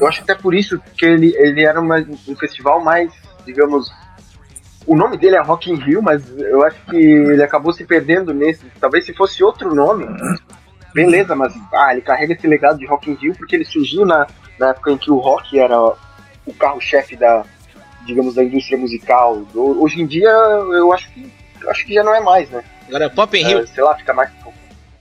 eu 0.00 0.06
acho 0.06 0.22
até 0.22 0.34
por 0.34 0.54
isso 0.54 0.78
que 0.96 1.06
ele, 1.06 1.32
ele 1.36 1.64
era 1.64 1.80
uma, 1.80 1.96
um 2.26 2.36
festival 2.36 2.82
mais, 2.82 3.10
digamos. 3.46 3.90
O 4.88 4.96
nome 4.96 5.16
dele 5.18 5.36
é 5.36 5.40
Rock 5.40 5.70
in 5.70 5.74
Rio, 5.76 6.02
mas 6.02 6.22
eu 6.38 6.64
acho 6.64 6.76
que 6.88 6.96
ele 6.96 7.42
acabou 7.42 7.72
se 7.72 7.84
perdendo 7.84 8.32
nesse. 8.32 8.64
Talvez 8.80 9.04
se 9.04 9.12
fosse 9.14 9.44
outro 9.44 9.74
nome, 9.74 10.06
beleza, 10.94 11.36
mas 11.36 11.52
ah, 11.72 11.92
ele 11.92 12.00
carrega 12.00 12.32
esse 12.32 12.46
legado 12.46 12.78
de 12.78 12.86
Rock 12.86 13.10
in 13.10 13.14
Rio 13.14 13.34
porque 13.36 13.54
ele 13.54 13.64
surgiu 13.64 14.04
na, 14.06 14.26
na 14.58 14.70
época 14.70 14.90
em 14.90 14.96
que 14.98 15.10
o 15.10 15.18
rock 15.18 15.58
era 15.58 15.78
o 16.46 16.54
carro-chefe 16.58 17.16
da, 17.16 17.44
digamos, 18.06 18.34
da 18.34 18.42
indústria 18.42 18.78
musical. 18.78 19.42
Ho- 19.54 19.82
Hoje 19.82 20.00
em 20.00 20.06
dia, 20.06 20.30
eu 20.30 20.92
acho 20.92 21.10
que 21.12 21.30
eu 21.60 21.70
acho 21.70 21.84
que 21.84 21.92
já 21.92 22.02
não 22.04 22.14
é 22.14 22.20
mais, 22.20 22.48
né? 22.50 22.62
Agora 22.88 23.04
é 23.04 23.08
Pop 23.08 23.36
in 23.38 23.44
Rio. 23.44 23.58
É, 23.58 23.66
sei 23.66 23.82
lá, 23.84 23.94
fica 23.96 24.14
mais 24.14 24.30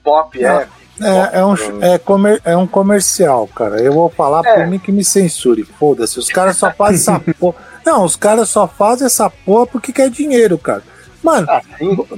pop, 0.04 0.40
Não. 0.42 0.50
é. 0.60 0.68
É, 1.00 1.38
é, 1.40 1.46
um, 1.46 1.54
é, 1.84 1.98
comer, 2.00 2.42
é 2.44 2.58
um 2.58 2.66
comercial, 2.66 3.48
cara. 3.48 3.80
Eu 3.80 3.94
vou 3.94 4.10
falar 4.10 4.42
É. 4.44 4.56
por 4.56 4.66
mim 4.68 4.80
que 4.80 4.92
me 4.92 5.04
censure. 5.04 5.64
Foda-se, 5.64 6.18
os 6.18 6.28
caras 6.28 6.58
só 6.58 6.72
fazem 6.74 6.96
essa 7.16 7.20
porra. 7.40 7.56
Não, 7.88 8.04
os 8.04 8.16
caras 8.18 8.50
só 8.50 8.68
fazem 8.68 9.06
essa 9.06 9.30
porra 9.30 9.66
porque 9.68 9.94
quer 9.94 10.10
dinheiro, 10.10 10.58
cara. 10.58 10.84
Mano, 11.24 11.48
Ah, 11.50 11.62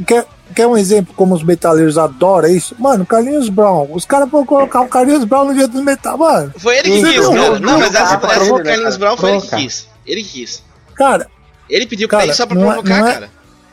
quer, 0.07 0.25
quer 0.55 0.65
um 0.67 0.75
exemplo 0.75 1.13
como 1.15 1.35
os 1.35 1.43
metaleiros 1.43 1.97
adoram 1.97 2.49
isso? 2.49 2.75
Mano, 2.79 3.05
Carlinhos 3.05 3.49
Brown. 3.49 3.87
Os 3.91 4.03
caras 4.05 4.29
vão 4.29 4.45
colocar 4.45 4.81
o 4.81 4.87
Carlinhos 4.87 5.23
Brown 5.25 5.45
no 5.45 5.53
dia 5.53 5.67
dos 5.67 5.83
metal. 5.83 6.17
Mano, 6.17 6.51
Foi 6.57 6.77
ele 6.79 6.89
que 6.89 7.03
quis, 7.03 7.21
não, 7.23 7.33
cara. 7.35 7.49
não, 7.51 7.59
Não, 7.59 7.79
mas 7.79 7.93
essa, 7.93 8.17
não, 8.17 8.29
essa 8.29 8.39
não, 8.39 8.45
do 8.49 8.57
né, 8.57 8.63
Carlinhos 8.63 8.97
cara? 8.97 8.97
Brown 8.97 9.17
foi 9.17 9.29
ele 9.31 9.41
que 9.41 9.55
quis. 9.55 9.87
Ele 10.07 10.23
que 10.23 10.29
quis. 10.29 10.63
cara, 10.95 11.27
Ele 11.69 11.85
pediu 11.85 12.07
pra 12.09 12.19
Cara, 12.19 12.31
ir 12.31 12.33
só 12.35 12.45
pra 12.47 12.55
não 12.55 12.63
é- 12.71 12.73
provocar, 12.73 12.97
não 12.99 13.07
é- 13.07 13.13
cara. 13.13 13.29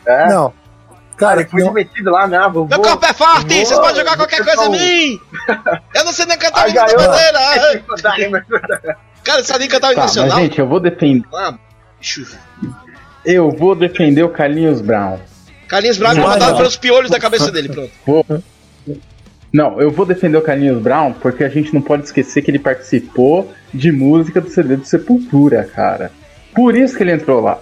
É. 0.06 0.28
não. 0.34 0.52
Cara, 1.16 1.36
Cara, 1.36 1.48
foi 1.50 1.60
não, 1.64 1.72
demitido 1.72 2.10
lá, 2.10 2.26
né? 2.26 2.38
Vou, 2.52 2.68
Meu 2.68 2.78
corpo 2.82 3.06
é 3.06 3.12
forte, 3.14 3.54
vou- 3.54 3.64
vocês 3.66 3.78
podem 3.80 3.96
jogar 3.96 4.16
qualquer 4.18 4.44
coisa 4.44 4.66
em 4.66 4.70
mim! 4.70 5.20
Eu 5.94 6.04
não 6.04 6.12
sei 6.12 6.26
nem 6.26 6.36
cantar 6.36 6.60
o 6.60 6.62
Ai, 6.64 6.70
hino 6.72 6.86
da 6.86 7.08
bandeira! 7.08 8.56
Cara, 9.24 9.40
você 9.42 9.44
sabe 9.46 9.60
nem 9.60 9.68
cantar 9.68 9.88
o 9.88 9.92
hino 9.92 10.00
Tá, 10.02 10.06
nacional? 10.06 10.38
gente, 10.38 10.58
eu 10.58 10.68
vou 10.68 10.78
defender. 10.78 11.26
Eu 13.24 13.50
vou 13.50 13.74
defender 13.74 14.22
o 14.22 14.28
Carlinhos 14.28 14.80
Brown. 14.80 15.18
Carlinhos 15.68 15.98
Brown 15.98 16.12
é 16.12 16.14
Não, 16.14 16.22
comandado 16.22 16.50
não. 16.52 16.58
pelos 16.58 16.76
piolhos 16.76 17.10
da 17.10 17.18
cabeça 17.18 17.50
dele, 17.50 17.68
pronto. 17.68 17.90
Vou- 18.06 18.24
Não, 19.52 19.80
eu 19.80 19.90
vou 19.90 20.04
defender 20.06 20.36
o 20.36 20.42
Carlinhos 20.42 20.80
Brown 20.82 21.12
porque 21.14 21.42
a 21.42 21.48
gente 21.48 21.72
não 21.74 21.80
pode 21.82 22.04
esquecer 22.04 22.42
que 22.42 22.50
ele 22.50 22.58
participou 22.58 23.52
de 23.72 23.90
música 23.90 24.40
do 24.40 24.48
CD 24.50 24.76
do 24.76 24.84
Sepultura, 24.84 25.64
cara. 25.64 26.12
Por 26.54 26.76
isso 26.76 26.96
que 26.96 27.02
ele 27.02 27.12
entrou 27.12 27.40
lá. 27.40 27.58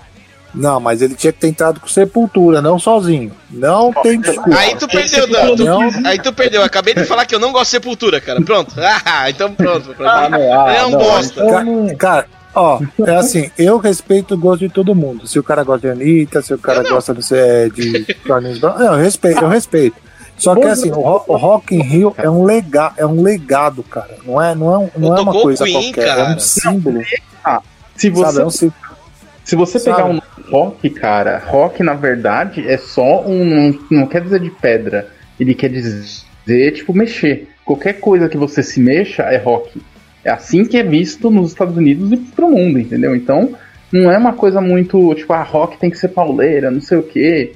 Não, 0.55 0.78
mas 0.78 1.03
ele 1.03 1.14
tinha 1.16 1.32
que 1.32 1.39
ter 1.41 1.49
entrado 1.49 1.80
com 1.80 1.89
Sepultura, 1.89 2.62
não 2.62 2.78
sozinho. 2.78 3.32
Não 3.51 3.93
tem 3.93 4.20
desculpa. 4.20 4.57
Aí 4.57 4.76
tu 4.76 4.87
perdeu, 4.87 5.26
Dan. 5.57 5.78
Aí 6.05 6.18
tu 6.20 6.32
perdeu. 6.32 6.61
Eu 6.61 6.66
acabei 6.66 6.95
de 6.95 7.05
falar 7.05 7.26
que 7.26 7.35
eu 7.35 7.41
não 7.41 7.51
gosto 7.51 7.64
de 7.64 7.70
sepultura, 7.70 8.20
cara. 8.20 8.41
Pronto. 8.43 8.72
Ah, 9.05 9.28
então 9.30 9.53
pronto. 9.53 9.95
Ah, 10.01 10.28
não, 10.28 10.61
ah, 10.66 10.72
é 10.72 10.85
um 10.87 10.91
não, 10.91 10.99
bosta. 10.99 11.43
Ca- 11.45 11.95
Cara, 11.99 12.26
ó, 12.55 12.81
é 13.07 13.17
assim, 13.17 13.51
eu 13.59 13.79
respeito 13.79 14.35
o 14.35 14.39
gosto 14.39 14.61
de 14.61 14.69
todo 14.73 14.95
mundo. 14.95 15.27
Se 15.27 15.39
o 15.39 15.43
cara 15.43 15.63
gosta 15.65 15.89
de 15.89 15.93
Anitta, 16.03 16.41
se 16.43 16.53
o 16.55 16.59
cara 16.59 16.79
Eu 16.81 16.85
não. 16.85 16.91
gosta 16.93 17.15
de, 17.15 17.35
é, 17.35 17.69
de 17.69 18.05
Carlinhos 18.27 18.59
Brown, 18.59 18.79
eu 18.79 18.95
respeito, 18.95 19.43
eu 19.43 19.49
respeito. 19.49 19.97
Só 20.37 20.55
que 20.57 20.65
assim, 20.65 20.91
o, 20.91 20.95
Ro- 21.01 21.25
o 21.29 21.37
Rock 21.37 21.75
in 21.77 21.83
Rio 21.83 22.15
é 22.19 22.29
um, 22.29 22.45
lega, 22.45 22.93
é 22.97 23.07
um 23.07 23.23
legado, 23.23 23.83
cara. 23.85 24.17
Não 24.27 24.43
é, 24.43 24.55
não 24.55 24.73
é, 24.75 24.79
um- 24.79 24.91
não 24.97 25.17
é 25.17 25.21
uma 25.21 25.33
coisa 25.33 25.65
Queen, 25.65 25.75
qualquer, 25.93 26.09
é 26.09 26.15
cara. 26.17 26.35
um 26.35 26.39
símbolo. 26.41 27.01
Se 27.97 28.11
você, 28.11 28.25
Sabe? 28.33 28.41
É 28.41 28.45
um 28.47 28.51
símbolo. 28.51 28.81
se 29.45 29.57
você 29.57 29.79
Sabe? 29.79 29.97
pegar 29.97 30.09
um 30.09 30.21
rock, 30.51 30.91
cara, 30.91 31.39
rock 31.47 31.83
na 31.85 31.95
verdade 31.95 32.67
é 32.69 32.77
só 32.77 33.23
um. 33.23 33.79
Não 33.91 34.07
quer 34.07 34.23
dizer 34.23 34.41
de 34.41 34.51
pedra. 34.51 35.09
Ele 35.39 35.55
quer 35.55 35.69
dizer, 35.71 36.73
tipo, 36.73 36.93
mexer. 36.93 37.49
Qualquer 37.65 37.95
coisa 37.95 38.29
que 38.29 38.37
você 38.37 38.63
se 38.63 38.81
mexa 38.81 39.23
é 39.23 39.37
rock. 39.37 39.81
É 40.25 40.31
assim 40.31 40.64
que 40.64 40.77
é 40.77 40.83
visto 40.83 41.31
nos 41.31 41.51
Estados 41.51 41.77
Unidos 41.77 42.11
e 42.12 42.16
pro 42.16 42.51
mundo, 42.51 42.79
entendeu? 42.79 43.14
Então, 43.14 43.55
não 43.93 44.11
é 44.11 44.16
uma 44.16 44.33
coisa 44.33 44.61
muito, 44.61 45.14
tipo, 45.14 45.33
ah, 45.33 45.43
rock 45.43 45.79
tem 45.79 45.91
que 45.91 45.99
ser 45.99 46.09
pauleira, 46.09 46.70
não 46.70 46.81
sei 46.81 46.99
o 46.99 47.03
quê. 47.03 47.53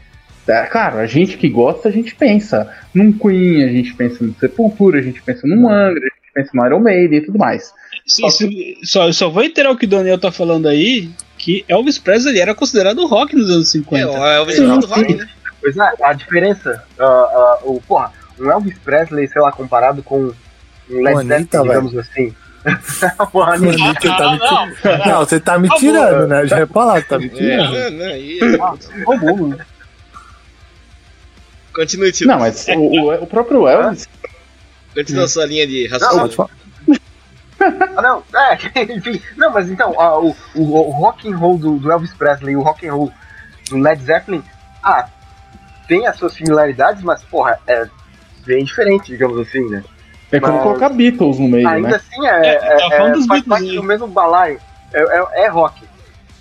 É, 0.46 0.62
claro, 0.66 0.98
a 0.98 1.06
gente 1.06 1.36
que 1.36 1.48
gosta, 1.48 1.88
a 1.88 1.92
gente 1.92 2.14
pensa 2.14 2.72
num 2.94 3.12
Queen, 3.12 3.64
a 3.64 3.68
gente 3.68 3.94
pensa 3.94 4.24
no 4.24 4.34
Sepultura, 4.34 4.98
a 4.98 5.02
gente 5.02 5.22
pensa 5.22 5.46
num 5.46 5.68
Angra, 5.68 6.00
a 6.00 6.14
gente 6.14 6.32
pensa 6.32 6.50
no 6.54 6.66
Iron 6.66 6.80
Maiden 6.80 7.18
e 7.18 7.22
tudo 7.22 7.38
mais. 7.38 7.72
Sim, 8.06 8.30
sim, 8.30 8.74
só, 8.82 9.06
eu 9.06 9.12
só 9.12 9.28
vou 9.28 9.42
entender 9.42 9.68
o 9.68 9.76
que 9.76 9.84
o 9.84 9.88
Daniel 9.88 10.18
tá 10.18 10.32
falando 10.32 10.68
aí, 10.68 11.10
que 11.36 11.64
Elvis 11.68 11.98
Presley 11.98 12.40
era 12.40 12.54
considerado 12.54 13.06
rock 13.06 13.36
nos 13.36 13.50
anos 13.50 13.70
50. 13.70 14.10
É, 14.10 14.44
visual 14.46 14.78
do 14.78 14.86
rock, 14.86 15.14
né? 15.14 15.28
Pois 15.60 15.76
é, 15.76 15.92
a 16.02 16.12
diferença, 16.14 16.82
ah, 16.98 17.04
ah, 17.04 17.58
o, 17.64 17.80
porra, 17.86 18.12
um 18.40 18.50
Elvis 18.50 18.78
Presley, 18.78 19.28
sei 19.28 19.42
lá, 19.42 19.52
comparado 19.52 20.02
com 20.02 20.32
um 20.90 21.02
Led 21.02 21.18
a 21.18 21.38
Zeppelin, 21.38 21.62
digamos 21.62 21.98
assim. 21.98 22.34
Mano, 23.32 23.68
Anitta. 23.70 24.00
você 24.00 24.08
tá 24.10 24.30
me 24.30 24.38
não, 24.38 24.48
tirando. 24.74 25.06
Não, 25.06 25.18
você 25.20 25.40
tá 25.40 25.58
me 25.58 25.68
tirando, 25.76 26.26
né? 26.26 26.46
Já 26.46 26.58
ia 26.60 26.66
falar, 26.66 27.02
tá 27.04 27.18
me 27.18 27.28
tirando. 27.28 27.76
É, 27.76 27.90
né, 27.90 28.06
aí- 28.12 28.40
Roubou, 29.06 29.54
Continue, 31.74 32.12
tio. 32.12 32.26
Não, 32.26 32.38
mas 32.40 32.66
o, 32.68 32.72
o- 32.80 33.22
o 33.22 33.26
próprio 33.26 33.66
Elvis, 33.68 34.08
Continua 34.94 35.24
a 35.24 35.28
sua 35.28 35.46
linha 35.46 35.66
de 35.66 35.88
Pode 35.88 36.02
raciocínio. 36.04 36.50
Ah, 37.96 38.02
não, 38.02 38.22
é, 38.40 38.82
enfim, 38.94 39.20
não, 39.36 39.52
mas 39.52 39.70
então, 39.70 39.94
ah, 40.00 40.18
o, 40.18 40.34
o, 40.54 40.62
o 40.62 40.90
rock 40.92 41.30
and 41.30 41.36
roll 41.36 41.58
do, 41.58 41.76
do 41.78 41.90
Elvis 41.90 42.12
Presley 42.14 42.52
e 42.54 42.56
o 42.56 42.62
rock 42.62 42.86
and 42.86 42.92
roll 42.94 43.12
do 43.68 43.76
Led 43.78 44.02
Zeppelin, 44.02 44.42
ah, 44.82 45.08
tem 45.86 46.06
as 46.06 46.16
suas 46.16 46.32
similaridades, 46.34 47.02
mas, 47.02 47.22
porra, 47.24 47.58
é 47.66 47.86
bem 48.46 48.64
diferente, 48.64 49.06
digamos 49.12 49.38
assim, 49.46 49.68
né? 49.68 49.84
É 50.32 50.40
como 50.40 50.54
Mas- 50.54 50.62
colocar 50.62 50.88
Beatles 50.90 51.38
no 51.38 51.48
meio, 51.48 51.68
Ainda 51.68 51.88
né? 51.88 51.96
assim, 51.96 52.26
é, 52.26 52.46
É, 52.46 52.54
é, 52.54 52.76
tá 52.76 52.90
falando 52.96 53.10
é- 53.10 53.12
dos 53.12 53.26
faz 53.26 53.42
Beatles 53.42 53.46
parte 53.48 53.76
do 53.76 53.82
mesmo 53.82 54.06
balaio, 54.08 54.60
é, 54.92 55.00
é, 55.00 55.44
é 55.44 55.48
rock. 55.48 55.86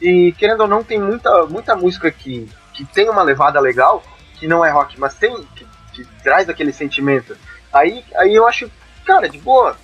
E, 0.02 0.34
querendo 0.38 0.62
ou 0.62 0.68
não, 0.68 0.84
tem 0.84 1.00
muita, 1.00 1.46
muita 1.48 1.76
música 1.76 2.12
que, 2.12 2.48
que 2.74 2.86
tem 2.86 3.10
uma 3.10 3.24
levada 3.24 3.60
legal, 3.60 4.04
que 4.36 4.48
não 4.48 4.64
é 4.64 4.70
rock, 4.70 5.00
mas 5.00 5.16
tem, 5.16 5.36
que, 5.56 5.66
que 5.94 6.06
traz 6.24 6.48
aquele 6.50 6.72
sentimento. 6.72 7.36
Aí, 7.74 8.04
aí 8.16 8.36
eu 8.36 8.48
acho, 8.48 8.70
cara, 9.06 9.28
de 9.28 9.40
boa, 9.40 9.76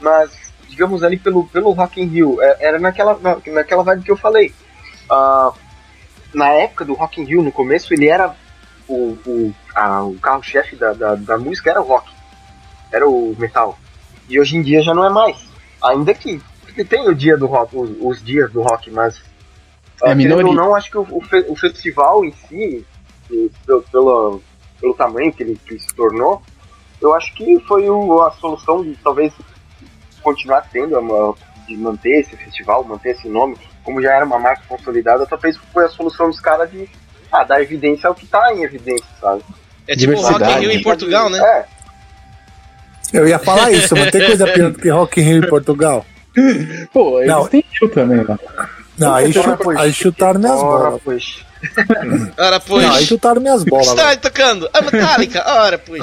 mas, 0.00 0.30
digamos 0.68 1.02
ali 1.02 1.16
pelo, 1.16 1.46
pelo 1.48 1.70
Rock 1.72 2.00
in 2.02 2.06
Rio, 2.06 2.42
é- 2.42 2.56
era 2.60 2.78
naquela, 2.78 3.18
na, 3.18 3.36
naquela 3.52 3.82
vibe 3.82 4.02
que 4.04 4.10
eu 4.10 4.16
falei. 4.16 4.52
Ah, 5.10 5.52
na 6.34 6.48
época 6.48 6.84
do 6.84 6.94
Rock 6.94 7.20
in 7.20 7.24
Rio, 7.24 7.42
no 7.42 7.52
começo, 7.52 7.94
ele 7.94 8.08
era 8.08 8.34
o, 8.88 9.16
o, 9.26 9.54
a- 9.74 10.02
o 10.02 10.14
carro-chefe 10.18 10.76
da, 10.76 10.92
da, 10.92 11.14
da 11.14 11.38
música, 11.38 11.70
era 11.70 11.80
o 11.80 11.84
rock, 11.86 12.10
era 12.94 13.08
o 13.08 13.34
metal. 13.38 13.78
E 14.28 14.38
hoje 14.40 14.56
em 14.56 14.62
dia 14.62 14.80
já 14.82 14.94
não 14.94 15.04
é 15.04 15.10
mais. 15.10 15.36
Ainda 15.82 16.14
que 16.14 16.40
tem 16.88 17.08
o 17.08 17.14
dia 17.14 17.36
do 17.36 17.46
rock, 17.46 17.76
os, 17.76 17.90
os 18.00 18.24
dias 18.24 18.50
do 18.52 18.62
rock, 18.62 18.90
mas 18.90 19.20
É 20.02 20.08
a 20.08 20.12
ah, 20.12 20.14
minoria. 20.14 20.46
ou 20.46 20.54
não, 20.54 20.74
acho 20.74 20.90
que 20.90 20.98
o, 20.98 21.06
o, 21.10 21.20
fe- 21.20 21.44
o 21.48 21.54
festival 21.56 22.24
em 22.24 22.32
si, 22.48 22.84
pelo, 23.66 23.82
pelo, 23.82 24.42
pelo 24.80 24.94
tamanho 24.94 25.32
que 25.32 25.42
ele, 25.42 25.58
que 25.64 25.74
ele 25.74 25.80
se 25.80 25.94
tornou, 25.94 26.42
eu 27.00 27.14
acho 27.14 27.34
que 27.34 27.58
foi 27.60 27.88
o- 27.88 28.22
a 28.22 28.30
solução 28.32 28.82
de 28.82 28.94
talvez 29.02 29.32
continuar 30.22 30.62
tendo, 30.72 30.98
uma, 30.98 31.34
de 31.68 31.76
manter 31.76 32.20
esse 32.20 32.36
festival, 32.36 32.82
manter 32.84 33.10
esse 33.10 33.28
nome, 33.28 33.56
como 33.82 34.00
já 34.00 34.14
era 34.14 34.24
uma 34.24 34.38
marca 34.38 34.62
consolidada, 34.68 35.26
talvez 35.26 35.56
foi 35.72 35.84
a 35.84 35.88
solução 35.88 36.28
dos 36.30 36.40
caras 36.40 36.70
de 36.70 36.88
ah, 37.30 37.44
dar 37.44 37.60
evidência 37.60 38.08
ao 38.08 38.14
que 38.14 38.26
tá 38.26 38.52
em 38.54 38.62
evidência, 38.62 39.06
sabe? 39.20 39.42
É 39.86 39.94
tipo 39.94 40.12
o 40.12 40.16
Rock 40.16 40.26
in 40.28 40.32
Diversidade. 40.38 40.60
Rio 40.66 40.72
em 40.72 40.82
Portugal, 40.82 41.28
né? 41.28 41.38
É, 41.38 41.66
Eu 43.12 43.28
ia 43.28 43.38
falar 43.38 43.70
isso, 43.70 43.94
mas 43.96 44.10
tem 44.10 44.26
coisa 44.26 44.46
pior 44.46 44.70
do 44.72 44.78
que 44.78 44.88
Rock 44.88 45.20
in 45.20 45.24
Rio 45.24 45.44
em 45.44 45.48
Portugal? 45.48 46.04
Pô, 46.92 47.18
eles 47.20 47.30
Não. 47.30 47.46
têm 47.46 47.64
Rio 47.80 47.88
também, 47.90 48.24
né? 48.24 48.38
Não, 48.98 49.14
aí, 49.14 49.32
Ora, 49.36 49.42
chu- 49.50 49.56
pois. 49.62 49.78
aí 49.78 49.92
chutaram 49.92 50.40
minhas 50.40 50.60
ora, 50.60 50.84
bolas. 50.90 51.00
pois. 51.04 51.36
Ora, 52.38 52.60
pois. 52.60 52.82
Não, 52.84 52.92
aí 52.94 53.04
chutaram 53.04 53.40
minhas 53.40 53.62
O 53.62 53.64
que 53.64 53.70
bolas. 53.70 53.86
está 53.88 54.16
tocando? 54.16 54.68
A 54.72 54.82
Metallica. 54.82 55.44
Ora, 55.46 55.78
pois. 55.78 56.02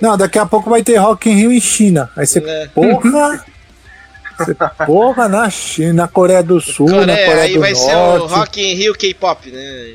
Não, 0.00 0.16
daqui 0.16 0.38
a 0.38 0.46
pouco 0.46 0.68
vai 0.70 0.82
ter 0.82 0.96
Rock 0.96 1.28
in 1.30 1.34
Rio 1.34 1.52
em 1.52 1.60
China. 1.60 2.10
Aí 2.16 2.26
você, 2.26 2.38
É. 2.40 2.66
porra... 2.74 3.44
Você, 4.38 4.54
porra, 4.86 5.28
na 5.28 5.50
China, 5.50 5.92
na 5.94 6.08
Coreia 6.08 6.42
do 6.44 6.60
Sul, 6.60 6.88
na 6.88 6.98
Coreia, 6.98 7.26
Coreia 7.26 7.42
aí 7.42 7.54
do 7.54 7.60
vai 7.60 7.74
ser 7.74 7.92
Norte. 7.92 8.22
o 8.22 8.26
Rock 8.36 8.60
in 8.62 8.74
Rio 8.74 8.94
K-pop, 8.94 9.50
né? 9.50 9.94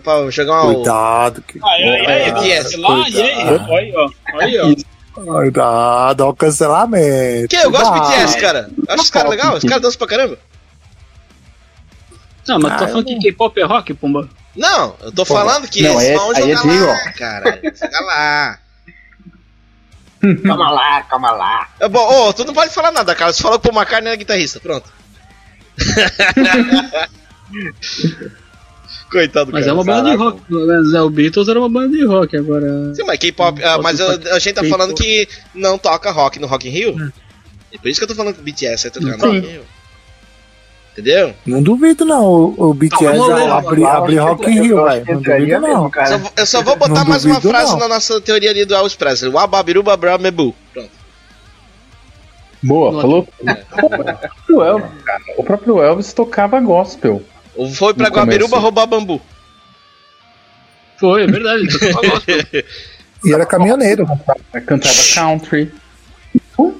Pra 0.00 0.30
jogar 0.30 0.64
um. 0.64 0.74
Cuidado, 0.74 1.42
que... 1.42 1.58
Aí, 1.64 1.82
aí, 1.82 2.06
aí, 2.06 2.22
É, 2.22 2.32
BTS 2.62 2.76
lá, 2.78 3.08
e 3.08 3.22
aí? 3.22 3.32
Aí, 3.32 3.92
ó. 3.96 4.10
Aí, 4.40 4.58
ó. 4.58 4.74
Cuidado, 5.14 6.20
ó 6.22 6.30
o 6.30 6.34
cancelamento. 6.34 7.48
Que? 7.48 7.56
Eu 7.56 7.70
gosto 7.70 7.92
de. 7.92 8.00
BTS, 8.00 8.40
cara. 8.40 8.70
Acho 8.88 9.02
os 9.04 9.10
caras 9.10 9.30
legais, 9.30 9.54
os 9.54 9.64
caras 9.64 9.82
dançam 9.82 9.98
pra 9.98 10.06
caramba. 10.08 10.38
Não, 12.48 12.58
mas 12.58 12.72
tu 12.72 12.78
tá 12.78 12.84
Ah, 12.84 12.88
falando 12.88 13.08
eu 13.10 13.18
que 13.18 13.30
K-pop 13.30 13.60
é 13.60 13.64
rock, 13.64 13.94
Pumba? 13.94 14.28
Não, 14.56 14.96
eu 15.00 15.12
tô 15.12 15.24
Pô, 15.24 15.34
falando 15.34 15.68
que 15.68 15.82
não, 15.82 15.92
eles 16.00 16.10
é- 16.10 16.16
vão 16.16 16.30
aí 16.32 16.50
é 16.50 16.56
jogar 16.56 16.64
lá, 16.64 16.72
J-Rock. 16.72 17.18
cara. 17.18 17.60
Joga 17.62 18.00
lá. 18.04 18.58
Calma 20.44 20.70
lá, 20.70 21.02
calma 21.02 21.30
lá. 21.32 21.68
É 21.80 21.88
bom, 21.88 22.28
ô, 22.28 22.32
tu 22.32 22.44
não 22.44 22.54
pode 22.54 22.72
falar 22.72 22.92
nada, 22.92 23.12
cara. 23.14 23.32
Você 23.32 23.42
falou 23.42 23.58
que 23.58 23.68
o 23.68 23.72
Paul 23.72 23.82
McCartney 23.82 24.08
era 24.08 24.16
guitarrista, 24.16 24.60
pronto. 24.60 24.88
Coitado 29.12 29.46
do 29.46 29.52
Mas 29.52 29.66
cara. 29.66 29.70
é 29.70 29.74
uma 29.74 29.84
banda 29.84 30.10
de 30.10 30.16
rock. 30.16 30.40
Mas 30.48 30.94
é, 30.94 31.00
o 31.02 31.10
Beatles 31.10 31.46
era 31.48 31.58
uma 31.60 31.68
banda 31.68 31.96
de 31.96 32.04
rock, 32.06 32.34
agora. 32.36 32.94
Sim, 32.94 33.04
mas 33.04 33.18
K-pop. 33.18 33.62
ah, 33.62 33.78
mas 33.82 34.00
eu- 34.00 34.08
a 34.34 34.38
gente 34.38 34.54
tá 34.54 34.64
falando 34.64 34.94
que 34.94 35.28
não 35.54 35.76
toca 35.76 36.10
rock 36.10 36.38
no 36.40 36.46
Rock 36.46 36.66
in 36.68 36.70
Rio. 36.72 37.12
E 37.70 37.78
por 37.78 37.88
isso 37.88 38.00
que 38.00 38.04
eu 38.04 38.08
tô 38.08 38.14
falando 38.14 38.34
que 38.34 38.40
o 38.40 38.42
BTS 38.44 38.84
vai 38.88 38.90
tocar 38.90 39.18
no. 39.18 39.24
Rock 39.24 39.36
in 39.36 39.50
Rio. 39.50 39.62
Entendeu? 40.92 41.34
Não 41.46 41.62
duvido, 41.62 42.04
não. 42.04 42.22
O, 42.24 42.70
o 42.70 42.74
BTS 42.74 43.02
Eu 43.04 43.52
abrir 43.54 43.84
acho 43.86 44.28
Rock 44.28 44.50
in 44.50 44.60
Rio, 44.62 44.84
velho. 44.84 45.04
Não 45.06 45.22
duvido, 45.22 45.60
não. 45.60 45.90
cara. 45.90 46.06
Só 46.06 46.18
vou- 46.18 46.32
eu 46.36 46.46
só 46.46 46.62
vou 46.62 46.76
botar 46.76 47.00
Não 47.00 47.04
mais 47.06 47.24
uma 47.24 47.40
frase 47.40 47.72
não. 47.72 47.78
na 47.80 47.88
nossa 47.88 48.20
teoria 48.20 48.50
ali 48.50 48.64
do 48.64 48.74
Elvis 48.74 48.94
Presley. 48.94 49.30
Wababiruba 49.32 49.96
Bramebu. 49.96 50.54
Pronto. 50.72 50.90
Boa, 52.62 53.00
falou. 53.00 53.26
Pô, 54.46 54.56
o 54.58 54.62
Elvis, 54.62 55.02
cara, 55.04 55.22
o 55.36 55.42
próprio 55.44 55.82
Elvis 55.82 56.12
tocava 56.12 56.60
gospel. 56.60 57.22
Ou 57.54 57.70
foi 57.70 57.94
pra. 57.94 58.08
Guabiruba 58.08 58.58
roubar 58.58 58.86
bambu. 58.86 59.20
Foi, 60.98 61.24
é 61.24 61.26
verdade. 61.26 61.66
E 63.24 63.32
era 63.32 63.46
caminhoneiro. 63.46 64.04
Cantava 64.66 64.98
country. 65.14 65.72
O, 66.58 66.74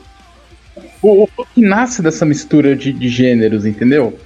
o, 1.01 1.29
o 1.37 1.47
que 1.47 1.61
nasce 1.61 2.03
dessa 2.03 2.25
mistura 2.25 2.75
de, 2.75 2.93
de 2.93 3.09
gêneros, 3.09 3.65
entendeu? 3.65 4.19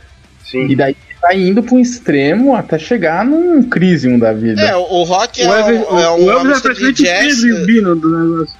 Sim. 0.42 0.66
E 0.66 0.76
daí 0.76 0.96
vai 1.20 1.38
indo 1.38 1.62
pra 1.62 1.74
um 1.74 1.80
extremo 1.80 2.54
até 2.54 2.78
chegar 2.78 3.24
num 3.24 3.62
crisium 3.62 4.18
da 4.18 4.32
vida. 4.32 4.62
É, 4.62 4.76
o, 4.76 4.80
o 4.80 5.02
rock 5.04 5.42
é, 5.42 5.48
O 5.48 5.52
Elvis, 5.52 5.88
um, 5.90 5.98
é 5.98 6.10
o 6.10 6.30
Elvis 6.30 6.64
é 6.64 6.72
de 6.72 6.92
jazz. 6.92 7.42
E 7.42 7.66
Bino 7.66 7.96
do 7.96 8.08
negócio. 8.08 8.56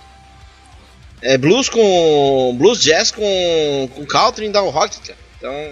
É 1.22 1.39
blues 1.39 1.68
com. 1.68 2.55
blues 2.59 2.82
jazz 2.82 3.11
com, 3.11 3.89
com 3.95 4.05
country 4.05 4.47
e 4.47 4.51
dá 4.51 4.62
um 4.62 4.70
rock, 4.70 4.99
cara. 5.01 5.18
Então. 5.39 5.70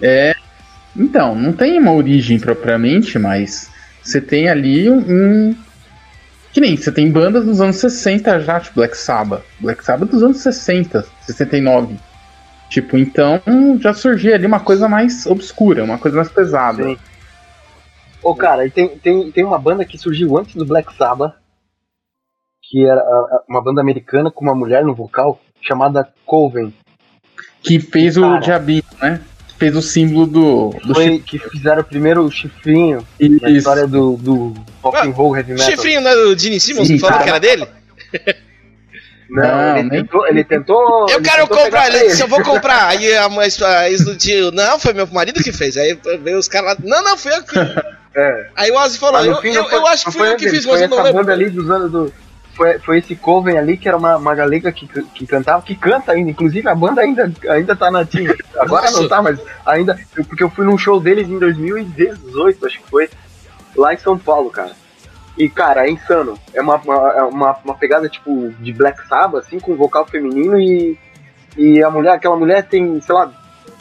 É. 0.00 0.34
Então, 0.96 1.34
não 1.34 1.52
tem 1.52 1.78
uma 1.78 1.92
origem 1.92 2.38
propriamente, 2.38 3.18
mas 3.18 3.70
você 4.02 4.20
tem 4.20 4.48
ali 4.48 4.90
um. 4.90 4.98
um- 4.98 5.56
Que 6.52 6.60
nem 6.60 6.76
você 6.76 6.92
tem 6.92 7.10
bandas 7.10 7.46
dos 7.46 7.60
anos 7.62 7.76
60 7.76 8.38
já, 8.40 8.60
tipo 8.60 8.74
Black 8.76 8.96
Sabbath. 8.96 9.42
Black 9.58 9.82
Sabbath 9.84 10.10
dos 10.10 10.22
anos 10.22 10.36
60, 10.38 11.06
69. 11.22 11.96
Tipo, 12.68 12.96
então 12.98 13.40
já 13.80 13.92
surgia 13.94 14.34
ali 14.34 14.46
uma 14.46 14.60
coisa 14.60 14.88
mais 14.88 15.24
obscura, 15.26 15.82
uma 15.84 15.98
coisa 15.98 16.16
mais 16.16 16.30
pesada. 16.30 16.82
Sim. 16.84 16.98
Ô, 18.22 18.34
cara, 18.34 18.66
e 18.66 18.70
tem, 18.70 18.88
tem, 18.98 19.30
tem 19.32 19.44
uma 19.44 19.58
banda 19.58 19.84
que 19.84 19.98
surgiu 19.98 20.38
antes 20.38 20.54
do 20.54 20.64
Black 20.64 20.94
Sabbath, 20.96 21.34
que 22.62 22.84
era 22.86 23.02
uma 23.48 23.60
banda 23.62 23.80
americana 23.80 24.30
com 24.30 24.44
uma 24.44 24.54
mulher 24.54 24.84
no 24.84 24.94
vocal, 24.94 25.40
chamada 25.60 26.08
Coven. 26.24 26.72
Que 27.62 27.78
fez 27.80 28.16
o 28.16 28.22
Cara. 28.22 28.40
Diabinho, 28.40 28.82
né? 29.00 29.20
Fez 29.62 29.76
o 29.76 29.82
símbolo 29.82 30.26
do, 30.26 30.70
do 30.84 30.94
Foi 30.94 31.18
que 31.20 31.38
fizeram 31.38 31.84
primeiro 31.84 32.24
o 32.24 32.30
chifrinho 32.30 33.06
na 33.20 33.26
Isso. 33.48 33.58
história 33.58 33.86
do, 33.86 34.16
do 34.16 34.54
rock 34.82 34.98
and 35.06 35.10
roll 35.12 35.36
heavy 35.36 35.52
metal. 35.52 35.70
Chifrinho, 35.70 36.00
né? 36.00 36.12
Do 36.14 36.36
Gene 36.36 36.58
Simmons 36.58 36.88
Sim, 36.88 36.98
falou 36.98 37.18
cara. 37.18 37.24
que 37.24 37.30
era 37.30 37.38
dele? 37.38 37.66
Não, 39.30 39.42
Não, 39.42 39.76
ele, 39.78 39.88
nem- 39.88 40.00
tentou, 40.02 40.26
ele 40.26 40.44
tentou. 40.44 41.06
Eu 41.08 41.16
ele 41.16 41.24
quero 41.28 41.46
tentou 41.46 41.64
comprar, 41.64 41.88
ele 41.94 42.08
disse, 42.08 42.22
eu 42.22 42.28
vou 42.28 42.42
comprar. 42.44 42.88
Aí 42.88 43.16
a 43.16 43.28
mãe 43.28 43.48
a 43.64 43.88
ex 43.90 44.04
do 44.04 44.14
tio, 44.16 44.50
não, 44.50 44.78
foi 44.78 44.92
meu 44.92 45.06
marido 45.06 45.42
que 45.42 45.52
fez. 45.52 45.76
Aí 45.76 45.98
veio 46.22 46.38
os 46.38 46.48
caras 46.48 46.70
lá, 46.70 46.76
não, 46.84 47.02
não, 47.02 47.16
fui 47.16 47.32
eu 47.32 47.42
que. 47.42 47.58
É. 48.14 48.46
Aí 48.54 48.70
o 48.70 48.74
Ozzy 48.76 48.98
falou, 48.98 49.24
eu, 49.24 49.32
eu, 49.32 49.64
foi- 49.64 49.78
eu 49.78 49.86
acho 49.86 50.04
que 50.04 50.10
fui 50.12 50.20
foi 50.20 50.32
eu 50.32 50.36
que 50.36 50.50
fiz, 50.50 50.66
mas 50.66 50.74
foi 50.74 50.84
eu 50.84 50.88
não 50.88 51.02
lembro. 51.02 51.32
ali 51.32 51.48
dos 51.48 51.70
anos 51.70 51.90
do. 51.90 52.12
Foi, 52.54 52.78
foi 52.80 52.98
esse 52.98 53.16
Coven 53.16 53.56
ali, 53.56 53.76
que 53.76 53.88
era 53.88 53.96
uma, 53.96 54.16
uma 54.16 54.34
galega 54.34 54.70
que, 54.70 54.86
que 54.86 55.26
cantava, 55.26 55.62
que 55.62 55.74
canta 55.74 56.12
ainda. 56.12 56.30
Inclusive 56.30 56.68
a 56.68 56.74
banda 56.74 57.00
ainda, 57.00 57.32
ainda 57.48 57.74
tá 57.74 57.90
nativa. 57.90 58.34
Agora 58.58 58.84
Nossa. 58.90 59.00
não 59.00 59.08
tá, 59.08 59.22
mas 59.22 59.40
ainda. 59.64 59.98
Porque 60.28 60.42
eu 60.42 60.50
fui 60.50 60.66
num 60.66 60.76
show 60.76 61.00
deles 61.00 61.28
em 61.28 61.38
2018, 61.38 62.66
acho 62.66 62.80
que 62.80 62.90
foi. 62.90 63.08
Lá 63.74 63.94
em 63.94 63.96
São 63.96 64.18
Paulo, 64.18 64.50
cara. 64.50 64.72
E, 65.36 65.48
cara, 65.48 65.86
é 65.86 65.90
insano. 65.90 66.38
É 66.52 66.60
uma, 66.60 66.76
uma, 66.76 67.12
é 67.12 67.22
uma, 67.22 67.58
uma 67.64 67.74
pegada 67.74 68.06
tipo 68.08 68.52
de 68.60 68.72
Black 68.72 69.08
Sabbath, 69.08 69.46
assim, 69.46 69.58
com 69.58 69.74
vocal 69.76 70.06
feminino 70.06 70.58
e. 70.60 70.98
E 71.56 71.82
a 71.82 71.90
mulher, 71.90 72.12
aquela 72.12 72.36
mulher 72.36 72.64
tem, 72.66 72.98
sei 73.00 73.14
lá, 73.14 73.30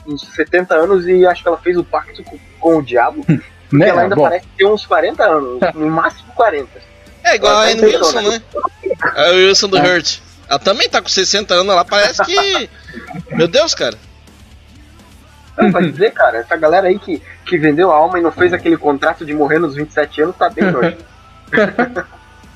uns 0.06 0.28
70 0.34 0.76
anos 0.76 1.08
e 1.08 1.26
acho 1.26 1.42
que 1.42 1.48
ela 1.48 1.58
fez 1.58 1.78
o 1.78 1.84
pacto 1.86 2.22
com, 2.24 2.38
com 2.60 2.78
o 2.78 2.82
diabo. 2.82 3.26
Porque 3.72 3.86
Né? 3.86 3.88
ela 3.88 4.02
ainda 4.02 4.16
Bom, 4.18 4.24
parece 4.24 4.46
ter 4.58 4.66
uns 4.66 4.86
40 4.86 5.24
anos, 5.24 5.60
no 5.74 5.90
máximo 5.90 6.34
40. 6.36 6.91
É 7.24 7.36
igual 7.36 7.58
a 7.58 7.66
tá 7.66 7.72
Anne 7.72 7.82
Wilson, 7.86 8.22
né? 8.22 8.42
A 9.16 9.30
Wilson 9.32 9.68
do 9.68 9.78
Hurt. 9.78 10.20
Ela 10.50 10.60
também 10.60 10.90
tá 10.90 11.02
com 11.02 11.08
60 11.08 11.54
anos, 11.54 11.72
ela 11.72 11.86
parece 11.86 12.22
que. 12.24 12.70
Meu 13.32 13.48
Deus, 13.48 13.74
cara. 13.74 13.98
Não, 15.58 15.72
vai 15.72 15.84
dizer, 15.90 16.12
cara, 16.12 16.40
essa 16.40 16.56
galera 16.58 16.88
aí 16.88 16.98
que, 16.98 17.22
que 17.46 17.58
vendeu 17.58 17.92
a 17.92 17.96
alma 17.96 18.20
e 18.20 18.22
não 18.22 18.32
fez 18.32 18.52
aquele 18.54 18.78
contrato 18.78 19.26
de 19.26 19.34
morrer 19.34 19.60
nos 19.60 19.76
27 19.76 20.22
anos 20.22 20.36
tá 20.36 20.50
bem 20.50 20.76
hoje. 20.76 20.98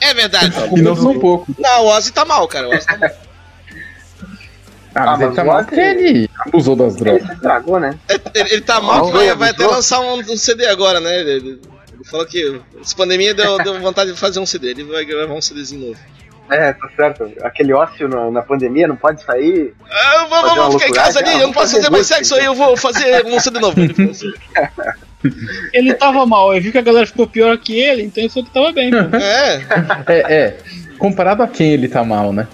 É 0.01 0.13
verdade. 0.13 0.53
e 0.75 0.81
não 0.81 0.95
são 0.95 1.19
poucos. 1.19 1.55
Não, 1.59 1.83
o 1.83 1.87
Ozzy 1.87 2.11
tá 2.11 2.25
mal, 2.25 2.47
cara. 2.47 2.67
O 2.67 2.75
Ozzy 2.75 2.85
tá 2.85 2.97
mal. 2.97 3.09
Ah, 4.97 5.05
mas 5.05 5.07
Ah, 5.07 5.15
ele 5.15 5.25
mas 5.25 5.35
tá 5.35 5.43
o 5.43 5.45
mal 5.47 5.63
porque 5.65 5.79
ele 5.79 6.29
abusou 6.39 6.75
das 6.75 6.95
Ele 6.95 7.03
drogas. 7.03 7.27
se 7.27 7.33
estragou, 7.33 7.79
né? 7.79 7.99
Ele, 8.09 8.21
ele 8.53 8.61
tá 8.61 8.79
mal, 8.79 9.09
Ah, 9.09 9.11
vai, 9.11 9.27
foi, 9.27 9.35
vai 9.35 9.49
até 9.49 9.67
lançar 9.67 9.99
um, 9.99 10.19
um 10.19 10.37
CD 10.37 10.65
agora, 10.67 11.01
né? 11.01 11.19
Ele, 11.19 11.61
ele 11.95 12.03
falou 12.03 12.25
que 12.25 12.61
essa 12.81 12.95
pandemia 12.95 13.33
deu, 13.33 13.57
deu 13.57 13.79
vontade 13.79 14.11
de 14.11 14.19
fazer 14.19 14.39
um 14.39 14.45
CD. 14.45 14.71
Ele 14.71 14.83
vai 14.83 15.05
gravar 15.05 15.33
um 15.33 15.41
CDzinho 15.41 15.87
novo. 15.87 15.99
É, 16.51 16.73
tá 16.73 16.89
certo. 16.95 17.31
Aquele 17.41 17.73
ócio 17.73 18.07
na, 18.07 18.29
na 18.29 18.41
pandemia 18.41 18.87
não 18.87 18.95
pode 18.95 19.23
sair. 19.23 19.73
Ah, 19.89 20.15
eu 20.21 20.29
vou, 20.29 20.41
Fazer 20.41 20.55
vou 20.55 20.63
uma 20.65 20.71
ficar 20.79 20.89
em 20.89 20.93
casa 20.93 21.19
ali, 21.19 21.29
Ah, 21.29 21.33
eu 21.33 21.47
não 21.47 21.53
posso 21.53 21.71
vamos 21.71 21.85
fazer 21.85 21.91
mais 21.91 22.07
sexo 22.07 22.35
aí, 22.35 22.45
eu 22.45 22.53
vou 22.53 22.77
fazer 22.77 23.25
um 23.25 23.39
CD 23.39 23.59
novo. 23.59 23.75
Ele 25.73 25.93
tava 25.95 26.23
mal, 26.25 26.53
eu 26.53 26.61
vi 26.61 26.71
que 26.71 26.77
a 26.77 26.83
galera 26.83 27.07
ficou 27.07 27.25
pior 27.25 27.57
que 27.57 27.79
ele, 27.79 28.03
então 28.03 28.21
ele 28.23 28.31
falou 28.31 28.45
que 28.47 28.53
tava 28.53 28.71
bem. 28.71 28.91
É, 29.13 29.61
É, 30.07 30.33
é. 30.33 30.57
Comparado 30.99 31.41
a 31.41 31.47
quem 31.47 31.73
ele 31.73 31.87
tá 31.87 32.03
mal, 32.03 32.31
né? 32.31 32.47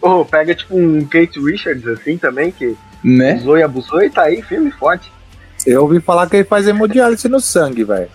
Ou 0.00 0.24
pega 0.24 0.54
tipo 0.54 0.78
um 0.78 1.04
Kate 1.04 1.40
Richards 1.40 1.86
assim 1.88 2.16
também, 2.16 2.52
que 2.52 2.76
Né? 3.02 3.34
usou 3.34 3.58
e 3.58 3.62
abusou 3.62 4.02
e 4.02 4.10
tá 4.10 4.22
aí, 4.22 4.42
firme 4.42 4.68
e 4.68 4.72
forte. 4.72 5.10
Eu 5.66 5.82
ouvi 5.82 6.00
falar 6.00 6.28
que 6.28 6.36
ele 6.36 6.44
faz 6.44 6.66
hemodiálise 6.66 7.28
no 7.28 7.40
sangue, 7.40 7.84
velho. 7.84 8.08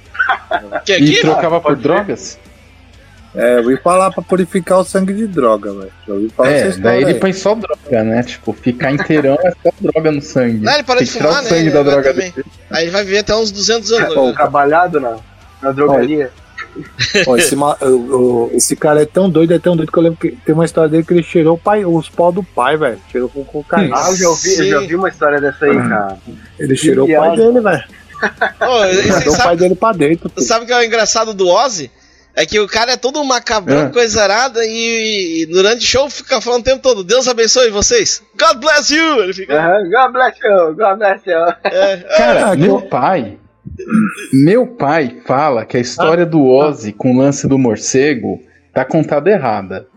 que 0.86 0.94
E 0.94 1.22
trocava 1.22 1.62
por 1.62 1.76
drogas? 1.76 2.40
É, 3.36 3.56
eu 3.56 3.64
ouvi 3.64 3.78
falar 3.78 4.12
pra 4.12 4.24
purificar 4.24 4.80
o 4.80 4.86
sangue 4.86 5.14
de 5.14 5.28
droga, 5.28 5.74
velho. 5.74 6.32
É, 6.40 6.70
daí 6.78 7.02
ele 7.02 7.12
aí. 7.12 7.20
põe 7.20 7.34
só 7.34 7.54
droga, 7.54 8.04
né? 8.04 8.24
Tipo, 8.24 8.54
ficar 8.54 8.94
inteirão 8.94 9.38
é 9.44 9.52
só 9.52 9.74
droga 9.82 10.12
no 10.12 10.22
sangue. 10.22 10.60
Não, 10.60 10.74
ele 10.74 10.84
parou 10.84 11.04
de 11.04 11.12
fumar, 11.12 11.34
o 11.34 11.44
né? 11.44 11.50
sangue 11.50 11.70
da 11.70 11.84
droga 11.84 12.14
dele. 12.14 12.46
Aí 12.72 12.86
ele 12.86 12.92
vai 12.92 13.04
viver 13.04 13.20
até 13.20 13.36
uns 13.36 13.52
200 13.52 13.92
anos. 13.92 14.14
Pô, 14.14 14.28
né? 14.28 14.34
Trabalhado 14.34 15.02
na, 15.02 15.18
na 15.62 15.72
drogaria. 15.72 16.32
Ó, 17.28 17.38
esse, 17.38 17.56
o- 17.56 17.68
o- 17.86 18.52
esse 18.56 18.76
cara 18.76 19.02
é 19.02 19.06
tão 19.06 19.30
doido, 19.30 19.54
é 19.54 19.60
tão 19.60 19.76
doido 19.76 19.92
que 19.92 19.98
eu 19.98 20.04
lembro 20.04 20.20
que 20.20 20.32
tem 20.46 20.54
uma 20.54 20.66
história 20.66 20.90
dele 20.90 21.04
que 21.04 21.14
ele 21.14 21.24
cheirou 21.24 21.56
o 21.56 21.60
pai, 21.60 21.86
os 21.86 22.10
pau 22.10 22.32
do 22.32 22.44
pai, 22.44 22.78
velho. 22.78 23.00
Cheirou 23.12 23.30
com 23.30 23.44
cocaína. 23.44 23.96
Ah, 23.98 24.10
eu 24.10 24.16
já 24.18 24.30
ouvi, 24.30 24.58
eu 24.58 24.66
já 24.70 24.80
Sim. 24.82 24.88
vi 24.88 24.96
uma 24.96 25.10
história 25.10 25.40
dessa 25.42 25.66
aí, 25.66 25.76
cara. 25.78 26.18
Ele 26.60 26.76
cheirou 26.76 27.10
o 27.10 27.16
pai 27.16 27.36
dele, 27.36 27.60
velho. 27.62 27.84
Mandou 28.62 29.34
o 29.34 29.38
pai 29.38 29.46
sabe, 29.46 29.58
dele 29.58 29.76
pra 29.76 29.92
dentro. 29.92 30.30
pô. 30.30 30.42
sabe 30.42 30.64
o 30.64 30.68
que 30.68 30.74
é 30.74 30.78
o 30.78 30.84
engraçado 30.84 31.34
do 31.34 31.48
Ozzy? 31.48 31.92
É 32.38 32.46
que 32.46 32.60
o 32.60 32.68
cara 32.68 32.92
é 32.92 32.98
todo 32.98 33.24
macabrão, 33.24 33.84
É. 33.86 33.90
coisa 33.90 34.22
arada, 34.22 34.60
e, 34.66 35.44
e 35.44 35.46
durante 35.46 35.86
o 35.86 35.88
show 35.88 36.10
fica 36.10 36.42
falando 36.42 36.62
o 36.62 36.66
tempo 36.66 36.82
todo: 36.82 37.02
Deus 37.02 37.30
abençoe 37.30 37.70
vocês. 37.70 38.22
God 38.38 38.58
bless 38.60 38.94
you! 38.94 39.24
Ele 39.24 39.34
fica. 39.34 39.54
Aham, 39.58 39.84
God 39.90 40.12
bless 40.12 40.38
you, 40.44 40.76
God 40.76 40.98
bless 40.98 41.22
you. 41.30 41.38
É, 41.64 41.98
Cara, 42.18 42.48
Ah, 42.52 42.56
meu 42.58 42.82
pai. 42.82 43.38
Meu 44.32 44.68
pai 44.68 45.18
fala 45.26 45.66
que 45.66 45.78
a 45.78 45.80
história 45.80 46.26
do 46.26 46.46
Ozzy 46.46 46.92
com 46.92 47.14
o 47.14 47.18
lance 47.18 47.48
do 47.48 47.58
morcego 47.58 48.42
tá 48.74 48.86
contada 48.86 49.30
errada. 49.30 49.88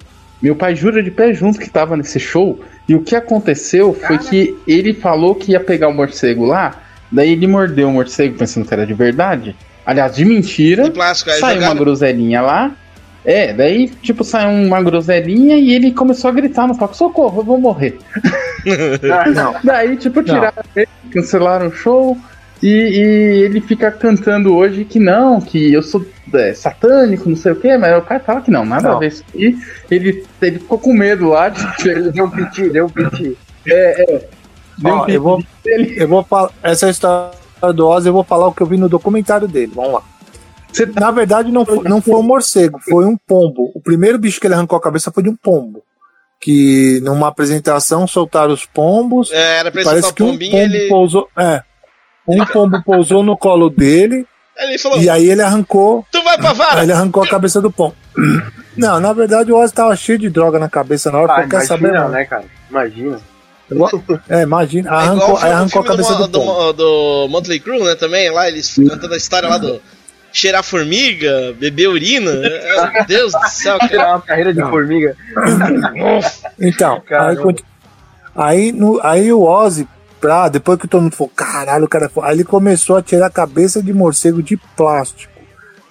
Meu 0.41 0.55
pai 0.55 0.75
jura 0.77 1.03
de 1.03 1.11
pé 1.11 1.33
junto 1.33 1.59
que 1.59 1.69
tava 1.69 1.97
nesse 1.97 2.21
show. 2.21 2.61
E 2.89 2.95
o 2.95 3.03
que 3.03 3.17
aconteceu 3.17 3.93
foi 3.93 4.19
que 4.19 4.57
ele 4.67 4.95
falou 4.95 5.35
que 5.35 5.53
ia 5.53 5.61
pegar 5.61 5.89
o 5.89 5.95
morcego 5.95 6.45
lá. 6.45 6.81
Daí 7.11 7.33
ele 7.33 7.47
mordeu 7.47 7.89
o 7.89 7.93
morcego 7.93 8.37
pensando 8.37 8.67
que 8.67 8.73
era 8.73 8.87
de 8.87 8.95
verdade. 8.95 9.57
Aliás, 9.85 10.15
de 10.15 10.25
mentira. 10.25 10.85
de 10.85 10.91
plástico, 10.91 11.31
aí 11.31 11.41
Saiu 11.41 11.63
uma 11.63 11.75
groselinha 11.75 12.41
lá. 12.41 12.77
É, 13.25 13.53
daí, 13.53 13.89
tipo, 13.89 14.23
saiu 14.23 14.51
uma 14.51 14.83
groselinha 14.83 15.57
e 15.57 15.75
ele 15.75 15.93
começou 15.93 16.31
a 16.31 16.33
gritar 16.33 16.67
no 16.69 16.79
palco: 16.79 16.97
socorro, 16.97 17.41
eu 17.41 17.45
vou 17.45 17.59
morrer. 17.59 17.99
Não, 19.35 19.55
Daí, 19.65 19.97
tipo, 19.97 20.23
tiraram 20.23 20.63
ele, 20.77 20.89
cancelaram 21.11 21.67
o 21.67 21.73
show. 21.73 22.17
E, 22.63 22.67
e 22.69 23.43
ele 23.43 23.61
fica 23.61 23.91
cantando 23.91 24.55
hoje 24.55 24.85
que 24.85 24.99
não, 24.99 25.41
que 25.41 25.73
eu 25.73 25.83
sou 25.83 26.05
é, 26.35 26.53
satânico, 26.55 27.29
não 27.29 27.37
sei 27.37 27.53
o 27.53 27.57
quê, 27.57 27.77
mas 27.79 27.97
o 27.97 28.03
cara 28.03 28.21
fala 28.21 28.41
que 28.41 28.51
não, 28.51 28.65
nada 28.65 28.89
Não. 28.89 28.97
a 28.97 28.99
ver 29.01 29.09
isso 29.09 29.25
aí. 29.35 29.57
Ele, 29.91 30.25
ele 30.43 30.59
ficou 30.59 30.79
com 30.79 30.93
medo 30.93 31.29
lá 31.29 31.49
de 31.49 31.63
Deu 32.13 32.25
um 32.25 32.31
piti, 32.31 32.69
deu 32.69 32.87
um 32.87 32.91
piti. 32.91 33.37
Deu 33.65 34.91
um 34.93 34.99
ó, 34.99 35.07
eu 35.07 35.23
vou, 35.23 35.43
dele. 35.65 35.95
eu 35.97 36.09
vou 36.09 36.23
falar. 36.25 36.51
Essa 36.63 36.91
história 36.91 37.31
do 37.75 37.87
Ozzy, 37.87 38.09
eu 38.09 38.13
vou 38.13 38.25
falar 38.25 38.49
o 38.49 38.53
que 38.53 38.63
eu 38.63 38.67
vi 38.67 38.77
no 38.77 38.89
documentário 38.89 39.49
dele. 39.49 39.73
Vamos 39.75 39.95
lá. 39.95 40.03
Você 40.73 40.87
Na 40.87 41.11
verdade, 41.11 41.51
não 41.51 41.65
foi, 41.65 41.83
não 41.85 42.01
foi 42.01 42.15
um 42.17 42.23
morcego, 42.23 42.79
foi 42.81 43.05
um 43.05 43.17
pombo. 43.17 43.73
O 43.75 43.81
primeiro 43.81 44.19
bicho 44.19 44.41
que 44.41 44.47
ele 44.47 44.55
arrancou 44.55 44.77
a 44.77 44.83
cabeça 44.83 45.11
foi 45.11 45.23
de 45.23 45.29
um 45.29 45.37
pombo. 45.37 45.83
Que 46.41 47.01
numa 47.03 47.29
apresentação 47.29 48.07
soltaram 48.07 48.53
os 48.53 48.65
pombos. 48.65 49.33
É, 49.33 49.59
era 49.59 49.73
pra 49.73 49.83
Parece 49.83 50.13
que 50.13 50.23
o 50.23 50.27
um 50.27 50.31
pombinho 50.33 50.53
pombo 50.53 50.75
ele. 50.75 50.89
pousou. 50.89 51.29
É. 51.37 51.63
Um 52.29 52.45
pombo 52.45 52.83
pousou 52.85 53.23
no 53.23 53.37
colo 53.37 53.71
dele 53.71 54.27
Aí 54.59 54.71
ele 54.71 54.79
falou: 54.79 55.01
e 55.01 55.09
aí 55.09 55.29
ele 55.31 55.41
arrancou. 55.41 56.05
Tu 56.11 56.23
vai 56.23 56.37
pra 56.37 56.51
Aí 56.51 56.57
vara! 56.57 56.83
ele 56.83 56.93
arrancou 56.93 57.23
a 57.23 57.29
cabeça 57.29 57.61
do 57.61 57.71
pombo. 57.71 57.95
Não, 58.77 59.01
na 59.01 59.13
verdade 59.13 59.51
o 59.53 59.57
Ozzy 59.57 59.73
tava 59.73 59.95
cheio 59.97 60.19
de 60.19 60.29
droga 60.31 60.59
na 60.59 60.69
cabeça 60.69 61.11
na 61.11 61.19
hora, 61.19 61.33
Ah, 61.33 61.37
porque 61.43 61.57
quer 61.57 61.65
saber 61.67 61.93
não. 61.93 62.09
né, 62.11 62.25
cara? 62.25 62.45
Imagina. 62.71 63.21
É, 64.29 64.43
imagina. 64.43 64.89
É 64.89 64.93
Arrancou, 64.95 65.37
aí 65.37 65.51
o 65.51 65.55
arrancou 65.55 65.83
a 65.83 65.85
cabeça 65.85 66.15
do, 66.15 66.29
do, 66.29 66.39
pombo. 66.41 66.73
do, 66.73 66.73
do 67.25 67.29
Motley 67.29 67.59
Crue, 67.61 67.83
né? 67.83 67.95
Também, 67.97 68.31
lá 68.31 68.47
eles 68.49 68.73
contando 68.77 69.13
a 69.13 69.17
história 69.17 69.49
lá 69.49 69.59
do 69.59 69.81
cheirar 70.33 70.63
formiga, 70.63 71.55
beber 71.59 71.89
urina. 71.89 72.31
É, 72.31 72.91
Meu 72.93 73.05
Deus 73.07 73.33
do 73.33 73.49
céu, 73.49 73.79
cara. 73.79 73.91
Tirar 73.91 74.09
uma 74.11 74.21
carreira 74.21 74.53
de 74.55 74.61
Não. 74.61 74.71
formiga. 74.71 75.17
Então, 76.61 76.95
aí, 76.95 77.01
Caramba. 77.03 77.43
conti- 77.43 77.65
aí, 78.35 78.73
no, 78.73 79.01
aí 79.03 79.33
o 79.33 79.43
Ozzy, 79.43 79.87
pra, 80.21 80.49
depois 80.49 80.79
que 80.79 80.89
todo 80.89 81.03
mundo 81.03 81.15
falou, 81.17 81.33
caralho, 81.35 81.85
o 81.85 81.89
cara 81.89 82.07
é 82.07 82.09
foda", 82.09 82.27
Aí 82.29 82.35
ele 82.37 82.45
começou 82.45 82.97
a 82.97 83.03
tirar 83.03 83.27
a 83.27 83.31
cabeça 83.31 83.83
de 83.83 83.93
morcego 83.93 84.43
de 84.43 84.57
plástico. 84.77 85.33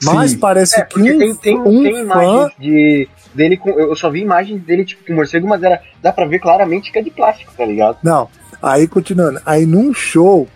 Mas 0.03 0.31
Sim. 0.31 0.37
parece 0.39 0.79
É, 0.79 0.85
que 0.85 0.99
um, 0.99 1.17
tem, 1.17 1.35
tem, 1.35 1.57
um 1.59 1.81
tem 1.81 1.93
fã. 1.93 1.99
imagens 2.01 2.51
de, 2.59 3.09
dele 3.33 3.57
com. 3.57 3.69
Eu 3.71 3.95
só 3.95 4.11
vi 4.11 4.21
imagens 4.21 4.61
dele 4.61 4.85
tipo 4.85 5.03
com 5.05 5.13
morcego, 5.13 5.47
mas 5.47 5.63
era, 5.63 5.81
dá 6.03 6.13
pra 6.13 6.25
ver 6.27 6.37
claramente 6.39 6.91
que 6.91 6.99
é 6.99 7.01
de 7.01 7.09
plástico, 7.09 7.51
tá 7.57 7.65
ligado? 7.65 7.97
Não, 8.03 8.29
aí 8.61 8.87
continuando. 8.87 9.41
Aí 9.43 9.65
num 9.65 9.91
show, 9.95 10.47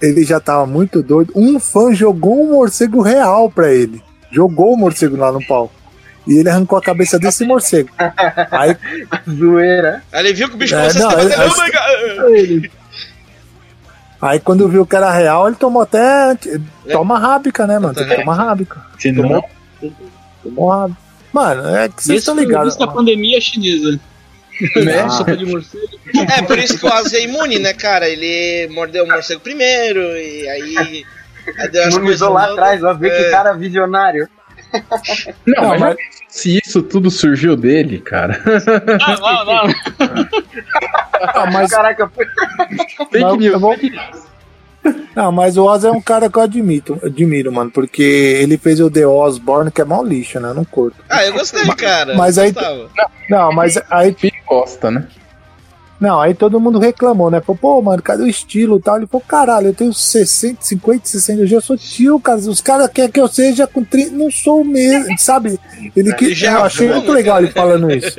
ele 0.00 0.24
já 0.24 0.40
tava 0.40 0.64
muito 0.66 1.02
doido. 1.02 1.32
Um 1.36 1.60
fã 1.60 1.92
jogou 1.92 2.42
um 2.42 2.52
morcego 2.52 3.02
real 3.02 3.50
pra 3.50 3.70
ele. 3.70 4.02
Jogou 4.30 4.72
o 4.72 4.76
morcego 4.78 5.16
lá 5.16 5.30
no 5.30 5.46
palco. 5.46 5.74
E 6.28 6.38
ele 6.38 6.48
arrancou 6.50 6.78
a 6.78 6.82
cabeça 6.82 7.18
desse 7.18 7.44
morcego. 7.44 7.88
Aí 8.50 8.76
Zoeira. 9.28 10.02
Aí 10.12 10.26
ele 10.26 10.34
viu 10.34 10.48
que 10.48 10.54
o 10.54 10.58
bicho 10.58 10.74
É, 10.74 10.78
começou 10.80 11.02
não, 11.02 11.08
a 11.10 11.20
se 11.20 11.26
ele-. 11.26 11.34
Oh 11.34 12.52
my 12.52 12.62
God! 12.62 12.70
Aí 14.20 14.40
quando 14.40 14.68
viu 14.68 14.84
que 14.84 14.96
era 14.96 15.10
real, 15.10 15.46
ele 15.46 15.56
tomou 15.56 15.82
até. 15.82 16.36
Toma 16.90 17.18
rábica, 17.18 17.66
né, 17.66 17.78
mano? 17.78 17.94
Tem 17.94 18.06
que 18.06 18.16
tomar 18.16 18.34
rábica. 18.34 18.80
Se 18.98 19.12
não, 19.12 19.22
Tomou, 19.22 19.44
tomou 20.42 20.68
rábica. 20.70 21.00
Mano, 21.32 21.76
é 21.76 21.88
que 21.88 21.94
vocês 22.02 22.18
Isso 22.22 22.30
estão 22.30 22.34
ligados. 22.36 22.74
visto 22.74 22.80
na 22.80 22.92
pandemia 22.92 23.40
chinesa. 23.40 23.98
né? 24.84 25.08
Sopa 25.08 25.36
de 25.36 25.46
morcego. 25.46 25.86
É, 26.36 26.42
por 26.42 26.58
isso 26.58 26.78
que 26.78 26.84
o 26.86 26.92
Ozzy 26.92 27.16
é 27.16 27.24
imune, 27.24 27.58
né, 27.60 27.72
cara? 27.74 28.08
Ele 28.08 28.66
mordeu 28.74 29.04
o 29.04 29.08
morcego 29.08 29.40
primeiro, 29.40 30.00
e 30.00 30.48
aí. 30.48 31.04
aí 31.58 31.68
deu 31.70 31.84
as 31.84 31.94
Imunizou 31.94 32.32
lá 32.32 32.46
atrás, 32.50 32.82
ó, 32.82 32.92
ver 32.94 33.10
que 33.10 33.22
É. 33.26 33.30
cara 33.30 33.52
visionário. 33.52 34.28
Não, 35.46 35.62
Não, 35.62 35.68
mas, 35.70 35.80
mas- 35.80 35.96
se 36.28 36.58
isso 36.62 36.82
tudo 36.82 37.10
surgiu 37.10 37.56
dele, 37.56 37.98
cara. 38.00 38.40
Não, 38.44 39.44
não, 39.44 39.66
não. 39.66 40.28
Ah, 41.20 41.50
mas, 41.50 41.70
Caraca, 41.70 42.08
foi. 42.14 42.26
Fake 43.06 43.18
Não, 43.18 43.36
news, 43.36 43.60
fake 43.60 43.90
news. 43.90 44.98
não, 45.16 45.32
mas 45.32 45.56
o 45.56 45.64
Oz 45.64 45.84
é 45.84 45.90
um 45.90 46.00
cara 46.00 46.30
que 46.30 46.38
eu 46.38 46.42
admito, 46.42 46.98
admiro, 47.02 47.50
mano, 47.50 47.70
porque 47.70 48.02
ele 48.02 48.56
fez 48.58 48.78
o 48.80 48.90
The 48.90 49.06
Osborne, 49.06 49.70
que 49.70 49.80
é 49.80 49.84
mal 49.84 50.04
lixo, 50.04 50.38
né? 50.38 50.50
Eu 50.50 50.54
não 50.54 50.64
curto. 50.64 50.96
Ah, 51.08 51.24
eu 51.24 51.32
gostei, 51.32 51.64
cara. 51.74 52.14
mas 52.14 52.38
aí- 52.38 52.52
gostava. 52.52 52.88
Não, 53.28 53.52
mas 53.52 53.78
aí, 53.90 54.14
Filho 54.14 54.32
gosta, 54.46 54.90
né? 54.90 55.06
Não, 56.00 56.20
aí 56.20 56.32
todo 56.32 56.60
mundo 56.60 56.78
reclamou, 56.78 57.30
né? 57.30 57.40
Falou, 57.40 57.58
pô, 57.60 57.82
mano, 57.82 58.00
cadê 58.00 58.22
o 58.22 58.28
estilo 58.28 58.78
e 58.78 58.80
tal? 58.80 58.98
Ele 58.98 59.06
falou, 59.06 59.24
caralho, 59.26 59.68
eu 59.68 59.74
tenho 59.74 59.92
60, 59.92 60.62
50, 60.62 61.08
60, 61.08 61.40
eu 61.40 61.46
já 61.46 61.60
sou 61.60 61.76
tio, 61.76 62.20
cara. 62.20 62.38
Os 62.38 62.60
caras 62.60 62.88
querem 62.88 63.10
que 63.10 63.20
eu 63.20 63.26
seja 63.26 63.66
com 63.66 63.82
30, 63.82 64.12
não 64.12 64.30
sou 64.30 64.60
o 64.60 64.64
mesmo, 64.64 65.18
sabe? 65.18 65.58
Ele 65.96 66.14
que, 66.14 66.32
Já 66.34 66.52
eu 66.52 66.64
achei 66.64 66.86
vou, 66.86 66.96
muito 66.96 67.10
legal 67.10 67.38
ele 67.38 67.50
falando 67.50 67.90
isso. 67.90 68.16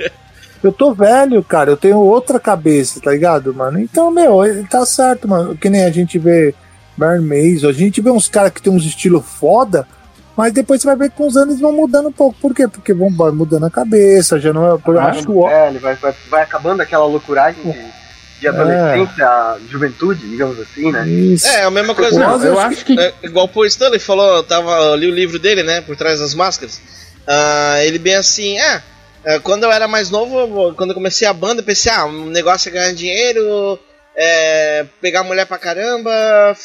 Eu 0.61 0.73
tô 0.73 0.93
velho, 0.93 1.41
cara, 1.41 1.71
eu 1.71 1.77
tenho 1.77 1.97
outra 1.97 2.37
cabeça, 2.37 2.99
tá 2.99 3.11
ligado, 3.11 3.53
mano? 3.53 3.79
Então, 3.79 4.11
meu, 4.11 4.43
ele 4.43 4.67
tá 4.67 4.85
certo, 4.85 5.25
mano. 5.25 5.55
Que 5.55 5.69
nem 5.69 5.85
a 5.85 5.89
gente 5.89 6.19
vê 6.19 6.53
Mason, 6.97 7.69
a 7.69 7.71
gente 7.71 8.01
vê 8.01 8.09
uns 8.09 8.27
caras 8.27 8.51
que 8.51 8.61
tem 8.61 8.73
uns 8.73 8.83
estilos 8.83 9.23
foda, 9.25 9.87
mas 10.35 10.53
depois 10.53 10.81
você 10.81 10.87
vai 10.87 10.95
ver 10.95 11.09
que 11.09 11.17
com 11.17 11.27
os 11.27 11.35
anos 11.35 11.59
vão 11.59 11.71
mudando 11.71 12.09
um 12.09 12.11
pouco. 12.11 12.37
Por 12.39 12.53
quê? 12.55 12.67
Porque 12.67 12.93
vão 12.93 13.09
vai 13.13 13.31
mudando 13.31 13.65
a 13.65 13.69
cabeça, 13.69 14.39
já 14.39 14.53
não 14.53 14.65
é. 14.65 14.79
Eu 14.87 14.99
acho 14.99 15.23
que 15.23 15.31
o 15.31 15.47
É, 15.47 15.67
ele 15.67 15.79
vai, 15.79 15.95
vai, 15.95 16.13
vai 16.29 16.43
acabando 16.43 16.81
aquela 16.81 17.05
loucuragem 17.05 17.61
de, 17.61 18.39
de 18.39 18.47
adolescência, 18.47 19.57
juventude, 19.69 20.27
digamos 20.29 20.59
assim, 20.59 20.91
né? 20.91 21.07
Isso. 21.07 21.47
É, 21.47 21.63
a 21.63 21.71
mesma 21.71 21.93
coisa. 21.93 22.19
Não, 22.19 22.43
eu 22.43 22.59
acho 22.59 22.85
que. 22.85 22.99
É, 22.99 23.13
igual 23.23 23.45
o 23.45 23.49
Paul 23.49 23.65
Stanley 23.65 23.99
falou, 23.99 24.37
eu 24.37 24.43
tava, 24.43 24.71
eu 24.71 24.95
li 24.95 25.07
o 25.07 25.15
livro 25.15 25.37
dele, 25.37 25.63
né? 25.63 25.81
Por 25.81 25.95
trás 25.95 26.19
das 26.19 26.33
máscaras. 26.33 26.81
Ah, 27.27 27.83
ele 27.83 27.99
bem 27.99 28.15
assim, 28.15 28.57
ah, 28.59 28.81
é, 29.23 29.39
quando 29.39 29.63
eu 29.63 29.71
era 29.71 29.87
mais 29.87 30.09
novo, 30.09 30.73
quando 30.73 30.91
eu 30.91 30.95
comecei 30.95 31.27
a 31.27 31.33
banda, 31.33 31.61
eu 31.61 31.65
pensei, 31.65 31.91
ah, 31.91 32.05
um 32.05 32.25
negócio 32.25 32.69
é 32.69 32.71
ganhar 32.71 32.93
dinheiro, 32.93 33.77
é, 34.17 34.85
pegar 35.01 35.23
mulher 35.23 35.45
pra 35.45 35.57
caramba, 35.57 36.11
ah, 36.11 36.55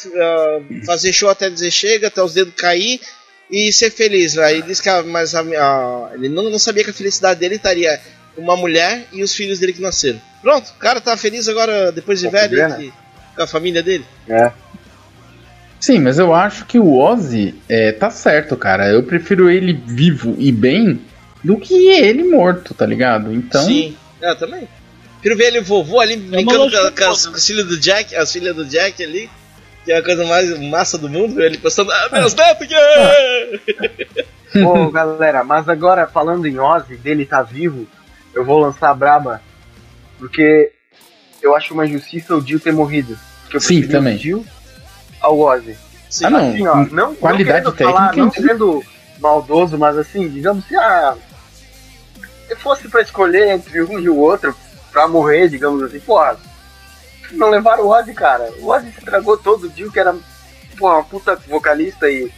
fazer 0.85 1.13
show 1.13 1.29
até 1.29 1.49
dizer 1.49 1.71
chega, 1.71 2.07
até 2.07 2.23
os 2.23 2.33
dedos 2.33 2.53
cair 2.55 2.99
e 3.49 3.71
ser 3.71 3.91
feliz. 3.91 4.37
Aí 4.37 4.55
ele 4.57 4.63
disse 4.67 4.81
que 4.81 4.89
a, 4.89 5.03
mas 5.03 5.35
a- 5.35 5.41
a- 5.41 6.11
ele 6.15 6.29
não, 6.29 6.49
não 6.49 6.59
sabia 6.59 6.83
que 6.83 6.89
a 6.89 6.93
felicidade 6.93 7.39
dele 7.39 7.55
estaria 7.55 7.99
com 8.35 8.41
uma 8.41 8.55
mulher 8.57 9.05
e 9.13 9.23
os 9.23 9.33
filhos 9.33 9.59
dele 9.59 9.73
que 9.73 9.81
nasceram. 9.81 10.19
Pronto, 10.41 10.69
o 10.69 10.79
cara 10.79 10.99
tá 11.01 11.15
feliz 11.17 11.47
agora, 11.47 11.91
depois 11.91 12.19
de 12.19 12.27
velho, 12.29 12.81
e- 12.81 12.93
com 13.35 13.41
a 13.43 13.47
família 13.47 13.81
dele. 13.83 14.05
É. 14.27 14.51
Sim, 15.79 15.99
mas 15.99 16.17
eu 16.17 16.33
acho 16.33 16.65
que 16.65 16.79
o 16.79 16.97
Ozzy 16.97 17.53
é, 17.69 17.91
tá 17.91 18.09
certo, 18.09 18.55
cara. 18.57 18.87
Eu 18.89 19.03
prefiro 19.03 19.49
ele 19.49 19.73
vivo 19.73 20.35
e 20.39 20.51
bem 20.51 20.99
do 21.43 21.57
que 21.59 21.89
ele 21.89 22.23
morto, 22.23 22.73
tá 22.73 22.85
ligado? 22.85 23.31
Então. 23.33 23.63
Sim, 23.65 23.95
eu 24.21 24.35
também. 24.35 24.67
Prefiro 25.21 25.37
ver 25.37 25.47
ele 25.47 25.61
vovô 25.61 25.99
ali 25.99 26.17
brincando 26.17 26.71
com, 26.71 26.91
com 26.91 27.11
as, 27.11 27.25
com 27.27 27.35
as 27.35 27.45
filhas 27.45 27.67
do 27.67 27.79
Jack, 27.79 28.15
as 28.15 28.31
filhas 28.31 28.55
do 28.55 28.65
Jack 28.65 29.03
ali, 29.03 29.29
que 29.85 29.91
é 29.91 29.97
a 29.97 30.03
coisa 30.03 30.25
mais 30.25 30.59
massa 30.59 30.97
do 30.97 31.07
mundo, 31.07 31.39
ele 31.41 31.59
postando, 31.59 31.91
ah, 31.91 32.09
meus 32.11 32.33
netos, 32.33 32.67
que 32.67 32.73
Ô, 34.63 34.89
galera, 34.89 35.43
mas 35.43 35.69
agora 35.69 36.07
falando 36.07 36.47
em 36.47 36.57
Ozzy, 36.59 36.97
dele 36.97 37.25
tá 37.25 37.43
vivo, 37.43 37.85
eu 38.33 38.43
vou 38.43 38.59
lançar 38.59 38.89
a 38.89 38.93
braba, 38.95 39.41
porque 40.17 40.71
eu 41.41 41.55
acho 41.55 41.73
uma 41.73 41.85
injustiça 41.85 42.35
o 42.35 42.41
Dio 42.41 42.59
ter 42.59 42.73
morrido. 42.73 43.17
Porque 43.43 43.57
eu 43.57 43.61
Sim, 43.61 43.87
também. 43.87 44.15
o 44.15 44.19
Dio 44.19 44.45
ao 45.21 45.37
Ozzy. 45.39 45.77
Sim, 46.09 46.25
Ah, 46.25 46.29
não. 46.31 46.49
Assim, 46.49 46.67
ó, 46.67 46.75
não, 46.91 47.15
Qualidade 47.15 47.65
não 47.65 47.71
querendo 47.71 47.93
falar, 47.93 48.09
técnica, 48.09 48.25
não 48.41 48.47
sendo 48.47 48.83
maldoso, 49.19 49.77
mas 49.77 49.97
assim, 49.97 50.27
digamos 50.29 50.65
que 50.65 50.75
ah, 50.75 51.15
se 52.47 52.55
fosse 52.55 52.87
pra 52.89 53.01
escolher 53.01 53.49
entre 53.49 53.83
um 53.83 53.99
e 53.99 54.09
o 54.09 54.17
outro 54.17 54.55
pra 54.91 55.07
morrer, 55.07 55.49
digamos 55.49 55.83
assim, 55.83 55.99
porra, 55.99 56.37
não 57.31 57.49
levaram 57.49 57.83
o 57.85 57.89
Ozzy, 57.89 58.13
cara. 58.13 58.49
O 58.59 58.69
Ozzy 58.71 58.89
estragou 58.97 59.37
todo 59.37 59.65
o 59.65 59.69
Dio, 59.69 59.91
que 59.91 59.99
era 59.99 60.15
porra, 60.77 60.95
uma 60.95 61.03
puta 61.03 61.35
vocalista 61.47 62.09
e, 62.09 62.31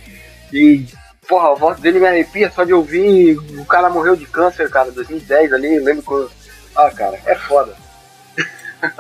e 0.54 0.86
porra, 1.28 1.52
a 1.52 1.56
voz 1.56 1.80
dele 1.80 2.00
me 2.00 2.08
arrepia 2.08 2.52
só 2.54 2.64
de 2.64 2.74
ouvir. 2.74 3.38
O 3.60 3.66
cara 3.66 3.90
morreu 3.90 4.16
de 4.16 4.26
câncer, 4.26 4.70
cara, 4.70 4.92
2010 4.92 5.54
ali, 5.54 5.76
eu 5.76 5.84
lembro 5.84 6.04
quando. 6.04 6.30
Ah, 6.76 6.92
cara, 6.92 7.18
é 7.26 7.36
foda. 7.36 7.74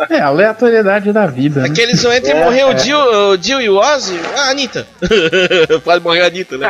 É, 0.10 0.20
aleatoriedade 0.20 1.14
da 1.14 1.28
vida. 1.28 1.62
Né? 1.62 1.68
Aqueles 1.68 2.04
entre 2.04 2.32
É, 2.32 2.44
morrer 2.44 2.62
é. 2.62 2.66
o 2.66 2.74
Dio, 2.74 2.98
o 2.98 3.38
Dio 3.38 3.62
e 3.62 3.70
o 3.70 3.78
Ozzy, 3.78 4.20
ah, 4.36 4.50
Anitta. 4.50 4.88
Pode 5.84 6.04
morrer 6.04 6.22
a 6.24 6.26
Anitta, 6.28 6.58
né? 6.58 6.68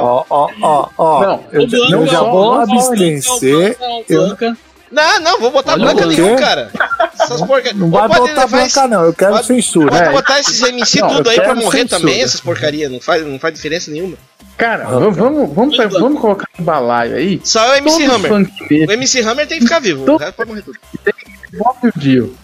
Ó, 0.00 0.24
ó, 0.28 0.48
ó, 0.60 0.88
ó. 0.98 1.20
Não, 1.22 1.44
eu, 1.52 1.68
já- 1.68 1.78
eu 1.78 2.06
já 2.08 2.20
vou 2.22 2.54
abstencer. 2.60 3.78
Eu. 4.08 4.36
Não, 4.90 5.20
não, 5.20 5.40
vou 5.40 5.50
botar 5.50 5.72
Olha 5.72 5.86
branca 5.86 6.04
o 6.06 6.08
nenhum, 6.08 6.36
cara. 6.36 6.70
Essas. 7.14 7.40
Não 7.74 7.90
vai 7.90 8.08
botar 8.08 8.46
branca, 8.46 8.86
não. 8.86 9.04
Eu 9.04 9.12
quero 9.12 9.32
pode- 9.32 9.46
censura. 9.46 9.90
Pode 9.90 10.04
É. 10.04 10.12
botar 10.12 10.38
esses 10.40 10.62
MC 10.62 11.00
Não, 11.00 11.08
tudo 11.08 11.28
aí 11.30 11.40
pra 11.40 11.54
morrer 11.56 11.78
censura. 11.80 12.00
também, 12.00 12.22
essas 12.22 12.40
porcarias. 12.40 12.90
Não 12.90 13.00
faz, 13.00 13.26
não 13.26 13.38
faz 13.38 13.52
diferença 13.54 13.90
nenhuma. 13.90 14.16
Cara, 14.56 14.84
vamos, 14.86 15.16
vamos, 15.16 15.52
vamos, 15.54 15.76
pe- 15.76 15.86
vamos 15.88 16.20
colocar 16.20 16.46
um 16.58 16.62
balaio 16.62 17.16
aí. 17.16 17.40
Só 17.44 17.64
é 17.66 17.72
o 17.72 17.74
MC 17.78 18.04
Todo 18.06 18.14
Hammer. 18.14 18.30
funk 18.30 18.52
O 18.86 18.92
MC 18.92 19.20
Hammer 19.22 19.46
tem 19.46 19.58
que 19.58 19.64
ficar 19.64 19.80
vivo. 19.80 20.02
O 20.02 20.06
Todo- 20.06 20.20
resto 20.20 20.34
pode 20.36 20.48
morrer 20.50 20.62
tudo. 20.62 20.78
devolve 21.50 21.88
o 21.88 21.92
Dio. 21.98 22.36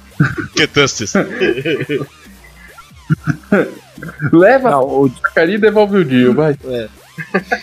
Que 0.56 0.66
testes. 0.66 1.12
Leva 4.32 4.68
a 4.68 4.70
Não, 4.72 4.82
o, 4.82 5.10
porcaria 5.10 5.54
e 5.54 5.58
devolve 5.58 5.98
o 5.98 6.04
Dio, 6.04 6.34
vai. 6.34 6.56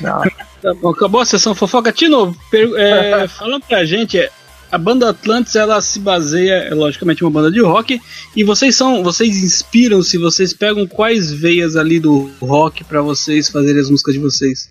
não, 0.02 0.22
Tá 0.62 0.74
bom, 0.74 0.90
acabou 0.90 1.22
a 1.22 1.26
sessão 1.26 1.56
fofoca. 1.56 1.92
Tino, 1.92 2.36
per- 2.52 2.72
é, 2.78 3.28
fala 3.28 3.60
pra 3.62 3.86
gente, 3.86 4.20
é, 4.20 4.30
a 4.72 4.78
banda 4.78 5.10
Atlantis 5.10 5.56
ela 5.56 5.82
se 5.82 6.00
baseia, 6.00 6.54
é 6.66 6.74
logicamente 6.74 7.24
uma 7.24 7.32
banda 7.32 7.52
de 7.52 7.62
rock, 7.62 8.00
e 8.36 8.44
vocês 8.44 8.76
são, 8.76 9.04
vocês 9.04 9.44
inspiram-se, 9.44 10.18
vocês 10.18 10.54
pegam 10.54 10.86
quais 10.88 11.32
veias 11.32 11.76
ali 11.76 12.00
do 12.00 12.30
rock 12.42 12.84
pra 12.84 13.02
vocês 13.02 13.50
fazerem 13.50 13.82
as 13.82 13.90
músicas 13.90 14.14
de 14.14 14.20
vocês? 14.20 14.70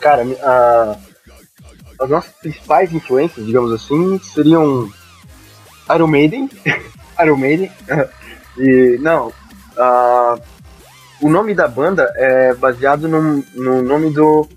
Cara, 0.00 0.22
a- 0.42 0.96
as 2.00 2.10
nossas 2.10 2.32
principais 2.32 2.92
influências, 2.92 3.44
digamos 3.46 3.70
assim, 3.72 4.18
seriam 4.34 4.90
Iron 5.94 6.06
Maiden, 6.08 6.50
Iron 7.22 7.36
Maiden, 7.36 7.70
e 8.58 8.98
não, 9.00 9.32
ah, 9.76 10.38
o 11.20 11.28
nome 11.30 11.54
da 11.54 11.68
banda 11.68 12.10
é 12.16 12.52
baseado 12.54 13.06
no, 13.06 13.44
no 13.54 13.82
nome 13.82 14.10
do 14.10 14.48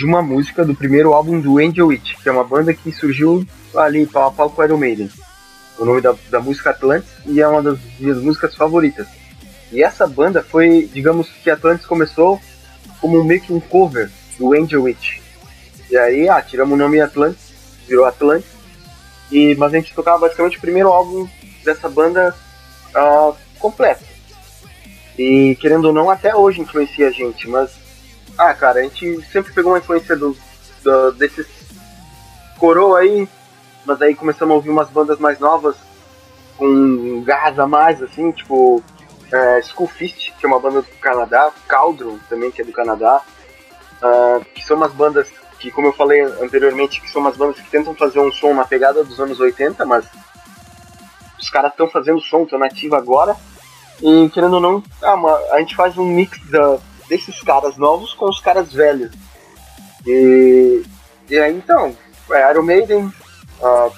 de 0.00 0.06
uma 0.06 0.22
música 0.22 0.64
do 0.64 0.74
primeiro 0.74 1.12
álbum 1.12 1.38
do 1.38 1.58
Angel 1.58 1.88
Witch, 1.88 2.14
que 2.22 2.26
é 2.26 2.32
uma 2.32 2.42
banda 2.42 2.72
que 2.72 2.90
surgiu 2.90 3.46
ali 3.74 4.06
pau 4.06 4.28
a 4.28 4.32
pau 4.32 4.48
com 4.48 4.64
Iron 4.64 4.78
Maiden. 4.78 5.10
O 5.78 5.84
nome 5.84 6.00
da, 6.00 6.14
da 6.30 6.40
música 6.40 6.70
Atlantis 6.70 7.10
e 7.26 7.38
é 7.38 7.46
uma 7.46 7.62
das 7.62 7.78
minhas 7.98 8.16
músicas 8.16 8.54
favoritas. 8.54 9.06
E 9.70 9.82
essa 9.82 10.06
banda 10.06 10.42
foi, 10.42 10.88
digamos 10.90 11.28
que 11.28 11.50
Atlantis 11.50 11.84
começou 11.84 12.40
como 12.98 13.22
meio 13.22 13.42
que 13.42 13.52
um 13.52 13.60
cover 13.60 14.10
do 14.38 14.54
Angel 14.54 14.84
Witch. 14.84 15.18
E 15.90 15.98
aí, 15.98 16.30
ah, 16.30 16.40
tiramos 16.40 16.72
o 16.72 16.82
nome 16.82 16.98
Atlantis, 16.98 17.52
virou 17.86 18.06
Atlantis. 18.06 18.48
E, 19.30 19.54
mas 19.56 19.74
a 19.74 19.76
gente 19.76 19.92
tocava 19.92 20.20
basicamente 20.20 20.56
o 20.56 20.62
primeiro 20.62 20.88
álbum 20.88 21.28
dessa 21.62 21.90
banda 21.90 22.34
ah, 22.94 23.32
completo. 23.58 24.04
E 25.18 25.58
querendo 25.60 25.84
ou 25.84 25.92
não, 25.92 26.08
até 26.08 26.34
hoje 26.34 26.62
influencia 26.62 27.08
a 27.08 27.10
gente, 27.10 27.46
mas. 27.46 27.79
Ah, 28.42 28.54
cara, 28.54 28.80
a 28.80 28.82
gente 28.84 29.20
sempre 29.30 29.52
pegou 29.52 29.72
uma 29.72 29.78
influência 29.78 30.16
do, 30.16 30.34
do- 30.82 31.12
desses 31.12 31.46
coroa 32.58 33.00
aí, 33.00 33.28
mas 33.84 34.00
aí 34.00 34.14
começamos 34.14 34.52
a 34.52 34.56
ouvir 34.56 34.70
umas 34.70 34.88
bandas 34.88 35.18
mais 35.18 35.38
novas, 35.38 35.76
com 36.56 37.22
gás 37.22 37.58
a 37.58 37.66
mais, 37.66 38.02
assim, 38.02 38.32
tipo 38.32 38.82
é, 39.30 39.60
que 40.38 40.46
é 40.46 40.48
uma 40.48 40.58
banda 40.58 40.80
do 40.80 40.88
Canadá, 41.00 41.50
Cauldron 41.68 42.18
também, 42.30 42.50
que 42.50 42.62
é 42.62 42.64
do 42.64 42.72
Canadá, 42.72 43.20
ah, 44.02 44.40
que 44.54 44.64
são 44.64 44.78
umas 44.78 44.92
bandas 44.94 45.28
que, 45.58 45.70
como 45.70 45.88
eu 45.88 45.92
falei 45.92 46.22
anteriormente, 46.22 46.98
que 47.02 47.10
são 47.10 47.20
umas 47.20 47.36
bandas 47.36 47.60
que 47.60 47.70
tentam 47.70 47.94
fazer 47.94 48.20
um 48.20 48.32
som 48.32 48.54
na 48.54 48.64
pegada 48.64 49.04
dos 49.04 49.20
anos 49.20 49.38
80, 49.38 49.84
mas 49.84 50.06
os 51.38 51.50
caras 51.50 51.72
estão 51.72 51.88
fazendo 51.90 52.20
som, 52.22 52.44
estão 52.44 52.58
agora, 52.96 53.36
e 54.02 54.30
querendo 54.30 54.54
ou 54.54 54.60
não, 54.60 54.82
ah, 55.02 55.14
uma- 55.14 55.36
a 55.52 55.58
gente 55.58 55.76
faz 55.76 55.98
um 55.98 56.06
mix 56.06 56.38
da- 56.48 56.78
desses 57.10 57.40
caras 57.42 57.76
novos 57.76 58.14
com 58.14 58.26
os 58.26 58.40
caras 58.40 58.72
velhos. 58.72 59.10
E, 60.06 60.82
e 61.28 61.38
aí 61.38 61.54
então, 61.54 61.94
é, 62.30 62.50
Iron 62.50 62.62
Maiden, 62.62 63.12
ah, 63.62 63.90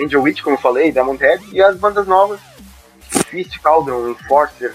Angel 0.00 0.22
Witch, 0.22 0.40
como 0.42 0.56
eu 0.56 0.60
falei, 0.60 0.92
Diamond 0.92 1.20
Head, 1.20 1.44
e 1.52 1.60
as 1.60 1.76
bandas 1.76 2.06
novas, 2.06 2.40
Fist, 3.26 3.58
Cauldron, 3.60 4.10
Enforcer. 4.10 4.74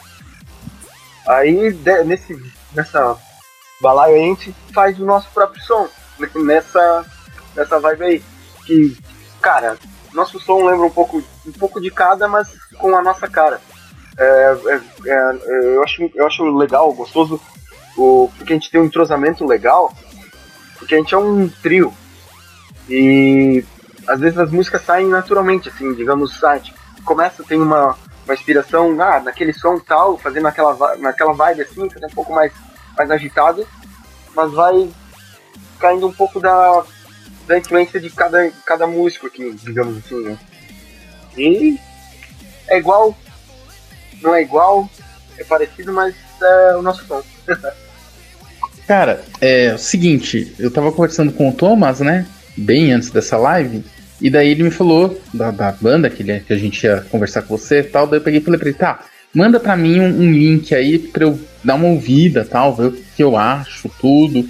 Aí 1.25 1.71
de- 1.71 2.03
nesse, 2.03 2.37
nessa 2.73 3.17
balaio 3.81 4.15
a 4.15 4.19
gente 4.19 4.53
faz 4.73 4.99
o 4.99 5.05
nosso 5.05 5.29
próprio 5.33 5.63
som, 5.63 5.87
nessa, 6.35 7.05
nessa 7.55 7.79
vibe 7.79 8.03
aí. 8.03 8.23
Que, 8.65 8.97
cara, 9.41 9.77
nosso 10.13 10.39
som 10.39 10.65
lembra 10.65 10.85
um 10.85 10.91
pouco, 10.91 11.23
um 11.45 11.51
pouco 11.53 11.79
de 11.81 11.89
cada, 11.89 12.27
mas 12.27 12.49
com 12.77 12.95
a 12.97 13.01
nossa 13.01 13.27
cara. 13.29 13.61
É, 14.17 14.57
é, 14.67 14.81
é, 15.09 15.75
eu, 15.75 15.83
acho, 15.83 16.11
eu 16.13 16.27
acho 16.27 16.43
legal, 16.57 16.93
gostoso, 16.93 17.41
o, 17.97 18.29
porque 18.37 18.53
a 18.53 18.55
gente 18.55 18.69
tem 18.69 18.81
um 18.81 18.85
entrosamento 18.85 19.45
legal, 19.45 19.93
porque 20.77 20.95
a 20.95 20.97
gente 20.97 21.13
é 21.13 21.17
um 21.17 21.49
trio. 21.49 21.93
E 22.89 23.63
às 24.07 24.19
vezes 24.19 24.37
as 24.37 24.51
músicas 24.51 24.83
saem 24.83 25.07
naturalmente, 25.07 25.69
assim, 25.69 25.93
digamos, 25.93 26.43
ah, 26.43 26.59
tipo, 26.59 26.77
começa, 27.03 27.43
tem 27.43 27.59
uma, 27.59 27.97
uma 28.25 28.33
inspiração, 28.33 28.99
ah, 29.01 29.19
naquele 29.19 29.53
som 29.53 29.79
tal, 29.79 30.17
fazendo 30.17 30.47
aquela, 30.47 30.97
naquela 30.97 31.33
vibe 31.33 31.61
assim, 31.61 31.89
é 32.01 32.05
um 32.05 32.09
pouco 32.09 32.33
mais, 32.33 32.51
mais 32.97 33.09
agitado, 33.11 33.65
mas 34.35 34.51
vai 34.51 34.89
caindo 35.79 36.07
um 36.07 36.13
pouco 36.13 36.39
da, 36.39 36.83
da 37.47 37.57
influência 37.57 37.99
de 37.99 38.09
cada, 38.09 38.51
cada 38.65 38.87
músico 38.87 39.27
aqui, 39.27 39.51
digamos 39.53 39.97
assim, 39.97 40.21
né? 40.23 40.37
E 41.37 41.79
é 42.67 42.77
igual, 42.77 43.15
não 44.23 44.33
é 44.33 44.41
igual, 44.41 44.89
é 45.37 45.43
parecido, 45.43 45.91
mas 45.93 46.15
é 46.41 46.75
o 46.75 46.81
nosso 46.81 47.05
som. 47.05 47.21
Cara, 48.87 49.23
é 49.39 49.73
o 49.73 49.77
seguinte, 49.77 50.53
eu 50.59 50.71
tava 50.71 50.91
conversando 50.91 51.31
com 51.31 51.49
o 51.49 51.53
Thomas, 51.53 51.99
né? 51.99 52.25
Bem 52.57 52.91
antes 52.91 53.09
dessa 53.09 53.37
live. 53.37 53.83
E 54.21 54.29
daí 54.29 54.49
ele 54.49 54.63
me 54.63 54.71
falou 54.71 55.19
da, 55.33 55.51
da 55.51 55.71
banda 55.71 56.09
que, 56.09 56.21
ele, 56.21 56.39
que 56.41 56.53
a 56.53 56.57
gente 56.57 56.83
ia 56.83 57.01
conversar 57.09 57.43
com 57.43 57.57
você 57.57 57.79
e 57.79 57.83
tal. 57.83 58.07
Daí 58.07 58.19
eu 58.19 58.23
peguei 58.23 58.39
e 58.39 58.43
falei 58.43 58.59
pra 58.59 58.69
ele, 58.69 58.77
tá, 58.77 59.05
manda 59.33 59.59
pra 59.59 59.75
mim 59.75 59.99
um, 59.99 60.05
um 60.05 60.31
link 60.31 60.73
aí 60.75 60.99
pra 60.99 61.23
eu 61.23 61.39
dar 61.63 61.75
uma 61.75 61.87
ouvida 61.87 62.45
tal, 62.45 62.75
ver 62.75 62.87
o 62.87 62.91
que 62.91 63.23
eu 63.23 63.37
acho, 63.37 63.89
tudo. 63.99 64.47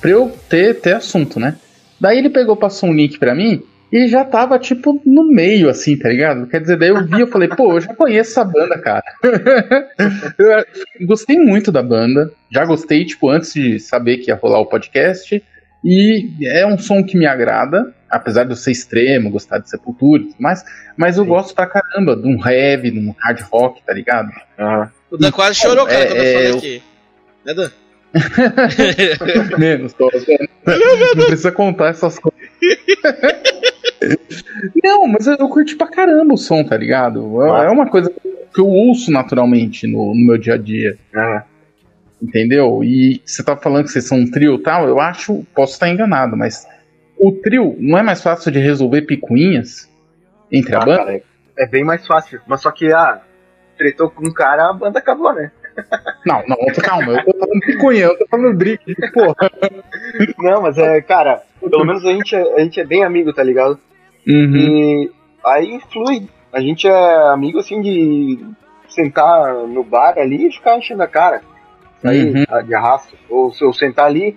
Pra 0.00 0.10
eu 0.10 0.36
ter, 0.48 0.80
ter 0.80 0.96
assunto, 0.96 1.38
né? 1.38 1.56
Daí 2.00 2.18
ele 2.18 2.30
pegou, 2.30 2.56
passou 2.56 2.88
um 2.88 2.94
link 2.94 3.18
pra 3.18 3.34
mim 3.34 3.62
e 3.92 4.08
já 4.08 4.24
tava, 4.24 4.58
tipo, 4.58 5.00
no 5.04 5.24
meio, 5.30 5.68
assim, 5.68 5.96
tá 5.98 6.08
ligado? 6.08 6.46
Quer 6.46 6.60
dizer, 6.62 6.78
daí 6.78 6.88
eu 6.88 7.04
vi, 7.06 7.20
eu 7.20 7.26
falei, 7.26 7.48
pô, 7.48 7.74
eu 7.74 7.80
já 7.82 7.94
conheço 7.94 8.30
essa 8.30 8.42
banda, 8.44 8.78
cara. 8.78 9.04
eu 10.38 11.06
gostei 11.06 11.38
muito 11.38 11.70
da 11.70 11.82
banda. 11.82 12.32
Já 12.50 12.64
gostei, 12.64 13.04
tipo, 13.04 13.28
antes 13.28 13.52
de 13.52 13.78
saber 13.78 14.16
que 14.18 14.30
ia 14.30 14.34
rolar 14.34 14.60
o 14.60 14.66
podcast. 14.66 15.42
E 15.84 16.30
é 16.46 16.64
um 16.66 16.78
som 16.78 17.02
que 17.04 17.16
me 17.18 17.26
agrada, 17.26 17.92
apesar 18.08 18.44
de 18.44 18.50
eu 18.52 18.56
ser 18.56 18.70
extremo, 18.70 19.30
gostar 19.30 19.58
de 19.58 19.68
Sepultura 19.68 20.22
e 20.22 20.26
tudo 20.26 20.36
mais. 20.40 20.64
Mas 20.96 21.18
eu 21.18 21.24
gosto 21.26 21.54
pra 21.54 21.66
caramba 21.66 22.14
de 22.16 22.26
um 22.28 22.38
heavy, 22.46 22.90
de 22.92 22.98
um 22.98 23.12
hard 23.18 23.40
rock, 23.50 23.82
tá 23.84 23.92
ligado? 23.92 24.30
O 25.10 25.16
Dan 25.18 25.32
quase 25.32 25.56
chorou, 25.58 25.84
cara, 25.84 25.98
É, 25.98 26.06
quando 26.06 26.16
eu 26.18 26.22
é, 26.24 26.32
falei 26.32 26.50
eu- 26.50 26.56
aqui. 26.56 26.82
Né, 27.44 27.54
Dan? 27.54 27.70
Menos, 29.58 29.92
tô 29.94 30.08
Não 31.16 31.26
precisa 31.26 31.50
contar 31.50 31.88
essas 31.88 32.18
coisas. 32.18 32.40
Não, 34.82 35.06
mas 35.06 35.26
eu, 35.26 35.36
eu 35.36 35.48
curti 35.48 35.76
pra 35.76 35.86
caramba 35.86 36.34
o 36.34 36.38
som, 36.38 36.64
tá 36.64 36.76
ligado? 36.76 37.42
É, 37.42 37.66
é 37.66 37.70
uma 37.70 37.88
coisa 37.88 38.10
que 38.10 38.60
eu 38.60 38.66
ouço 38.66 39.10
naturalmente 39.10 39.86
no, 39.86 40.14
no 40.14 40.26
meu 40.26 40.38
dia 40.38 40.54
a 40.54 40.58
dia. 40.58 40.98
Ah, 41.14 41.44
Entendeu? 42.22 42.84
E 42.84 43.20
você 43.26 43.42
tá 43.42 43.56
falando 43.56 43.84
que 43.84 43.90
vocês 43.90 44.06
são 44.06 44.18
um 44.18 44.30
trio 44.30 44.54
e 44.54 44.62
tal, 44.62 44.86
eu 44.86 45.00
acho, 45.00 45.44
posso 45.52 45.72
estar 45.72 45.88
enganado, 45.88 46.36
mas 46.36 46.68
o 47.18 47.32
trio 47.32 47.74
não 47.80 47.98
é 47.98 48.02
mais 48.02 48.22
fácil 48.22 48.52
de 48.52 48.60
resolver 48.60 49.02
picuinhas 49.02 49.90
entre 50.50 50.76
a 50.76 50.82
ah, 50.82 50.84
banda? 50.84 50.98
cara, 50.98 51.16
é, 51.16 51.22
é 51.58 51.66
bem 51.66 51.82
mais 51.82 52.06
fácil, 52.06 52.40
mas 52.46 52.60
só 52.60 52.70
que, 52.70 52.92
ah, 52.92 53.20
tretou 53.76 54.08
com 54.08 54.24
um 54.24 54.32
cara, 54.32 54.70
a 54.70 54.72
banda 54.72 55.00
acabou, 55.00 55.34
né? 55.34 55.50
Não, 56.24 56.40
não, 56.46 56.56
calma, 56.80 57.14
eu 57.14 57.24
tô 57.24 57.38
falando 57.38 57.60
picuinha, 57.60 58.04
eu 58.04 58.18
tô 58.18 58.26
falando 58.28 58.56
drink, 58.56 58.94
porra. 59.12 59.50
Não, 60.38 60.62
mas 60.62 60.78
é, 60.78 61.00
cara, 61.00 61.42
pelo 61.60 61.84
menos 61.84 62.04
a 62.04 62.12
gente, 62.12 62.36
é, 62.36 62.54
a 62.54 62.60
gente 62.60 62.78
é 62.78 62.84
bem 62.84 63.02
amigo, 63.02 63.32
tá 63.32 63.42
ligado? 63.42 63.80
Uhum. 64.26 64.56
E 64.56 65.10
aí 65.44 65.80
flui. 65.92 66.28
A 66.52 66.60
gente 66.60 66.86
é 66.86 67.28
amigo 67.32 67.58
assim 67.58 67.80
de 67.80 68.38
sentar 68.88 69.54
no 69.66 69.82
bar 69.82 70.18
ali 70.18 70.48
e 70.48 70.52
ficar 70.52 70.76
enchendo 70.78 71.02
a 71.02 71.08
cara. 71.08 71.40
Sair 72.02 72.34
Uhum. 72.34 72.66
de 72.66 72.74
arrasto. 72.74 73.16
Ou 73.30 73.52
se 73.52 73.64
eu 73.64 73.72
sentar 73.72 74.06
ali, 74.06 74.36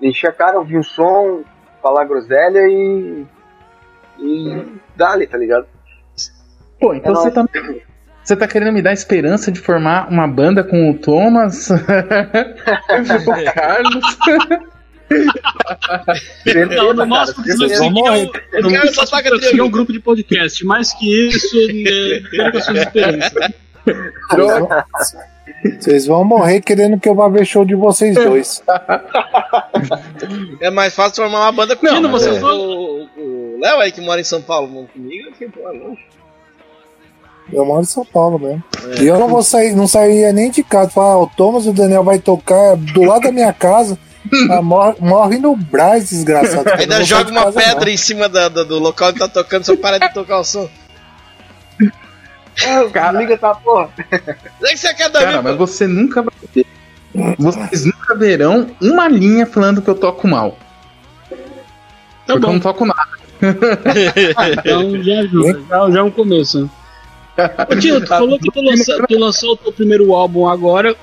encher 0.00 0.28
a 0.28 0.32
cara, 0.32 0.58
ouvir 0.58 0.78
um 0.78 0.82
som, 0.82 1.42
falar 1.82 2.04
groselha 2.04 2.60
e. 2.68 3.24
E 4.20 4.64
dali, 4.94 5.26
tá 5.26 5.36
ligado? 5.36 5.66
Pô, 6.80 6.94
então 6.94 7.12
É 7.12 7.16
você 7.16 7.30
tá, 7.30 7.44
você 8.22 8.36
tá 8.36 8.46
querendo 8.46 8.72
me 8.72 8.82
dar 8.82 8.92
esperança 8.92 9.50
de 9.50 9.58
formar 9.58 10.08
uma 10.10 10.28
banda 10.28 10.62
com 10.62 10.90
o 10.90 10.98
Thomas, 10.98 11.70
o 11.70 13.52
Carlos. 13.54 14.18
Não, 16.76 16.92
no 16.94 17.06
nosso 17.06 17.34
cara, 17.36 17.56
Vocês 17.56 17.78
vão 17.78 17.90
morrer. 17.90 18.26
no 18.26 18.70
Cara, 18.70 18.84
nosso 18.86 18.94
só 18.94 19.06
paga 19.06 19.30
conseguir 19.30 19.48
triângulo. 19.50 19.68
um 19.68 19.70
grupo 19.70 19.92
de 19.92 20.00
podcast. 20.00 20.64
Mais 20.64 20.92
que 20.92 21.28
isso, 21.28 21.56
né, 21.56 22.20
perca 22.30 22.60
suas 22.60 22.78
esperanças. 22.78 23.32
Vocês 24.30 24.58
vão, 24.58 24.68
vocês 25.80 26.06
vão 26.06 26.24
morrer 26.24 26.60
querendo 26.60 26.98
que 27.00 27.08
eu 27.08 27.14
vá 27.14 27.28
ver 27.28 27.44
show 27.44 27.64
de 27.64 27.74
vocês 27.74 28.14
dois. 28.14 28.62
É 30.60 30.70
mais 30.70 30.94
fácil 30.94 31.16
formar 31.22 31.40
uma 31.40 31.52
banda 31.52 31.76
com 31.76 31.84
Não, 31.86 31.96
é. 32.18 32.42
o 32.42 33.08
o 33.16 33.58
Léo 33.60 33.78
aí 33.80 33.92
que 33.92 34.00
mora 34.00 34.20
em 34.20 34.24
São 34.24 34.40
Paulo 34.42 34.68
mano, 34.68 34.88
comigo, 34.88 35.28
eu 35.28 35.32
fico 35.34 35.60
longe. 35.60 36.00
Eu 37.52 37.64
moro 37.66 37.82
em 37.82 37.86
São 37.86 38.04
Paulo 38.04 38.38
mesmo. 38.38 38.62
E 39.00 39.06
eu 39.06 39.18
não 39.18 39.28
vou 39.28 39.42
sair, 39.42 39.74
não 39.74 39.86
sairia 39.86 40.32
nem 40.32 40.50
de 40.50 40.62
casa. 40.62 40.90
Falar, 40.90 41.14
ah, 41.14 41.18
o 41.18 41.26
Thomas 41.26 41.66
e 41.66 41.68
o 41.68 41.72
Daniel 41.72 42.02
vai 42.04 42.18
tocar 42.18 42.76
do 42.76 43.02
lado 43.02 43.22
da 43.22 43.32
minha 43.32 43.52
casa. 43.52 43.98
Ah, 44.50 44.62
morre, 44.62 44.94
morre 45.00 45.38
no 45.38 45.56
Braz, 45.56 46.10
desgraçado. 46.10 46.68
Eu 46.68 46.74
Ainda 46.80 47.02
joga 47.04 47.24
de 47.24 47.32
uma 47.32 47.52
pedra 47.52 47.84
não. 47.86 47.88
em 47.92 47.96
cima 47.96 48.28
da- 48.28 48.48
da- 48.48 48.62
do 48.64 48.78
local 48.78 49.08
onde 49.10 49.18
tá 49.18 49.28
tocando, 49.28 49.64
só 49.64 49.76
para 49.76 49.98
de 49.98 50.12
tocar 50.14 50.38
o 50.38 50.44
som. 50.44 50.68
Ah, 52.94 53.12
liga 53.12 53.32
essa 53.34 53.54
porra. 53.54 53.88
O 54.60 54.64
que 54.66 54.76
você 54.76 54.92
quer 54.92 55.08
dar 55.08 55.22
Cara, 55.22 55.40
mas 55.42 55.56
você 55.56 55.86
nunca 55.86 56.20
vai 56.22 56.32
ver. 56.54 56.66
Vocês 57.38 57.86
nunca 57.86 58.14
verão 58.14 58.70
uma 58.80 59.08
linha 59.08 59.46
falando 59.46 59.80
que 59.80 59.88
eu 59.88 59.94
toco 59.94 60.28
mal. 60.28 60.58
Tá 61.30 61.36
porque 62.26 62.32
eu 62.32 62.40
bom. 62.40 62.52
não 62.52 62.60
toco 62.60 62.84
nada. 62.84 63.08
Então 64.52 65.02
já 65.02 65.20
ajuda. 65.20 65.62
Já, 65.68 65.90
já 65.90 65.98
é 65.98 66.02
um 66.02 66.10
começo. 66.10 66.70
Ô, 67.70 67.76
Tio, 67.76 68.00
tu 68.02 68.06
falou 68.06 68.38
que 68.38 68.50
tu 68.52 68.60
lançou, 68.60 69.06
tu 69.06 69.18
lançou 69.18 69.52
o 69.52 69.56
teu 69.56 69.72
primeiro 69.72 70.12
álbum 70.14 70.46
agora. 70.46 70.94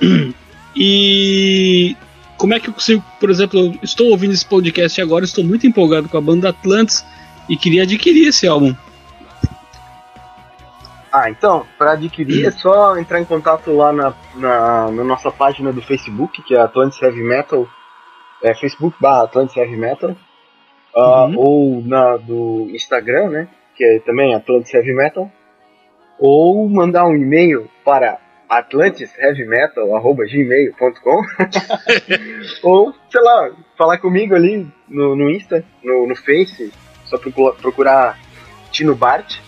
E 0.76 1.96
como 2.40 2.54
é 2.54 2.58
que 2.58 2.70
eu 2.70 2.72
consigo, 2.72 3.04
por 3.20 3.28
exemplo, 3.28 3.60
eu 3.60 3.78
estou 3.82 4.08
ouvindo 4.08 4.32
esse 4.32 4.46
podcast 4.46 5.00
agora, 5.02 5.26
estou 5.26 5.44
muito 5.44 5.66
empolgado 5.66 6.08
com 6.08 6.16
a 6.16 6.20
banda 6.22 6.48
Atlantis 6.48 7.04
e 7.46 7.54
queria 7.54 7.82
adquirir 7.82 8.28
esse 8.28 8.48
álbum. 8.48 8.74
Ah, 11.12 11.28
então, 11.28 11.66
para 11.76 11.92
adquirir 11.92 12.46
é 12.46 12.50
só 12.50 12.96
entrar 12.96 13.20
em 13.20 13.24
contato 13.26 13.70
lá 13.72 13.92
na, 13.92 14.14
na, 14.36 14.90
na 14.90 15.04
nossa 15.04 15.30
página 15.30 15.70
do 15.70 15.82
Facebook, 15.82 16.40
que 16.42 16.54
é 16.54 16.60
Atlantis 16.60 17.02
Heavy 17.02 17.22
Metal, 17.22 17.68
é 18.42 18.54
Facebook 18.54 18.96
barra 18.98 19.24
Atlantis 19.24 19.56
Heavy 19.56 19.76
Metal, 19.76 20.16
ah, 20.96 21.24
Uhum. 21.26 21.34
ou 21.36 21.82
na 21.82 22.16
do 22.16 22.68
Instagram, 22.70 23.28
né, 23.28 23.48
que 23.76 23.84
é 23.84 23.98
também 24.00 24.34
Atlantis 24.34 24.72
Heavy 24.72 24.94
Metal, 24.94 25.30
ou 26.18 26.68
mandar 26.68 27.06
um 27.06 27.14
e-mail 27.14 27.68
para 27.84 28.18
atlantisheavymetal.gmail.com 28.50 31.22
ou, 32.62 32.94
sei 33.10 33.20
lá, 33.22 33.50
falar 33.78 33.98
comigo 33.98 34.34
ali 34.34 34.66
no, 34.88 35.14
no 35.16 35.30
Insta, 35.30 35.64
no, 35.82 36.06
no 36.06 36.14
Face, 36.16 36.72
só 37.06 37.16
procura- 37.18 37.54
procurar 37.54 38.18
Tino 38.70 38.94
Bart 38.94 39.38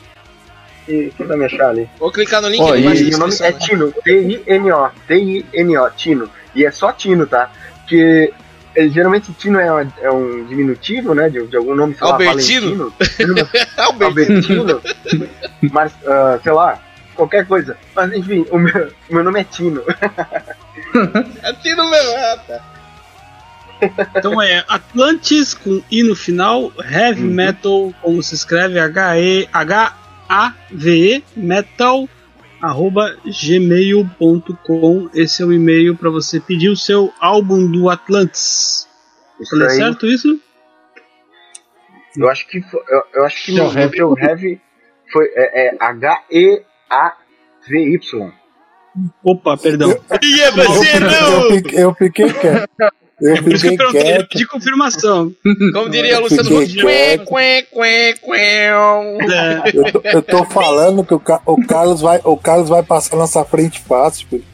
e 0.89 1.13
você 1.17 1.25
vai 1.25 1.37
me 1.37 1.45
achar 1.45 1.69
ali. 1.71 1.89
Vou 1.99 2.11
clicar 2.11 2.41
no 2.43 2.49
link 2.49 2.61
ali 2.63 2.87
e- 2.87 3.11
E 3.11 3.15
o 3.15 3.19
nome 3.19 3.35
é 3.41 3.53
Tino, 3.53 3.93
T-I-N-O, 3.93 4.91
T-I-N-O, 5.07 5.91
Tino. 5.91 6.29
E 6.55 6.65
é 6.67 6.71
só 6.71 6.93
Tino, 6.93 7.27
tá? 7.27 7.51
Porque 7.81 8.33
é, 8.75 8.89
geralmente 8.89 9.33
Tino 9.35 9.59
é, 9.61 9.71
uma- 9.71 9.93
é 10.01 10.11
um 10.11 10.45
diminutivo, 10.47 11.15
né? 11.15 11.29
De, 11.31 11.47
de 11.47 11.57
algum 11.57 11.75
nome, 11.75 11.95
sei 11.95 12.07
lá, 12.07 12.13
Albertino? 12.15 12.93
Valentino, 12.99 13.49
Albertino, 14.05 14.81
mas, 15.73 15.93
ah, 16.07 16.39
sei 16.43 16.53
lá, 16.53 16.81
qualquer 17.23 17.47
coisa. 17.47 17.77
Mas 17.95 18.13
enfim, 18.13 18.45
o 18.51 18.59
meu, 18.59 18.93
o 19.09 19.15
meu 19.15 19.25
nome 19.25 19.41
é 19.41 19.45
Tino. 19.45 19.83
É 21.43 21.53
Tino 21.55 21.89
mesmo, 21.89 22.11
ah, 22.17 22.39
tá. 22.47 22.63
Então 24.17 24.41
é 24.41 24.65
Atlantis 24.69 25.55
com 25.55 25.83
I 25.91 26.03
no 26.03 26.15
final, 26.15 26.73
Heavy 26.79 27.23
Metal, 27.23 27.95
como 28.01 28.23
se 28.23 28.35
escreve 28.35 28.79
H-E, 28.79 29.49
H-A-V-E, 29.53 31.25
metal, 31.35 32.09
arroba 32.61 33.17
gmail.com. 33.25 35.11
Esse 35.15 35.43
é 35.43 35.47
o 35.47 35.53
e-mail 35.53 35.97
para 35.97 36.11
você 36.11 36.39
pedir 36.41 36.69
o 36.69 36.77
seu 36.77 37.13
álbum 37.19 37.71
do 37.71 37.89
Atlantis. 37.89 38.87
Isso 39.41 39.51
Falei 39.51 39.69
aí, 39.69 39.77
certo 39.77 40.07
isso? 40.07 40.41
eu 42.17 42.29
acho 42.29 42.47
que 42.47 42.59
eu, 42.59 43.03
eu 43.15 43.25
acho 43.25 43.45
que 43.45 43.53
no 43.53 43.73
heavy. 44.19 44.61
foi 45.11 45.27
é, 45.35 45.69
é 45.69 45.77
H-E-A-V-Y. 46.93 48.33
Opa, 49.25 49.57
perdão. 49.57 49.91
E 50.23 50.41
é 50.43 50.49
Eu, 50.49 50.53
você 50.53 51.01
não! 51.01 51.51
fiquei, 51.51 51.85
eu 51.85 51.95
fiquei 51.95 52.33
quieto. 52.33 52.71
Eu 53.21 53.37
É 53.37 53.41
por 53.41 53.53
isso 53.53 53.63
que 53.69 53.73
eu 53.73 53.77
perguntei, 53.77 54.01
eu 54.01 54.05
quieto. 54.17 54.29
pedi 54.31 54.47
confirmação. 54.47 55.33
Como 55.73 55.89
diria 55.89 56.19
o 56.19 56.23
Luciano. 56.23 56.51
É, 59.31 59.71
Eu 59.73 59.93
tô, 59.93 60.01
eu 60.05 60.23
tô 60.23 60.45
falando 60.45 61.05
que 61.05 61.15
o, 61.15 61.23
o 61.47 61.67
Carlos 61.67 62.01
vai, 62.01 62.21
o 62.25 62.37
Carlos 62.37 62.69
vai 62.69 62.83
passar 62.83 63.17
nossa 63.17 63.45
frente 63.45 63.81
fácil. 63.81 64.27
filho. 64.29 64.45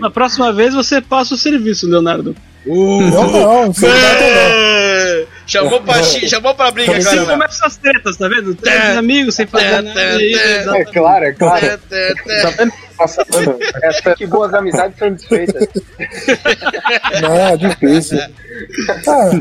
na 0.00 0.10
próxima 0.10 0.52
vez 0.52 0.74
você 0.74 1.00
passa 1.00 1.34
o 1.34 1.38
serviço, 1.38 1.86
Leonardo. 1.88 2.34
Não, 2.66 3.10
não, 3.30 3.66
não 3.66 3.74
sei 3.74 3.88
nada 3.88 4.20
não. 4.20 4.97
Chamou 5.48 5.80
pra, 5.80 6.02
chi- 6.02 6.28
chamou 6.28 6.54
pra 6.54 6.70
briga 6.70 6.92
Assim 6.98 7.08
agora, 7.08 7.22
Léo. 7.26 7.38
começam 7.38 7.66
as 7.66 7.76
tretas, 7.78 8.16
tá 8.18 8.28
vendo? 8.28 8.54
Três 8.54 8.96
amigos 8.98 9.34
sem 9.34 9.46
fazer 9.46 9.80
nada. 9.82 10.00
É 10.78 10.84
claro, 10.84 11.24
é 11.24 11.32
claro. 11.32 11.66
Tá 11.78 12.50
vendo? 12.58 12.72
Nossa, 12.98 13.24
É 13.82 13.86
assim 13.88 14.14
que 14.16 14.26
boas 14.26 14.52
amizades 14.52 14.98
são 14.98 15.10
desfeitas. 15.12 15.68
Não, 17.22 17.32
é 17.48 17.56
difícil. 17.56 18.18
Cara, 19.04 19.40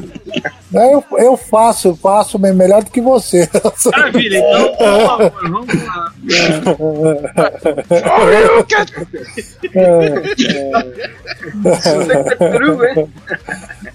eu, 0.92 1.04
eu 1.18 1.36
faço, 1.36 1.88
eu 1.90 1.96
faço 1.96 2.38
bem 2.38 2.54
melhor 2.54 2.84
do 2.84 2.92
que 2.92 3.02
você. 3.02 3.50
Maravilha, 3.92 4.38
então, 4.38 4.76
por 4.78 5.08
favor, 5.08 5.34
vamos 5.42 5.84
lá. 5.84 6.14
True, 12.38 12.88
hein? 12.96 13.10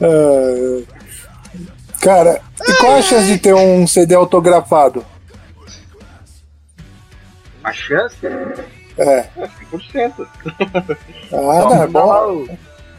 É, 0.01 0.83
Cara, 2.03 2.41
e 2.69 2.73
qual 2.75 2.97
a 2.97 3.03
chance 3.03 3.27
de 3.27 3.39
ter 3.39 3.55
um 3.55 3.87
CD 3.87 4.15
autografado? 4.15 5.05
A 7.63 7.73
chance 7.73 8.17
É. 8.99 9.03
é 9.37 9.49
100%. 9.73 10.27
Ah, 11.33 11.83
é 11.85 11.87
bom. 11.87 12.47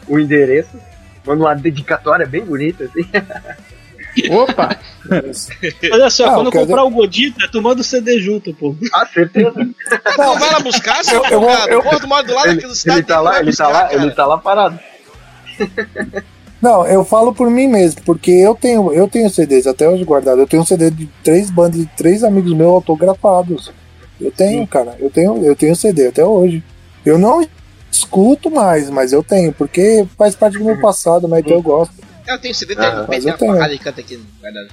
o, 0.08 0.14
o 0.14 0.18
endereço, 0.18 0.76
manda 1.24 1.44
uma 1.44 1.54
dedicatória 1.54 2.26
bem 2.26 2.44
bonita, 2.44 2.84
assim. 2.84 3.06
Opa! 4.30 4.76
Olha 5.92 6.08
só, 6.08 6.26
Não, 6.26 6.34
quando 6.36 6.46
eu 6.46 6.52
comprar 6.52 6.84
o 6.84 6.90
Godita, 6.90 7.48
tu 7.52 7.60
manda 7.60 7.80
o 7.82 7.84
CD 7.84 8.18
junto, 8.20 8.54
pô. 8.54 8.74
Ah, 8.94 9.06
certeza. 9.06 9.52
Não 10.16 10.38
vai 10.38 10.50
lá 10.52 10.60
buscar, 10.60 11.04
seu 11.04 11.22
Eu- 11.26 11.42
eu 11.42 11.50
eu- 11.68 11.82
Porra, 11.82 12.00
tu 12.00 12.06
mora 12.08 12.22
do 12.22 12.34
lado 12.34 12.48
Ele, 12.48 12.58
aqui 12.58 12.66
do 12.68 12.74
cidade. 12.74 13.00
ele 13.00 13.06
tá 13.06 13.20
lá, 13.20 13.38
ele 13.40 13.54
tá 13.54 13.68
lá, 13.68 13.92
ele 13.92 14.10
tá 14.12 14.26
lá 14.26 14.38
parado. 14.38 14.78
Não, 16.64 16.86
eu 16.86 17.04
falo 17.04 17.34
por 17.34 17.50
mim 17.50 17.68
mesmo, 17.68 18.00
porque 18.06 18.30
eu 18.30 18.54
tenho, 18.54 18.90
eu 18.90 19.06
tenho 19.06 19.28
CDs 19.28 19.66
até 19.66 19.86
hoje 19.86 20.02
guardado. 20.02 20.40
Eu 20.40 20.46
tenho 20.46 20.62
um 20.62 20.66
CD 20.66 20.90
de 20.90 21.06
três 21.22 21.50
bandas 21.50 21.78
de 21.78 21.84
três 21.94 22.24
amigos 22.24 22.54
meus 22.54 22.72
autografados. 22.72 23.70
Eu 24.18 24.30
tenho, 24.32 24.66
cara. 24.66 24.96
Eu 24.98 25.10
tenho, 25.10 25.44
eu 25.44 25.54
tenho 25.54 25.76
CD 25.76 26.06
até 26.06 26.24
hoje. 26.24 26.64
Eu 27.04 27.18
não 27.18 27.46
escuto 27.92 28.50
mais, 28.50 28.88
mas 28.88 29.12
eu 29.12 29.22
tenho, 29.22 29.52
porque 29.52 30.06
faz 30.16 30.34
parte 30.34 30.56
do 30.56 30.64
meu 30.64 30.80
passado, 30.80 31.28
né? 31.28 31.40
Então 31.40 31.52
eu 31.52 31.60
gosto. 31.62 31.92
Eu 32.26 32.38
tenho 32.40 32.54
CD, 32.54 32.72
Ah, 32.78 32.90
tem, 32.90 33.06
mas 33.08 33.08
tem 33.08 33.18
eu 33.18 33.26
uma 33.32 33.36
tenho. 33.38 33.52
porrada 33.52 33.72
de 33.74 33.78
canta 33.78 34.00
aqui. 34.00 34.24
guardado. 34.40 34.68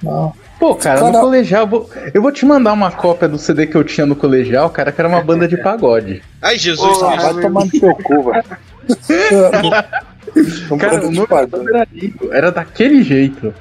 Não. 0.00 0.32
Pô, 0.60 0.76
cara, 0.76 1.00
Cara- 1.00 1.10
no 1.12 1.18
colegial, 1.20 1.68
eu 2.14 2.22
vou 2.22 2.30
te 2.30 2.46
mandar 2.46 2.72
uma 2.72 2.92
cópia 2.92 3.26
do 3.28 3.36
CD 3.36 3.66
que 3.66 3.74
eu 3.76 3.82
tinha 3.82 4.06
no 4.06 4.14
colegial, 4.14 4.70
cara, 4.70 4.92
que 4.92 5.00
era 5.00 5.08
uma 5.08 5.22
banda 5.22 5.48
de 5.48 5.56
pagode. 5.62 6.22
Ai, 6.40 6.56
Jesus 6.56 7.02
Ah, 7.02 7.10
Cristo. 7.16 7.32
vai 7.34 7.42
tomar 7.42 7.64
no 7.64 7.70
teu 7.72 7.94
cu, 7.96 8.22
velho. 8.30 8.44
Um 10.70 10.78
Cara, 10.78 11.06
o 11.06 11.12
banda 11.46 11.70
era 11.70 11.88
lindo, 11.92 12.32
era 12.32 12.50
daquele 12.50 13.02
jeito. 13.02 13.54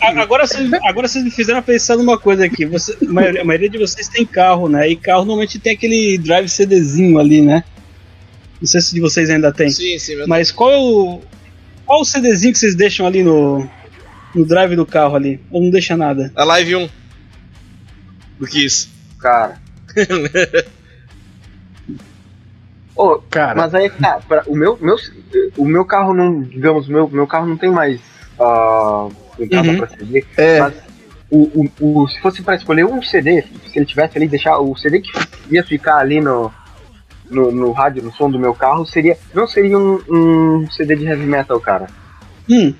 A- 0.00 0.20
Agora 0.22 0.46
vocês, 0.46 0.70
agora 0.84 1.08
vocês 1.08 1.24
me 1.24 1.30
fizeram 1.30 1.62
pensar 1.62 1.96
numa 1.96 2.18
coisa 2.18 2.44
aqui. 2.44 2.64
Você, 2.66 2.96
a, 3.02 3.10
maioria, 3.12 3.40
a 3.42 3.44
maioria 3.44 3.68
de 3.68 3.78
vocês 3.78 4.08
tem 4.08 4.24
carro, 4.26 4.68
né? 4.68 4.88
E 4.88 4.94
carro 4.96 5.24
normalmente 5.24 5.58
tem 5.58 5.72
aquele 5.72 6.18
drive 6.18 6.48
CDzinho 6.48 7.18
ali, 7.18 7.40
né? 7.40 7.64
Não 8.60 8.66
sei 8.68 8.80
se 8.80 8.94
de 8.94 9.00
vocês 9.00 9.28
ainda 9.30 9.52
tem. 9.52 9.70
Sim, 9.70 9.98
sim, 9.98 10.16
meu 10.16 10.28
Mas 10.28 10.50
qual 10.52 10.70
é 10.70 10.76
o. 10.78 11.20
Qual 11.84 12.00
o 12.02 12.04
CDzinho 12.04 12.52
que 12.52 12.58
vocês 12.58 12.74
deixam 12.74 13.06
ali 13.06 13.22
no. 13.22 13.68
No 14.34 14.46
drive 14.46 14.76
do 14.76 14.86
carro 14.86 15.16
ali? 15.16 15.40
Ou 15.50 15.60
não 15.62 15.70
deixa 15.70 15.96
nada? 15.96 16.30
A 16.36 16.44
live 16.44 16.76
1. 16.76 16.88
Do 18.38 18.46
que 18.46 18.64
isso? 18.64 18.88
Cara. 19.18 19.60
Ô, 22.94 23.18
Cara, 23.30 23.54
mas 23.54 23.74
aí, 23.74 23.88
tá, 23.90 24.20
pra- 24.26 24.44
o 24.46 24.54
meu, 24.54 24.78
meu, 24.80 24.96
o 25.56 25.64
meu 25.64 25.84
carro 25.84 26.12
não, 26.12 26.42
digamos, 26.42 26.86
meu, 26.88 27.08
meu 27.08 27.26
carro 27.26 27.46
não 27.46 27.56
tem 27.56 27.70
mais 27.70 28.00
entrada 29.38 29.68
Uhum. 29.70 29.76
pra 29.78 29.86
CD, 29.88 30.24
é, 30.36 30.60
mas 30.60 30.74
o, 31.30 31.68
o, 31.80 32.02
o- 32.02 32.08
se 32.08 32.20
fosse 32.20 32.42
pra 32.42 32.54
escolher 32.54 32.84
um 32.84 33.02
CD, 33.02 33.42
se 33.42 33.78
ele 33.78 33.86
tivesse 33.86 34.18
ali, 34.18 34.28
deixar 34.28 34.58
o 34.58 34.76
CD 34.76 35.00
que 35.00 35.10
ia 35.50 35.64
ficar 35.64 35.96
ali 35.98 36.20
no, 36.20 36.52
no, 37.30 37.50
no 37.50 37.72
rádio, 37.72 38.02
no 38.02 38.12
som 38.12 38.30
do 38.30 38.38
meu 38.38 38.54
carro, 38.54 38.84
seria, 38.84 39.16
não 39.34 39.46
seria 39.46 39.78
um, 39.78 40.00
um 40.08 40.70
CD 40.70 40.96
de 40.96 41.06
heavy 41.06 41.24
metal, 41.26 41.58
cara. 41.60 41.86
Hum, 42.48 42.74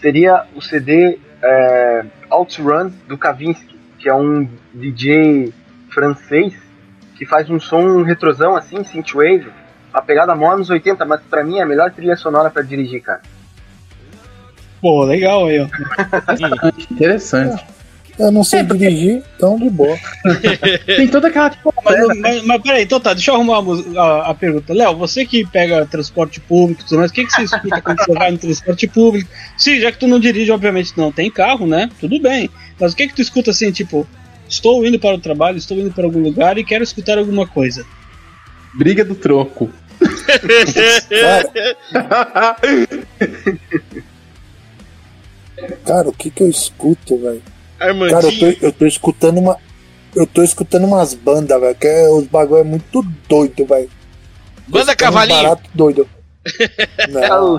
Seria 0.00 0.44
o 0.56 0.62
CD 0.62 1.18
é, 1.42 2.04
Outrun 2.30 2.90
do 3.06 3.18
Kavinsky, 3.18 3.78
que 3.98 4.08
é 4.08 4.14
um 4.14 4.48
DJ 4.72 5.52
francês 5.90 6.54
que 7.20 7.26
faz 7.26 7.50
um 7.50 7.60
som 7.60 8.02
retrosão 8.02 8.56
assim, 8.56 8.82
synthwave, 8.82 9.48
a 9.92 10.00
pegada 10.00 10.34
mó 10.34 10.54
anos 10.54 10.70
80, 10.70 11.04
mas 11.04 11.20
pra 11.28 11.44
mim 11.44 11.58
é 11.58 11.62
a 11.62 11.66
melhor 11.66 11.90
trilha 11.90 12.16
sonora 12.16 12.48
pra 12.48 12.62
dirigir, 12.62 13.02
cara. 13.02 13.20
pô, 14.80 15.04
legal 15.04 15.44
aí, 15.46 15.60
ó. 15.60 15.66
interessante. 16.90 17.62
Eu 18.18 18.32
não 18.32 18.42
sei 18.42 18.62
dirigir, 18.62 19.22
então 19.36 19.58
de 19.58 19.68
boa. 19.68 19.94
Tem 20.86 21.08
toda 21.08 21.28
aquela 21.28 21.50
tipo. 21.50 21.74
Mas, 21.84 22.18
mas, 22.20 22.42
mas 22.46 22.62
peraí, 22.62 22.84
então 22.84 22.98
tá, 22.98 23.12
deixa 23.12 23.30
eu 23.30 23.34
arrumar 23.34 23.58
a, 23.58 24.00
a- 24.02 24.30
a 24.30 24.34
pergunta. 24.34 24.72
Léo, 24.72 24.96
você 24.96 25.26
que 25.26 25.46
pega 25.46 25.84
transporte 25.84 26.40
público 26.40 26.82
tudo 26.84 26.98
mais, 27.00 27.10
o 27.10 27.14
que, 27.14 27.26
que 27.26 27.32
você 27.32 27.42
escuta 27.42 27.82
quando 27.82 27.98
você 28.02 28.14
vai 28.14 28.30
no 28.30 28.38
transporte 28.38 28.86
público? 28.88 29.28
Sim, 29.58 29.78
já 29.78 29.92
que 29.92 29.98
tu 29.98 30.08
não 30.08 30.18
dirige, 30.18 30.50
obviamente 30.50 30.94
não 30.96 31.12
tem 31.12 31.30
carro, 31.30 31.66
né? 31.66 31.90
Tudo 32.00 32.18
bem. 32.18 32.48
Mas 32.80 32.94
o 32.94 32.96
que 32.96 33.08
que 33.08 33.14
tu 33.14 33.20
escuta 33.22 33.50
assim, 33.50 33.70
tipo, 33.72 34.06
estou 34.50 34.84
indo 34.84 34.98
para 34.98 35.16
o 35.16 35.20
trabalho, 35.20 35.56
estou 35.56 35.78
indo 35.78 35.90
para 35.92 36.04
algum 36.04 36.20
lugar 36.20 36.58
e 36.58 36.64
quero 36.64 36.84
escutar 36.84 37.16
alguma 37.16 37.46
coisa. 37.46 37.86
Briga 38.74 39.04
do 39.04 39.14
troco. 39.14 39.70
Cara, 41.08 41.50
cara, 45.84 46.08
o 46.08 46.12
que 46.12 46.30
que 46.30 46.42
eu 46.42 46.48
escuto, 46.48 47.18
velho? 47.18 47.42
Cara, 47.78 48.26
eu 48.26 48.38
tô, 48.38 48.66
eu 48.66 48.72
tô 48.72 48.86
escutando 48.86 49.38
uma. 49.38 49.56
Eu 50.14 50.26
tô 50.26 50.42
escutando 50.42 50.84
umas 50.84 51.14
bandas, 51.14 51.60
velho, 51.60 51.74
que 51.76 51.86
é, 51.86 52.08
os 52.08 52.26
bagulho 52.26 52.60
é 52.60 52.64
muito 52.64 53.02
doido, 53.28 53.64
velho. 53.64 53.88
Banda 54.66 54.92
É 54.92 54.94
um 54.94 54.96
Cavalinho. 54.96 55.42
barato 55.42 55.70
doido. 55.74 56.08
Não. 57.10 57.58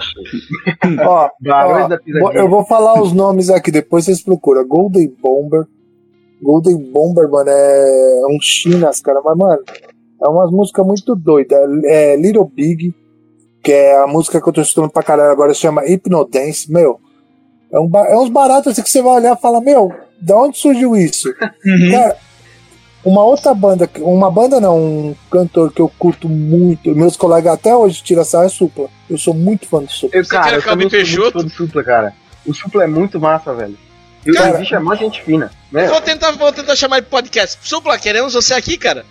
Ó, 1.06 1.30
ó, 1.50 2.32
eu 2.34 2.50
vou 2.50 2.66
falar 2.66 3.02
os 3.02 3.14
nomes 3.14 3.50
aqui, 3.50 3.72
depois 3.72 4.06
vocês 4.06 4.22
procuram. 4.24 4.68
Golden 4.68 5.08
Bomber. 5.22 5.66
Golden 6.42 6.78
Bomber, 6.92 7.30
mano, 7.30 7.50
é 7.50 8.22
um 8.30 8.40
chinas, 8.42 9.00
cara, 9.00 9.22
mas, 9.24 9.38
mano, 9.38 9.62
é 10.22 10.28
umas 10.28 10.52
músicas 10.52 10.86
muito 10.86 11.16
doidas. 11.16 11.60
É 11.86 12.16
Little 12.16 12.46
Big, 12.46 12.94
que 13.64 13.72
é 13.72 13.98
a 13.98 14.08
música 14.08 14.42
que 14.42 14.48
eu 14.48 14.54
tô 14.54 14.62
escutando 14.62 14.90
pra 14.90 15.04
caralho 15.04 15.32
agora, 15.32 15.54
chama 15.54 15.82
Hypnodance, 15.82 16.72
meu. 16.72 17.00
É, 17.72 17.80
um, 17.80 17.90
é 17.96 18.18
uns 18.18 18.30
baratos 18.30 18.72
assim 18.72 18.84
que 18.84 18.90
você 18.90 19.02
vai 19.02 19.14
olhar 19.14 19.36
e 19.38 19.42
fala, 19.42 19.62
meu, 19.62 19.92
da 20.20 20.36
onde 20.36 20.58
surgiu 20.58 20.96
isso? 20.96 21.30
Uhum. 21.30 21.92
Cara, 21.92 22.18
uma 23.04 23.24
outra 23.24 23.54
banda, 23.54 23.90
uma 24.00 24.30
banda 24.30 24.60
não, 24.60 24.78
um 24.78 25.16
cantor 25.32 25.72
que 25.72 25.82
eu 25.82 25.92
curto 25.98 26.30
muito, 26.30 26.94
meus 26.96 27.18
colegas 27.18 27.54
até 27.54 27.76
hoje 27.76 28.04
tiram 28.04 28.22
essa 28.22 28.44
é 28.44 28.50
Supla. 28.50 28.90
Eu 29.10 29.18
sou 29.18 29.34
muito 29.34 29.68
fã 29.68 29.82
do 29.82 29.92
Supla. 29.92 30.20
Eu, 30.20 30.28
cara, 30.28 30.56
eu 30.58 30.64
também 30.64 30.90
sou 30.90 31.00
muito 31.00 31.32
fã 31.32 31.44
do 31.44 31.50
Supla, 31.50 31.84
cara. 31.84 32.14
O 32.46 32.54
Supla 32.54 32.84
é 32.84 32.88
muito 32.88 33.20
massa, 33.20 33.54
velho. 33.54 33.78
E 34.26 34.32
Cara, 34.34 34.56
o 34.56 34.58
bicho 34.60 34.76
é 34.76 34.80
mó 34.80 34.94
gente 34.96 35.22
fina, 35.24 35.52
né? 35.72 35.88
Vou 35.88 36.02
tentar, 36.02 36.32
vou 36.32 36.52
tentar 36.52 36.76
chamar 36.76 36.98
ele 36.98 37.08
pro 37.08 37.18
podcast. 37.18 37.58
Supla, 37.62 37.98
queremos 37.98 38.34
você 38.34 38.54
aqui, 38.54 38.78
cara. 38.78 39.04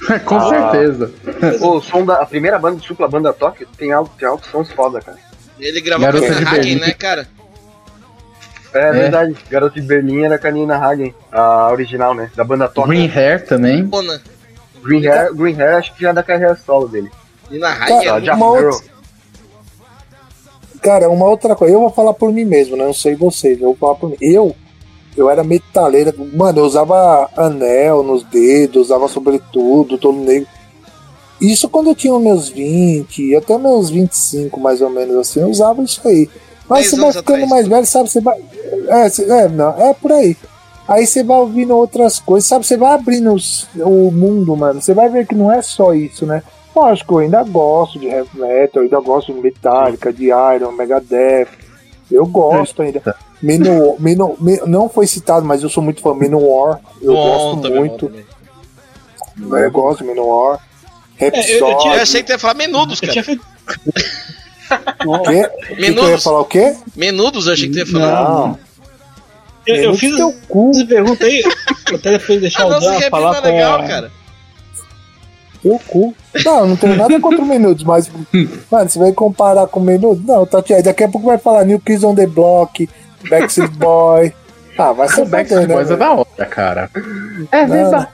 Com 0.24 0.36
Ah. 0.36 0.48
certeza. 0.70 1.12
O 1.60 1.80
som 1.80 2.04
da 2.04 2.22
a 2.22 2.26
primeira 2.26 2.58
banda 2.58 2.76
do 2.76 2.84
Supla, 2.84 3.08
banda 3.08 3.32
Toque, 3.32 3.66
tem 3.76 3.92
alto, 3.92 4.12
tem 4.18 4.28
altos 4.28 4.50
sons 4.50 4.70
foda, 4.72 5.00
cara. 5.00 5.18
Ele 5.58 5.80
gravou 5.80 6.06
Garota 6.06 6.26
com 6.26 6.32
a 6.32 6.36
de 6.38 6.44
Hagen, 6.46 6.76
né, 6.76 6.92
cara? 6.92 7.28
É, 8.74 8.90
verdade. 8.92 9.36
Garoto 9.50 9.80
de 9.80 9.86
Berlim 9.86 10.22
era 10.24 10.38
com 10.38 10.46
a 10.46 10.50
Nina 10.50 10.76
Hagen, 10.76 11.14
a 11.30 11.68
original, 11.70 12.14
né? 12.14 12.30
Da 12.34 12.42
banda 12.42 12.68
Toque. 12.68 12.88
Green 12.88 13.06
Hair 13.14 13.44
também. 13.46 13.82
Mona. 13.84 14.20
Green 14.82 15.06
Hair, 15.06 15.34
Green 15.34 15.54
Hair 15.60 15.76
acho 15.76 15.94
que 15.94 16.02
já 16.02 16.10
é 16.10 16.12
da 16.12 16.22
carreira 16.22 16.56
solo 16.56 16.88
dele. 16.88 17.10
E 17.50 17.58
na 17.58 17.74
Cara, 17.76 17.84
Hagen. 17.94 18.08
Ah, 18.08 18.20
é 18.26 18.34
uma 18.34 18.46
outra- 18.46 18.92
Cara, 20.82 21.08
uma 21.08 21.28
outra 21.28 21.54
coisa, 21.54 21.74
eu 21.74 21.80
vou 21.80 21.90
falar 21.90 22.12
por 22.12 22.32
mim 22.32 22.44
mesmo, 22.44 22.76
né? 22.76 22.84
Não 22.84 22.92
sei 22.94 23.14
vocês, 23.14 23.58
eu 23.60 23.68
vou 23.68 23.76
falar 23.76 23.94
por 23.94 24.10
mim. 24.10 24.16
Eu, 24.20 24.54
eu 25.16 25.30
era 25.30 25.44
metaleira, 25.44 26.12
mano, 26.34 26.58
eu 26.60 26.64
usava 26.64 27.30
anel 27.36 28.02
nos 28.02 28.24
dedos, 28.24 28.86
usava 28.86 29.06
sobretudo, 29.08 29.96
todo 29.96 30.18
negro. 30.18 30.48
Isso 31.40 31.68
quando 31.68 31.88
eu 31.90 31.94
tinha 31.94 32.16
meus 32.18 32.48
20, 32.48 33.34
até 33.34 33.56
meus 33.58 33.90
25 33.90 34.60
mais 34.60 34.80
ou 34.80 34.90
menos 34.90 35.16
assim, 35.16 35.40
eu 35.40 35.48
usava 35.48 35.82
isso 35.82 36.00
aí. 36.06 36.28
Mas 36.68 36.86
você 36.88 36.96
vai 36.96 37.12
ficando 37.12 37.34
atrás. 37.44 37.50
mais 37.50 37.68
velho, 37.68 37.86
sabe? 37.86 38.10
Você 38.10 38.20
vai. 38.20 38.38
É, 38.88 39.22
é, 39.44 39.48
não, 39.48 39.70
é 39.70 39.92
por 39.94 40.12
aí. 40.12 40.36
Aí 40.88 41.06
você 41.06 41.22
vai 41.22 41.38
ouvindo 41.38 41.76
outras 41.76 42.18
coisas, 42.18 42.48
sabe? 42.48 42.66
Você 42.66 42.76
vai 42.76 42.92
abrindo 42.92 43.32
os- 43.32 43.66
o 43.76 44.10
mundo, 44.10 44.56
mano. 44.56 44.80
Você 44.80 44.94
vai 44.94 45.08
ver 45.08 45.26
que 45.26 45.34
não 45.34 45.50
é 45.52 45.62
só 45.62 45.92
isso, 45.94 46.24
né? 46.26 46.42
Lógico, 46.74 47.14
eu 47.14 47.18
ainda 47.18 47.42
gosto 47.44 47.98
de 47.98 48.06
heavy 48.06 48.28
metal, 48.34 48.68
eu 48.76 48.82
ainda 48.82 49.00
gosto 49.00 49.32
de 49.32 49.40
Metallica, 49.40 50.12
de 50.12 50.26
Iron, 50.56 50.72
Megadeth. 50.72 51.48
Eu 52.10 52.26
gosto 52.26 52.82
ainda. 52.82 53.00
Manowar- 53.42 54.36
Man- 54.38 54.66
não 54.66 54.88
foi 54.88 55.06
citado, 55.06 55.44
mas 55.44 55.62
eu 55.62 55.68
sou 55.68 55.82
muito 55.82 56.00
fã. 56.00 56.14
Manowar, 56.14 56.80
eu 57.00 57.12
Bom, 57.12 57.54
gosto 57.56 57.70
muito. 57.74 58.12
bom. 59.38 59.56
Eu 59.56 59.70
gosto 59.70 59.98
de 60.02 60.04
Manowar. 60.10 60.60
eu- 61.20 61.26
eu 61.28 61.32
Rhapsody. 61.34 61.78
tinha- 61.82 61.94
Eu 61.96 62.02
achei 62.02 62.22
que 62.22 62.32
ia 62.32 62.38
falar 62.38 62.54
menudos, 62.54 63.00
Eu 63.02 63.08
cara. 63.08 63.12
tinha 63.12 63.24
feito. 63.24 63.44
Nossa. 65.04 65.30
Quê? 65.30 65.48
Que 65.48 65.66
que 65.66 65.72
eu 65.72 65.76
ia 65.84 65.90
Menudos. 65.94 66.22
falar 66.24 66.40
o 66.40 66.44
quê? 66.44 66.76
Menudos, 66.96 67.46
eu 67.46 67.52
achei 67.52 67.68
que 67.68 67.78
ia 67.78 67.86
falar. 67.86 68.24
Não. 68.24 68.58
Eu, 69.66 69.74
eu 69.76 69.80
Menudos 69.80 70.00
fiz 70.00 70.16
teu 70.16 70.34
cu. 70.48 70.86
pergunta 70.88 71.24
aí, 71.26 71.42
até 71.94 72.18
depois 72.18 72.40
deixar 72.40 72.62
Ah, 72.64 72.66
o 72.76 72.80
Dan 72.80 72.94
é 72.94 73.10
falar 73.10 73.40
bem 73.40 73.52
legal, 73.52 73.78
pra... 73.78 73.88
cara. 73.88 74.10
Teu 75.62 75.78
cu. 75.86 76.14
Não, 76.44 76.66
não 76.66 76.76
tenho 76.76 76.96
nada 76.96 77.20
contra 77.20 77.40
o 77.40 77.46
Menudos, 77.46 77.84
mas, 77.84 78.10
mano, 78.70 78.88
você 78.88 78.98
vai 78.98 79.12
comparar 79.12 79.66
com 79.66 79.80
o 79.80 79.82
Menudos? 79.82 80.24
Não, 80.24 80.44
tá 80.44 80.62
aí 80.70 80.82
daqui 80.82 81.04
a 81.04 81.08
pouco 81.08 81.26
vai 81.26 81.38
falar 81.38 81.64
New 81.64 81.78
Kids 81.78 82.02
on 82.02 82.14
the 82.14 82.26
Block, 82.26 82.88
Backstreet 83.28 83.70
Boy. 83.72 84.32
Ah, 84.76 84.92
vai 84.92 85.06
O 85.06 85.10
ser 85.10 85.26
Backstreet 85.26 85.68
bacana, 85.68 85.74
Boys 85.74 85.88
é 85.88 85.92
né? 85.92 85.98
da 85.98 86.12
hora, 86.12 86.46
cara. 86.46 86.90
É 87.52 87.66
verdade. 87.66 88.08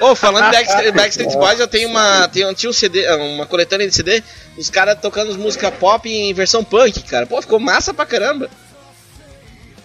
Ô, 0.00 0.16
falando 0.16 0.46
de 0.46 0.56
Backstreet, 0.56 0.94
Backstreet 0.94 1.32
Boys, 1.34 1.60
eu 1.60 1.68
tenho 1.68 1.88
uma. 1.88 2.26
Tenho, 2.28 2.52
tinha 2.54 2.70
um 2.70 2.72
CD, 2.72 3.06
uma 3.14 3.46
coletânea 3.46 3.86
de 3.86 3.94
CD, 3.94 4.22
os 4.58 4.68
caras 4.68 4.98
tocando 5.00 5.38
música 5.38 5.70
pop 5.70 6.08
em 6.08 6.34
versão 6.34 6.64
punk, 6.64 7.02
cara. 7.04 7.26
Pô, 7.26 7.40
ficou 7.40 7.60
massa 7.60 7.94
pra 7.94 8.04
caramba. 8.04 8.48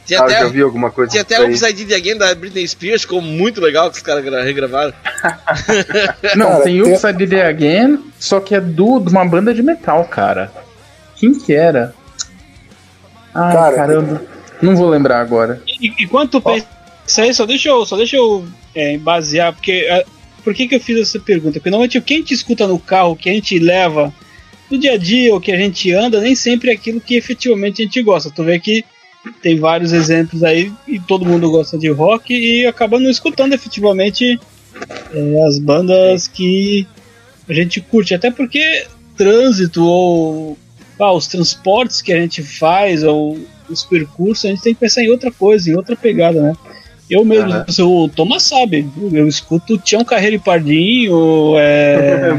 Tinha 0.08 0.20
Ah, 0.20 0.24
eu 0.24 0.26
até, 0.26 0.40
já 0.40 0.48
vi 0.48 0.62
alguma 0.62 0.90
coisa 0.90 1.12
tinha 1.12 1.22
até 1.22 1.40
o. 1.42 1.48
Upside 1.50 1.84
Down 1.86 1.98
Again 1.98 2.18
da 2.18 2.34
Britney 2.34 2.66
Spears, 2.68 3.02
ficou 3.02 3.22
muito 3.22 3.60
legal 3.60 3.92
que 3.92 3.98
os 3.98 4.02
caras 4.02 4.24
gra- 4.24 4.42
regravaram. 4.42 4.94
Não, 6.36 6.48
Cara, 6.48 6.64
tem 6.64 6.82
Upside 6.82 7.26
Down 7.26 7.42
Again, 7.48 8.00
só 8.18 8.40
que 8.40 8.56
é 8.56 8.62
do, 8.62 9.00
de 9.02 9.10
uma 9.10 9.26
banda 9.26 9.54
de 9.54 9.62
metal, 9.62 10.06
cara. 10.06 10.52
Quem 11.18 11.38
que 11.38 11.54
era? 11.54 11.94
Ai, 13.36 13.54
Cara, 13.54 13.76
caramba. 13.76 14.22
Não 14.62 14.76
vou 14.76 14.90
lembrar 14.90 15.20
agora. 15.20 15.62
E, 15.68 15.92
enquanto 16.04 16.32
tu 16.32 16.42
pensa 16.42 16.66
isso 17.06 17.22
aí, 17.22 17.34
só 17.34 17.46
deixa 17.46 17.70
eu, 17.70 17.86
só 17.86 17.96
deixa 17.98 18.16
eu 18.16 18.46
é, 18.74 18.98
basear, 18.98 19.54
porque. 19.54 19.72
é, 19.90 20.06
por 20.44 20.54
que, 20.54 20.66
que 20.68 20.76
eu 20.76 20.80
fiz 20.80 20.98
essa 21.02 21.20
pergunta? 21.20 21.60
Porque 21.60 21.70
normalmente 21.70 21.98
o 21.98 22.02
que 22.02 22.14
a 22.14 22.18
gente 22.18 22.34
escuta 22.34 22.66
no 22.66 22.80
carro, 22.80 23.12
o 23.12 23.16
que 23.18 23.30
a 23.30 23.34
gente 23.34 23.60
leva 23.60 24.14
no 24.72 24.78
dia 24.78 24.94
a 24.94 24.98
dia, 24.98 25.36
o 25.36 25.42
que 25.42 25.52
a 25.52 25.58
gente 25.58 25.92
anda, 25.92 26.22
nem 26.22 26.36
sempre 26.36 26.70
é 26.70 26.74
aquilo 26.74 27.02
que 27.02 27.16
efetivamente 27.18 27.82
a 27.82 27.86
gente 27.86 28.02
gosta. 28.02 28.32
Tu 28.32 28.44
vê 28.44 28.58
que 28.58 28.86
tem 29.42 29.60
vários 29.60 29.94
exemplos 29.94 30.44
aí 30.44 30.72
e 30.88 31.00
todo 31.00 31.26
mundo 31.26 31.50
gosta 31.50 31.78
de 31.78 31.90
rock 31.90 32.34
e 32.34 32.66
acaba 32.66 33.00
não 33.00 33.10
escutando 33.10 33.54
efetivamente 33.54 34.40
é, 35.14 35.46
as 35.48 35.60
bandas 35.60 36.28
que 36.28 36.88
a 37.48 37.54
gente 37.54 37.82
curte. 37.82 38.14
Até 38.14 38.32
porque 38.32 38.86
trânsito 39.16 39.84
ou 39.84 40.58
ah, 41.00 41.14
os 41.14 41.28
transportes 41.28 42.02
que 42.02 42.14
a 42.14 42.20
gente 42.20 42.42
faz 42.44 43.04
ou 43.04 43.38
os 43.70 43.84
percursos, 43.84 44.46
a 44.46 44.50
gente 44.50 44.62
tem 44.62 44.74
que 44.74 44.80
pensar 44.80 45.04
em 45.04 45.10
outra 45.10 45.32
coisa, 45.32 45.70
em 45.70 45.76
outra 45.76 45.96
pegada, 45.96 46.42
né? 46.42 46.54
Eu 47.10 47.24
mesmo, 47.24 47.52
Aham. 47.52 47.66
o 47.86 48.10
Thomas 48.10 48.44
sabe, 48.44 48.86
eu 49.14 49.28
escuto 49.28 49.78
Tião 49.78 50.04
Carreiro 50.04 50.36
e 50.36 50.40
Pardinho, 50.40 51.58
É 51.58 52.32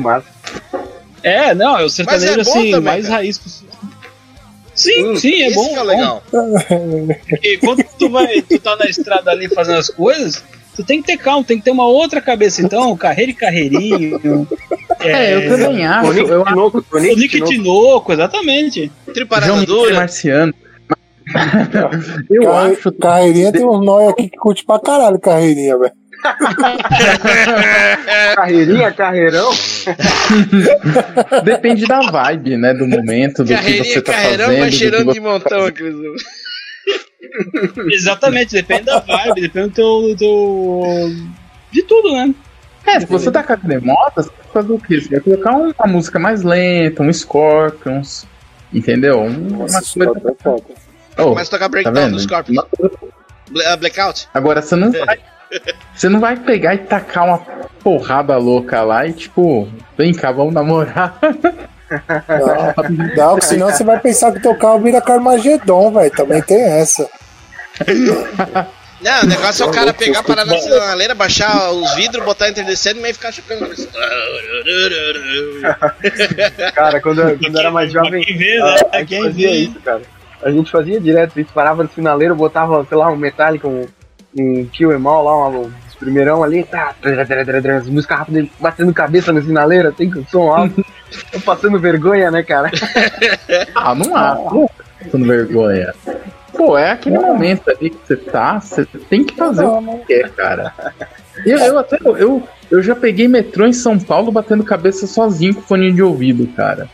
é, 1.23 1.49
é, 1.49 1.55
não, 1.55 1.79
é 1.79 1.85
o 1.85 1.89
sertanejo 1.89 2.39
é 2.39 2.41
assim, 2.43 2.71
também, 2.71 2.81
mais 2.81 3.05
cara. 3.05 3.17
raiz 3.17 3.39
possível. 3.39 3.68
Sim, 4.79 5.05
Hum, 5.09 5.17
sim, 5.17 5.43
é 5.43 5.51
bom. 5.53 5.67
é 5.67 5.73
é 5.73 5.77
bom. 5.77 5.83
legal. 5.85 6.23
Porque 7.29 7.59
quando 7.65 7.85
tu 7.99 8.09
vai, 8.11 8.41
tu 8.43 8.59
tá 8.61 8.77
na 8.77 8.87
estrada 8.87 9.31
ali 9.31 9.49
fazendo 9.49 9.79
as 9.79 9.89
coisas, 9.91 10.43
tu 10.77 10.85
tem 10.85 11.01
que 11.01 11.07
ter 11.09 11.17
calma, 11.17 11.43
tem 11.45 11.59
que 11.59 11.65
ter 11.65 11.71
uma 11.73 11.87
outra 11.87 12.21
cabeça. 12.21 12.63
Então, 12.63 12.97
carreira 12.97 13.33
e 13.33 13.35
carreirinho. 13.35 14.47
É, 15.01 15.35
eu 15.35 15.49
também 15.59 15.85
acho. 15.87 16.09
Tonico 16.13 16.31
Eu 16.33 16.45
Tinoco, 16.45 16.79
O 16.79 16.83
Tonico 16.83 17.29
Tinoco. 17.29 17.53
Tinoco, 17.53 18.13
exatamente. 18.13 18.93
Dura. 19.67 19.95
Marciano. 19.97 20.55
eu 22.31 22.43
Carre- 22.45 22.73
acho 22.73 22.93
Carreirinha 22.93 23.53
tem 23.53 23.65
uns 23.65 23.85
nóia 23.85 24.11
aqui 24.11 24.29
que 24.31 24.37
curte 24.39 24.65
pra 24.65 24.79
caralho, 24.79 25.19
carreirinha, 25.19 25.77
velho. 25.79 25.93
Carreirinha, 28.35 28.93
carreirão. 28.93 29.51
Depende 31.45 31.87
da 31.87 32.01
vibe, 32.11 32.57
né? 32.57 32.75
Do 32.75 32.87
momento, 32.87 33.43
do 33.45 33.49
que 33.49 33.55
Carreirinha, 33.55 33.85
você 33.95 34.03
tá 34.03 34.13
carreirão, 34.13 34.47
fazendo. 34.47 34.65
que 34.67 34.73
cheirando 34.73 35.05
você 35.07 35.13
de 35.13 35.21
montão 35.21 35.65
aqueles. 35.67 35.95
Exatamente, 37.93 38.53
depende 38.53 38.85
da 38.85 39.01
vibe, 39.01 39.41
depende 39.43 39.69
do 39.69 40.17
teu, 40.17 41.11
de 41.71 41.83
tudo, 41.83 42.13
né? 42.13 42.35
É, 42.87 43.01
se 43.01 43.07
você 43.07 43.31
tá 43.31 43.43
com 43.43 43.53
a 43.53 43.57
demota, 43.57 44.23
você 44.23 44.31
vai 44.31 44.47
fazer 44.63 44.73
o 44.73 44.79
quê? 44.79 45.01
Você 45.01 45.09
vai 45.11 45.21
colocar 45.21 45.53
um- 45.55 45.73
uma 45.79 45.87
música 45.93 46.19
mais 46.19 46.43
lenta, 46.43 47.03
um 47.03 47.13
Scorpions, 47.13 48.27
entendeu? 48.73 49.21
Um- 49.21 49.49
Uma 49.49 49.59
Nossa, 49.67 49.93
coisa... 49.95 50.15
foda, 50.15 50.37
foda. 50.43 50.63
Oh, 51.19 51.25
Começa 51.31 51.49
a 51.49 51.59
tocar 51.59 51.65
tá 51.65 51.69
breakdown 51.69 52.11
dos 52.11 52.23
Scorpions. 52.23 52.57
Uma 52.57 52.63
coisa- 52.65 52.97
Bla- 53.51 53.77
Blackout. 53.77 54.29
Agora, 54.33 54.63
você 54.63 54.77
não 54.77 54.91
vai... 54.93 55.19
Você 55.95 56.09
não 56.09 56.21
vai 56.21 56.37
pegar 56.37 56.75
e 56.75 56.79
tacar 56.79 57.25
uma 57.27 57.39
porrada 57.83 58.37
louca 58.37 58.83
lá 58.83 59.07
e 59.07 59.13
tipo, 59.13 59.69
vem 59.97 60.13
cá, 60.13 60.31
vamos 60.33 60.53
namorar. 60.55 61.19
Não, 63.17 63.33
não, 63.35 63.41
senão 63.41 63.71
você 63.71 63.83
vai 63.83 63.99
pensar 63.99 64.31
que 64.33 64.41
teu 64.41 64.55
carro 64.55 64.81
vira 64.81 65.01
Carmageddon, 65.01 65.91
velho. 65.93 66.11
Também 66.11 66.43
tem 66.43 66.61
essa. 66.63 67.09
Não, 69.01 69.23
o 69.23 69.27
negócio 69.27 69.65
é 69.65 69.67
o 69.67 69.71
cara 69.71 69.95
pegar, 69.95 70.23
parar 70.23 70.45
na 70.45 70.59
sinaleira, 70.59 71.15
baixar 71.15 71.71
os 71.71 71.95
vidros, 71.95 72.25
botar 72.25 72.49
enterdecendo 72.51 72.99
e 73.07 73.13
ficar 73.15 73.33
chocando. 73.33 73.71
Cara, 76.75 77.01
quando, 77.01 77.21
eu- 77.23 77.39
quando 77.39 77.55
eu 77.55 77.61
era 77.61 77.71
mais 77.71 77.93
jovem, 77.93 78.23
Quem 78.25 78.37
vê, 78.37 78.59
a, 78.61 78.65
né? 78.65 78.77
a 78.93 78.99
gente 78.99 79.09
Quem 79.09 79.23
fazia 79.25 79.49
vê. 79.51 79.57
isso, 79.57 79.81
cara. 79.81 80.03
A 80.43 80.51
gente 80.51 80.71
fazia 80.71 81.01
direto 81.01 81.41
isso, 81.41 81.51
parava 81.53 81.83
no 81.83 81.91
sinaleiro, 81.91 82.35
botava, 82.35 82.85
sei 82.89 82.97
lá, 82.97 83.11
um 83.11 83.17
Metallica, 83.17 83.67
um, 83.67 83.87
um 84.43 84.65
Kill 84.67 84.93
Em 84.93 85.07
All 85.07 85.25
lá, 85.25 85.49
um, 85.49 85.71
os 85.89 85.95
primeirão 85.95 86.43
ali, 86.43 86.65
tá, 86.65 86.95
trá, 87.01 87.25
trá, 87.25 87.45
trá, 87.45 87.61
trá, 87.61 87.81
música 87.85 88.17
rápida, 88.17 88.49
batendo 88.61 88.93
cabeça 88.93 89.33
na 89.33 89.43
sinaleira, 89.43 89.93
tem 89.93 90.09
o 90.09 90.27
som 90.29 90.51
alto. 90.51 90.85
Tô 91.33 91.41
passando 91.41 91.79
vergonha, 91.79 92.31
né, 92.31 92.43
cara? 92.43 92.71
Ah, 93.75 93.95
não 93.95 94.15
há. 94.15 94.37
Passando 95.03 95.27
vergonha. 95.27 95.95
Pô, 96.53 96.77
é 96.77 96.91
aquele 96.91 97.19
momento 97.19 97.71
ali 97.71 97.91
que 97.91 97.99
você 98.07 98.17
tá, 98.17 98.61
você 98.61 98.85
tem 98.85 99.25
que 99.25 99.35
fazer 99.35 99.65
o 99.65 99.81
Não, 99.81 99.99
que 100.01 100.07
quer, 100.07 100.31
cara. 100.31 100.73
Eu, 101.47 101.59
eu 101.59 101.79
até 101.79 101.99
eu, 102.03 102.43
eu 102.71 102.83
já 102.83 102.97
peguei 102.97 103.29
metrô 103.29 103.67
em 103.67 103.73
São 103.73 103.99
Paulo 103.99 104.33
batendo 104.33 104.65
cabeça 104.65 105.07
sozinho 105.07 105.55
com 105.55 105.63
fone 105.63 105.93
de 105.93 106.03
ouvido, 106.03 106.47
cara. 106.49 106.89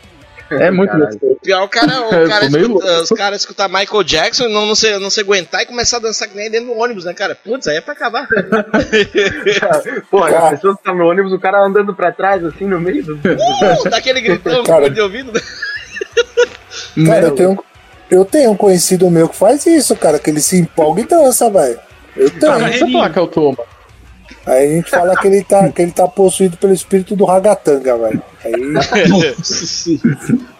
É 0.51 0.69
muito 0.69 0.91
Caralho. 0.91 1.11
gostoso. 1.11 1.37
Pior 1.43 1.63
o 1.63 1.69
cara, 1.69 2.01
o 2.01 2.13
Eu 2.13 2.27
cara 2.29 2.45
escuta- 2.45 3.01
os 3.01 3.09
caras 3.09 3.41
escutar 3.41 3.67
Michael 3.67 4.03
Jackson 4.03 4.45
e 4.45 4.53
não, 4.53 4.65
não, 4.65 4.75
se, 4.75 4.97
não 4.99 5.09
se 5.09 5.21
aguentar 5.21 5.61
e 5.61 5.65
começar 5.65 5.97
a 5.97 6.01
dançar 6.01 6.27
que 6.27 6.35
nem 6.35 6.49
dentro 6.51 6.67
do 6.73 6.79
ônibus, 6.79 7.05
né, 7.05 7.13
cara? 7.13 7.35
Putz, 7.35 7.67
aí 7.67 7.77
é 7.77 7.81
pra 7.81 7.93
acabar. 7.93 8.27
As 8.29 9.83
pessoas 9.83 10.75
que 10.75 10.81
estão 10.81 10.95
no 10.95 11.05
ônibus, 11.07 11.33
o 11.33 11.39
cara 11.39 11.65
andando 11.65 11.95
pra 11.95 12.11
trás, 12.11 12.43
assim, 12.45 12.65
no 12.65 12.79
meio 12.79 13.03
do. 13.03 13.13
Uh, 13.15 13.89
daquele 13.89 14.21
gritão 14.21 14.63
Cara. 14.63 14.89
de 14.89 15.01
ouvido. 15.01 15.31
né? 16.95 17.05
Cara, 17.07 17.25
eu 17.25 17.31
tenho, 17.35 17.63
eu 18.09 18.25
tenho 18.25 18.51
um 18.51 18.57
conhecido 18.57 19.09
meu 19.09 19.29
que 19.29 19.35
faz 19.35 19.65
isso, 19.65 19.95
cara, 19.95 20.19
que 20.19 20.29
ele 20.29 20.41
se 20.41 20.57
empolga 20.57 21.01
e 21.01 21.05
dança, 21.05 21.49
velho. 21.49 21.79
Eu 22.15 22.29
tenho. 22.29 22.91
falar 22.91 23.09
que 23.09 23.19
eu 23.19 23.27
tô, 23.27 23.51
mano. 23.51 23.74
Aí 24.45 24.67
a 24.67 24.75
gente 24.75 24.89
fala 24.91 25.15
que 25.17 25.27
ele 25.27 25.43
tá, 25.43 25.69
que 25.69 25.81
ele 25.81 25.91
tá 25.91 26.07
possuído 26.07 26.55
pelo 26.57 26.73
espírito 26.73 27.15
do 27.15 27.25
ragatanga, 27.25 27.97
velho. 27.97 28.21
Aí. 28.43 28.53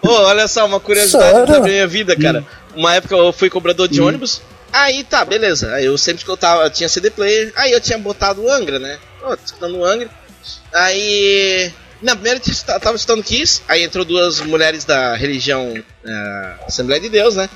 Ô, 0.02 0.08
olha 0.08 0.48
só, 0.48 0.66
uma 0.66 0.80
curiosidade 0.80 1.46
Sério? 1.46 1.46
da 1.46 1.60
minha 1.60 1.86
vida, 1.86 2.16
cara. 2.16 2.44
Uma 2.74 2.94
época 2.96 3.14
eu 3.14 3.32
fui 3.32 3.48
cobrador 3.48 3.86
de 3.86 4.00
ônibus. 4.00 4.42
Aí 4.72 5.04
tá, 5.04 5.24
beleza. 5.24 5.72
Aí 5.72 5.84
eu 5.84 5.96
sempre 5.96 6.18
escutava, 6.18 6.64
eu 6.64 6.70
tinha 6.70 6.88
CD 6.88 7.10
player. 7.10 7.52
Aí 7.56 7.70
eu 7.70 7.80
tinha 7.80 7.96
botado 7.96 8.42
o 8.42 8.50
Angra, 8.50 8.78
né? 8.78 8.98
Ó, 9.22 9.36
tô 9.36 9.44
escutando 9.44 9.78
o 9.78 9.84
Angra. 9.84 10.10
Aí. 10.72 11.72
Na 12.02 12.14
primeira 12.14 12.40
eu 12.44 12.80
tava 12.80 12.96
escutando 12.96 13.22
Kiss. 13.22 13.62
Aí 13.68 13.84
entrou 13.84 14.04
duas 14.04 14.40
mulheres 14.40 14.84
da 14.84 15.14
religião 15.14 15.72
ah, 16.06 16.56
Assembleia 16.66 17.00
de 17.00 17.08
Deus, 17.08 17.36
né? 17.36 17.48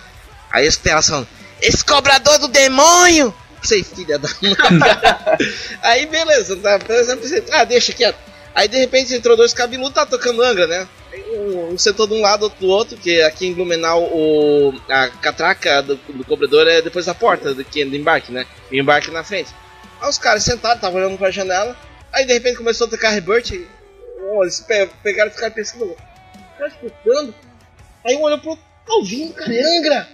Aí 0.52 0.66
eu 0.66 0.72
elas 0.86 1.08
falando: 1.08 1.28
Esse 1.60 1.84
cobrador 1.84 2.38
do 2.38 2.48
demônio! 2.48 3.34
Sei, 3.62 3.82
filha 3.84 4.18
da 4.18 4.28
mãe. 4.40 4.54
aí 5.82 6.06
beleza, 6.06 6.56
tá? 6.56 6.78
Por 6.78 6.94
exemplo, 6.94 7.22
pensei, 7.22 7.44
ah, 7.52 7.64
deixa 7.64 7.92
quieto. 7.92 8.18
Aí 8.54 8.66
de 8.68 8.78
repente 8.78 9.14
entrou 9.14 9.36
dois 9.36 9.52
cabeludos, 9.54 9.94
tá 9.94 10.04
tocando 10.04 10.42
Angra, 10.42 10.66
né? 10.66 10.88
Um, 11.32 11.78
sentou 11.78 12.06
de 12.06 12.14
um 12.14 12.20
lado, 12.20 12.44
outro 12.44 12.60
do 12.60 12.68
outro, 12.68 12.96
que 12.96 13.20
aqui 13.22 13.46
em 13.46 13.54
Blumenau 13.54 14.02
o, 14.04 14.74
a 14.88 15.08
catraca 15.08 15.82
do, 15.82 15.96
do 15.96 16.24
cobrador 16.24 16.66
é 16.68 16.82
depois 16.82 17.06
da 17.06 17.14
porta 17.14 17.54
do, 17.54 17.64
que, 17.64 17.84
do 17.84 17.96
embarque, 17.96 18.32
né? 18.32 18.46
O 18.70 18.74
embarque 18.74 19.10
na 19.10 19.22
frente. 19.22 19.50
Aí 20.00 20.08
os 20.08 20.18
caras 20.18 20.42
sentados, 20.42 20.76
estavam 20.76 21.00
olhando 21.00 21.18
pra 21.18 21.30
janela, 21.30 21.76
aí 22.12 22.24
de 22.26 22.32
repente 22.32 22.56
começou 22.56 22.86
a 22.86 22.90
tocar 22.90 23.10
Rebirth, 23.10 23.50
e, 23.52 23.66
oh, 24.32 24.42
eles 24.42 24.60
pe- 24.60 24.88
pegaram 25.02 25.30
e 25.30 25.34
ficaram 25.34 25.52
pensando, 25.54 25.96
tá 26.58 26.66
escutando? 26.68 27.34
Aí 28.04 28.16
um 28.16 28.22
olhou 28.22 28.38
pro 28.38 28.50
outro, 28.50 28.64
tá 28.86 28.94
ouvindo, 28.94 29.34
cara, 29.34 29.54
é 29.54 29.78
Angra! 29.78 30.08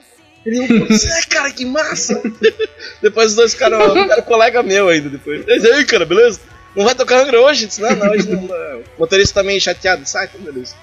Ele 0.46 0.60
olhou, 0.60 0.86
"Putz, 0.86 1.04
é, 1.04 1.22
cara, 1.28 1.50
que 1.50 1.64
massa! 1.64 2.22
depois 3.02 3.30
os 3.32 3.36
dois 3.36 3.52
ficaram, 3.52 3.94
ficaram 4.02 4.22
colega 4.22 4.62
meu 4.62 4.88
ainda 4.88 5.08
depois. 5.08 5.44
E 5.46 5.72
aí, 5.72 5.84
cara, 5.84 6.06
beleza? 6.06 6.40
Não 6.76 6.84
vai 6.84 6.94
tocar 6.94 7.20
Angra 7.22 7.40
hoje? 7.40 7.64
Eu 7.64 7.68
Disse, 7.68 7.80
não, 7.82 7.96
não, 7.96 8.10
hoje 8.12 8.28
não. 8.30 8.42
não. 8.42 8.78
O 8.78 9.00
motorista 9.00 9.40
tá 9.40 9.46
meio 9.46 9.60
chateado. 9.60 10.06
Sai, 10.06 10.26
então 10.26 10.40
beleza. 10.40 10.76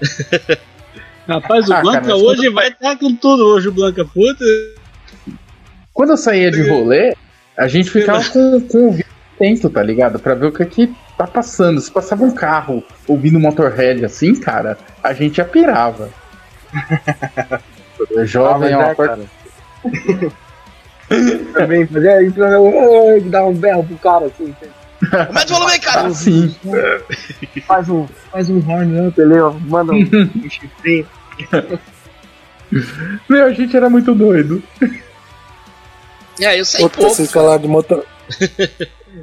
Rapaz, 1.28 1.68
o 1.68 1.72
Ah, 1.72 1.76
cara, 1.76 1.82
Blanca 1.82 2.00
mas 2.02 2.22
hoje 2.22 2.48
vai 2.50 2.68
estar 2.68 2.98
com 2.98 3.14
tudo 3.14 3.46
hoje, 3.46 3.68
o 3.68 3.72
Blanca. 3.72 4.04
Puta. 4.04 4.44
Quando 5.92 6.10
eu 6.10 6.16
saía 6.16 6.50
de 6.50 6.68
rolê, 6.68 7.14
a 7.56 7.68
gente 7.68 7.90
ficava 7.90 8.24
com, 8.30 8.60
com 8.62 8.90
o 8.90 9.00
atento, 9.36 9.70
tá 9.70 9.82
ligado? 9.82 10.18
Pra 10.18 10.34
ver 10.34 10.46
o 10.46 10.52
que 10.52 10.62
é 10.62 10.66
que 10.66 10.92
tá 11.16 11.26
passando. 11.26 11.80
Se 11.80 11.90
passava 11.90 12.24
um 12.24 12.34
carro 12.34 12.82
ouvindo 13.06 13.38
Motorhead 13.38 14.04
assim, 14.04 14.34
cara, 14.34 14.76
a 15.02 15.12
gente 15.12 15.36
já 15.36 15.44
pirava. 15.44 16.10
Jovem 18.24 18.70
é 18.70 18.72
Ah, 18.74 18.78
uma 18.78 18.86
mas 18.88 18.96
coisa. 18.96 19.16
cara. 19.16 20.32
Também 21.52 21.86
fazer 21.86 22.26
isso, 22.26 22.38
dar 23.30 23.44
um 23.44 23.54
berro 23.54 23.84
pro 23.84 23.96
cara 23.98 24.26
assim. 24.26 24.54
Aumenta 25.12 25.52
o 25.52 25.54
volume 25.56 25.72
aí, 25.72 25.80
cara! 25.80 26.10
Sim. 26.10 26.54
Faz 27.66 27.88
um, 27.90 28.06
faz 28.32 28.48
um 28.48 28.58
horn 28.58 29.08
up 29.08 29.20
ó, 29.20 29.50
manda 29.52 29.92
um, 29.92 29.98
um 30.44 30.50
chifrinho. 30.50 31.06
Meu, 33.28 33.44
a 33.46 33.52
gente 33.52 33.76
era 33.76 33.90
muito 33.90 34.14
doido. 34.14 34.62
É, 36.40 36.58
eu 36.58 36.64
sei 36.64 36.82
Outra, 36.82 36.98
pouco. 37.02 37.14
vocês 37.14 37.30
falaram 37.30 37.60
de 37.62 37.68
motor. 37.68 38.04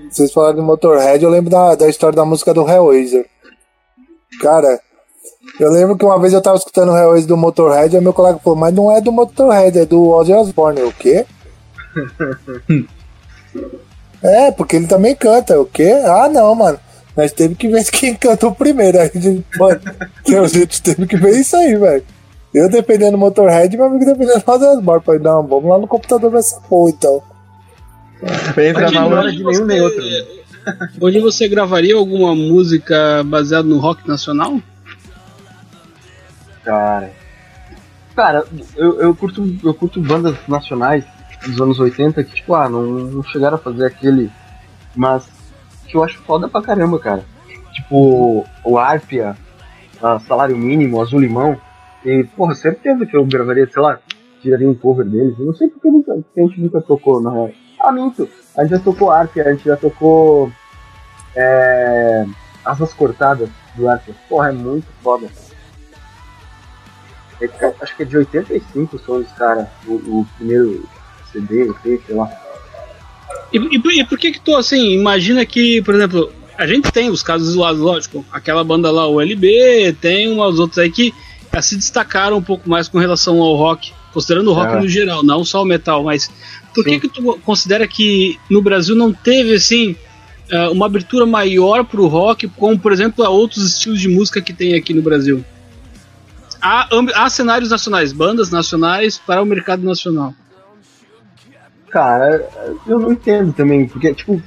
vocês 0.09 0.31
falaram 0.31 0.55
de 0.55 0.61
Motorhead, 0.61 1.23
eu 1.23 1.29
lembro 1.29 1.49
da, 1.49 1.75
da 1.75 1.89
história 1.89 2.15
da 2.15 2.23
música 2.23 2.53
do 2.53 2.69
Hellraiser. 2.69 3.25
Cara, 4.39 4.79
eu 5.59 5.71
lembro 5.71 5.97
que 5.97 6.05
uma 6.05 6.19
vez 6.19 6.33
eu 6.33 6.41
tava 6.41 6.57
escutando 6.57 6.91
o 6.91 6.97
Hellraiser 6.97 7.27
do 7.27 7.37
Motorhead, 7.37 7.95
aí 7.95 8.01
meu 8.01 8.13
colega 8.13 8.39
falou, 8.39 8.57
mas 8.57 8.73
não 8.73 8.91
é 8.91 9.01
do 9.01 9.11
Motorhead, 9.11 9.79
é 9.79 9.85
do 9.85 10.09
Ozzy 10.09 10.33
Osbourne. 10.33 10.79
Eu, 10.79 10.89
O 10.89 10.93
quê? 10.93 11.25
é, 14.23 14.51
porque 14.51 14.75
ele 14.75 14.87
também 14.87 15.15
canta. 15.15 15.59
O 15.59 15.65
quê? 15.65 15.91
Ah, 16.05 16.29
não, 16.29 16.55
mano. 16.55 16.79
Nós 17.15 17.31
teve 17.31 17.55
que 17.55 17.67
ver 17.67 17.83
quem 17.91 18.15
cantou 18.15 18.53
primeiro. 18.53 18.99
Aí, 18.99 19.11
a 19.13 19.19
gente, 19.19 19.45
mano, 19.57 19.81
a 19.85 20.47
gente 20.47 20.81
teve 20.81 21.05
que 21.05 21.17
ver 21.17 21.39
isso 21.39 21.55
aí, 21.55 21.75
velho. 21.75 22.03
Eu 22.53 22.69
defendendo 22.69 23.15
o 23.15 23.17
Motorhead 23.17 23.73
e 23.73 23.77
meu 23.77 23.87
amigo 23.87 24.05
defendendo 24.05 24.43
o 24.45 24.51
Ozzy 24.51 24.65
Osbourne. 24.65 25.03
Falei, 25.05 25.21
não, 25.21 25.45
vamos 25.45 25.69
lá 25.69 25.77
no 25.77 25.87
computador 25.87 26.31
ver 26.31 26.39
essa 26.39 26.59
porra, 26.61 26.91
então. 26.91 27.23
Entra 28.57 28.83
Mas 28.83 28.91
na 28.93 29.05
hora 29.05 29.31
de 29.31 29.43
nenhum 29.43 29.65
nem 29.65 29.81
outro. 29.81 30.01
Hoje 30.99 31.19
você 31.19 31.47
gravaria 31.47 31.95
alguma 31.95 32.35
música 32.35 33.23
baseada 33.23 33.67
no 33.67 33.79
rock 33.79 34.07
nacional? 34.07 34.59
Cara. 36.63 37.11
Cara, 38.15 38.45
eu, 38.75 39.01
eu, 39.01 39.15
curto, 39.15 39.43
eu 39.63 39.73
curto 39.73 40.01
bandas 40.01 40.35
nacionais 40.47 41.05
dos 41.45 41.59
anos 41.59 41.79
80 41.79 42.23
que, 42.23 42.35
tipo, 42.35 42.53
ah, 42.53 42.69
não, 42.69 42.83
não 42.83 43.23
chegaram 43.23 43.55
a 43.55 43.59
fazer 43.59 43.85
aquele. 43.85 44.29
Mas 44.95 45.27
que 45.87 45.95
eu 45.95 46.03
acho 46.03 46.19
foda 46.19 46.47
pra 46.47 46.61
caramba, 46.61 46.99
cara. 46.99 47.23
Tipo, 47.73 48.45
o 48.63 48.77
Arpia, 48.77 49.35
Salário 50.27 50.57
Mínimo, 50.57 51.01
Azul 51.01 51.19
Limão. 51.19 51.57
E, 52.05 52.23
porra, 52.35 52.55
certeza 52.55 53.05
que 53.05 53.15
eu 53.15 53.25
gravaria, 53.25 53.69
sei 53.71 53.81
lá, 53.81 53.99
tiraria 54.41 54.69
um 54.69 54.73
cover 54.73 55.05
deles. 55.05 55.37
Eu 55.39 55.45
não 55.45 55.53
sei 55.53 55.69
porque 55.69 55.89
nunca, 55.89 56.13
a 56.13 56.41
gente 56.41 56.59
nunca 56.59 56.81
tocou, 56.81 57.21
na 57.21 57.31
real. 57.31 57.51
Ah, 57.79 57.91
minto. 57.91 58.27
A 58.57 58.63
gente 58.63 58.71
já 58.71 58.79
tocou 58.79 59.11
Arpia, 59.11 59.45
a 59.45 59.51
gente 59.51 59.65
já 59.65 59.77
tocou. 59.77 60.51
É. 61.35 62.25
Asas 62.65 62.93
Cortadas 62.93 63.49
do 63.75 63.87
Arpia. 63.87 64.13
Porra, 64.27 64.49
é 64.49 64.51
muito 64.51 64.87
foda. 65.01 65.27
É 67.41 67.47
que, 67.47 67.65
acho 67.81 67.95
que 67.97 68.03
é 68.03 68.05
de 68.05 68.17
85 68.17 68.95
os 68.95 69.01
sons, 69.03 69.27
cara. 69.37 69.71
O, 69.87 69.93
o 69.93 70.27
primeiro 70.37 70.87
CD, 71.31 71.63
EP, 71.69 72.01
sei 72.05 72.15
lá. 72.15 72.29
E, 73.51 73.57
e 73.57 73.79
por- 73.79 73.91
e 73.93 74.05
por 74.05 74.17
que 74.19 74.31
que 74.31 74.39
tu, 74.39 74.55
assim, 74.55 74.93
imagina 74.93 75.45
que, 75.45 75.81
por 75.81 75.95
exemplo, 75.95 76.31
a 76.57 76.67
gente 76.67 76.91
tem 76.91 77.09
os 77.09 77.23
casos 77.23 77.49
isolados, 77.49 77.81
lógico, 77.81 78.23
aquela 78.31 78.63
banda 78.63 78.91
lá, 78.91 79.07
o 79.07 79.19
LB, 79.19 79.93
tem 79.99 80.31
umas 80.31 80.59
outras 80.59 80.77
aí 80.79 80.91
que 80.91 81.13
se 81.61 81.75
destacaram 81.75 82.37
um 82.37 82.41
pouco 82.43 82.69
mais 82.69 82.87
com 82.87 82.97
relação 82.99 83.41
ao 83.41 83.55
rock, 83.55 83.91
considerando 84.13 84.51
o 84.51 84.53
rock 84.53 84.73
É. 84.75 84.79
no 84.79 84.87
geral, 84.87 85.23
não 85.23 85.43
só 85.43 85.63
o 85.63 85.65
metal, 85.65 86.03
mas 86.03 86.29
por 86.73 86.83
que 86.83 86.91
Sim. 86.91 86.99
que 86.99 87.09
tu 87.09 87.39
considera 87.43 87.85
que 87.87 88.39
no 88.49 88.61
Brasil 88.61 88.95
não 88.95 89.11
teve, 89.11 89.55
assim, 89.55 89.95
eh, 90.49 90.69
uma 90.69 90.85
abertura 90.85 91.25
maior 91.25 91.83
pro 91.83 92.07
rock, 92.07 92.47
como, 92.49 92.77
por 92.79 92.93
exemplo, 92.93 93.25
a 93.25 93.29
outros 93.29 93.65
estilos 93.65 93.99
de 93.99 94.07
música 94.07 94.41
que 94.41 94.53
tem 94.53 94.75
aqui 94.75 94.93
no 94.93 95.01
Brasil? 95.01 95.43
Há, 96.61 96.87
há 97.15 97.29
cenários 97.29 97.71
nacionais, 97.71 98.13
bandas 98.13 98.51
nacionais 98.51 99.17
para 99.17 99.41
o 99.41 99.45
mercado 99.45 99.83
nacional. 99.83 100.33
Cara, 101.89 102.47
eu 102.87 102.99
não 102.99 103.11
entendo 103.11 103.51
também, 103.51 103.87
porque, 103.87 104.13
tipo, 104.13 104.41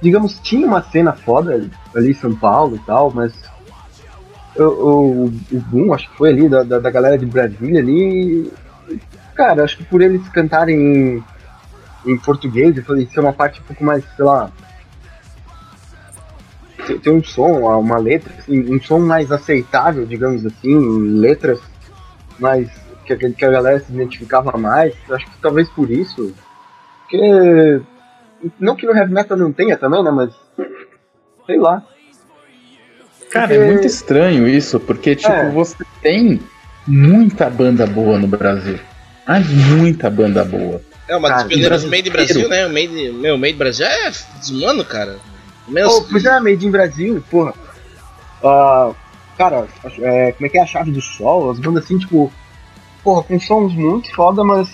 digamos, 0.00 0.38
tinha 0.40 0.66
uma 0.66 0.82
cena 0.82 1.12
foda 1.12 1.70
ali 1.94 2.10
em 2.10 2.14
São 2.14 2.34
Paulo 2.34 2.76
e 2.76 2.78
tal, 2.80 3.12
mas 3.14 3.32
o, 4.56 4.62
o, 4.62 5.24
o 5.26 5.60
boom, 5.66 5.92
acho 5.92 6.10
que 6.10 6.16
foi 6.16 6.30
ali, 6.30 6.48
da, 6.48 6.62
da, 6.62 6.78
da 6.78 6.90
galera 6.90 7.18
de 7.18 7.26
Brasília 7.26 7.80
ali. 7.80 8.50
Cara, 9.34 9.64
acho 9.64 9.76
que 9.76 9.84
por 9.84 10.02
eles 10.02 10.26
cantarem 10.30 10.76
em, 10.76 11.24
em 12.06 12.18
português, 12.18 12.76
eu 12.76 12.84
falei, 12.84 13.04
isso 13.04 13.18
é 13.18 13.22
uma 13.22 13.32
parte 13.32 13.60
um 13.60 13.64
pouco 13.64 13.84
mais, 13.84 14.04
sei 14.16 14.24
lá. 14.24 14.50
Tem, 16.90 16.98
tem 16.98 17.12
um 17.12 17.22
som, 17.22 17.60
uma 17.78 17.98
letra, 17.98 18.32
assim, 18.38 18.74
um 18.74 18.80
som 18.82 18.98
mais 18.98 19.30
aceitável, 19.30 20.04
digamos 20.06 20.44
assim, 20.46 20.78
letras 21.18 21.60
mais. 22.38 22.68
que, 23.04 23.12
a- 23.12 23.16
que 23.16 23.44
a 23.44 23.50
galera 23.50 23.80
se 23.80 23.92
identificava 23.92 24.56
mais. 24.58 24.94
Acho 25.10 25.26
que 25.26 25.38
talvez 25.40 25.68
por 25.70 25.90
isso. 25.90 26.34
Porque. 27.02 27.80
Não 28.58 28.74
que 28.74 28.86
no 28.86 28.96
heavy 28.96 29.12
metal 29.12 29.36
não 29.36 29.52
tenha 29.52 29.76
também, 29.76 30.02
né? 30.02 30.10
Mas. 30.10 30.30
Sei 31.46 31.58
lá. 31.58 31.82
Cara, 33.30 33.54
é 33.54 33.58
Porque- 33.58 33.70
muito 33.72 33.86
estranho 33.86 34.48
isso, 34.48 34.80
porque, 34.80 35.14
tipo, 35.14 35.30
É. 35.32 35.50
você 35.50 35.76
tem 36.02 36.40
muita 36.86 37.48
banda 37.48 37.86
boa 37.86 38.18
no 38.18 38.26
Brasil. 38.26 38.78
Mas 39.26 39.48
muita 39.48 40.10
banda 40.10 40.44
boa. 40.44 40.80
É, 41.06 41.16
mas 41.18 41.30
Cara, 41.32 41.42
dependendo 41.44 41.62
do 41.64 41.68
brasileiro. 41.68 41.90
Made 41.90 42.10
Brasil, 42.10 42.48
né? 42.48 42.66
O 42.66 42.70
Made, 42.72 43.12
meu, 43.12 43.38
Made 43.38 43.52
Brasil 43.54 43.86
é 43.86 44.10
desumano, 44.38 44.84
cara. 44.84 45.18
Menos, 45.70 45.94
Oh, 45.94 46.02
pois 46.10 46.24
é, 46.24 46.40
Made 46.40 46.66
in 46.66 46.70
Brasil, 46.70 47.22
porra. 47.30 47.54
Ah, 48.44 48.90
cara, 49.38 49.66
é, 50.00 50.32
como 50.32 50.46
é 50.46 50.48
que 50.48 50.58
é 50.58 50.62
a 50.62 50.66
chave 50.66 50.90
do 50.90 51.00
sol? 51.00 51.50
As 51.50 51.58
bandas 51.58 51.84
assim, 51.84 51.98
tipo. 51.98 52.32
Porra, 53.04 53.22
com 53.22 53.40
sons 53.40 53.72
muito 53.74 54.12
foda, 54.14 54.42
mas. 54.44 54.68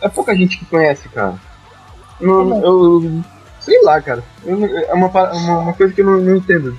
É 0.00 0.08
pouca 0.08 0.34
gente 0.36 0.58
que 0.58 0.64
conhece, 0.66 1.08
cara. 1.08 1.34
Não, 2.20 2.62
eu. 2.62 3.22
Sei 3.60 3.82
lá, 3.82 4.00
cara. 4.00 4.22
Eu- 4.44 4.64
é 4.66 4.92
uma, 4.92 5.08
pa- 5.08 5.32
uma, 5.32 5.58
uma 5.60 5.72
coisa 5.72 5.92
que 5.94 6.02
eu 6.02 6.04
não, 6.06 6.20
não 6.20 6.36
entendo. 6.36 6.76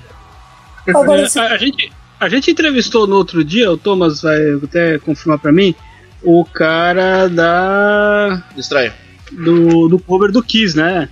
Agora, 0.88 1.22
É, 1.22 1.38
a, 1.40 1.54
a 1.54 1.58
gente, 1.58 1.92
a 2.20 2.28
gente 2.28 2.50
entrevistou 2.50 3.06
no 3.08 3.16
outro 3.16 3.42
dia, 3.44 3.70
o 3.72 3.76
Thomas 3.76 4.22
vai 4.22 4.38
até 4.62 4.98
confirmar 5.00 5.38
pra 5.40 5.50
mim, 5.50 5.74
o 6.22 6.44
cara 6.44 7.28
da 7.28 8.40
Estranho. 8.56 8.92
do, 9.32 9.88
do 9.88 9.98
cover 9.98 10.30
do 10.30 10.42
Kiss, 10.42 10.76
né? 10.76 11.08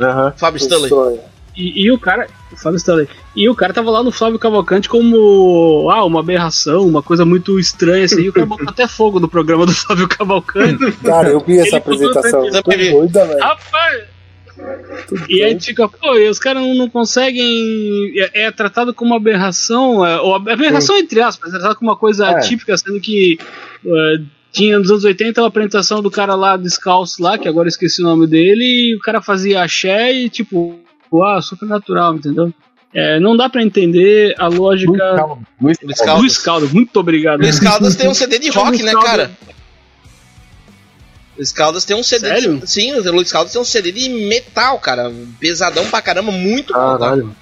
Aham. 0.00 0.32
Fábio 0.36 0.58
Stanley. 0.58 0.88
sonho. 0.88 1.20
E, 1.58 1.86
e 1.86 1.90
o 1.90 1.98
cara, 1.98 2.28
Fábio 2.56 2.76
Stanley, 2.76 3.08
e 3.34 3.48
o 3.48 3.54
cara 3.54 3.72
tava 3.72 3.90
lá 3.90 4.00
no 4.00 4.12
Flávio 4.12 4.38
Cavalcante 4.38 4.88
como 4.88 5.90
ah, 5.90 6.04
uma 6.04 6.20
aberração, 6.20 6.86
uma 6.86 7.02
coisa 7.02 7.24
muito 7.24 7.58
estranha 7.58 8.04
assim, 8.04 8.22
e 8.22 8.28
o 8.28 8.32
cara 8.32 8.46
botou 8.46 8.68
até 8.68 8.86
fogo 8.86 9.18
no 9.18 9.28
programa 9.28 9.66
do 9.66 9.72
Flávio 9.74 10.06
Cavalcante. 10.06 10.92
Cara, 11.02 11.30
eu 11.30 11.40
vi 11.40 11.58
essa 11.58 11.78
apresentação. 11.78 12.48
doida, 12.48 13.26
velho. 13.26 13.40
Rapaz! 13.40 14.04
E 15.28 15.42
a 15.42 15.48
gente 15.48 15.66
fica, 15.66 15.88
pô, 15.88 16.16
e 16.16 16.28
os 16.28 16.38
caras 16.38 16.62
não, 16.62 16.74
não 16.74 16.88
conseguem. 16.88 18.12
É, 18.16 18.44
é 18.44 18.50
tratado 18.50 18.94
como 18.94 19.10
uma 19.10 19.16
aberração, 19.16 20.06
é, 20.06 20.20
ou 20.20 20.34
aberração 20.34 20.96
entre 20.96 21.20
aspas, 21.20 21.48
é 21.48 21.58
tratado 21.58 21.76
como 21.76 21.90
uma 21.90 21.96
coisa 21.96 22.26
É. 22.26 22.30
atípica, 22.34 22.76
sendo 22.76 23.00
que 23.00 23.38
é, 23.84 24.14
tinha 24.52 24.78
nos 24.78 24.90
anos 24.90 25.04
80 25.04 25.42
a 25.42 25.46
apresentação 25.46 26.02
do 26.02 26.10
cara 26.10 26.34
lá 26.34 26.56
descalço 26.56 27.22
lá, 27.22 27.36
que 27.36 27.48
agora 27.48 27.66
eu 27.66 27.70
esqueci 27.70 28.02
o 28.02 28.06
nome 28.06 28.26
dele, 28.26 28.90
e 28.90 28.96
o 28.96 29.00
cara 29.00 29.20
fazia 29.20 29.62
axé 29.62 30.12
e 30.12 30.28
tipo, 30.28 30.80
uau, 31.12 31.42
super 31.42 31.66
natural, 31.66 32.14
entendeu? 32.14 32.52
É, 32.94 33.20
não 33.20 33.36
dá 33.36 33.48
pra 33.50 33.62
entender 33.62 34.34
a 34.38 34.48
lógica 34.48 34.92
Luiz 35.60 35.76
Luiz 35.82 35.98
do 35.98 36.04
Caldas. 36.04 36.20
Luiz 36.22 36.38
Caldas. 36.38 36.72
Muito 36.72 36.96
obrigado. 36.98 37.40
Luiz 37.40 37.60
Caldas 37.60 37.94
tem 37.96 38.08
um 38.08 38.14
CD 38.14 38.38
de 38.38 38.48
rock, 38.50 38.68
Luiz 38.70 38.82
né, 38.82 38.92
Caldas- 38.92 39.10
cara? 39.10 39.30
Luiz 41.36 41.52
Caldas 41.52 41.84
tem 41.84 41.96
um 41.96 42.02
CD 42.02 42.26
Sério? 42.28 42.58
de. 42.58 42.70
Sim, 42.70 42.94
o 42.94 43.12
Luiz 43.12 43.30
Caldas 43.30 43.52
tem 43.52 43.60
um 43.60 43.64
CD 43.64 43.92
de 43.92 44.08
metal, 44.08 44.78
cara. 44.78 45.12
Pesadão 45.38 45.86
pra 45.86 46.00
caramba, 46.02 46.32
muito 46.32 46.72
bom. 46.72 46.78
Caralho. 46.98 47.36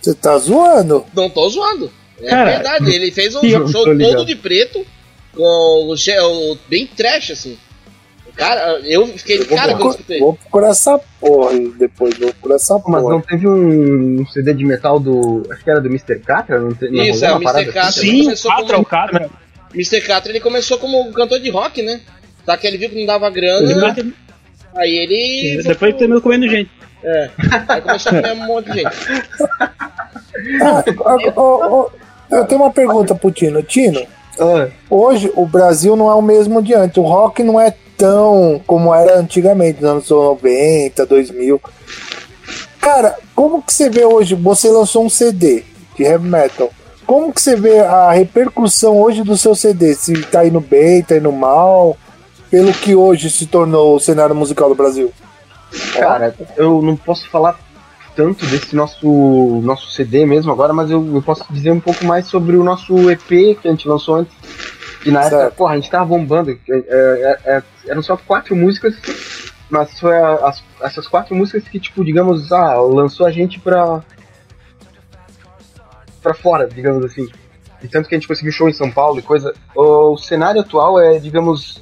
Você 0.00 0.14
tá 0.14 0.38
zoando? 0.38 1.04
Não 1.14 1.28
tô 1.28 1.48
zoando. 1.48 1.90
É 2.20 2.30
Cara, 2.30 2.44
verdade. 2.50 2.90
Ele 2.94 3.10
fez 3.10 3.34
um 3.34 3.40
show 3.68 3.84
todo 3.98 4.24
de 4.24 4.36
preto, 4.36 4.86
com 5.34 5.42
o- 5.92 6.58
bem 6.68 6.86
trash, 6.86 7.32
assim. 7.32 7.58
Cara, 8.36 8.80
eu 8.84 9.06
fiquei 9.06 9.38
de 9.38 9.46
cara 9.46 9.72
quando 9.72 9.84
eu 9.84 9.90
escutei. 9.92 10.18
Vou 10.20 10.34
procurar 10.34 10.68
essa 10.68 11.00
porra 11.20 11.58
depois, 11.78 12.18
vou 12.18 12.30
procurar 12.32 12.56
essa 12.56 12.74
Mas 12.86 13.02
porra. 13.02 13.14
não 13.14 13.20
teve 13.22 13.48
um, 13.48 14.20
um 14.20 14.26
CD 14.26 14.52
de 14.52 14.64
metal 14.64 15.00
do. 15.00 15.42
Acho 15.50 15.64
que 15.64 15.70
era 15.70 15.80
do 15.80 15.88
Mr. 15.88 16.18
Catra? 16.20 16.60
Não, 16.60 16.72
te, 16.74 16.88
não 16.90 17.02
Isso, 17.02 17.24
rolou 17.24 17.42
é, 17.42 17.50
o 17.50 17.52
Mr. 17.52 17.72
Catra. 17.72 17.88
assim? 17.88 18.34
Sim. 18.36 18.48
Catra, 18.48 18.66
como- 18.66 18.82
o 18.82 18.84
Catra. 18.84 19.30
Mr. 19.74 20.00
Catra 20.02 20.32
ele 20.32 20.40
começou 20.40 20.76
como 20.78 21.10
cantor 21.12 21.40
de 21.40 21.48
rock, 21.50 21.80
né? 21.82 22.00
Só 22.44 22.56
que 22.56 22.66
ele 22.66 22.76
viu 22.78 22.88
que 22.90 22.98
não 22.98 23.06
dava 23.06 23.28
grana, 23.30 23.94
aí 24.76 24.94
ele. 24.96 25.62
Depois 25.62 25.90
ele 25.90 25.98
terminou 25.98 26.20
comendo 26.22 26.48
gente. 26.48 26.70
É. 27.02 27.30
Aí 27.68 27.80
começou 27.80 28.12
a 28.12 28.14
comer 28.16 28.32
um 28.32 28.46
monte 28.46 28.70
de 28.70 28.78
gente. 28.82 28.96
Ah, 30.62 30.84
ó, 31.36 31.68
ó, 31.70 31.88
eu 32.30 32.44
tenho 32.44 32.60
uma 32.60 32.70
pergunta 32.72 33.14
pro 33.14 33.30
Tino. 33.30 33.62
Tino, 33.62 34.06
Ah, 34.38 34.68
hoje 34.90 35.30
o 35.34 35.46
Brasil 35.46 35.96
não 35.96 36.10
é 36.10 36.14
o 36.14 36.22
mesmo 36.22 36.62
de 36.62 36.74
antes. 36.74 36.96
O 36.98 37.02
rock 37.02 37.42
não 37.42 37.60
é 37.60 37.74
tão 37.96 38.60
como 38.66 38.94
era 38.94 39.18
antigamente, 39.18 39.80
nos 39.80 39.90
anos 39.90 40.10
90, 40.10 41.06
2000. 41.06 41.60
Cara, 42.80 43.16
como 43.34 43.62
que 43.62 43.72
você 43.72 43.90
vê 43.90 44.04
hoje? 44.04 44.34
Você 44.34 44.70
lançou 44.70 45.04
um 45.04 45.10
CD 45.10 45.64
de 45.96 46.04
heavy 46.04 46.28
metal. 46.28 46.70
como 47.06 47.32
que 47.32 47.40
você 47.40 47.56
vê 47.56 47.80
a 47.80 48.12
repercussão 48.12 49.00
hoje 49.00 49.22
do 49.22 49.36
seu 49.36 49.54
CD? 49.54 49.94
Se 49.94 50.12
tá 50.24 50.46
indo 50.46 50.60
bem, 50.60 51.02
tá 51.02 51.16
indo 51.16 51.32
mal, 51.32 51.96
pelo 52.50 52.72
que 52.72 52.94
hoje 52.94 53.30
se 53.30 53.46
tornou 53.46 53.96
o 53.96 54.00
cenário 54.00 54.34
musical 54.34 54.68
do 54.68 54.74
Brasil? 54.74 55.12
Cara, 55.94 56.34
eu 56.56 56.80
não 56.82 56.96
posso 56.96 57.28
falar 57.30 57.58
tanto 58.14 58.46
desse 58.46 58.74
nosso, 58.74 59.06
nosso 59.62 59.90
CD 59.90 60.24
mesmo 60.24 60.50
agora, 60.50 60.72
mas 60.72 60.90
eu, 60.90 61.06
eu 61.14 61.22
posso 61.22 61.44
dizer 61.50 61.70
um 61.70 61.80
pouco 61.80 62.04
mais 62.04 62.26
sobre 62.26 62.56
o 62.56 62.64
nosso 62.64 63.10
EP 63.10 63.58
que 63.60 63.68
a 63.68 63.70
gente 63.70 63.86
lançou 63.86 64.16
antes. 64.16 64.34
E 65.06 65.10
na 65.10 65.22
época, 65.24 65.50
porra, 65.56 65.72
a 65.72 65.76
gente 65.76 65.90
tava 65.90 66.04
bombando. 66.04 66.50
É, 66.50 66.58
é, 66.88 67.38
é, 67.56 67.62
eram 67.88 68.02
só 68.02 68.16
quatro 68.16 68.54
músicas, 68.56 68.94
mas 69.70 69.98
foi 70.00 70.16
as- 70.16 70.62
essas 70.80 71.06
quatro 71.06 71.34
músicas 71.34 71.68
que, 71.68 71.78
tipo, 71.78 72.04
digamos, 72.04 72.50
ah, 72.52 72.74
lançou 72.80 73.26
a 73.26 73.30
gente 73.30 73.60
pra. 73.60 74.02
pra 76.22 76.34
fora, 76.34 76.66
digamos 76.68 77.04
assim. 77.04 77.28
E 77.82 77.88
tanto 77.88 78.08
que 78.08 78.14
a 78.14 78.18
gente 78.18 78.26
conseguiu 78.28 78.52
show 78.52 78.68
em 78.68 78.72
São 78.72 78.90
Paulo 78.90 79.18
e 79.18 79.22
coisa. 79.22 79.52
O 79.74 80.16
cenário 80.16 80.60
atual 80.60 80.98
é, 81.00 81.18
digamos, 81.18 81.80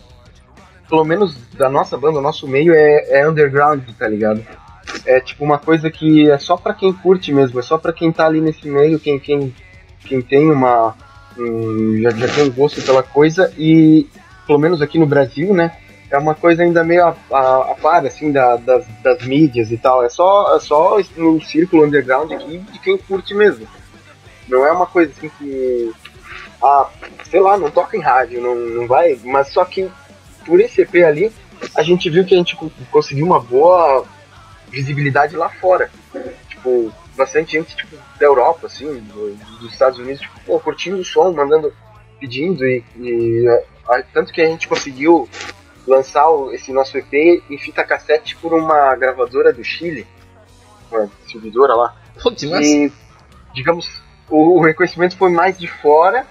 pelo 0.88 1.04
menos 1.04 1.36
da 1.56 1.68
nossa 1.68 1.96
banda, 1.96 2.18
o 2.18 2.22
nosso 2.22 2.46
meio 2.46 2.74
é, 2.74 3.20
é 3.20 3.28
underground, 3.28 3.82
tá 3.98 4.06
ligado? 4.08 4.44
É 5.06 5.20
tipo 5.20 5.44
uma 5.44 5.58
coisa 5.58 5.90
que 5.90 6.30
é 6.30 6.38
só 6.38 6.56
pra 6.56 6.74
quem 6.74 6.92
curte 6.92 7.32
mesmo, 7.32 7.58
é 7.58 7.62
só 7.62 7.78
pra 7.78 7.92
quem 7.92 8.12
tá 8.12 8.26
ali 8.26 8.40
nesse 8.40 8.68
meio, 8.68 8.98
quem, 9.00 9.18
quem, 9.18 9.54
quem 10.00 10.20
tem 10.20 10.50
uma. 10.50 10.94
Um- 11.38 12.00
já, 12.02 12.10
já 12.10 12.28
tem 12.28 12.44
um 12.44 12.50
gosto 12.52 12.82
pela 12.82 13.02
coisa 13.02 13.52
e, 13.58 14.06
pelo 14.46 14.58
menos 14.58 14.80
aqui 14.82 14.98
no 14.98 15.06
Brasil, 15.06 15.52
né? 15.54 15.76
É 16.10 16.18
uma 16.18 16.34
coisa 16.34 16.62
ainda 16.62 16.84
meio 16.84 17.04
a, 17.06 17.16
a, 17.32 17.56
a 17.72 17.74
par, 17.74 18.06
assim, 18.06 18.30
da, 18.30 18.56
das, 18.56 18.84
das 19.02 19.22
mídias 19.26 19.72
e 19.72 19.76
tal. 19.76 20.04
É 20.04 20.08
só, 20.08 20.54
é 20.56 20.60
só 20.60 20.98
no 21.16 21.40
círculo 21.42 21.84
underground 21.84 22.30
aqui 22.32 22.58
de 22.58 22.78
quem 22.78 22.96
curte 22.96 23.34
mesmo. 23.34 23.66
Não 24.48 24.64
é 24.64 24.70
uma 24.70 24.86
coisa 24.86 25.10
assim 25.16 25.30
que. 25.38 25.90
Ah, 26.62 26.88
sei 27.28 27.40
lá, 27.40 27.56
não 27.56 27.70
toca 27.70 27.96
em 27.96 28.00
rádio, 28.00 28.40
não, 28.40 28.54
não 28.54 28.86
vai. 28.86 29.18
Mas 29.24 29.48
só 29.48 29.64
que 29.64 29.88
por 30.46 30.60
esse 30.60 30.82
EP 30.82 30.94
ali, 31.04 31.32
a 31.74 31.82
gente 31.82 32.08
viu 32.08 32.24
que 32.24 32.34
a 32.34 32.38
gente 32.38 32.54
co- 32.54 32.70
conseguiu 32.92 33.26
uma 33.26 33.40
boa 33.40 34.04
visibilidade 34.70 35.34
lá 35.36 35.48
fora. 35.48 35.90
Tipo, 36.48 36.92
bastante 37.16 37.52
gente 37.52 37.76
tipo, 37.76 37.96
da 38.18 38.26
Europa, 38.26 38.66
assim, 38.66 38.86
do- 39.00 39.34
dos 39.60 39.72
Estados 39.72 39.98
Unidos, 39.98 40.20
tipo, 40.20 40.40
pô, 40.46 40.58
curtindo 40.60 40.98
o 40.98 41.04
som, 41.04 41.32
mandando, 41.32 41.72
pedindo, 42.20 42.64
e, 42.64 42.84
e, 42.96 43.46
ah, 43.88 44.02
tanto 44.12 44.32
que 44.32 44.40
a 44.40 44.46
gente 44.46 44.66
conseguiu 44.68 45.28
lançar 45.86 46.28
o- 46.30 46.52
esse 46.52 46.72
nosso 46.72 46.96
EP 46.98 47.42
em 47.50 47.58
fita 47.58 47.84
cassete 47.84 48.36
por 48.36 48.52
uma 48.52 48.94
gravadora 48.96 49.52
do 49.52 49.62
Chile, 49.62 50.06
uma 50.90 51.08
distribuidora 51.22 51.74
lá. 51.74 51.94
Pô. 52.22 52.32
E, 52.62 52.90
digamos, 53.54 53.88
o, 54.28 54.58
o 54.58 54.62
reconhecimento 54.62 55.16
foi 55.16 55.30
mais 55.30 55.58
de 55.58 55.66
fora, 55.68 56.26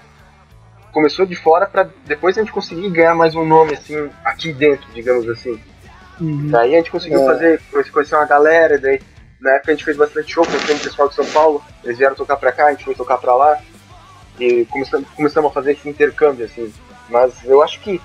começou 0.92 1.26
de 1.26 1.34
fora 1.36 1.66
para 1.66 1.88
depois 2.04 2.36
a 2.36 2.40
gente 2.40 2.52
conseguir 2.52 2.88
ganhar 2.90 3.14
mais 3.14 3.34
um 3.34 3.44
nome, 3.44 3.74
assim, 3.74 4.10
aqui 4.24 4.52
dentro, 4.52 4.86
digamos 4.92 5.28
assim. 5.28 5.60
Daí 6.50 6.74
a 6.74 6.78
gente 6.78 6.90
conseguiu 6.92 7.20
É. 7.20 7.24
fazer, 7.24 7.60
conhecer 7.92 8.14
uma 8.14 8.24
galera, 8.24 8.78
daí 8.78 9.00
na 9.44 9.52
época 9.52 9.72
a 9.72 9.74
gente 9.74 9.84
fez 9.84 9.96
bastante 9.96 10.32
show, 10.32 10.44
conhecemos 10.46 10.80
o 10.80 10.84
pessoal 10.88 11.08
de 11.08 11.14
São 11.14 11.26
Paulo, 11.26 11.62
eles 11.84 11.98
vieram 11.98 12.16
tocar 12.16 12.36
pra 12.38 12.50
cá, 12.50 12.66
a 12.66 12.70
gente 12.70 12.84
foi 12.84 12.94
tocar 12.94 13.18
pra 13.18 13.34
lá, 13.34 13.60
e 14.40 14.64
começamos, 14.64 15.08
começamos 15.10 15.50
a 15.50 15.54
fazer 15.54 15.72
esse 15.72 15.86
intercâmbio, 15.86 16.46
assim. 16.46 16.72
Mas 17.10 17.44
eu 17.44 17.62
acho 17.62 17.78
que 17.80 18.00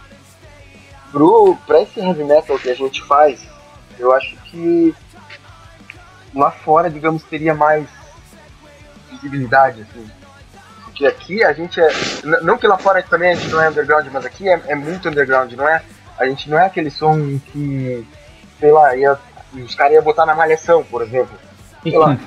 pro, 1.13 1.55
pra 1.65 1.81
esse 1.81 1.97
heavy 2.01 2.25
metal 2.25 2.59
que 2.59 2.69
a 2.69 2.75
gente 2.75 3.01
faz, 3.03 3.41
eu 3.97 4.13
acho 4.13 4.35
que 4.43 4.93
lá 6.35 6.51
fora, 6.51 6.89
digamos, 6.89 7.23
teria 7.23 7.55
mais 7.55 7.87
visibilidade, 9.09 9.81
assim. 9.81 10.11
Porque 10.83 11.07
aqui 11.07 11.41
a 11.41 11.53
gente 11.53 11.79
é. 11.79 11.89
Não 12.41 12.57
que 12.57 12.67
lá 12.67 12.77
fora 12.77 13.01
também 13.01 13.31
a 13.31 13.35
gente 13.35 13.47
não 13.47 13.61
é 13.61 13.69
underground, 13.69 14.07
mas 14.11 14.25
aqui 14.25 14.49
é, 14.49 14.61
é 14.67 14.75
muito 14.75 15.07
underground, 15.07 15.53
não 15.53 15.67
é? 15.67 15.81
A 16.17 16.25
gente 16.25 16.49
não 16.49 16.59
é 16.59 16.65
aquele 16.65 16.91
som 16.91 17.39
que, 17.39 18.05
sei 18.59 18.71
lá, 18.71 18.93
ia, 18.97 19.17
os 19.53 19.75
caras 19.75 19.93
iam 19.93 20.03
botar 20.03 20.25
na 20.25 20.35
malhação, 20.35 20.83
por 20.83 21.01
exemplo. 21.01 21.37
Sei 21.83 21.97
lá. 21.97 22.17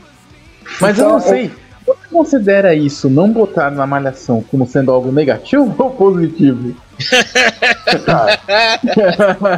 Mas 0.80 0.98
eu 0.98 1.04
Então, 1.06 1.12
não 1.12 1.20
sei. 1.20 1.50
Você 1.84 1.98
considera 2.12 2.74
isso, 2.76 3.10
não 3.10 3.28
botar 3.32 3.68
na 3.70 3.84
malhação, 3.84 4.40
como 4.48 4.64
sendo 4.66 4.92
algo 4.92 5.10
negativo 5.10 5.74
ou 5.82 5.90
positivo? 5.90 6.76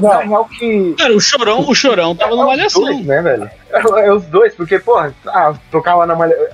Na 0.01 0.19
real 0.21 0.45
que. 0.47 0.95
Cara, 0.97 1.15
o 1.15 1.21
chorão, 1.21 1.61
o 1.69 1.75
chorão 1.75 2.17
tava 2.17 2.33
é 2.33 2.37
na 2.37 2.43
os 2.43 2.47
malhação. 2.49 2.83
dois, 2.83 3.05
né, 3.07 3.21
velho? 3.23 3.51
É, 3.71 4.07
é 4.07 4.13
os 4.13 4.25
dois, 4.25 4.55
porque, 4.55 4.79
porra, 4.79 5.15
ah, 5.27 5.55
tocava 5.71 6.07
na 6.07 6.15
malhação. 6.15 6.47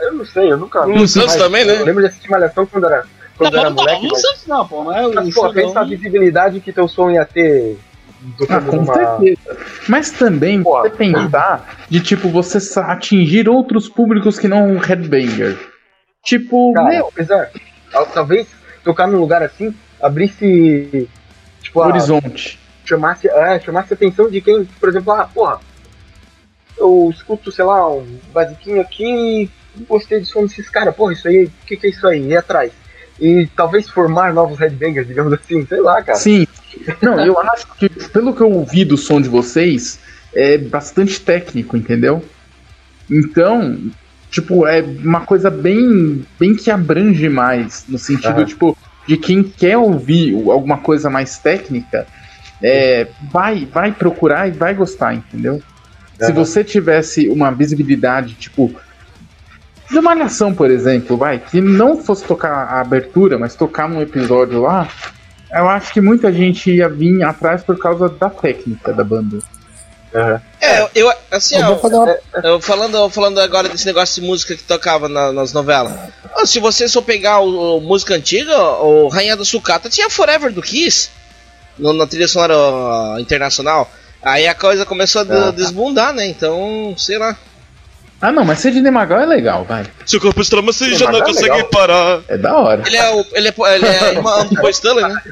Eu 0.00 0.12
não 0.14 0.24
sei, 0.24 0.50
eu 0.52 0.56
nunca. 0.56 0.86
O 0.86 1.06
Santos 1.08 1.36
também, 1.36 1.64
né? 1.64 1.74
Eu 1.80 1.84
lembro 1.84 2.02
de 2.02 2.08
assistir 2.08 2.30
malhação 2.30 2.66
quando 2.66 2.86
era, 2.86 3.04
quando 3.36 3.52
Não, 3.52 3.60
era 3.60 3.70
não, 3.70 3.76
moleque, 3.76 4.02
não, 4.02 4.10
mas. 4.10 4.20
Santos 4.20 4.46
não, 4.46 4.66
pô, 4.68 4.82
mas 4.84 5.14
Mas, 5.14 5.28
o 5.28 5.32
pô, 5.40 5.52
pensa 5.52 5.80
a 5.80 5.84
visibilidade 5.84 6.60
que 6.60 6.72
teu 6.72 6.88
som 6.88 7.10
ia 7.10 7.24
ter. 7.24 7.78
Ah, 8.20 8.34
Tocando 8.38 8.66
com 8.70 8.76
numa. 8.76 8.94
certeza. 8.94 9.56
Mas 9.88 10.10
também 10.10 10.62
Pô. 10.62 10.80
você 10.80 10.90
pensar 10.90 11.86
de 11.88 12.00
tipo 12.00 12.28
você 12.28 12.58
atingir 12.80 13.48
outros 13.48 13.88
públicos 13.88 14.38
que 14.38 14.48
não 14.48 14.74
o 14.74 14.78
headbanger. 14.78 15.56
Tipo, 16.24 16.72
Cara, 16.72 16.88
meu, 16.88 17.08
apesar, 17.08 17.50
tal- 17.92 18.06
talvez 18.06 18.48
tocar 18.82 19.06
num 19.06 19.18
lugar 19.20 19.42
assim 19.42 19.74
abrisse. 20.02 21.08
Tipo, 21.62 21.82
a, 21.82 21.86
horizonte. 21.88 22.58
chamasse, 22.84 23.28
é, 23.28 23.60
chamasse 23.60 23.92
a 23.92 23.96
atenção 23.96 24.28
de 24.28 24.40
quem, 24.40 24.64
por 24.64 24.88
exemplo, 24.88 25.12
ah, 25.12 25.28
porra, 25.32 25.60
eu 26.76 27.08
escuto, 27.12 27.50
sei 27.52 27.64
lá, 27.64 27.88
um 27.88 28.18
basiquinho 28.32 28.80
aqui 28.80 29.04
e 29.04 29.50
gostei 29.84 30.20
do 30.20 30.26
som 30.26 30.42
desses 30.42 30.68
caras, 30.68 30.94
porra, 30.94 31.12
isso 31.12 31.28
aí, 31.28 31.44
o 31.44 31.52
que, 31.66 31.76
que 31.76 31.86
é 31.86 31.90
isso 31.90 32.06
aí? 32.06 32.28
E 32.28 32.36
atrás? 32.36 32.72
E 33.20 33.48
talvez 33.56 33.88
formar 33.90 34.32
novos 34.32 34.58
headbangers, 34.58 35.06
digamos 35.06 35.32
assim, 35.32 35.66
sei 35.66 35.80
lá, 35.80 36.00
cara. 36.02 36.18
Sim. 36.18 36.46
Não, 37.02 37.24
eu 37.24 37.38
acho 37.38 37.66
que, 37.78 37.88
pelo 38.08 38.34
que 38.34 38.42
eu 38.42 38.50
ouvi 38.50 38.84
do 38.84 38.96
som 38.96 39.20
de 39.20 39.28
vocês, 39.28 39.98
é 40.34 40.58
bastante 40.58 41.20
técnico, 41.20 41.76
entendeu? 41.76 42.24
Então, 43.10 43.78
tipo, 44.30 44.66
é 44.66 44.82
uma 44.82 45.22
coisa 45.22 45.50
bem, 45.50 46.24
bem 46.38 46.54
que 46.54 46.70
abrange 46.70 47.28
mais, 47.28 47.84
no 47.88 47.98
sentido, 47.98 48.38
Aham. 48.38 48.44
tipo, 48.44 48.76
de 49.06 49.16
quem 49.16 49.42
quer 49.42 49.78
ouvir 49.78 50.34
alguma 50.34 50.78
coisa 50.78 51.08
mais 51.08 51.38
técnica, 51.38 52.06
é, 52.62 53.08
vai, 53.32 53.64
vai 53.66 53.92
procurar 53.92 54.48
e 54.48 54.50
vai 54.50 54.74
gostar, 54.74 55.14
entendeu? 55.14 55.62
Se 56.18 56.26
Aham. 56.26 56.34
você 56.34 56.64
tivesse 56.64 57.28
uma 57.28 57.50
visibilidade, 57.50 58.34
tipo, 58.34 58.74
de 59.88 59.94
uma 59.98 60.14
malhação, 60.14 60.54
por 60.54 60.70
exemplo, 60.70 61.16
vai, 61.16 61.38
que 61.38 61.60
não 61.60 62.02
fosse 62.02 62.24
tocar 62.24 62.50
a 62.50 62.80
abertura, 62.80 63.38
mas 63.38 63.54
tocar 63.54 63.88
num 63.88 64.02
episódio 64.02 64.60
lá, 64.60 64.88
eu 65.52 65.68
acho 65.68 65.92
que 65.92 66.00
muita 66.00 66.32
gente 66.32 66.70
ia 66.70 66.88
vir 66.88 67.22
atrás 67.22 67.62
por 67.62 67.78
causa 67.78 68.08
da 68.08 68.28
técnica 68.30 68.92
da 68.92 69.04
banda. 69.04 69.38
É, 70.60 70.80
eu, 70.80 70.88
eu- 70.94 71.12
assim, 71.30 71.56
Eu 71.56 71.64
ó, 71.64 71.66
vou 71.68 71.78
fazer 71.78 71.96
uma 71.96 72.16
eu 72.42 72.60
falando, 72.60 73.10
falando 73.10 73.38
agora 73.40 73.68
desse 73.68 73.84
negócio 73.84 74.20
de 74.22 74.26
música 74.26 74.56
que 74.56 74.62
tocava 74.62 75.06
na- 75.08 75.32
nas 75.32 75.52
novelas. 75.52 75.92
Ó, 76.34 76.46
se 76.46 76.58
você 76.58 76.88
só 76.88 77.02
pegar 77.02 77.40
o, 77.40 77.76
o 77.76 77.80
música 77.80 78.14
antiga, 78.14 78.56
o 78.58 79.08
Rainha 79.08 79.36
da 79.36 79.44
Sucata 79.44 79.90
tinha 79.90 80.08
Forever 80.08 80.50
do 80.50 80.62
Kiss 80.62 81.10
no- 81.78 81.92
na 81.92 82.06
trilha 82.06 82.26
sonora 82.26 83.20
internacional. 83.20 83.90
Aí 84.22 84.48
a 84.48 84.54
coisa 84.54 84.86
começou 84.86 85.22
a 85.22 85.48
Ah. 85.48 85.50
desbundar, 85.52 86.12
né? 86.14 86.26
Então, 86.26 86.94
sei 86.96 87.18
lá. 87.18 87.36
Ah, 88.20 88.32
não, 88.32 88.44
mas 88.44 88.58
Sidney 88.58 88.90
Magal 88.90 89.20
é 89.20 89.26
legal, 89.26 89.64
vai. 89.64 89.86
Se 90.04 90.16
o 90.16 90.20
corpo 90.20 90.40
estrama, 90.40 90.72
você 90.72 90.92
já 90.94 91.10
não 91.10 91.20
consegue 91.20 91.64
parar. 91.64 92.20
É 92.26 92.36
da 92.36 92.56
hora. 92.58 92.82
Ele 92.84 92.96
é, 92.96 93.10
o, 93.10 93.24
ele 93.32 93.48
é, 93.48 93.74
ele 93.76 93.86
é 93.86 94.14
irmão 94.14 94.44
do 94.46 94.56
Paul 94.56 94.70
Stanley, 94.70 95.08
né? 95.08 95.22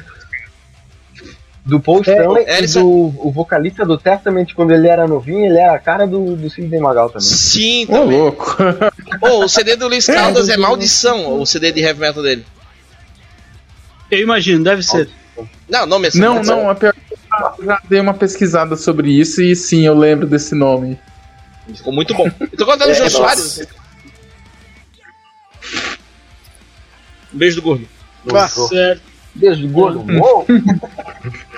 Do 1.65 1.81
Paul 1.81 1.99
Stanley 1.99 2.45
é, 2.47 2.59
ele 2.59 2.67
do 2.67 2.87
o 2.87 3.29
vocalista 3.29 3.85
do 3.85 3.97
Testament, 3.97 4.47
quando 4.55 4.71
ele 4.71 4.87
era 4.87 5.05
novinho, 5.05 5.45
ele 5.45 5.57
era 5.57 5.75
a 5.75 5.79
cara 5.79 6.07
do, 6.07 6.37
do 6.37 6.49
Sidney 6.49 6.79
Magal 6.79 7.09
também. 7.09 7.27
Sim, 7.27 7.85
também. 7.87 8.17
louco. 8.17 8.55
Ô, 9.21 9.43
o 9.43 9.49
CD 9.49 9.75
do 9.75 9.89
Luiz 9.89 10.05
Caldas 10.05 10.47
é 10.47 10.55
maldição, 10.55 11.41
o 11.41 11.45
CD 11.45 11.73
de 11.73 11.81
heavy 11.81 11.99
metal 11.99 12.23
dele. 12.23 12.45
Eu 14.09 14.19
imagino, 14.19 14.63
deve 14.63 14.81
ser. 14.81 15.09
Não, 15.69 15.85
não 15.85 15.99
me 15.99 16.09
não, 16.15 16.41
não, 16.41 16.69
a 16.69 16.75
pior 16.75 16.93
eu 17.59 17.65
já 17.65 17.81
dei 17.87 17.99
uma 17.99 18.13
pesquisada 18.13 18.75
sobre 18.75 19.11
isso 19.11 19.41
e 19.41 19.55
sim, 19.55 19.85
eu 19.85 19.93
lembro 19.93 20.25
desse 20.25 20.55
nome. 20.55 20.97
Ficou 21.73 21.93
muito 21.93 22.13
bom. 22.13 22.25
Eu 22.39 22.57
tô 22.57 22.65
contando 22.65 22.91
o 22.91 22.93
Jô 22.93 23.03
É, 23.03 23.09
Soares. 23.09 23.67
Um 27.33 27.37
beijo 27.37 27.55
do 27.57 27.61
gordo. 27.61 27.87
Tá 28.29 28.47
certo. 28.47 29.01
Beijo 29.35 29.67
gordo. 29.69 29.99
Uou! 30.19 30.45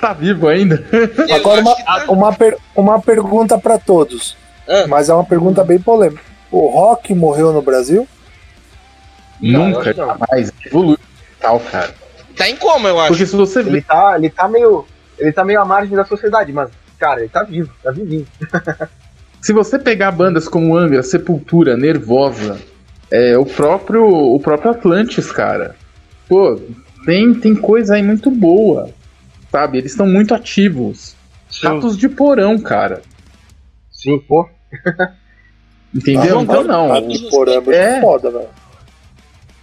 Tá 0.01 0.13
vivo 0.13 0.47
ainda? 0.47 0.83
Eu 1.27 1.35
Agora 1.35 1.59
uma, 1.61 1.75
tá- 1.75 2.05
uma, 2.07 2.33
per- 2.33 2.57
uma 2.73 3.01
pergunta 3.01 3.59
pra 3.59 3.77
todos, 3.77 4.35
Ah. 4.67 4.87
mas 4.87 5.09
é 5.09 5.13
uma 5.13 5.25
pergunta 5.25 5.61
bem 5.63 5.77
polêmica. 5.77 6.23
O 6.49 6.67
rock 6.69 7.13
morreu 7.13 7.51
no 7.51 7.61
Brasil? 7.61 8.07
Nunca, 9.41 9.93
não. 9.93 10.07
jamais. 10.07 10.53
Evoluiu 10.65 10.97
tal, 11.39 11.59
cara. 11.59 11.93
Tá 12.35 12.49
em 12.49 12.55
coma, 12.55 12.87
eu 12.89 12.97
acho. 12.99 13.09
Porque 13.09 13.25
se 13.25 13.35
você 13.35 13.59
Ele 13.59 13.71
vê. 13.71 13.81
tá, 13.81 14.13
ele 14.17 14.29
tá 14.29 14.47
meio. 14.47 14.87
Ele 15.17 15.33
tá 15.33 15.43
meio 15.43 15.59
à 15.61 15.65
margem 15.65 15.95
da 15.95 16.05
sociedade, 16.05 16.51
mas, 16.53 16.69
cara, 16.97 17.19
ele 17.19 17.29
tá 17.29 17.43
vivo, 17.43 17.69
tá 17.83 17.91
vivinho. 17.91 18.25
Se 19.41 19.53
você 19.53 19.79
pegar 19.79 20.11
bandas 20.11 20.47
como 20.47 20.75
Angra, 20.75 21.01
Sepultura, 21.03 21.77
Nervosa, 21.77 22.59
É 23.11 23.35
o 23.37 23.45
próprio, 23.45 24.05
o 24.05 24.39
próprio 24.39 24.69
Atlantis, 24.71 25.31
cara. 25.31 25.75
Pô, 26.27 26.59
tem, 27.05 27.33
tem 27.33 27.55
coisa 27.55 27.95
aí 27.95 28.03
muito 28.03 28.29
boa. 28.29 28.91
Sabe? 29.51 29.79
Eles 29.79 29.91
estão 29.93 30.05
muito 30.05 30.33
ativos. 30.35 31.15
Ratos 31.63 31.97
de 31.97 32.07
porão, 32.07 32.59
cara. 32.59 33.01
Sim, 33.91 34.19
pô. 34.27 34.47
Entendeu? 35.93 36.37
Ah, 36.37 36.43
então 36.43 36.63
não. 36.63 36.93
A 36.93 37.01
de 37.01 37.29
porão 37.31 37.53
é 37.53 37.59
muito 37.59 37.71
É. 37.73 37.99
foda, 37.99 38.29
velho. 38.29 38.47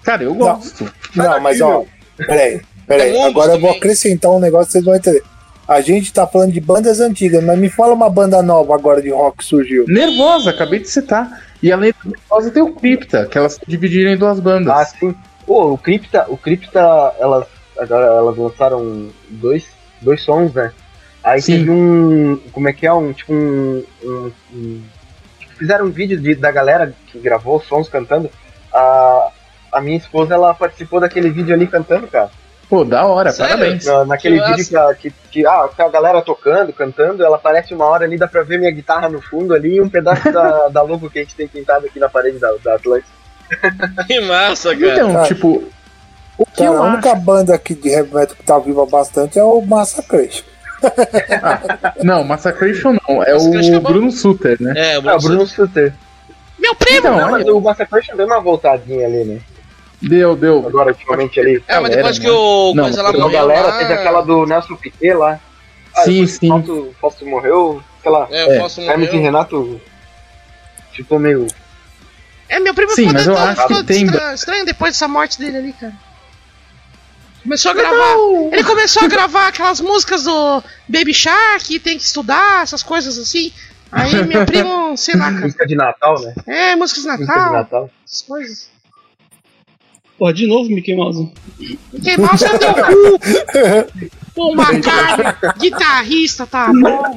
Cara, 0.02 0.22
eu 0.24 0.34
gosto. 0.34 0.92
Não, 1.14 1.40
mas 1.40 1.60
ó, 1.60 1.84
peraí, 2.16 2.60
peraí. 2.86 3.16
Agora 3.22 3.52
eu 3.52 3.60
vou 3.60 3.70
acrescentar 3.70 4.30
um 4.32 4.40
negócio 4.40 4.66
que 4.66 4.72
vocês 4.72 4.84
vão 4.84 4.94
entender. 4.96 5.22
A 5.68 5.80
gente 5.80 6.12
tá 6.12 6.26
falando 6.26 6.52
de 6.52 6.60
bandas 6.60 7.00
antigas, 7.00 7.42
mas 7.42 7.58
me 7.58 7.68
fala 7.68 7.92
uma 7.92 8.08
banda 8.08 8.40
nova 8.42 8.74
agora 8.74 9.02
de 9.02 9.10
rock 9.10 9.38
que 9.38 9.44
surgiu. 9.44 9.84
Nervosa, 9.88 10.50
acabei 10.50 10.78
de 10.78 10.88
citar. 10.88 11.42
E 11.62 11.72
além 11.72 11.92
da 11.92 12.10
Nervosa 12.10 12.50
tem 12.50 12.62
o 12.62 12.72
Cripta, 12.72 13.26
que 13.26 13.36
elas 13.36 13.54
se 13.54 13.60
dividiram 13.66 14.12
em 14.12 14.16
duas 14.16 14.38
bandas. 14.38 14.72
Ah, 14.72 14.84
sim. 14.84 15.14
Pô, 15.44 15.72
o 15.72 15.78
Crypta, 15.78 16.26
o 16.28 16.36
Crypta, 16.36 16.80
elas 17.18 17.46
agora 17.78 18.06
elas 18.06 18.36
lançaram 18.36 19.08
dois, 19.28 19.66
dois 20.00 20.22
sons, 20.22 20.52
né? 20.54 20.72
Aí 21.22 21.42
Sim. 21.42 21.58
teve 21.58 21.70
um, 21.70 22.40
como 22.52 22.68
é 22.68 22.72
que 22.72 22.86
é, 22.86 22.92
um 22.92 23.12
tipo 23.12 23.32
um, 23.34 23.82
um- 24.04 24.32
um- 24.54 24.82
tipo, 25.40 25.52
fizeram 25.58 25.86
um 25.86 25.90
vídeo 25.90 26.18
de- 26.20 26.36
da 26.36 26.50
galera 26.52 26.94
que 27.08 27.18
gravou 27.18 27.56
os 27.56 27.64
sons 27.66 27.88
cantando. 27.88 28.30
A, 28.72 29.28
a 29.72 29.80
minha 29.80 29.96
esposa 29.96 30.34
ela 30.34 30.54
participou 30.54 31.00
daquele 31.00 31.28
vídeo 31.30 31.52
ali 31.54 31.66
cantando, 31.66 32.06
cara. 32.06 32.30
Pô, 32.68 32.84
da 32.84 33.06
hora, 33.06 33.30
Sério? 33.30 33.78
Na- 33.84 34.04
naquele 34.04 34.40
Que 34.40 34.46
vídeo 34.48 34.66
que, 34.68 34.76
a- 34.76 34.94
que, 34.94 35.10
que 35.30 35.46
ah, 35.46 35.68
tá 35.76 35.84
a 35.84 35.88
galera 35.88 36.20
tocando, 36.20 36.72
cantando, 36.72 37.24
ela 37.24 37.36
aparece 37.36 37.72
uma 37.72 37.84
hora 37.86 38.04
ali, 38.04 38.16
dá 38.18 38.26
pra 38.26 38.42
ver 38.42 38.58
minha 38.58 38.70
guitarra 38.72 39.08
no 39.08 39.20
fundo 39.22 39.54
ali 39.54 39.76
e 39.76 39.80
um 39.80 39.88
pedaço 39.88 40.32
da, 40.32 40.66
da 40.70 40.82
logo 40.82 41.08
que 41.08 41.20
a 41.20 41.22
gente 41.22 41.36
tem 41.36 41.46
pintado 41.46 41.86
aqui 41.86 42.00
na 42.00 42.08
parede 42.08 42.38
da, 42.38 42.52
da 42.64 42.74
Atlantis. 42.74 43.08
Que 44.08 44.20
massa, 44.20 44.74
cara. 44.76 44.94
Então, 44.94 45.12
Cara. 45.12 45.26
tipo, 45.28 45.62
o 46.36 46.44
que 46.46 46.56
Cara, 46.64 46.70
eu 46.70 46.82
a 46.82 46.86
única 46.88 47.12
acho. 47.12 47.20
banda 47.20 47.54
aqui 47.54 47.74
de 47.76 47.88
heavy 47.88 48.12
metal 48.12 48.34
que 48.36 48.42
tá 48.42 48.58
viva 48.58 48.84
bastante 48.86 49.38
é 49.38 49.44
o 49.44 49.60
Massacration. 49.62 50.44
Não, 52.02 52.24
Massacration 52.24 52.92
não, 53.08 53.22
é 53.22 53.32
Massacration 53.32 53.74
é 53.74 53.76
o 53.76 53.80
bom. 53.80 53.92
Bruno 53.92 54.10
Suter, 54.10 54.56
né? 54.60 54.72
É, 54.76 54.94
Ah, 54.96 55.00
Bruno 55.00 55.16
o 55.16 55.20
Bruno 55.22 55.46
Suter. 55.46 55.94
Meu 56.58 56.74
primo! 56.74 56.98
Então, 56.98 57.16
Não, 57.16 57.30
mas 57.30 57.42
olha, 57.44 57.54
o 57.54 57.60
Massacration 57.60 58.16
deu 58.16 58.26
uma 58.26 58.40
voltadinha 58.40 59.06
ali, 59.06 59.24
né? 59.24 59.40
Deu, 60.02 60.36
deu. 60.36 60.66
Agora, 60.66 60.90
ultimamente 60.92 61.38
ali. 61.40 61.62
É, 61.66 61.80
mas 61.80 61.90
depois 61.94 62.18
que 62.18 62.26
né? 62.26 62.32
o 62.32 62.72
Não, 62.74 62.84
coisa 62.84 63.02
lá 63.02 63.08
A 63.10 63.12
morreu. 63.12 63.30
galera 63.30 63.66
lá... 63.68 63.78
teve 63.78 63.92
aquela 63.92 64.20
do 64.22 64.46
Nelson 64.46 64.76
Piquet 64.76 65.14
lá. 65.14 65.40
Ah, 65.96 66.02
Sim, 66.04 66.26
sim. 66.26 66.50
O 66.52 66.94
Fausto, 67.00 67.24
morreu, 67.26 67.82
sei 68.02 68.10
lá. 68.12 68.26
É, 68.30 68.44
o 68.46 68.50
É, 68.52 68.58
Fausto 68.60 68.80
e 68.82 68.86
morreu. 68.86 69.22
Renato 69.22 69.80
ficou 70.92 71.18
meio. 71.18 71.46
É, 72.48 72.60
meu 72.60 72.74
primo 72.74 72.90
Sim, 72.92 73.08
ficou 73.08 73.12
mas 73.14 73.26
eu 73.26 73.36
acho 73.36 73.66
que 73.66 73.84
tem- 73.84 74.04
estra- 74.04 74.34
estranho 74.34 74.64
depois 74.64 74.92
dessa 74.92 75.08
morte 75.08 75.38
dele 75.38 75.56
ali, 75.58 75.72
cara. 75.72 75.94
Começou 77.42 77.70
a 77.70 77.74
gravar. 77.74 78.14
Ele 78.52 78.64
começou 78.64 79.04
a 79.04 79.08
gravar 79.08 79.48
aquelas 79.48 79.80
músicas 79.80 80.24
do 80.24 80.62
Baby 80.88 81.14
Shark, 81.14 81.78
tem 81.78 81.96
que 81.96 82.02
estudar, 82.04 82.62
essas 82.62 82.82
coisas 82.82 83.16
assim. 83.18 83.52
Aí 83.92 84.24
meu 84.24 84.44
primo, 84.44 84.96
sei 84.96 85.14
lá, 85.14 85.26
cara. 85.30 85.40
Música 85.42 85.66
de 85.66 85.76
Natal, 85.76 86.20
né? 86.20 86.34
É, 86.46 86.76
músicas 86.76 87.02
de 87.04 87.08
Música 87.08 87.24
de 87.32 87.38
Natal, 87.38 87.52
Natal. 87.52 87.90
essas 88.04 88.22
coisas. 88.22 88.68
Pô, 90.18 90.32
de 90.32 90.46
novo, 90.46 90.70
Mickey 90.70 90.94
Mouse. 90.96 91.30
Queimar 92.02 92.34
o 92.34 92.38
seu 92.38 92.58
teu 92.58 92.72
cu! 92.74 94.08
Pô, 94.34 94.54
Macabre, 94.54 95.24
guitarrista, 95.58 96.46
tá 96.46 96.68
bom. 96.72 97.16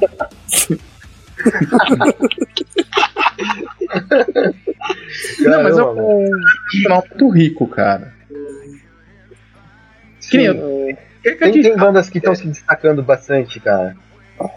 Não, 5.40 5.64
mas 5.64 5.78
é 5.78 5.84
um 5.84 6.30
final 6.72 7.04
muito 7.10 7.30
rico, 7.30 7.68
cara. 7.68 8.14
Que 10.30 10.38
nem 10.38 10.46
eu- 10.48 10.98
Tem, 11.24 11.52
tem 11.62 11.76
bandas 11.78 12.10
que 12.10 12.18
estão 12.18 12.34
se 12.36 12.48
destacando 12.48 13.04
bastante, 13.04 13.60
cara. 13.60 13.96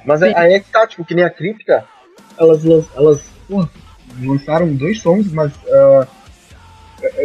Mas 0.05 0.23
aí 0.23 0.33
aí 0.35 0.53
é 0.55 0.61
que 0.61 0.71
tá, 0.71 0.87
tipo, 0.87 1.05
que 1.05 1.15
nem 1.15 1.25
a 1.25 1.31
Crypta, 1.31 1.85
elas, 2.39 2.65
elas, 2.65 2.85
elas 2.95 3.23
pô, 3.49 3.67
lançaram 4.21 4.73
dois 4.75 5.01
sons, 5.01 5.33
mas 5.33 5.53
ah, 5.69 6.07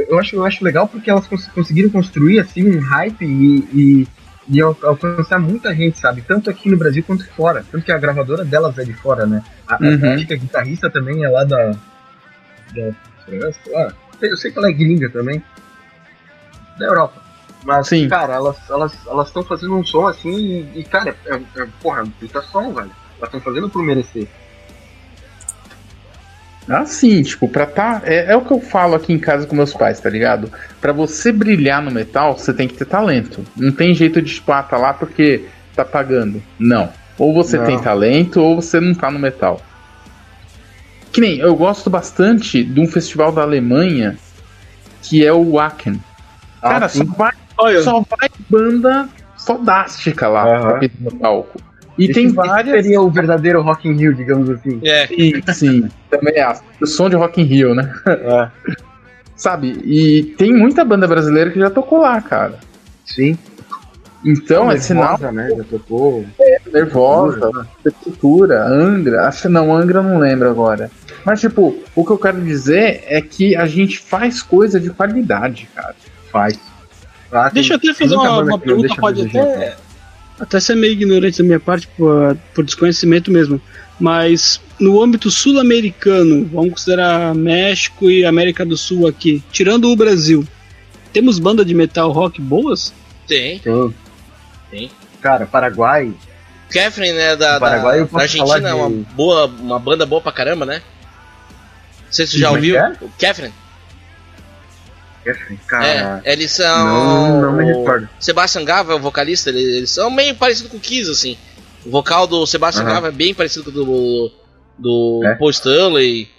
eu, 0.09 0.19
acho, 0.19 0.35
eu 0.35 0.45
acho 0.45 0.63
legal 0.63 0.87
porque 0.87 1.09
elas 1.09 1.27
cons- 1.27 1.47
conseguiram 1.47 1.89
construir 1.89 2.39
assim 2.39 2.67
um 2.67 2.79
hype 2.79 3.23
e, 3.25 3.57
e, 3.73 4.07
e 4.49 4.61
al- 4.61 4.77
alcançar 4.83 5.39
muita 5.39 5.73
gente, 5.75 5.99
sabe? 5.99 6.21
Tanto 6.21 6.49
aqui 6.49 6.69
no 6.69 6.77
Brasil 6.77 7.03
quanto 7.05 7.27
fora. 7.31 7.65
Tanto 7.71 7.83
que 7.85 7.91
a 7.91 7.97
gravadora 7.97 8.43
delas 8.45 8.77
é 8.77 8.83
de 8.83 8.93
fora, 8.93 9.25
né? 9.25 9.43
A, 9.67 9.77
Uhum. 9.83 10.13
a 10.13 10.15
guitarrista 10.35 10.89
também 10.89 11.23
é 11.23 11.29
lá 11.29 11.43
da. 11.43 11.71
da 12.73 12.91
França, 13.25 13.59
sei 13.63 13.73
lá. 13.73 13.93
Eu 14.21 14.37
sei 14.37 14.51
que 14.51 14.57
ela 14.57 14.69
é 14.69 14.73
gringa 14.73 15.09
também. 15.09 15.43
Da 16.79 16.85
Europa. 16.85 17.21
Mas, 17.63 17.87
Sim. 17.87 18.07
cara, 18.07 18.33
elas 18.35 18.55
elas 18.69 18.93
elas 19.07 19.27
estão 19.27 19.43
fazendo 19.43 19.75
um 19.75 19.83
som 19.83 20.07
assim 20.07 20.29
e, 20.73 20.79
e, 20.79 20.83
cara, 20.83 21.15
é, 21.25 21.35
é, 21.35 21.67
porra, 21.81 21.99
é 21.99 22.03
um 22.03 22.09
puta 22.09 22.41
som, 22.41 22.73
velho. 22.73 22.91
Elas 23.17 23.23
estão 23.33 23.41
fazendo 23.41 23.69
por 23.69 23.83
merecer. 23.83 24.27
Assim, 26.69 27.21
tipo, 27.23 27.47
pra 27.47 27.65
tá. 27.65 28.01
É, 28.03 28.31
é 28.31 28.35
o 28.35 28.41
que 28.41 28.51
eu 28.51 28.59
falo 28.59 28.95
aqui 28.95 29.13
em 29.13 29.19
casa 29.19 29.47
com 29.47 29.55
meus 29.55 29.73
pais, 29.73 29.99
tá 29.99 30.09
ligado? 30.09 30.51
Pra 30.81 30.91
você 30.91 31.31
brilhar 31.31 31.81
no 31.81 31.91
metal, 31.91 32.37
você 32.37 32.53
tem 32.53 32.67
que 32.67 32.73
ter 32.75 32.85
talento. 32.85 33.45
Não 33.55 33.71
tem 33.71 33.95
jeito 33.95 34.21
de, 34.21 34.33
tipo, 34.33 34.51
ah, 34.51 34.61
tá 34.63 34.77
lá 34.77 34.93
porque 34.93 35.45
tá 35.75 35.85
pagando. 35.85 36.43
Não. 36.59 36.89
Ou 37.17 37.33
você 37.33 37.57
Não. 37.57 37.65
tem 37.65 37.79
talento, 37.79 38.41
ou 38.41 38.61
você 38.61 38.79
não 38.79 38.93
tá 38.93 39.09
no 39.09 39.17
metal. 39.17 39.61
Que 41.11 41.21
nem, 41.21 41.39
eu 41.39 41.55
gosto 41.55 41.89
bastante 41.89 42.63
de 42.63 42.79
um 42.79 42.87
festival 42.87 43.31
da 43.31 43.41
Alemanha 43.41 44.17
que 45.01 45.25
é 45.25 45.31
o 45.31 45.53
Wacken. 45.53 45.99
Ah, 46.61 46.69
Cara, 46.69 46.89
só 46.89 47.03
vai, 47.03 47.31
Olha, 47.57 47.81
só 47.81 48.01
vai 48.01 48.29
banda 48.49 49.07
fodástica 49.37 50.27
lá 50.27 50.77
pisar 50.79 50.95
no 50.99 51.11
palco. 51.17 51.66
E 51.97 52.05
Esse- 52.05 52.13
tem 52.13 52.27
várias. 52.31 52.83
seria 52.83 53.01
o 53.01 53.09
verdadeiro 53.09 53.61
Rock 53.61 53.87
in 53.87 53.93
Rio, 53.93 54.13
digamos 54.13 54.49
assim. 54.49 54.79
É. 54.83 55.07
Sim, 55.07 55.41
sim. 55.53 55.89
Também 56.09 56.35
é. 56.35 56.53
O 56.81 56.85
som 56.85 57.09
de 57.09 57.15
Rock 57.15 57.41
in 57.41 57.45
Rio, 57.45 57.73
né? 57.73 57.91
É. 58.05 58.49
Sabe? 59.35 59.79
E 59.85 60.33
tem 60.37 60.51
muita 60.53 60.83
banda 60.83 61.07
brasileira 61.07 61.51
que 61.51 61.59
já 61.59 61.69
tocou 61.69 61.99
lá, 61.99 62.19
cara. 62.21 62.59
Sim. 63.05 63.37
Então 64.25 64.69
é 64.71 64.77
sinal 64.77 65.11
Nervosa, 65.11 65.31
né? 65.31 65.49
Já 65.55 65.63
tocou. 65.63 66.25
nervosa, 66.73 67.67
Sepultura, 67.83 68.65
Angra. 68.67 69.27
Acho 69.27 69.43
que 69.43 69.47
não, 69.47 69.73
Angra 69.75 69.99
eu 69.99 70.03
não 70.03 70.17
lembro 70.17 70.49
agora. 70.49 70.89
Mas, 71.23 71.39
tipo, 71.39 71.77
o 71.95 72.05
que 72.05 72.11
eu 72.11 72.17
quero 72.17 72.41
dizer 72.41 73.03
é 73.07 73.21
que 73.21 73.55
a 73.55 73.65
gente 73.67 73.99
faz 73.99 74.41
coisa 74.41 74.79
de 74.79 74.89
qualidade, 74.89 75.69
cara. 75.75 75.95
Faz. 76.31 76.59
Ah, 77.31 77.49
deixa 77.53 77.73
eu 77.73 77.77
até 77.77 77.93
fazer 77.93 78.15
uma, 78.15 78.39
uma 78.43 78.59
pergunta, 78.59 78.95
pode 78.95 79.27
até. 79.27 79.75
Até 80.39 80.59
ser 80.59 80.75
meio 80.75 80.93
ignorante 80.93 81.37
da 81.39 81.43
minha 81.43 81.59
parte, 81.59 81.87
por, 81.97 82.37
por 82.53 82.63
desconhecimento 82.63 83.31
mesmo. 83.31 83.61
Mas 83.99 84.61
no 84.79 85.01
âmbito 85.01 85.31
sul-americano, 85.31 86.45
vamos 86.53 86.71
considerar 86.71 87.33
México 87.33 88.09
e 88.09 88.23
América 88.25 88.65
do 88.65 88.77
Sul 88.77 89.07
aqui, 89.07 89.43
tirando 89.51 89.89
o 89.91 89.95
Brasil, 89.95 90.47
temos 91.11 91.39
banda 91.39 91.65
de 91.65 91.73
metal 91.73 92.11
rock 92.11 92.39
boas? 92.39 92.93
Tem. 93.27 93.57
Tem. 93.59 93.95
Tem. 94.69 94.91
Cara, 95.21 95.45
Paraguai. 95.47 96.13
Catherine, 96.71 97.13
né, 97.17 97.35
da, 97.35 97.59
Paraguai 97.59 97.99
da, 98.01 98.05
da 98.05 98.21
Argentina, 98.21 98.69
é 98.69 98.71
de- 98.73 98.77
uma, 98.77 98.89
boa, 99.15 99.45
uma 99.47 99.79
banda 99.79 100.05
boa 100.05 100.21
pra 100.21 100.31
caramba, 100.31 100.65
né? 100.65 100.81
Não 102.05 102.11
sei 102.13 102.27
se 102.27 102.33
tu 102.33 102.39
já 102.39 102.47
é 102.47 102.49
que 102.51 102.55
ouviu. 102.57 102.77
é? 102.77 102.93
O 103.01 103.09
Cara. 105.67 106.21
É, 106.23 106.33
eles 106.33 106.51
são. 106.51 106.85
Não, 106.85 107.41
não 107.41 107.53
me 107.53 107.65
recordo. 107.65 108.09
Sebastian 108.19 108.65
Gava 108.65 108.93
é 108.93 108.95
o 108.95 108.99
vocalista, 108.99 109.49
eles, 109.49 109.63
eles 109.75 109.91
são 109.91 110.09
meio 110.09 110.35
parecido 110.35 110.69
com 110.69 110.77
o 110.77 110.79
Kiss, 110.79 111.09
assim. 111.09 111.37
O 111.85 111.89
vocal 111.89 112.27
do 112.27 112.45
Sebastian. 112.45 112.83
Gava 112.85 113.07
é 113.07 113.11
bem 113.11 113.33
parecido 113.33 113.65
com 113.65 113.71
o 113.71 113.73
do, 113.73 114.31
do 114.77 115.21
É? 115.25 115.35
Paul 115.35 115.49
Stanley. 115.51 116.29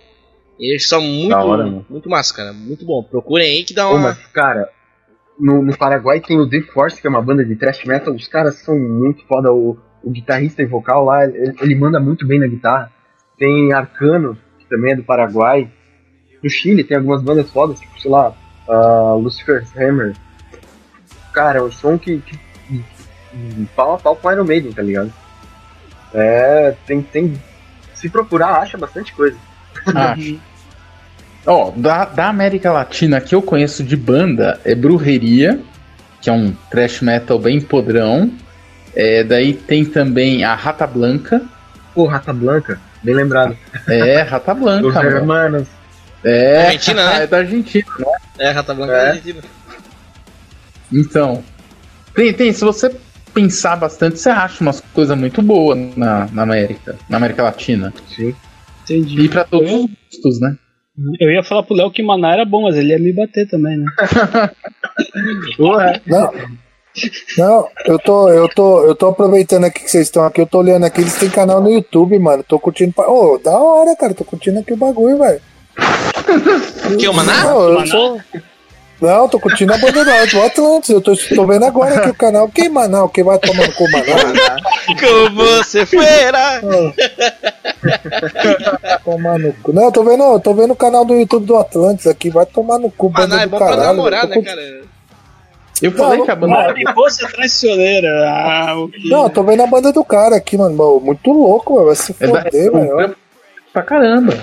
E 0.58 0.72
eles 0.72 0.88
são 0.88 1.00
muito, 1.00 1.36
hora, 1.36 1.64
muito 1.88 2.10
massa, 2.10 2.34
cara. 2.34 2.52
Muito 2.52 2.84
bom. 2.84 3.02
Procurem 3.02 3.48
aí 3.48 3.64
que 3.64 3.72
dá 3.72 3.88
uma. 3.88 3.98
mas, 4.08 4.26
cara, 4.32 4.68
no, 5.38 5.62
no 5.62 5.76
Paraguai 5.76 6.20
tem 6.20 6.38
o 6.38 6.48
The 6.48 6.62
Force, 6.72 7.00
que 7.00 7.06
é 7.06 7.10
uma 7.10 7.22
banda 7.22 7.44
de 7.44 7.54
thrash 7.54 7.84
metal. 7.84 8.14
Os 8.14 8.26
caras 8.26 8.56
são 8.56 8.76
muito 8.78 9.24
foda. 9.26 9.52
O, 9.52 9.78
o 10.02 10.10
guitarrista 10.10 10.62
e 10.62 10.66
vocal 10.66 11.04
lá, 11.04 11.24
ele, 11.24 11.54
ele 11.60 11.74
manda 11.76 12.00
muito 12.00 12.26
bem 12.26 12.40
na 12.40 12.46
guitarra. 12.46 12.90
Tem 13.38 13.72
Arcano, 13.72 14.36
que 14.58 14.68
também 14.68 14.92
é 14.92 14.96
do 14.96 15.04
Paraguai. 15.04 15.70
No 16.42 16.50
Chile 16.50 16.84
tem 16.84 16.96
algumas 16.96 17.22
bandas 17.22 17.50
fodas, 17.50 17.80
tipo, 17.80 18.00
sei 18.00 18.10
lá, 18.10 18.34
uh, 18.68 19.16
Lucifer's 19.18 19.68
Hammer. 19.76 20.14
Cara, 21.32 21.58
é 21.58 21.62
um 21.62 21.70
som 21.72 21.98
que, 21.98 22.18
que, 22.18 22.36
que- 22.68 22.84
que 23.30 23.68
pau 23.76 23.94
a 23.94 23.98
pau 23.98 24.16
com 24.16 24.30
Iron 24.32 24.44
Maiden, 24.44 24.72
tá 24.72 24.82
ligado? 24.82 25.12
É, 26.14 26.74
tem, 26.86 27.02
tem. 27.02 27.40
Se 27.94 28.08
procurar, 28.08 28.60
acha 28.60 28.78
bastante 28.78 29.12
coisa. 29.12 29.36
Acho. 29.94 30.38
Ó, 31.46 31.70
da, 31.76 32.04
da 32.06 32.28
América 32.28 32.72
Latina 32.72 33.20
que 33.20 33.34
eu 33.34 33.42
conheço 33.42 33.82
de 33.82 33.96
banda 33.96 34.60
é 34.64 34.74
Brujeria, 34.74 35.60
que 36.20 36.28
é 36.30 36.32
um 36.32 36.54
thrash 36.70 37.00
metal 37.02 37.38
bem 37.38 37.60
podrão. 37.60 38.30
É, 38.94 39.22
daí 39.22 39.52
tem 39.52 39.84
também 39.84 40.44
a 40.44 40.54
Rata 40.54 40.86
Blanca. 40.86 41.42
Pô, 41.94 42.06
Rata 42.06 42.32
Blanca, 42.32 42.80
bem 43.02 43.14
lembrado. 43.14 43.56
É, 43.86 44.22
Rata 44.22 44.52
Os 44.54 44.58
Blanca, 44.58 45.02
mano. 45.02 45.16
hermanos. 45.16 45.68
É, 46.24 46.66
Argentina, 46.66 47.10
né? 47.10 47.22
É 47.22 47.26
da 47.26 47.36
Argentina, 47.38 47.86
né? 47.98 48.17
É, 48.38 48.50
Rata 48.50 48.74
Blanca 48.74 48.92
É. 48.92 49.18
é. 49.18 49.34
Então. 50.92 51.42
Tem, 52.14 52.32
tem, 52.32 52.52
se 52.52 52.64
você 52.64 52.94
pensar 53.34 53.76
bastante, 53.76 54.18
você 54.18 54.30
acha 54.30 54.62
umas 54.62 54.80
coisas 54.80 55.16
muito 55.16 55.42
boas 55.42 55.78
na, 55.96 56.26
na 56.32 56.42
América, 56.42 56.96
na 57.08 57.18
América 57.18 57.42
Latina. 57.42 57.92
Sim. 58.14 58.34
Entendi. 58.84 59.20
E 59.20 59.28
pra 59.28 59.44
todos 59.44 59.70
os 59.70 59.86
gostos, 60.10 60.40
né? 60.40 60.56
Eu 61.20 61.30
ia 61.30 61.44
falar 61.44 61.62
pro 61.62 61.76
Léo 61.76 61.90
que 61.92 62.02
Maná 62.02 62.32
era 62.32 62.44
bom, 62.44 62.62
mas 62.62 62.74
ele 62.74 62.88
ia 62.88 62.98
me 62.98 63.12
bater 63.12 63.48
também, 63.48 63.76
né? 63.76 63.86
Porra, 65.56 66.00
Não. 66.06 66.32
Não, 67.36 67.68
eu 67.86 67.98
tô, 68.00 68.28
eu 68.28 68.48
tô, 68.48 68.84
eu 68.84 68.94
tô 68.94 69.06
aproveitando 69.08 69.64
aqui 69.64 69.84
que 69.84 69.90
vocês 69.90 70.08
estão 70.08 70.24
aqui, 70.24 70.40
eu 70.40 70.46
tô 70.46 70.58
olhando 70.58 70.84
aqui, 70.84 71.00
eles 71.00 71.16
têm 71.16 71.30
canal 71.30 71.62
no 71.62 71.70
YouTube, 71.70 72.18
mano. 72.18 72.42
Tô 72.42 72.58
curtindo. 72.58 72.92
Ô, 72.98 73.38
da 73.38 73.56
hora, 73.56 73.94
cara, 73.94 74.14
tô 74.14 74.24
curtindo 74.24 74.58
aqui 74.58 74.72
o 74.72 74.76
bagulho, 74.76 75.18
velho. 75.18 75.40
Que, 76.98 77.08
o 77.08 77.12
Maná? 77.14 77.44
Não, 77.44 77.80
eu 77.80 77.86
sou. 77.86 78.20
Não, 79.00 79.28
tô 79.28 79.38
curtindo 79.38 79.72
a 79.72 79.78
banda 79.78 80.04
do 80.04 80.42
Atlantis. 80.42 80.90
Eu 80.90 81.00
tô, 81.00 81.14
tô 81.16 81.46
vendo 81.46 81.64
agora 81.64 81.94
aqui 81.96 82.10
o 82.10 82.14
canal. 82.14 82.48
Quem 82.48 82.68
Manaus? 82.68 83.12
Quem 83.12 83.22
vai 83.22 83.38
tomando 83.38 83.72
com 83.74 83.84
o 83.84 83.90
Manaus? 83.92 84.22
Como 85.00 85.30
você 85.36 85.86
fuera! 85.86 86.60
Tomar 89.04 89.38
no 89.38 89.52
cu. 89.54 89.72
Não, 89.72 89.84
eu 89.84 89.92
tô 89.92 90.02
vendo, 90.02 90.24
eu 90.24 90.40
tô 90.40 90.52
vendo 90.54 90.72
o 90.72 90.76
canal 90.76 91.04
do 91.04 91.14
YouTube 91.14 91.46
do 91.46 91.56
Atlantis 91.56 92.06
aqui. 92.08 92.28
Vai 92.30 92.44
tomar 92.46 92.78
no 92.78 92.90
cu, 92.90 93.08
banda 93.08 93.28
Maná 93.28 93.42
é 93.42 93.46
do 93.46 93.50
bom 93.50 93.58
pra 93.58 93.66
caralho. 93.68 93.86
namorar, 93.88 94.24
Eu 94.24 94.30
tô 94.30 94.40
né, 94.40 94.42
cara? 94.46 94.80
Eu 95.80 95.92
falei 95.92 96.22
que 96.22 96.30
a 96.30 96.34
banda. 96.34 96.54
Mariposa 96.54 97.28
traiçoeira. 97.28 98.08
Ah, 98.28 98.74
o 98.76 98.88
que? 98.88 99.08
Não, 99.08 99.24
eu 99.24 99.30
tô 99.30 99.44
vendo 99.44 99.62
a 99.62 99.66
banda 99.68 99.92
do 99.92 100.04
cara 100.04 100.34
aqui, 100.36 100.56
mano. 100.58 100.74
Mano, 100.76 101.00
Muito 101.00 101.30
louco, 101.30 101.74
velho. 101.74 101.86
Vai 101.86 101.94
se 101.94 102.16
É 102.18 102.26
da, 102.26 102.42
foder, 102.42 102.72
velho. 102.72 103.16
pra 103.72 103.82
caramba. 103.82 104.36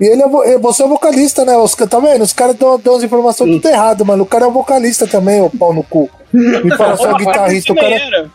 E 0.00 0.04
ele 0.06 0.22
é, 0.22 0.28
vo- 0.28 0.42
você 0.60 0.82
é 0.82 0.88
vocalista, 0.88 1.44
né? 1.44 1.56
Os, 1.56 1.74
tá 1.74 1.98
vendo? 2.00 2.22
Os 2.22 2.32
caras 2.32 2.56
dão, 2.56 2.78
dão 2.78 2.96
as 2.96 3.02
informações 3.02 3.50
tudo 3.56 3.68
errado, 3.68 4.04
mano. 4.04 4.22
O 4.22 4.26
cara 4.26 4.46
é 4.46 4.50
vocalista 4.50 5.06
também, 5.06 5.42
o 5.42 5.50
pau 5.50 5.72
no 5.74 5.82
cu. 5.82 6.08
Me 6.32 6.74
fala 6.76 6.96
só 6.96 7.14
guitarrista, 7.14 7.72
o 7.72 7.76
cara. 7.76 7.94
Era. 7.94 8.30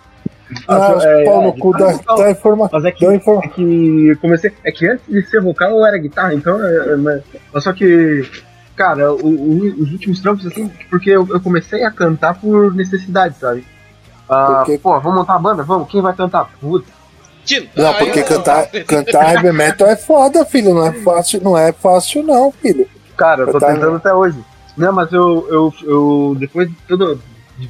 Ah, 0.68 0.94
os 0.96 1.04
É, 1.04 1.24
pau 1.26 1.42
é, 1.42 1.46
no 1.48 1.54
cu 1.58 1.72
da, 1.72 1.92
da 1.94 2.30
informação. 2.32 2.80
Mas 2.80 2.86
é 2.86 2.92
que, 2.92 3.04
é 3.06 3.18
que 3.18 4.08
eu 4.10 4.18
comecei. 4.20 4.52
É 4.64 4.72
que 4.72 4.88
antes 4.88 5.06
de 5.10 5.22
ser 5.28 5.42
vocal 5.42 5.72
eu 5.72 5.86
era 5.86 5.98
guitarra, 5.98 6.34
então. 6.36 6.64
é- 6.64 6.94
é- 6.94 6.96
mas, 6.96 7.22
mas 7.52 7.64
só 7.64 7.74
que. 7.74 8.30
Cara, 8.76 9.12
o- 9.14 9.26
o- 9.26 9.82
os 9.84 9.92
últimos 9.94 10.20
trampos, 10.22 10.46
assim, 10.46 10.70
porque 10.90 11.10
eu, 11.10 11.26
eu 11.30 11.40
comecei 11.40 11.84
a 11.84 11.90
cantar 11.92 12.36
por 12.40 12.76
necessidade, 12.76 13.36
sabe? 13.40 13.66
Ah, 14.30 14.64
Porque- 14.66 14.78
Pô, 14.78 15.00
vamos 15.00 15.20
montar 15.20 15.36
a 15.36 15.40
banda? 15.40 15.64
Vamos, 15.64 15.88
quem 15.90 16.02
vai 16.02 16.14
cantar? 16.14 16.50
Putz, 16.60 16.86
Tino. 17.46 17.68
Não, 17.76 17.94
porque 17.94 18.24
cantar, 18.24 18.68
cantar 18.86 19.34
heavy 19.36 19.52
metal 19.52 19.88
é 19.88 19.96
foda, 19.96 20.44
filho. 20.46 20.74
Não 20.74 20.86
é 20.86 20.92
fácil, 20.92 21.42
não 21.44 21.58
é 21.58 21.72
fácil, 21.72 22.24
não, 22.24 22.52
filho. 22.52 22.88
Cara, 23.16 23.44
eu 23.44 23.52
tô 23.52 23.60
Tá. 23.60 23.74
tentando 23.74 23.96
até 23.98 24.14
hoje. 24.14 24.38
Não, 24.76 24.92
mas 24.92 25.12
eu, 25.14 25.48
eu, 25.50 25.74
eu 25.84 26.36
depois 26.38 26.68
de 26.68 26.76
tudo. 26.88 27.22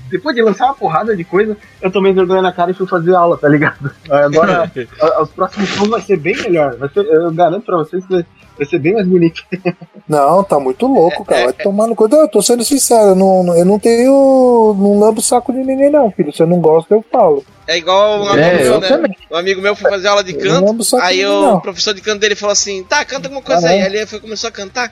Depois 0.09 0.35
de 0.35 0.41
lançar 0.41 0.65
uma 0.65 0.73
porrada 0.75 1.15
de 1.15 1.23
coisa, 1.23 1.55
eu 1.81 1.91
tomei 1.91 2.11
vergonha 2.11 2.41
na 2.41 2.51
cara 2.51 2.71
e 2.71 2.73
fui 2.73 2.87
fazer 2.87 3.13
aula, 3.15 3.37
tá 3.37 3.47
ligado? 3.47 3.91
Agora, 4.09 4.71
a- 5.01 5.21
os 5.21 5.29
próximos 5.29 5.69
shows 5.69 5.89
vai 5.89 6.01
ser 6.01 6.17
bem 6.17 6.35
melhor. 6.37 6.75
Vai 6.77 6.89
ser, 6.89 7.05
eu 7.05 7.31
garanto 7.31 7.65
pra 7.65 7.77
vocês 7.77 8.03
que 8.05 8.11
vai- 8.13 8.25
vai 8.57 8.65
ser 8.67 8.79
bem 8.79 8.93
mais 8.93 9.07
bonito. 9.07 9.43
Não, 10.07 10.43
tá 10.43 10.59
muito 10.59 10.85
louco, 10.87 11.25
cara. 11.25 11.45
Vai 11.45 11.53
tomar 11.53 11.87
no 11.87 11.95
cu. 11.95 12.07
Eu 12.11 12.27
tô 12.27 12.41
sendo 12.41 12.63
sincero, 12.63 13.09
eu 13.09 13.15
não, 13.15 13.55
eu 13.57 13.65
não 13.65 13.79
tenho. 13.79 14.75
Não 14.77 14.99
lambo 14.99 15.19
o 15.19 15.23
saco 15.23 15.51
de 15.51 15.57
ninguém, 15.59 15.89
não, 15.89 16.11
filho. 16.11 16.31
Se 16.31 16.43
eu 16.43 16.47
não 16.47 16.59
gosto, 16.59 16.91
eu 16.93 17.03
falo. 17.11 17.43
É 17.67 17.75
igual 17.79 18.19
um 18.21 18.29
amigo 18.29 18.37
É, 18.47 18.55
meu, 18.63 18.73
eu 18.73 18.79
né? 18.99 19.09
Um 19.31 19.35
amigo 19.35 19.61
meu 19.61 19.75
foi 19.75 19.89
fazer 19.89 20.07
aula 20.07 20.23
de 20.23 20.33
canto. 20.35 20.73
de 20.83 20.95
Aí 21.01 21.25
o 21.25 21.41
não. 21.41 21.59
professor 21.59 21.91
de 21.95 22.01
canto 22.01 22.19
dele 22.19 22.35
falou 22.35 22.53
assim: 22.53 22.83
tá, 22.83 23.03
canta 23.03 23.27
alguma 23.27 23.41
coisa 23.41 23.67
aí. 23.67 23.77
Caralho. 23.79 23.93
Aí 23.95 23.99
ele 24.01 24.05
foi, 24.05 24.19
começou 24.19 24.47
a 24.47 24.51
cantar. 24.51 24.91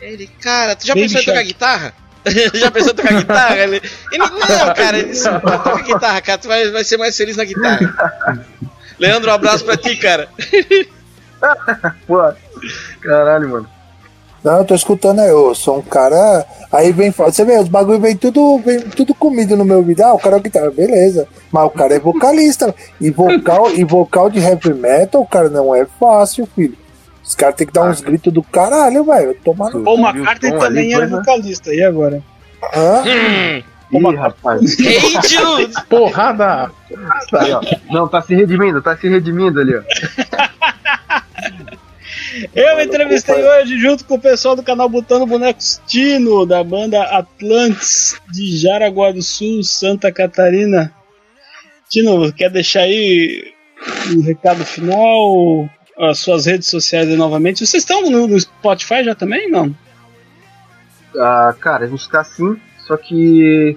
Ele, 0.00 0.26
cara, 0.26 0.74
tu 0.74 0.84
já 0.84 0.94
Baby 0.94 1.06
pensou 1.06 1.20
em 1.20 1.24
tocar 1.26 1.42
guitarra? 1.44 1.94
já 2.54 2.70
pensou 2.70 2.92
em 2.92 2.96
tocar 2.96 3.14
guitarra? 3.14 3.56
Ele, 3.58 3.82
ele 4.12 4.18
não, 4.18 4.74
cara, 4.74 4.98
ele 4.98 5.08
disse, 5.10 5.28
"Pô, 5.40 5.50
toca 5.50 5.82
guitarra, 5.82 6.20
cara, 6.20 6.38
tu 6.38 6.48
vai, 6.48 6.70
vai 6.70 6.84
ser 6.84 6.96
mais 6.96 7.16
feliz 7.16 7.36
na 7.36 7.44
guitarra. 7.44 8.44
Leandro, 8.98 9.30
um 9.30 9.34
abraço 9.34 9.64
pra 9.64 9.76
ti, 9.76 9.96
cara. 9.96 10.28
Pô, 12.06 12.20
caralho, 13.00 13.48
mano. 13.48 13.68
Não, 14.42 14.58
eu 14.58 14.64
tô 14.64 14.74
escutando 14.74 15.20
aí, 15.20 15.28
eu 15.28 15.54
sou 15.54 15.78
um 15.78 15.82
cara. 15.82 16.46
Aí 16.72 16.92
vem, 16.92 17.10
você 17.10 17.44
vê, 17.44 17.58
os 17.58 17.68
bagulho 17.68 18.00
vem 18.00 18.16
tudo, 18.16 18.58
vem 18.58 18.80
tudo 18.80 19.14
comido 19.14 19.56
no 19.56 19.64
meu 19.64 19.78
ouvido. 19.78 20.02
Ah, 20.02 20.14
o 20.14 20.18
cara 20.18 20.36
é 20.36 20.40
guitarra, 20.40 20.70
beleza. 20.70 21.28
Mas 21.52 21.66
o 21.66 21.70
cara 21.70 21.94
é 21.94 21.98
vocalista. 21.98 22.74
E 22.98 23.10
vocal, 23.10 23.70
e 23.70 23.84
vocal 23.84 24.30
de 24.30 24.38
heavy 24.38 24.72
metal, 24.72 25.26
cara, 25.26 25.50
não 25.50 25.74
é 25.74 25.86
fácil, 25.98 26.48
filho. 26.54 26.76
Os 27.30 27.36
caras 27.36 27.54
têm 27.54 27.64
que 27.64 27.72
dar 27.72 27.88
uns 27.88 28.00
gritos 28.00 28.32
do 28.32 28.42
caralho, 28.42 29.04
velho. 29.04 29.36
Tomar 29.44 29.70
no. 29.70 29.88
McCartney 29.88 30.50
tom 30.50 30.58
também 30.58 30.82
ali, 30.82 30.94
era 30.94 31.08
coisa? 31.08 31.16
vocalista. 31.18 31.72
E 31.72 31.80
agora? 31.80 32.20
Hã? 32.74 33.04
Hum, 33.92 34.10
Ih, 34.10 34.16
rapaz. 34.16 34.76
Porrada! 35.88 36.72
Aí, 37.38 37.52
ó. 37.52 37.60
Não, 37.88 38.08
tá 38.08 38.20
se 38.20 38.34
redimindo, 38.34 38.82
tá 38.82 38.96
se 38.96 39.08
redimindo 39.08 39.60
ali, 39.60 39.76
ó. 39.76 39.82
Eu 42.52 42.80
entrevistei 42.80 43.44
hoje 43.44 43.78
junto 43.78 44.04
com 44.04 44.16
o 44.16 44.20
pessoal 44.20 44.56
do 44.56 44.62
canal 44.64 44.88
Botando 44.88 45.24
Bonecos 45.24 45.80
Tino, 45.86 46.44
da 46.44 46.64
banda 46.64 47.00
Atlantis 47.16 48.20
de 48.32 48.56
Jaraguá 48.56 49.12
do 49.12 49.22
Sul, 49.22 49.62
Santa 49.62 50.10
Catarina. 50.10 50.92
Tino, 51.88 52.32
quer 52.32 52.50
deixar 52.50 52.80
aí 52.80 53.52
um 54.16 54.20
recado 54.20 54.64
final? 54.64 55.70
As 56.00 56.18
suas 56.18 56.46
redes 56.46 56.68
sociais 56.68 57.08
novamente. 57.16 57.66
Vocês 57.66 57.82
estão 57.82 58.02
no, 58.10 58.26
no 58.26 58.40
Spotify 58.40 59.04
já 59.04 59.14
também? 59.14 59.50
Não? 59.50 59.74
Ah, 61.18 61.54
cara, 61.60 61.84
a 61.84 61.88
gente 61.88 62.08
tá 62.08 62.20
assim, 62.20 62.56
só 62.86 62.96
que 62.96 63.76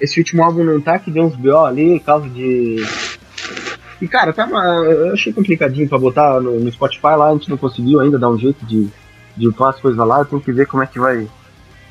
esse 0.00 0.18
último 0.20 0.42
álbum 0.42 0.64
não 0.64 0.80
tá, 0.80 0.98
que 0.98 1.10
deu 1.10 1.24
uns 1.24 1.36
BO 1.36 1.64
ali, 1.64 1.98
por 1.98 2.06
causa 2.06 2.28
de. 2.28 2.76
E 4.00 4.08
cara, 4.08 4.32
tava, 4.32 4.56
eu 4.56 5.12
achei 5.12 5.32
complicadinho 5.32 5.88
pra 5.88 5.98
botar 5.98 6.40
no, 6.40 6.60
no 6.60 6.72
Spotify 6.72 7.14
lá, 7.16 7.28
a 7.30 7.32
gente 7.32 7.50
não 7.50 7.56
conseguiu 7.56 8.00
ainda 8.00 8.18
dar 8.18 8.28
um 8.30 8.38
jeito 8.38 8.64
de, 8.66 8.88
de 9.36 9.48
upar 9.48 9.70
as 9.70 9.80
coisas 9.80 9.98
lá, 10.06 10.18
eu 10.20 10.24
tenho 10.24 10.42
que 10.42 10.52
ver 10.52 10.66
como 10.66 10.82
é 10.82 10.86
que 10.86 10.98
vai, 10.98 11.26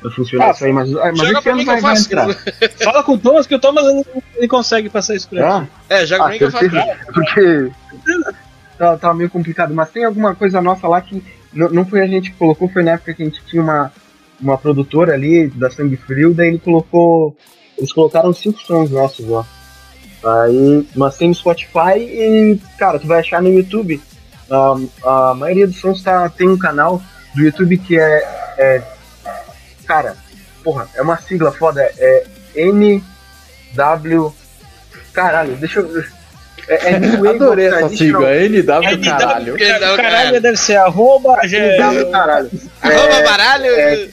vai 0.02 0.12
funcionar 0.12 0.48
Ah, 0.48 0.50
isso 0.50 0.64
aí, 0.64 0.72
mas, 0.72 0.94
ah, 0.96 1.12
mas 1.16 1.18
Joga 1.18 1.32
esse 1.32 1.42
pra 1.42 1.52
ano 1.52 1.58
mim 1.58 1.64
que 1.64 1.70
eu 1.70 1.74
vai, 1.74 1.82
vai 1.82 1.96
faço. 1.96 2.06
entrar. 2.06 2.28
Fala 2.84 3.02
com 3.02 3.12
o 3.12 3.18
Thomas, 3.18 3.46
que 3.46 3.54
o 3.54 3.58
Thomas 3.58 3.84
ele, 3.86 4.04
ele 4.36 4.48
consegue 4.48 4.88
passar 4.88 5.14
isso 5.14 5.28
pra 5.28 5.38
ele. 5.38 5.48
Ah, 5.48 5.66
É, 5.88 6.06
joga 6.06 6.24
pra 6.24 6.26
ah, 6.28 6.32
mim 6.32 6.38
que 6.38 6.44
eu 6.44 6.50
faço. 6.52 6.70
porque 7.12 7.70
tá, 8.78 8.96
tá 8.96 9.14
meio 9.14 9.30
complicado, 9.30 9.74
mas 9.74 9.90
tem 9.90 10.04
alguma 10.04 10.34
coisa 10.34 10.60
nossa 10.60 10.88
lá 10.88 11.00
que 11.00 11.22
não, 11.52 11.68
não 11.70 11.84
foi 11.86 12.02
a 12.02 12.06
gente 12.06 12.30
que 12.30 12.36
colocou, 12.36 12.68
foi 12.68 12.82
na 12.82 12.92
época 12.92 13.14
que 13.14 13.22
a 13.22 13.26
gente 13.26 13.44
tinha 13.46 13.62
uma, 13.62 13.92
uma 14.40 14.58
produtora 14.58 15.14
ali 15.14 15.48
da 15.48 15.70
Sangue 15.70 15.96
Frio, 15.96 16.34
daí 16.34 16.48
ele 16.48 16.58
colocou. 16.58 17.36
Eles 17.76 17.92
colocaram 17.92 18.32
cinco 18.32 18.60
sons 18.60 18.90
nossos 18.90 19.26
lá. 19.26 19.44
Aí, 20.24 20.88
mas 20.94 21.16
tem 21.16 21.28
no 21.28 21.34
Spotify 21.34 21.98
e, 21.98 22.60
cara, 22.78 22.98
tu 22.98 23.06
vai 23.06 23.20
achar 23.20 23.42
no 23.42 23.52
YouTube. 23.52 24.00
A, 24.50 25.30
a 25.30 25.34
maioria 25.34 25.66
dos 25.66 25.80
sons 25.80 26.02
tá, 26.02 26.28
tem 26.28 26.48
um 26.48 26.58
canal 26.58 27.02
do 27.34 27.42
YouTube 27.42 27.76
que 27.78 27.98
é, 27.98 28.54
é. 28.58 28.82
Cara, 29.86 30.16
porra, 30.62 30.88
é 30.94 31.02
uma 31.02 31.16
sigla 31.16 31.52
foda. 31.52 31.82
É 31.82 32.26
NW. 32.56 34.32
Caralho, 35.12 35.56
deixa 35.56 35.80
eu. 35.80 36.04
É, 36.68 36.90
é 36.94 36.98
New 36.98 37.16
Wave 37.22 37.28
Adorei 37.28 37.66
essa 37.66 37.88
sigla, 37.90 38.34
NW 38.36 38.88
É, 38.88 38.96
caralho. 38.98 39.52
Não, 39.52 39.96
Caralho, 39.96 39.96
cara. 40.30 40.40
deve 40.40 40.56
ser 40.56 40.76
arroba. 40.76 41.36
NW, 41.44 42.10
caralho. 42.10 42.50
Arroba 42.82 43.22
baralho. 43.22 43.66
é- 43.66 44.08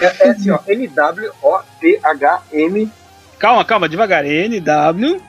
É, 0.00 0.12
é 0.20 0.30
assim, 0.30 0.50
ó. 0.50 0.58
N-W-O-T-H-M. 0.66 2.12
Calma, 3.38 3.64
calma, 3.64 3.88
devagar. 3.88 4.24
NW. 4.26 5.20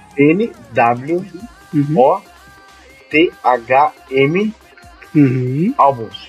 N-W-O-T-H-M 3.18 4.54
Uhum. 5.16 5.74
álbuns. 5.78 6.28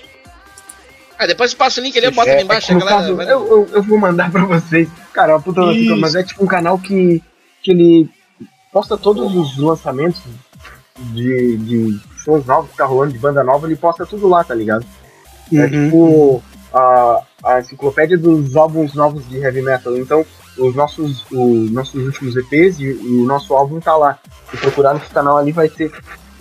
Ah, 1.19 1.27
depois 1.27 1.51
eu 1.53 1.59
passo 1.59 1.81
o 1.81 1.83
link 1.83 1.97
ali, 1.99 2.07
eu 2.07 2.13
boto 2.13 2.31
ali 2.31 2.43
embaixo, 2.43 2.73
é, 2.73 2.81
caso, 2.81 3.17
vai- 3.17 3.27
eu, 3.27 3.47
eu, 3.49 3.69
eu 3.73 3.83
vou 3.83 3.99
mandar 3.99 4.31
pra 4.31 4.45
vocês. 4.45 4.89
Cara, 5.13 5.33
é 5.33 5.35
uma 5.35 5.43
puta 5.43 5.61
mas 5.99 6.15
é 6.15 6.23
tipo 6.23 6.45
um 6.45 6.47
canal 6.47 6.79
que, 6.79 7.21
que 7.63 7.73
ele 7.73 8.09
posta 8.79 8.97
todos 8.97 9.35
os 9.35 9.59
lançamentos 9.59 10.23
de, 10.97 11.57
de 11.57 12.01
shows 12.25 12.45
novos 12.47 12.71
que 12.71 12.77
tá 12.77 12.85
rolando, 12.87 13.13
de 13.13 13.19
banda 13.19 13.43
nova, 13.43 13.67
ele 13.67 13.75
posta 13.75 14.07
tudo 14.07 14.29
lá, 14.29 14.45
tá 14.45 14.55
ligado? 14.55 14.85
É 15.53 15.63
Uhum. 15.65 15.69
tipo 15.69 16.43
a, 16.73 17.23
a 17.45 17.59
enciclopédia 17.61 18.17
dos 18.17 18.55
álbuns 18.57 18.95
novos 18.95 19.27
de 19.29 19.39
heavy 19.39 19.63
metal. 19.63 19.97
Então, 19.97 20.25
os 20.59 20.75
nossos, 20.77 21.25
os 21.33 21.71
nossos 21.73 22.07
últimos 22.07 22.37
EPs 22.37 22.79
e, 22.79 22.85
e 22.85 23.17
o 23.21 23.25
nosso 23.25 23.53
álbum 23.55 23.81
tá 23.81 23.97
lá. 23.97 24.19
Se 24.51 24.57
procurar 24.59 24.95
nesse 24.95 25.07
canal 25.11 25.39
ali 25.39 25.51
vai 25.51 25.69
ter 25.69 25.91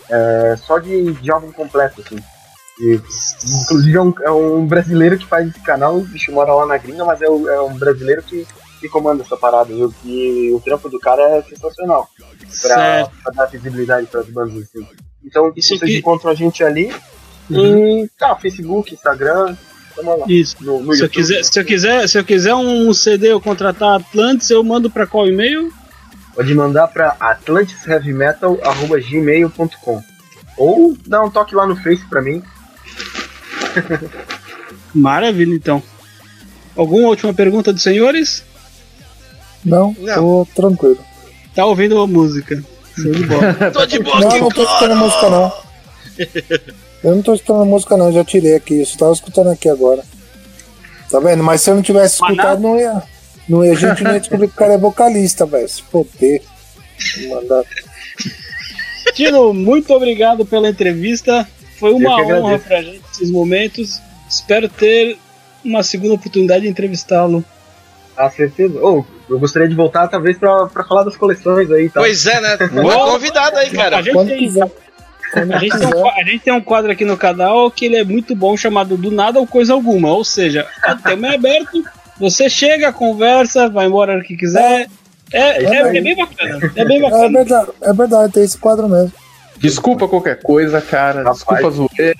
é, 0.09 0.55
só 0.57 0.77
de, 0.77 1.13
de 1.13 1.31
álbum 1.31 1.51
completo, 1.51 2.01
assim. 2.05 2.17
E, 2.79 3.01
inclusive 3.63 3.97
é 3.97 4.01
um, 4.01 4.13
é 4.21 4.31
um 4.31 4.67
brasileiro 4.67 5.17
que 5.17 5.25
faz 5.25 5.47
esse 5.47 5.59
canal, 5.61 5.97
o 5.97 6.01
bicho 6.01 6.31
mora 6.31 6.53
lá 6.53 6.65
na 6.67 6.77
gringa, 6.77 7.03
mas 7.05 7.19
é, 7.21 7.27
o- 7.29 7.49
é 7.49 7.59
um 7.61 7.75
brasileiro 7.77 8.21
que, 8.21 8.45
que 8.79 8.87
comanda 8.89 9.23
essa 9.23 9.35
parada. 9.37 9.73
viu? 9.73 9.91
E 10.05 10.51
o 10.53 10.59
trampo 10.59 10.89
do 10.89 10.99
cara 10.99 11.21
é 11.37 11.41
sensacional 11.43 12.07
pra, 12.61 13.07
pra 13.23 13.31
dar 13.33 13.45
visibilidade 13.47 14.05
para 14.07 14.19
as 14.21 14.27
bandas 14.29 14.63
assim. 14.63 14.85
Então, 15.25 15.51
Isso 15.55 15.69
vocês 15.69 15.81
aqui- 15.83 15.97
encontram 15.97 16.29
a 16.31 16.35
gente 16.35 16.63
ali 16.63 16.93
E 17.49 18.07
tá, 18.17 18.35
Facebook, 18.35 18.93
Instagram. 18.93 19.55
Isso. 20.27 20.55
No, 20.61 20.79
no 20.83 20.93
Se 20.93 21.03
eu, 21.03 21.09
quiser, 21.09 21.43
se, 21.43 21.59
eu 21.59 21.65
quiser, 21.65 22.07
se 22.07 22.19
eu 22.19 22.23
quiser 22.23 22.53
um 22.53 22.93
CD 22.93 23.33
ou 23.33 23.41
contratar 23.41 23.95
Atlantis, 23.99 24.47
eu 24.51 24.63
mando 24.63 24.91
pra 24.91 25.07
qual 25.07 25.27
e-mail? 25.27 25.73
Pode 26.35 26.53
mandar 26.53 26.87
pra 26.87 27.15
atlantisheavymetal.gmail.com 27.19 30.03
Ou 30.57 30.95
dá 31.05 31.23
um 31.23 31.31
toque 31.31 31.55
lá 31.55 31.65
no 31.65 31.75
Face 31.75 32.05
pra 32.07 32.21
mim. 32.21 32.43
Maravilha, 34.93 35.55
então. 35.55 35.81
Alguma 36.75 37.07
última 37.09 37.33
pergunta 37.33 37.73
dos 37.73 37.81
senhores? 37.81 38.43
Não, 39.67 39.95
Não. 39.99 40.15
tô 40.15 40.47
tranquilo. 40.55 40.99
Tá 41.53 41.65
ouvindo 41.65 41.99
a 41.99 42.07
música. 42.07 42.63
Show 42.95 43.11
de 43.11 43.25
bola. 43.25 43.53
Tô 43.73 43.85
de 43.85 43.99
boa 43.99 44.19
Não, 44.21 44.39
não 44.39 44.49
tô 44.49 44.63
escutando 44.63 44.95
música 44.95 45.29
não. 45.29 45.53
Eu 47.03 47.15
não 47.15 47.21
tô 47.21 47.33
escutando 47.35 47.65
música 47.65 47.97
não, 47.97 48.11
já 48.11 48.23
tirei 48.25 48.55
aqui, 48.55 48.79
eu 48.79 48.85
só 48.85 48.97
tava 48.97 49.13
escutando 49.13 49.49
aqui 49.51 49.69
agora. 49.69 50.03
Tá 51.09 51.19
vendo? 51.19 51.43
Mas 51.43 51.61
se 51.61 51.69
eu 51.69 51.75
não 51.75 51.81
tivesse 51.83 52.15
escutado, 52.15 52.59
não 52.61 52.79
ia. 52.79 53.03
Não 53.47 53.63
ia, 53.63 53.71
a 53.71 53.75
gente 53.75 54.03
não 54.03 54.13
ia 54.13 54.19
descobrir 54.19 54.47
que 54.47 54.53
o 54.53 54.57
cara 54.57 54.73
é 54.73 54.77
vocalista, 54.77 55.45
velho. 55.45 55.67
Se 55.69 55.81
foder. 55.83 56.41
Mandar. 57.29 57.63
Tino, 59.13 59.53
muito 59.53 59.93
obrigado 59.93 60.45
pela 60.45 60.69
entrevista. 60.69 61.47
Foi 61.79 61.93
uma 61.93 62.19
Eu 62.19 62.25
honra 62.25 62.35
agradeço. 62.55 62.67
pra 62.67 62.81
gente 62.81 63.01
esses 63.13 63.31
momentos. 63.31 64.01
Espero 64.29 64.67
ter 64.67 65.17
uma 65.63 65.81
segunda 65.83 66.15
oportunidade 66.15 66.63
de 66.63 66.67
entrevistá-lo. 66.67 67.43
Ah, 68.17 68.29
certeza. 68.29 68.79
Ou, 68.79 69.05
eu 69.29 69.39
gostaria 69.39 69.67
de 69.67 69.75
voltar, 69.75 70.07
talvez, 70.07 70.37
pra, 70.37 70.65
pra 70.67 70.83
falar 70.83 71.03
das 71.03 71.15
coleções 71.15 71.69
aí, 71.71 71.89
tá? 71.89 71.99
Pois 71.99 72.25
é, 72.25 72.41
né? 72.41 72.57
Boa 72.81 73.11
convidado 73.11 73.57
aí, 73.57 73.67
A 73.69 73.75
cara. 73.75 74.01
gente, 74.01 74.13
Quando 74.13 74.35
quiser. 74.35 74.71
Quando 75.31 75.53
a, 75.53 75.57
gente 75.59 75.77
tem 75.79 75.87
um, 75.87 76.07
a 76.09 76.23
gente 76.23 76.39
tem 76.39 76.53
um 76.53 76.61
quadro 76.61 76.91
aqui 76.91 77.05
no 77.05 77.17
canal 77.17 77.69
que 77.69 77.85
ele 77.85 77.97
é 77.97 78.03
muito 78.03 78.35
bom, 78.35 78.55
chamado 78.57 78.97
Do 78.97 79.11
Nada 79.11 79.39
ou 79.39 79.45
Coisa 79.45 79.73
Alguma. 79.73 80.11
Ou 80.13 80.23
seja, 80.23 80.65
o 80.89 80.95
tema 81.03 81.27
é 81.27 81.35
aberto, 81.35 81.83
você 82.19 82.49
chega, 82.49 82.91
conversa, 82.91 83.69
vai 83.69 83.85
embora 83.85 84.13
a 84.13 84.15
hora 84.15 84.23
que 84.23 84.35
quiser. 84.35 84.87
É, 85.31 85.63
é, 85.63 85.97
é 85.97 86.01
bem 86.01 86.15
bacana. 86.15 86.71
É 86.75 86.85
bem 86.85 86.97
É 86.97 87.01
bacana. 87.01 87.29
verdade, 87.43 87.67
é 87.81 87.93
verdade, 87.93 88.33
tem 88.33 88.43
esse 88.43 88.57
quadro 88.57 88.87
mesmo. 88.87 89.11
Desculpa 89.57 90.07
qualquer 90.07 90.41
coisa, 90.41 90.79
cara. 90.81 91.19
Rapaz. 91.19 91.37
Desculpa 91.37 91.67
a 91.67 91.71
zoeira. 91.71 92.15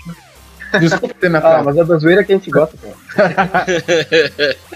Desculpa 0.82 1.16
ter 1.18 1.30
me 1.30 1.38
Ah, 1.38 1.62
mas 1.64 1.78
é 1.78 1.84
da 1.86 1.98
zoeira 1.98 2.24
que 2.26 2.34
a 2.34 2.36
gente 2.36 2.50
gosta, 2.52 2.76
cara. 3.16 3.66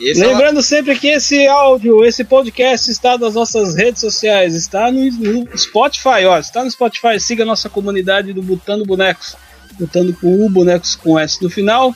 É 0.00 0.12
Lembrando 0.12 0.62
sempre 0.62 0.98
que 0.98 1.08
esse 1.08 1.46
áudio, 1.46 2.04
esse 2.04 2.22
podcast 2.22 2.90
está 2.90 3.16
nas 3.16 3.34
nossas 3.34 3.74
redes 3.74 4.00
sociais, 4.00 4.54
está 4.54 4.90
no, 4.92 5.10
no 5.10 5.58
Spotify, 5.58 6.26
ó, 6.26 6.38
está 6.38 6.62
no 6.62 6.70
Spotify, 6.70 7.18
siga 7.18 7.44
a 7.44 7.46
nossa 7.46 7.70
comunidade 7.70 8.32
do 8.32 8.42
Botando 8.42 8.84
Bonecos, 8.84 9.36
botando 9.78 10.14
com 10.14 10.44
U, 10.44 10.50
bonecos 10.50 10.96
com 10.96 11.18
S 11.18 11.42
no 11.42 11.48
final. 11.48 11.94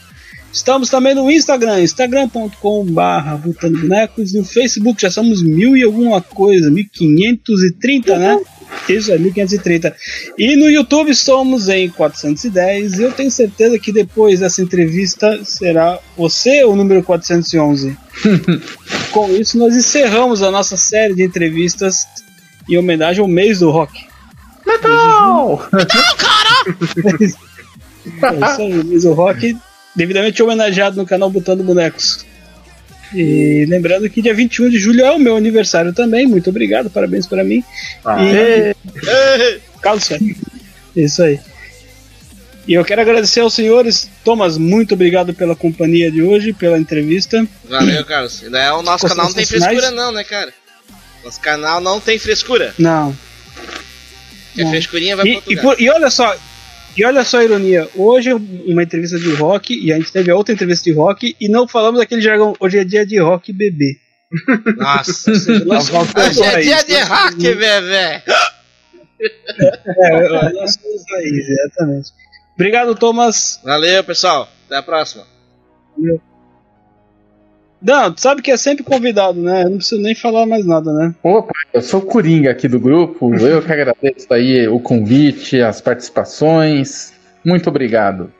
Estamos 0.53 0.89
também 0.89 1.15
no 1.15 1.31
Instagram, 1.31 1.81
instagram.com.br 1.81 3.37
Botando 3.45 3.81
Bonecos, 3.81 4.35
no 4.35 4.45
Facebook 4.45 5.01
já 5.01 5.11
somos 5.11 5.43
mil 5.43 5.77
e 5.77 5.85
alguma 5.85 6.21
coisa, 6.21 6.71
1530, 6.71 8.19
né? 8.19 8.41
Isso 8.89 9.13
é 9.13 9.19
1530. 9.19 9.95
E 10.37 10.57
no 10.57 10.69
YouTube 10.69 11.15
somos 11.15 11.69
em 11.69 11.89
410. 11.89 12.99
E 12.99 13.03
eu 13.03 13.13
tenho 13.13 13.31
certeza 13.31 13.79
que 13.79 13.93
depois 13.93 14.41
dessa 14.41 14.63
entrevista 14.63 15.45
será 15.45 15.99
você 16.17 16.65
o 16.65 16.75
número 16.75 17.03
411. 17.03 17.97
Com 19.13 19.31
isso, 19.35 19.59
nós 19.59 19.77
encerramos 19.77 20.43
a 20.43 20.51
nossa 20.51 20.77
série 20.77 21.15
de 21.15 21.23
entrevistas 21.23 22.07
em 22.69 22.77
homenagem 22.77 23.23
ao 23.23 23.29
mês 23.29 23.61
do 23.61 23.71
rock. 23.71 24.07
Não! 24.83 25.61
É 28.23 28.35
isso 28.35 28.63
aí, 28.63 28.85
mês 28.85 29.03
do 29.03 29.13
rock, 29.13 29.57
devidamente 29.95 30.43
homenageado 30.43 30.97
no 30.97 31.07
canal 31.07 31.31
Botando 31.31 31.63
Bonecos. 31.63 32.25
E 33.15 33.65
lembrando 33.69 34.09
que 34.09 34.23
dia 34.23 34.33
21 34.33 34.71
de 34.71 34.79
julho 34.79 35.05
é 35.05 35.11
o 35.11 35.19
meu 35.19 35.37
aniversário 35.37 35.93
também. 35.93 36.27
Muito 36.27 36.49
obrigado, 36.51 36.89
parabéns 36.89 37.27
para 37.27 37.43
mim. 37.43 37.63
Ah, 38.05 38.19
E... 38.25 38.75
Carlos 39.83 40.07
Ferro. 40.07 40.25
Isso 40.95 41.23
aí. 41.23 41.41
E 42.69 42.75
eu 42.75 42.85
quero 42.85 43.01
agradecer 43.01 43.41
aos 43.41 43.55
senhores. 43.55 44.09
Thomas, 44.25 44.57
muito 44.57 44.95
obrigado 44.95 45.35
pela 45.35 45.57
companhia 45.57 46.11
de 46.11 46.23
hoje, 46.23 46.53
pela 46.53 46.79
entrevista. 46.79 47.45
Valeu, 47.69 48.05
Carlos. 48.05 48.45
É 48.45 48.73
o 48.73 48.83
nosso 48.83 49.09
canal 49.09 49.27
não 49.27 49.33
tem 49.35 49.45
frescura, 49.47 49.75
finais? 49.75 49.95
não, 49.95 50.13
né, 50.13 50.23
cara? 50.23 50.53
Nosso 51.25 51.41
canal 51.41 51.81
não 51.81 51.99
tem 51.99 52.17
frescura. 52.19 52.73
Não. 52.79 53.17
Que 54.55 54.61
a 54.63 54.65
Não. 54.65 54.71
frescurinha 54.71 55.17
vai 55.17 55.27
E, 55.27 55.29
pro 55.31 55.37
outro 55.37 55.53
e, 55.53 55.57
por- 55.57 55.81
e 55.81 55.91
olha 55.91 56.11
só, 56.11 56.37
e 56.97 57.05
olha 57.05 57.25
só 57.25 57.39
a 57.39 57.45
ironia. 57.45 57.89
Hoje 57.95 58.33
uma 58.33 58.83
entrevista 58.83 59.19
de 59.19 59.33
rock 59.35 59.79
e 59.79 59.93
a 59.93 59.97
gente 59.97 60.13
teve 60.13 60.31
a 60.31 60.37
outra 60.37 60.55
entrevista 60.55 60.85
de 60.85 60.93
rock 60.93 61.37
e 61.41 61.49
não 61.49 61.67
falamos 61.67 62.01
daquele 62.01 62.21
jargão. 62.21 62.55
Hoje 62.59 62.79
é 62.79 62.85
dia 62.85 63.07
de 63.07 63.19
rock 63.19 63.53
bebê. 63.53 63.97
Nossa. 64.77 65.31
Nós 65.67 65.85
somos 65.85 66.15
Hoje 66.15 66.43
é 66.43 66.61
dia 66.61 66.85
de 66.85 66.95
hack, 66.95 67.37
bebê. 67.37 68.23
É, 69.23 70.29
nós 70.53 70.79
somos 70.81 71.05
raiz, 71.11 71.49
exatamente. 71.49 72.11
Obrigado, 72.55 72.95
Thomas. 72.95 73.61
Valeu, 73.63 74.03
pessoal. 74.03 74.49
Até 74.67 74.77
a 74.77 74.83
próxima. 74.83 75.27
Não, 77.83 78.13
tu 78.13 78.21
sabe 78.21 78.43
que 78.43 78.51
é 78.51 78.57
sempre 78.57 78.85
convidado, 78.85 79.41
né? 79.41 79.63
Eu 79.63 79.71
não 79.71 79.77
preciso 79.79 80.03
nem 80.03 80.15
falar 80.15 80.45
mais 80.45 80.67
nada, 80.67 80.93
né? 80.93 81.15
Opa, 81.23 81.53
eu 81.73 81.81
sou 81.81 82.01
o 82.01 82.07
Coringa 82.07 82.51
aqui 82.51 82.69
do 82.69 82.79
grupo. 82.79 83.35
Eu 83.35 83.63
que 83.63 83.73
agradeço 83.73 84.27
aí 84.31 84.69
o 84.69 84.79
convite, 84.79 85.61
as 85.61 85.81
participações. 85.81 87.13
Muito 87.45 87.69
obrigado. 87.71 88.31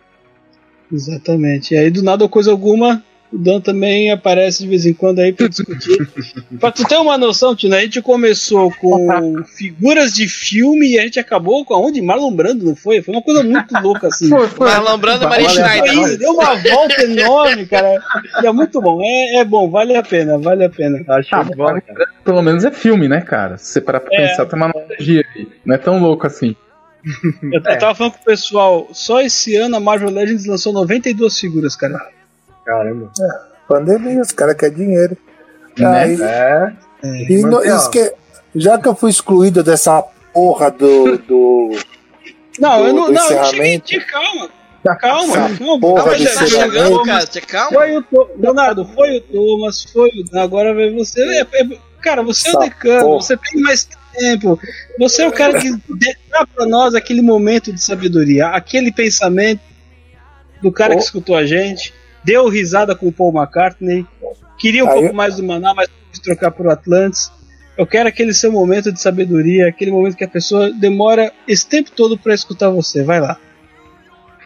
Exatamente. 0.93 1.75
E 1.75 1.79
aí, 1.79 1.91
do 1.91 2.03
nada 2.03 2.29
coisa 2.29 2.51
alguma, 2.51 3.03
o 3.33 3.39
Dan 3.39 3.61
também 3.61 4.11
aparece 4.11 4.63
de 4.65 4.69
vez 4.69 4.85
em 4.87 4.93
quando 4.93 5.21
aí 5.21 5.33
pra 5.33 5.47
discutir. 5.49 5.99
pra 6.59 6.73
tu 6.73 6.85
ter 6.85 6.97
uma 6.97 7.17
noção, 7.17 7.55
Tina, 7.55 7.77
a 7.77 7.81
gente 7.81 8.03
começou 8.03 8.73
com 8.73 9.43
figuras 9.57 10.13
de 10.15 10.29
filme 10.29 10.93
e 10.95 10.99
a 10.99 11.03
gente 11.03 11.21
acabou 11.21 11.65
com 11.65 11.75
aonde? 11.75 12.03
Marlon 12.03 12.33
Brando, 12.33 12.65
não 12.65 12.75
foi? 12.75 13.01
Foi 13.03 13.15
uma 13.15 13.23
coisa 13.23 13.43
muito 13.45 13.73
louca, 13.81 14.09
assim. 14.09 14.29
Marlon 14.29 14.99
Brando 14.99 15.25
e 15.25 15.29
Maria 15.29 15.49
Foi 15.49 15.63
Schneider. 15.63 16.19
deu 16.19 16.33
uma 16.33 16.57
volta 16.57 17.03
enorme, 17.05 17.67
cara. 17.67 18.03
E 18.43 18.47
é 18.47 18.53
muito 18.53 18.81
bom. 18.81 19.01
É, 19.03 19.37
é 19.37 19.45
bom, 19.45 19.71
vale 19.71 19.95
a 19.97 20.03
pena, 20.03 20.37
vale 20.39 20.65
a 20.65 20.71
pena. 20.71 21.05
Acho 21.09 21.29
Ah, 21.35 21.45
cara. 21.45 22.07
Pelo 22.25 22.43
menos 22.43 22.65
é 22.65 22.71
filme, 22.71 23.09
né, 23.09 23.21
cara? 23.21 23.57
Se 23.59 23.67
você 23.73 23.81
parar 23.81 24.01
pra 24.01 24.11
É. 24.13 24.27
pensar, 24.29 24.47
tem 24.47 24.57
uma 24.59 24.67
analogia 24.75 25.25
aí. 25.37 25.47
Não 25.65 25.75
é 25.75 25.79
tão 25.79 26.01
louco 26.01 26.27
assim. 26.27 26.57
Eu, 27.43 27.63
eu 27.65 27.79
tava 27.79 27.95
falando 27.95 28.13
com 28.15 28.21
o 28.21 28.25
pessoal, 28.25 28.89
só 28.93 29.21
esse 29.23 29.57
ano 29.57 29.77
a 29.77 29.81
Marvel 29.81 30.11
Legends 30.11 30.45
lançou 30.47 30.73
92 30.73 31.39
figuras, 31.39 31.75
cara. 31.75 31.99
Caramba. 32.71 33.11
Pandemia, 33.69 34.21
os 34.21 34.31
caras 34.33 34.55
querem 34.57 34.77
dinheiro. 34.77 35.17
Né? 35.77 35.87
Aí, 36.03 36.23
É. 36.23 36.73
e 37.33 37.43
no- 37.43 37.65
isso 37.65 37.91
que, 37.91 38.13
já 38.55 38.79
que 38.79 38.87
eu 38.87 38.95
fui 38.95 39.11
excluído 39.11 39.63
dessa 39.65 40.03
porra 40.33 40.71
do. 40.71 41.19
do 41.19 41.71
Não, 42.59 42.79
Do- 42.79 42.87
eu 42.89 42.93
não, 42.95 43.07
do 43.07 43.13
não, 43.13 43.31
eu 43.31 43.37
calma. 43.39 44.51
Calma, 44.99 45.35
Essa 45.37 45.57
calma. 45.59 45.81
porra 45.81 46.05
calma, 46.05 46.25
Tá 46.25 46.47
chegando, 46.47 47.03
cara. 47.05 47.27
Calma. 47.47 47.71
Foi 47.73 47.97
o 47.99 48.05
Leonardo, 48.39 48.85
foi 48.95 49.17
o 49.19 49.21
Thomas, 49.21 49.83
foi 49.85 50.09
o. 50.11 50.39
Agora 50.39 50.73
vai 50.75 50.91
você. 50.93 51.23
É- 51.23 51.41
é- 51.41 51.79
cara, 52.01 52.23
você 52.23 52.49
é 52.51 52.53
o 52.53 52.59
decano, 52.59 53.01
porra. 53.05 53.21
você 53.23 53.37
tem 53.37 53.61
mais 53.63 53.89
tempo. 54.17 54.59
Você 54.99 55.23
é 55.23 55.29
o 55.29 55.33
cara 55.33 55.59
que 55.61 55.71
dá 56.31 56.47
pra 56.47 56.67
nós 56.67 56.95
aquele 56.95 57.21
momento 57.23 57.73
de 57.73 57.83
sabedoria, 57.83 58.49
aquele 58.49 58.91
pensamento 58.93 59.61
do 60.63 60.71
cara 60.73 60.95
que 60.95 61.01
Oh. 61.01 61.05
escutou 61.05 61.37
a 61.37 61.45
gente, 61.47 61.93
deu 62.25 62.49
risada 62.49 62.95
com 62.95 63.09
o 63.09 63.13
Paul 63.13 63.33
McCartney, 63.35 64.07
queria 64.59 64.85
um 64.85 64.89
Aí 64.89 64.95
pouco 64.95 65.09
eu- 65.09 65.15
mais 65.15 65.37
do 65.37 65.43
Maná, 65.43 65.73
mas 65.75 65.89
quis 66.11 66.21
trocar 66.21 66.51
pro 66.51 66.71
Atlantis. 66.71 67.31
Eu 67.77 67.87
quero 67.87 68.09
aquele 68.09 68.35
seu 68.35 68.53
momento 68.53 68.93
de 68.93 69.01
sabedoria, 69.01 69.69
aquele 69.69 69.91
momento 69.91 70.17
que 70.17 70.25
a 70.25 70.29
pessoa 70.29 70.71
demora 70.73 71.33
esse 71.49 71.67
tempo 71.67 71.91
todo 71.93 72.19
pra 72.19 72.35
escutar 72.35 72.69
você. 72.69 73.03
Vai 73.03 73.21
lá. 73.21 73.39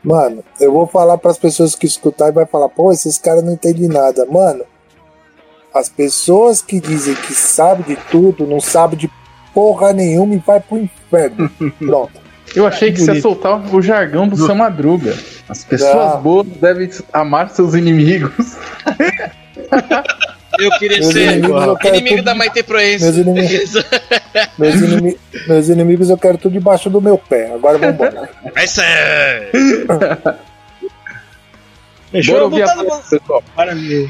Mano, 0.05 0.45
eu 0.61 0.71
vou 0.71 0.87
falar 0.87 1.17
pras 1.19 1.39
pessoas 1.39 1.75
que 1.75 1.87
escutar 1.87 2.29
e 2.29 2.33
vai 2.33 2.47
falar, 2.47 2.69
pô, 2.69 2.93
esses 2.93 3.17
caras 3.19 3.43
não 3.43 3.55
entendem 3.55 3.89
nada. 3.89 4.25
Mano, 4.27 4.65
as 5.75 5.89
pessoas 5.89 6.61
que 6.63 6.79
dizem 6.79 7.15
que 7.15 7.35
sabem 7.35 7.85
de 7.87 7.97
tudo, 8.11 8.47
não 8.47 8.61
sabem 8.61 8.99
de 8.99 9.11
porra 9.53 9.93
nenhuma 9.93 10.35
e 10.35 10.39
vai 10.39 10.61
pro 10.61 10.79
inferno. 10.79 11.51
Pronto. 11.79 12.21
Eu 12.55 12.67
achei 12.67 12.93
que 12.93 13.01
você 13.01 13.15
ia 13.15 13.21
soltar 13.21 13.61
o 13.75 13.83
jargão 13.83 14.29
do 14.29 14.37
seu 14.37 14.55
Madruga. 14.55 15.17
As 15.49 15.65
pessoas 15.65 16.21
boas 16.23 16.47
devem 16.47 16.89
amar 17.13 17.51
seus 17.51 17.75
inimigos. 17.75 18.57
Eu 20.59 20.71
queria 20.79 20.99
Meus 21.01 21.13
ser 21.13 21.33
inimigos 21.33 21.63
eu 21.65 21.77
quero 21.77 21.95
inimigo 21.97 22.17
tudo- 22.19 22.25
da 22.27 22.35
Maite 22.35 22.63
Proença. 22.63 23.05
Meus 23.11 23.17
inimigos, 23.17 23.73
meus, 24.57 24.75
inimi- 24.77 25.19
meus 25.49 25.69
inimigos 25.69 26.11
eu 26.11 26.17
quero 26.17 26.39
tudo 26.39 26.53
debaixo 26.53 26.89
do 26.89 27.01
meu 27.01 27.19
pé. 27.19 27.53
Agora 27.53 27.77
vamos 27.77 27.95
embora. 27.95 28.31
É 28.55 28.65
isso 28.65 28.81
aí. 28.81 29.51
Fechou? 32.13 32.35
Bora 32.35 32.45
ouvir 32.45 32.63
a 32.63 32.75
voz, 32.85 33.07
pessoal. 33.09 33.43
Maravilha. 33.57 34.09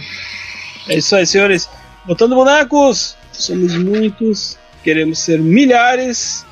É 0.91 0.97
isso 0.99 1.17
aí, 1.17 1.27
senhores. 1.27 1.69
Botando 2.05 2.35
bonecos, 2.35 3.17
somos 3.33 3.75
muitos, 3.79 4.59
queremos 4.83 5.19
ser 5.21 5.39
milhares. 5.41 6.45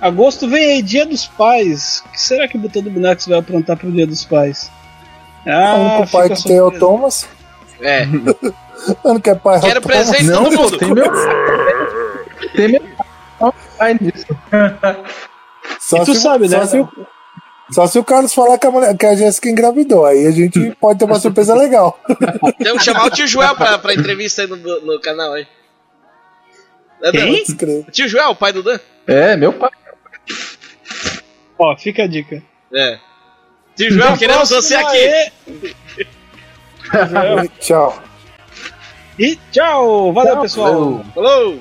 Agosto 0.00 0.48
vem 0.48 0.72
aí, 0.72 0.82
Dia 0.82 1.04
dos 1.04 1.26
Pais. 1.26 2.04
O 2.06 2.10
que 2.10 2.20
será 2.20 2.46
que 2.46 2.56
o 2.56 2.60
Botão 2.60 2.82
do 2.82 2.90
Bonecos 2.90 3.26
vai 3.26 3.38
aprontar 3.38 3.76
pro 3.76 3.90
Dia 3.90 4.06
dos 4.06 4.24
Pais? 4.24 4.70
Ah, 5.46 5.74
o 5.74 5.80
único 5.80 6.12
pai 6.12 6.28
que 6.28 6.44
tem 6.44 6.56
é 6.56 6.62
o 6.62 6.70
Thomas. 6.70 7.28
É. 7.80 8.04
Eu 9.04 9.14
não 9.14 9.20
quero 9.20 9.40
pai 9.40 9.60
Quero 9.60 9.80
presente 9.80 10.24
Não, 10.24 10.44
todo 10.44 10.56
pô, 10.56 10.62
mundo. 10.62 10.78
tem 10.78 10.94
meu. 10.94 11.12
tem 12.54 12.68
meu. 12.68 12.82
Disso. 14.00 14.26
Só 15.80 16.02
E 16.02 16.04
tu 16.04 16.14
se, 16.14 16.20
sabe, 16.20 16.48
só 16.48 16.58
né? 16.58 16.66
Se 16.66 16.78
o, 16.78 16.88
só 17.70 17.86
se 17.86 17.98
o 17.98 18.04
Carlos 18.04 18.32
falar 18.34 18.58
que 18.58 18.66
a, 18.66 18.70
mulher, 18.70 18.96
que 18.96 19.06
a 19.06 19.16
Jéssica 19.16 19.48
engravidou. 19.48 20.06
Aí 20.06 20.26
a 20.26 20.30
gente 20.30 20.74
pode 20.80 20.98
ter 20.98 21.04
uma 21.04 21.18
surpresa 21.18 21.54
legal. 21.54 21.98
Temos 22.58 22.78
que 22.78 22.84
chamar 22.84 23.06
o 23.06 23.10
tio 23.10 23.26
Joel 23.26 23.56
pra, 23.56 23.78
pra 23.78 23.94
entrevista 23.94 24.42
aí 24.42 24.48
no, 24.48 24.56
no 24.56 25.00
canal 25.00 25.32
aí. 25.32 25.46
É? 27.02 27.10
Quem? 27.10 27.44
O 27.86 27.90
tio 27.90 28.08
Joel, 28.08 28.30
o 28.30 28.36
pai 28.36 28.52
do 28.52 28.62
Dan? 28.62 28.78
É, 29.06 29.36
meu 29.36 29.52
pai. 29.52 29.70
Ó, 31.58 31.76
fica 31.76 32.04
a 32.04 32.06
dica. 32.06 32.42
É. 32.72 32.98
Tio 33.76 33.92
Joel, 33.92 34.16
queremos 34.16 34.50
você 34.50 34.74
aqui. 34.74 35.32
Tchau. 37.60 38.02
E 39.18 39.36
tchau. 39.50 40.12
Valeu, 40.12 40.40
pessoal. 40.40 40.72
Valeu. 40.72 41.04
Falou! 41.14 41.58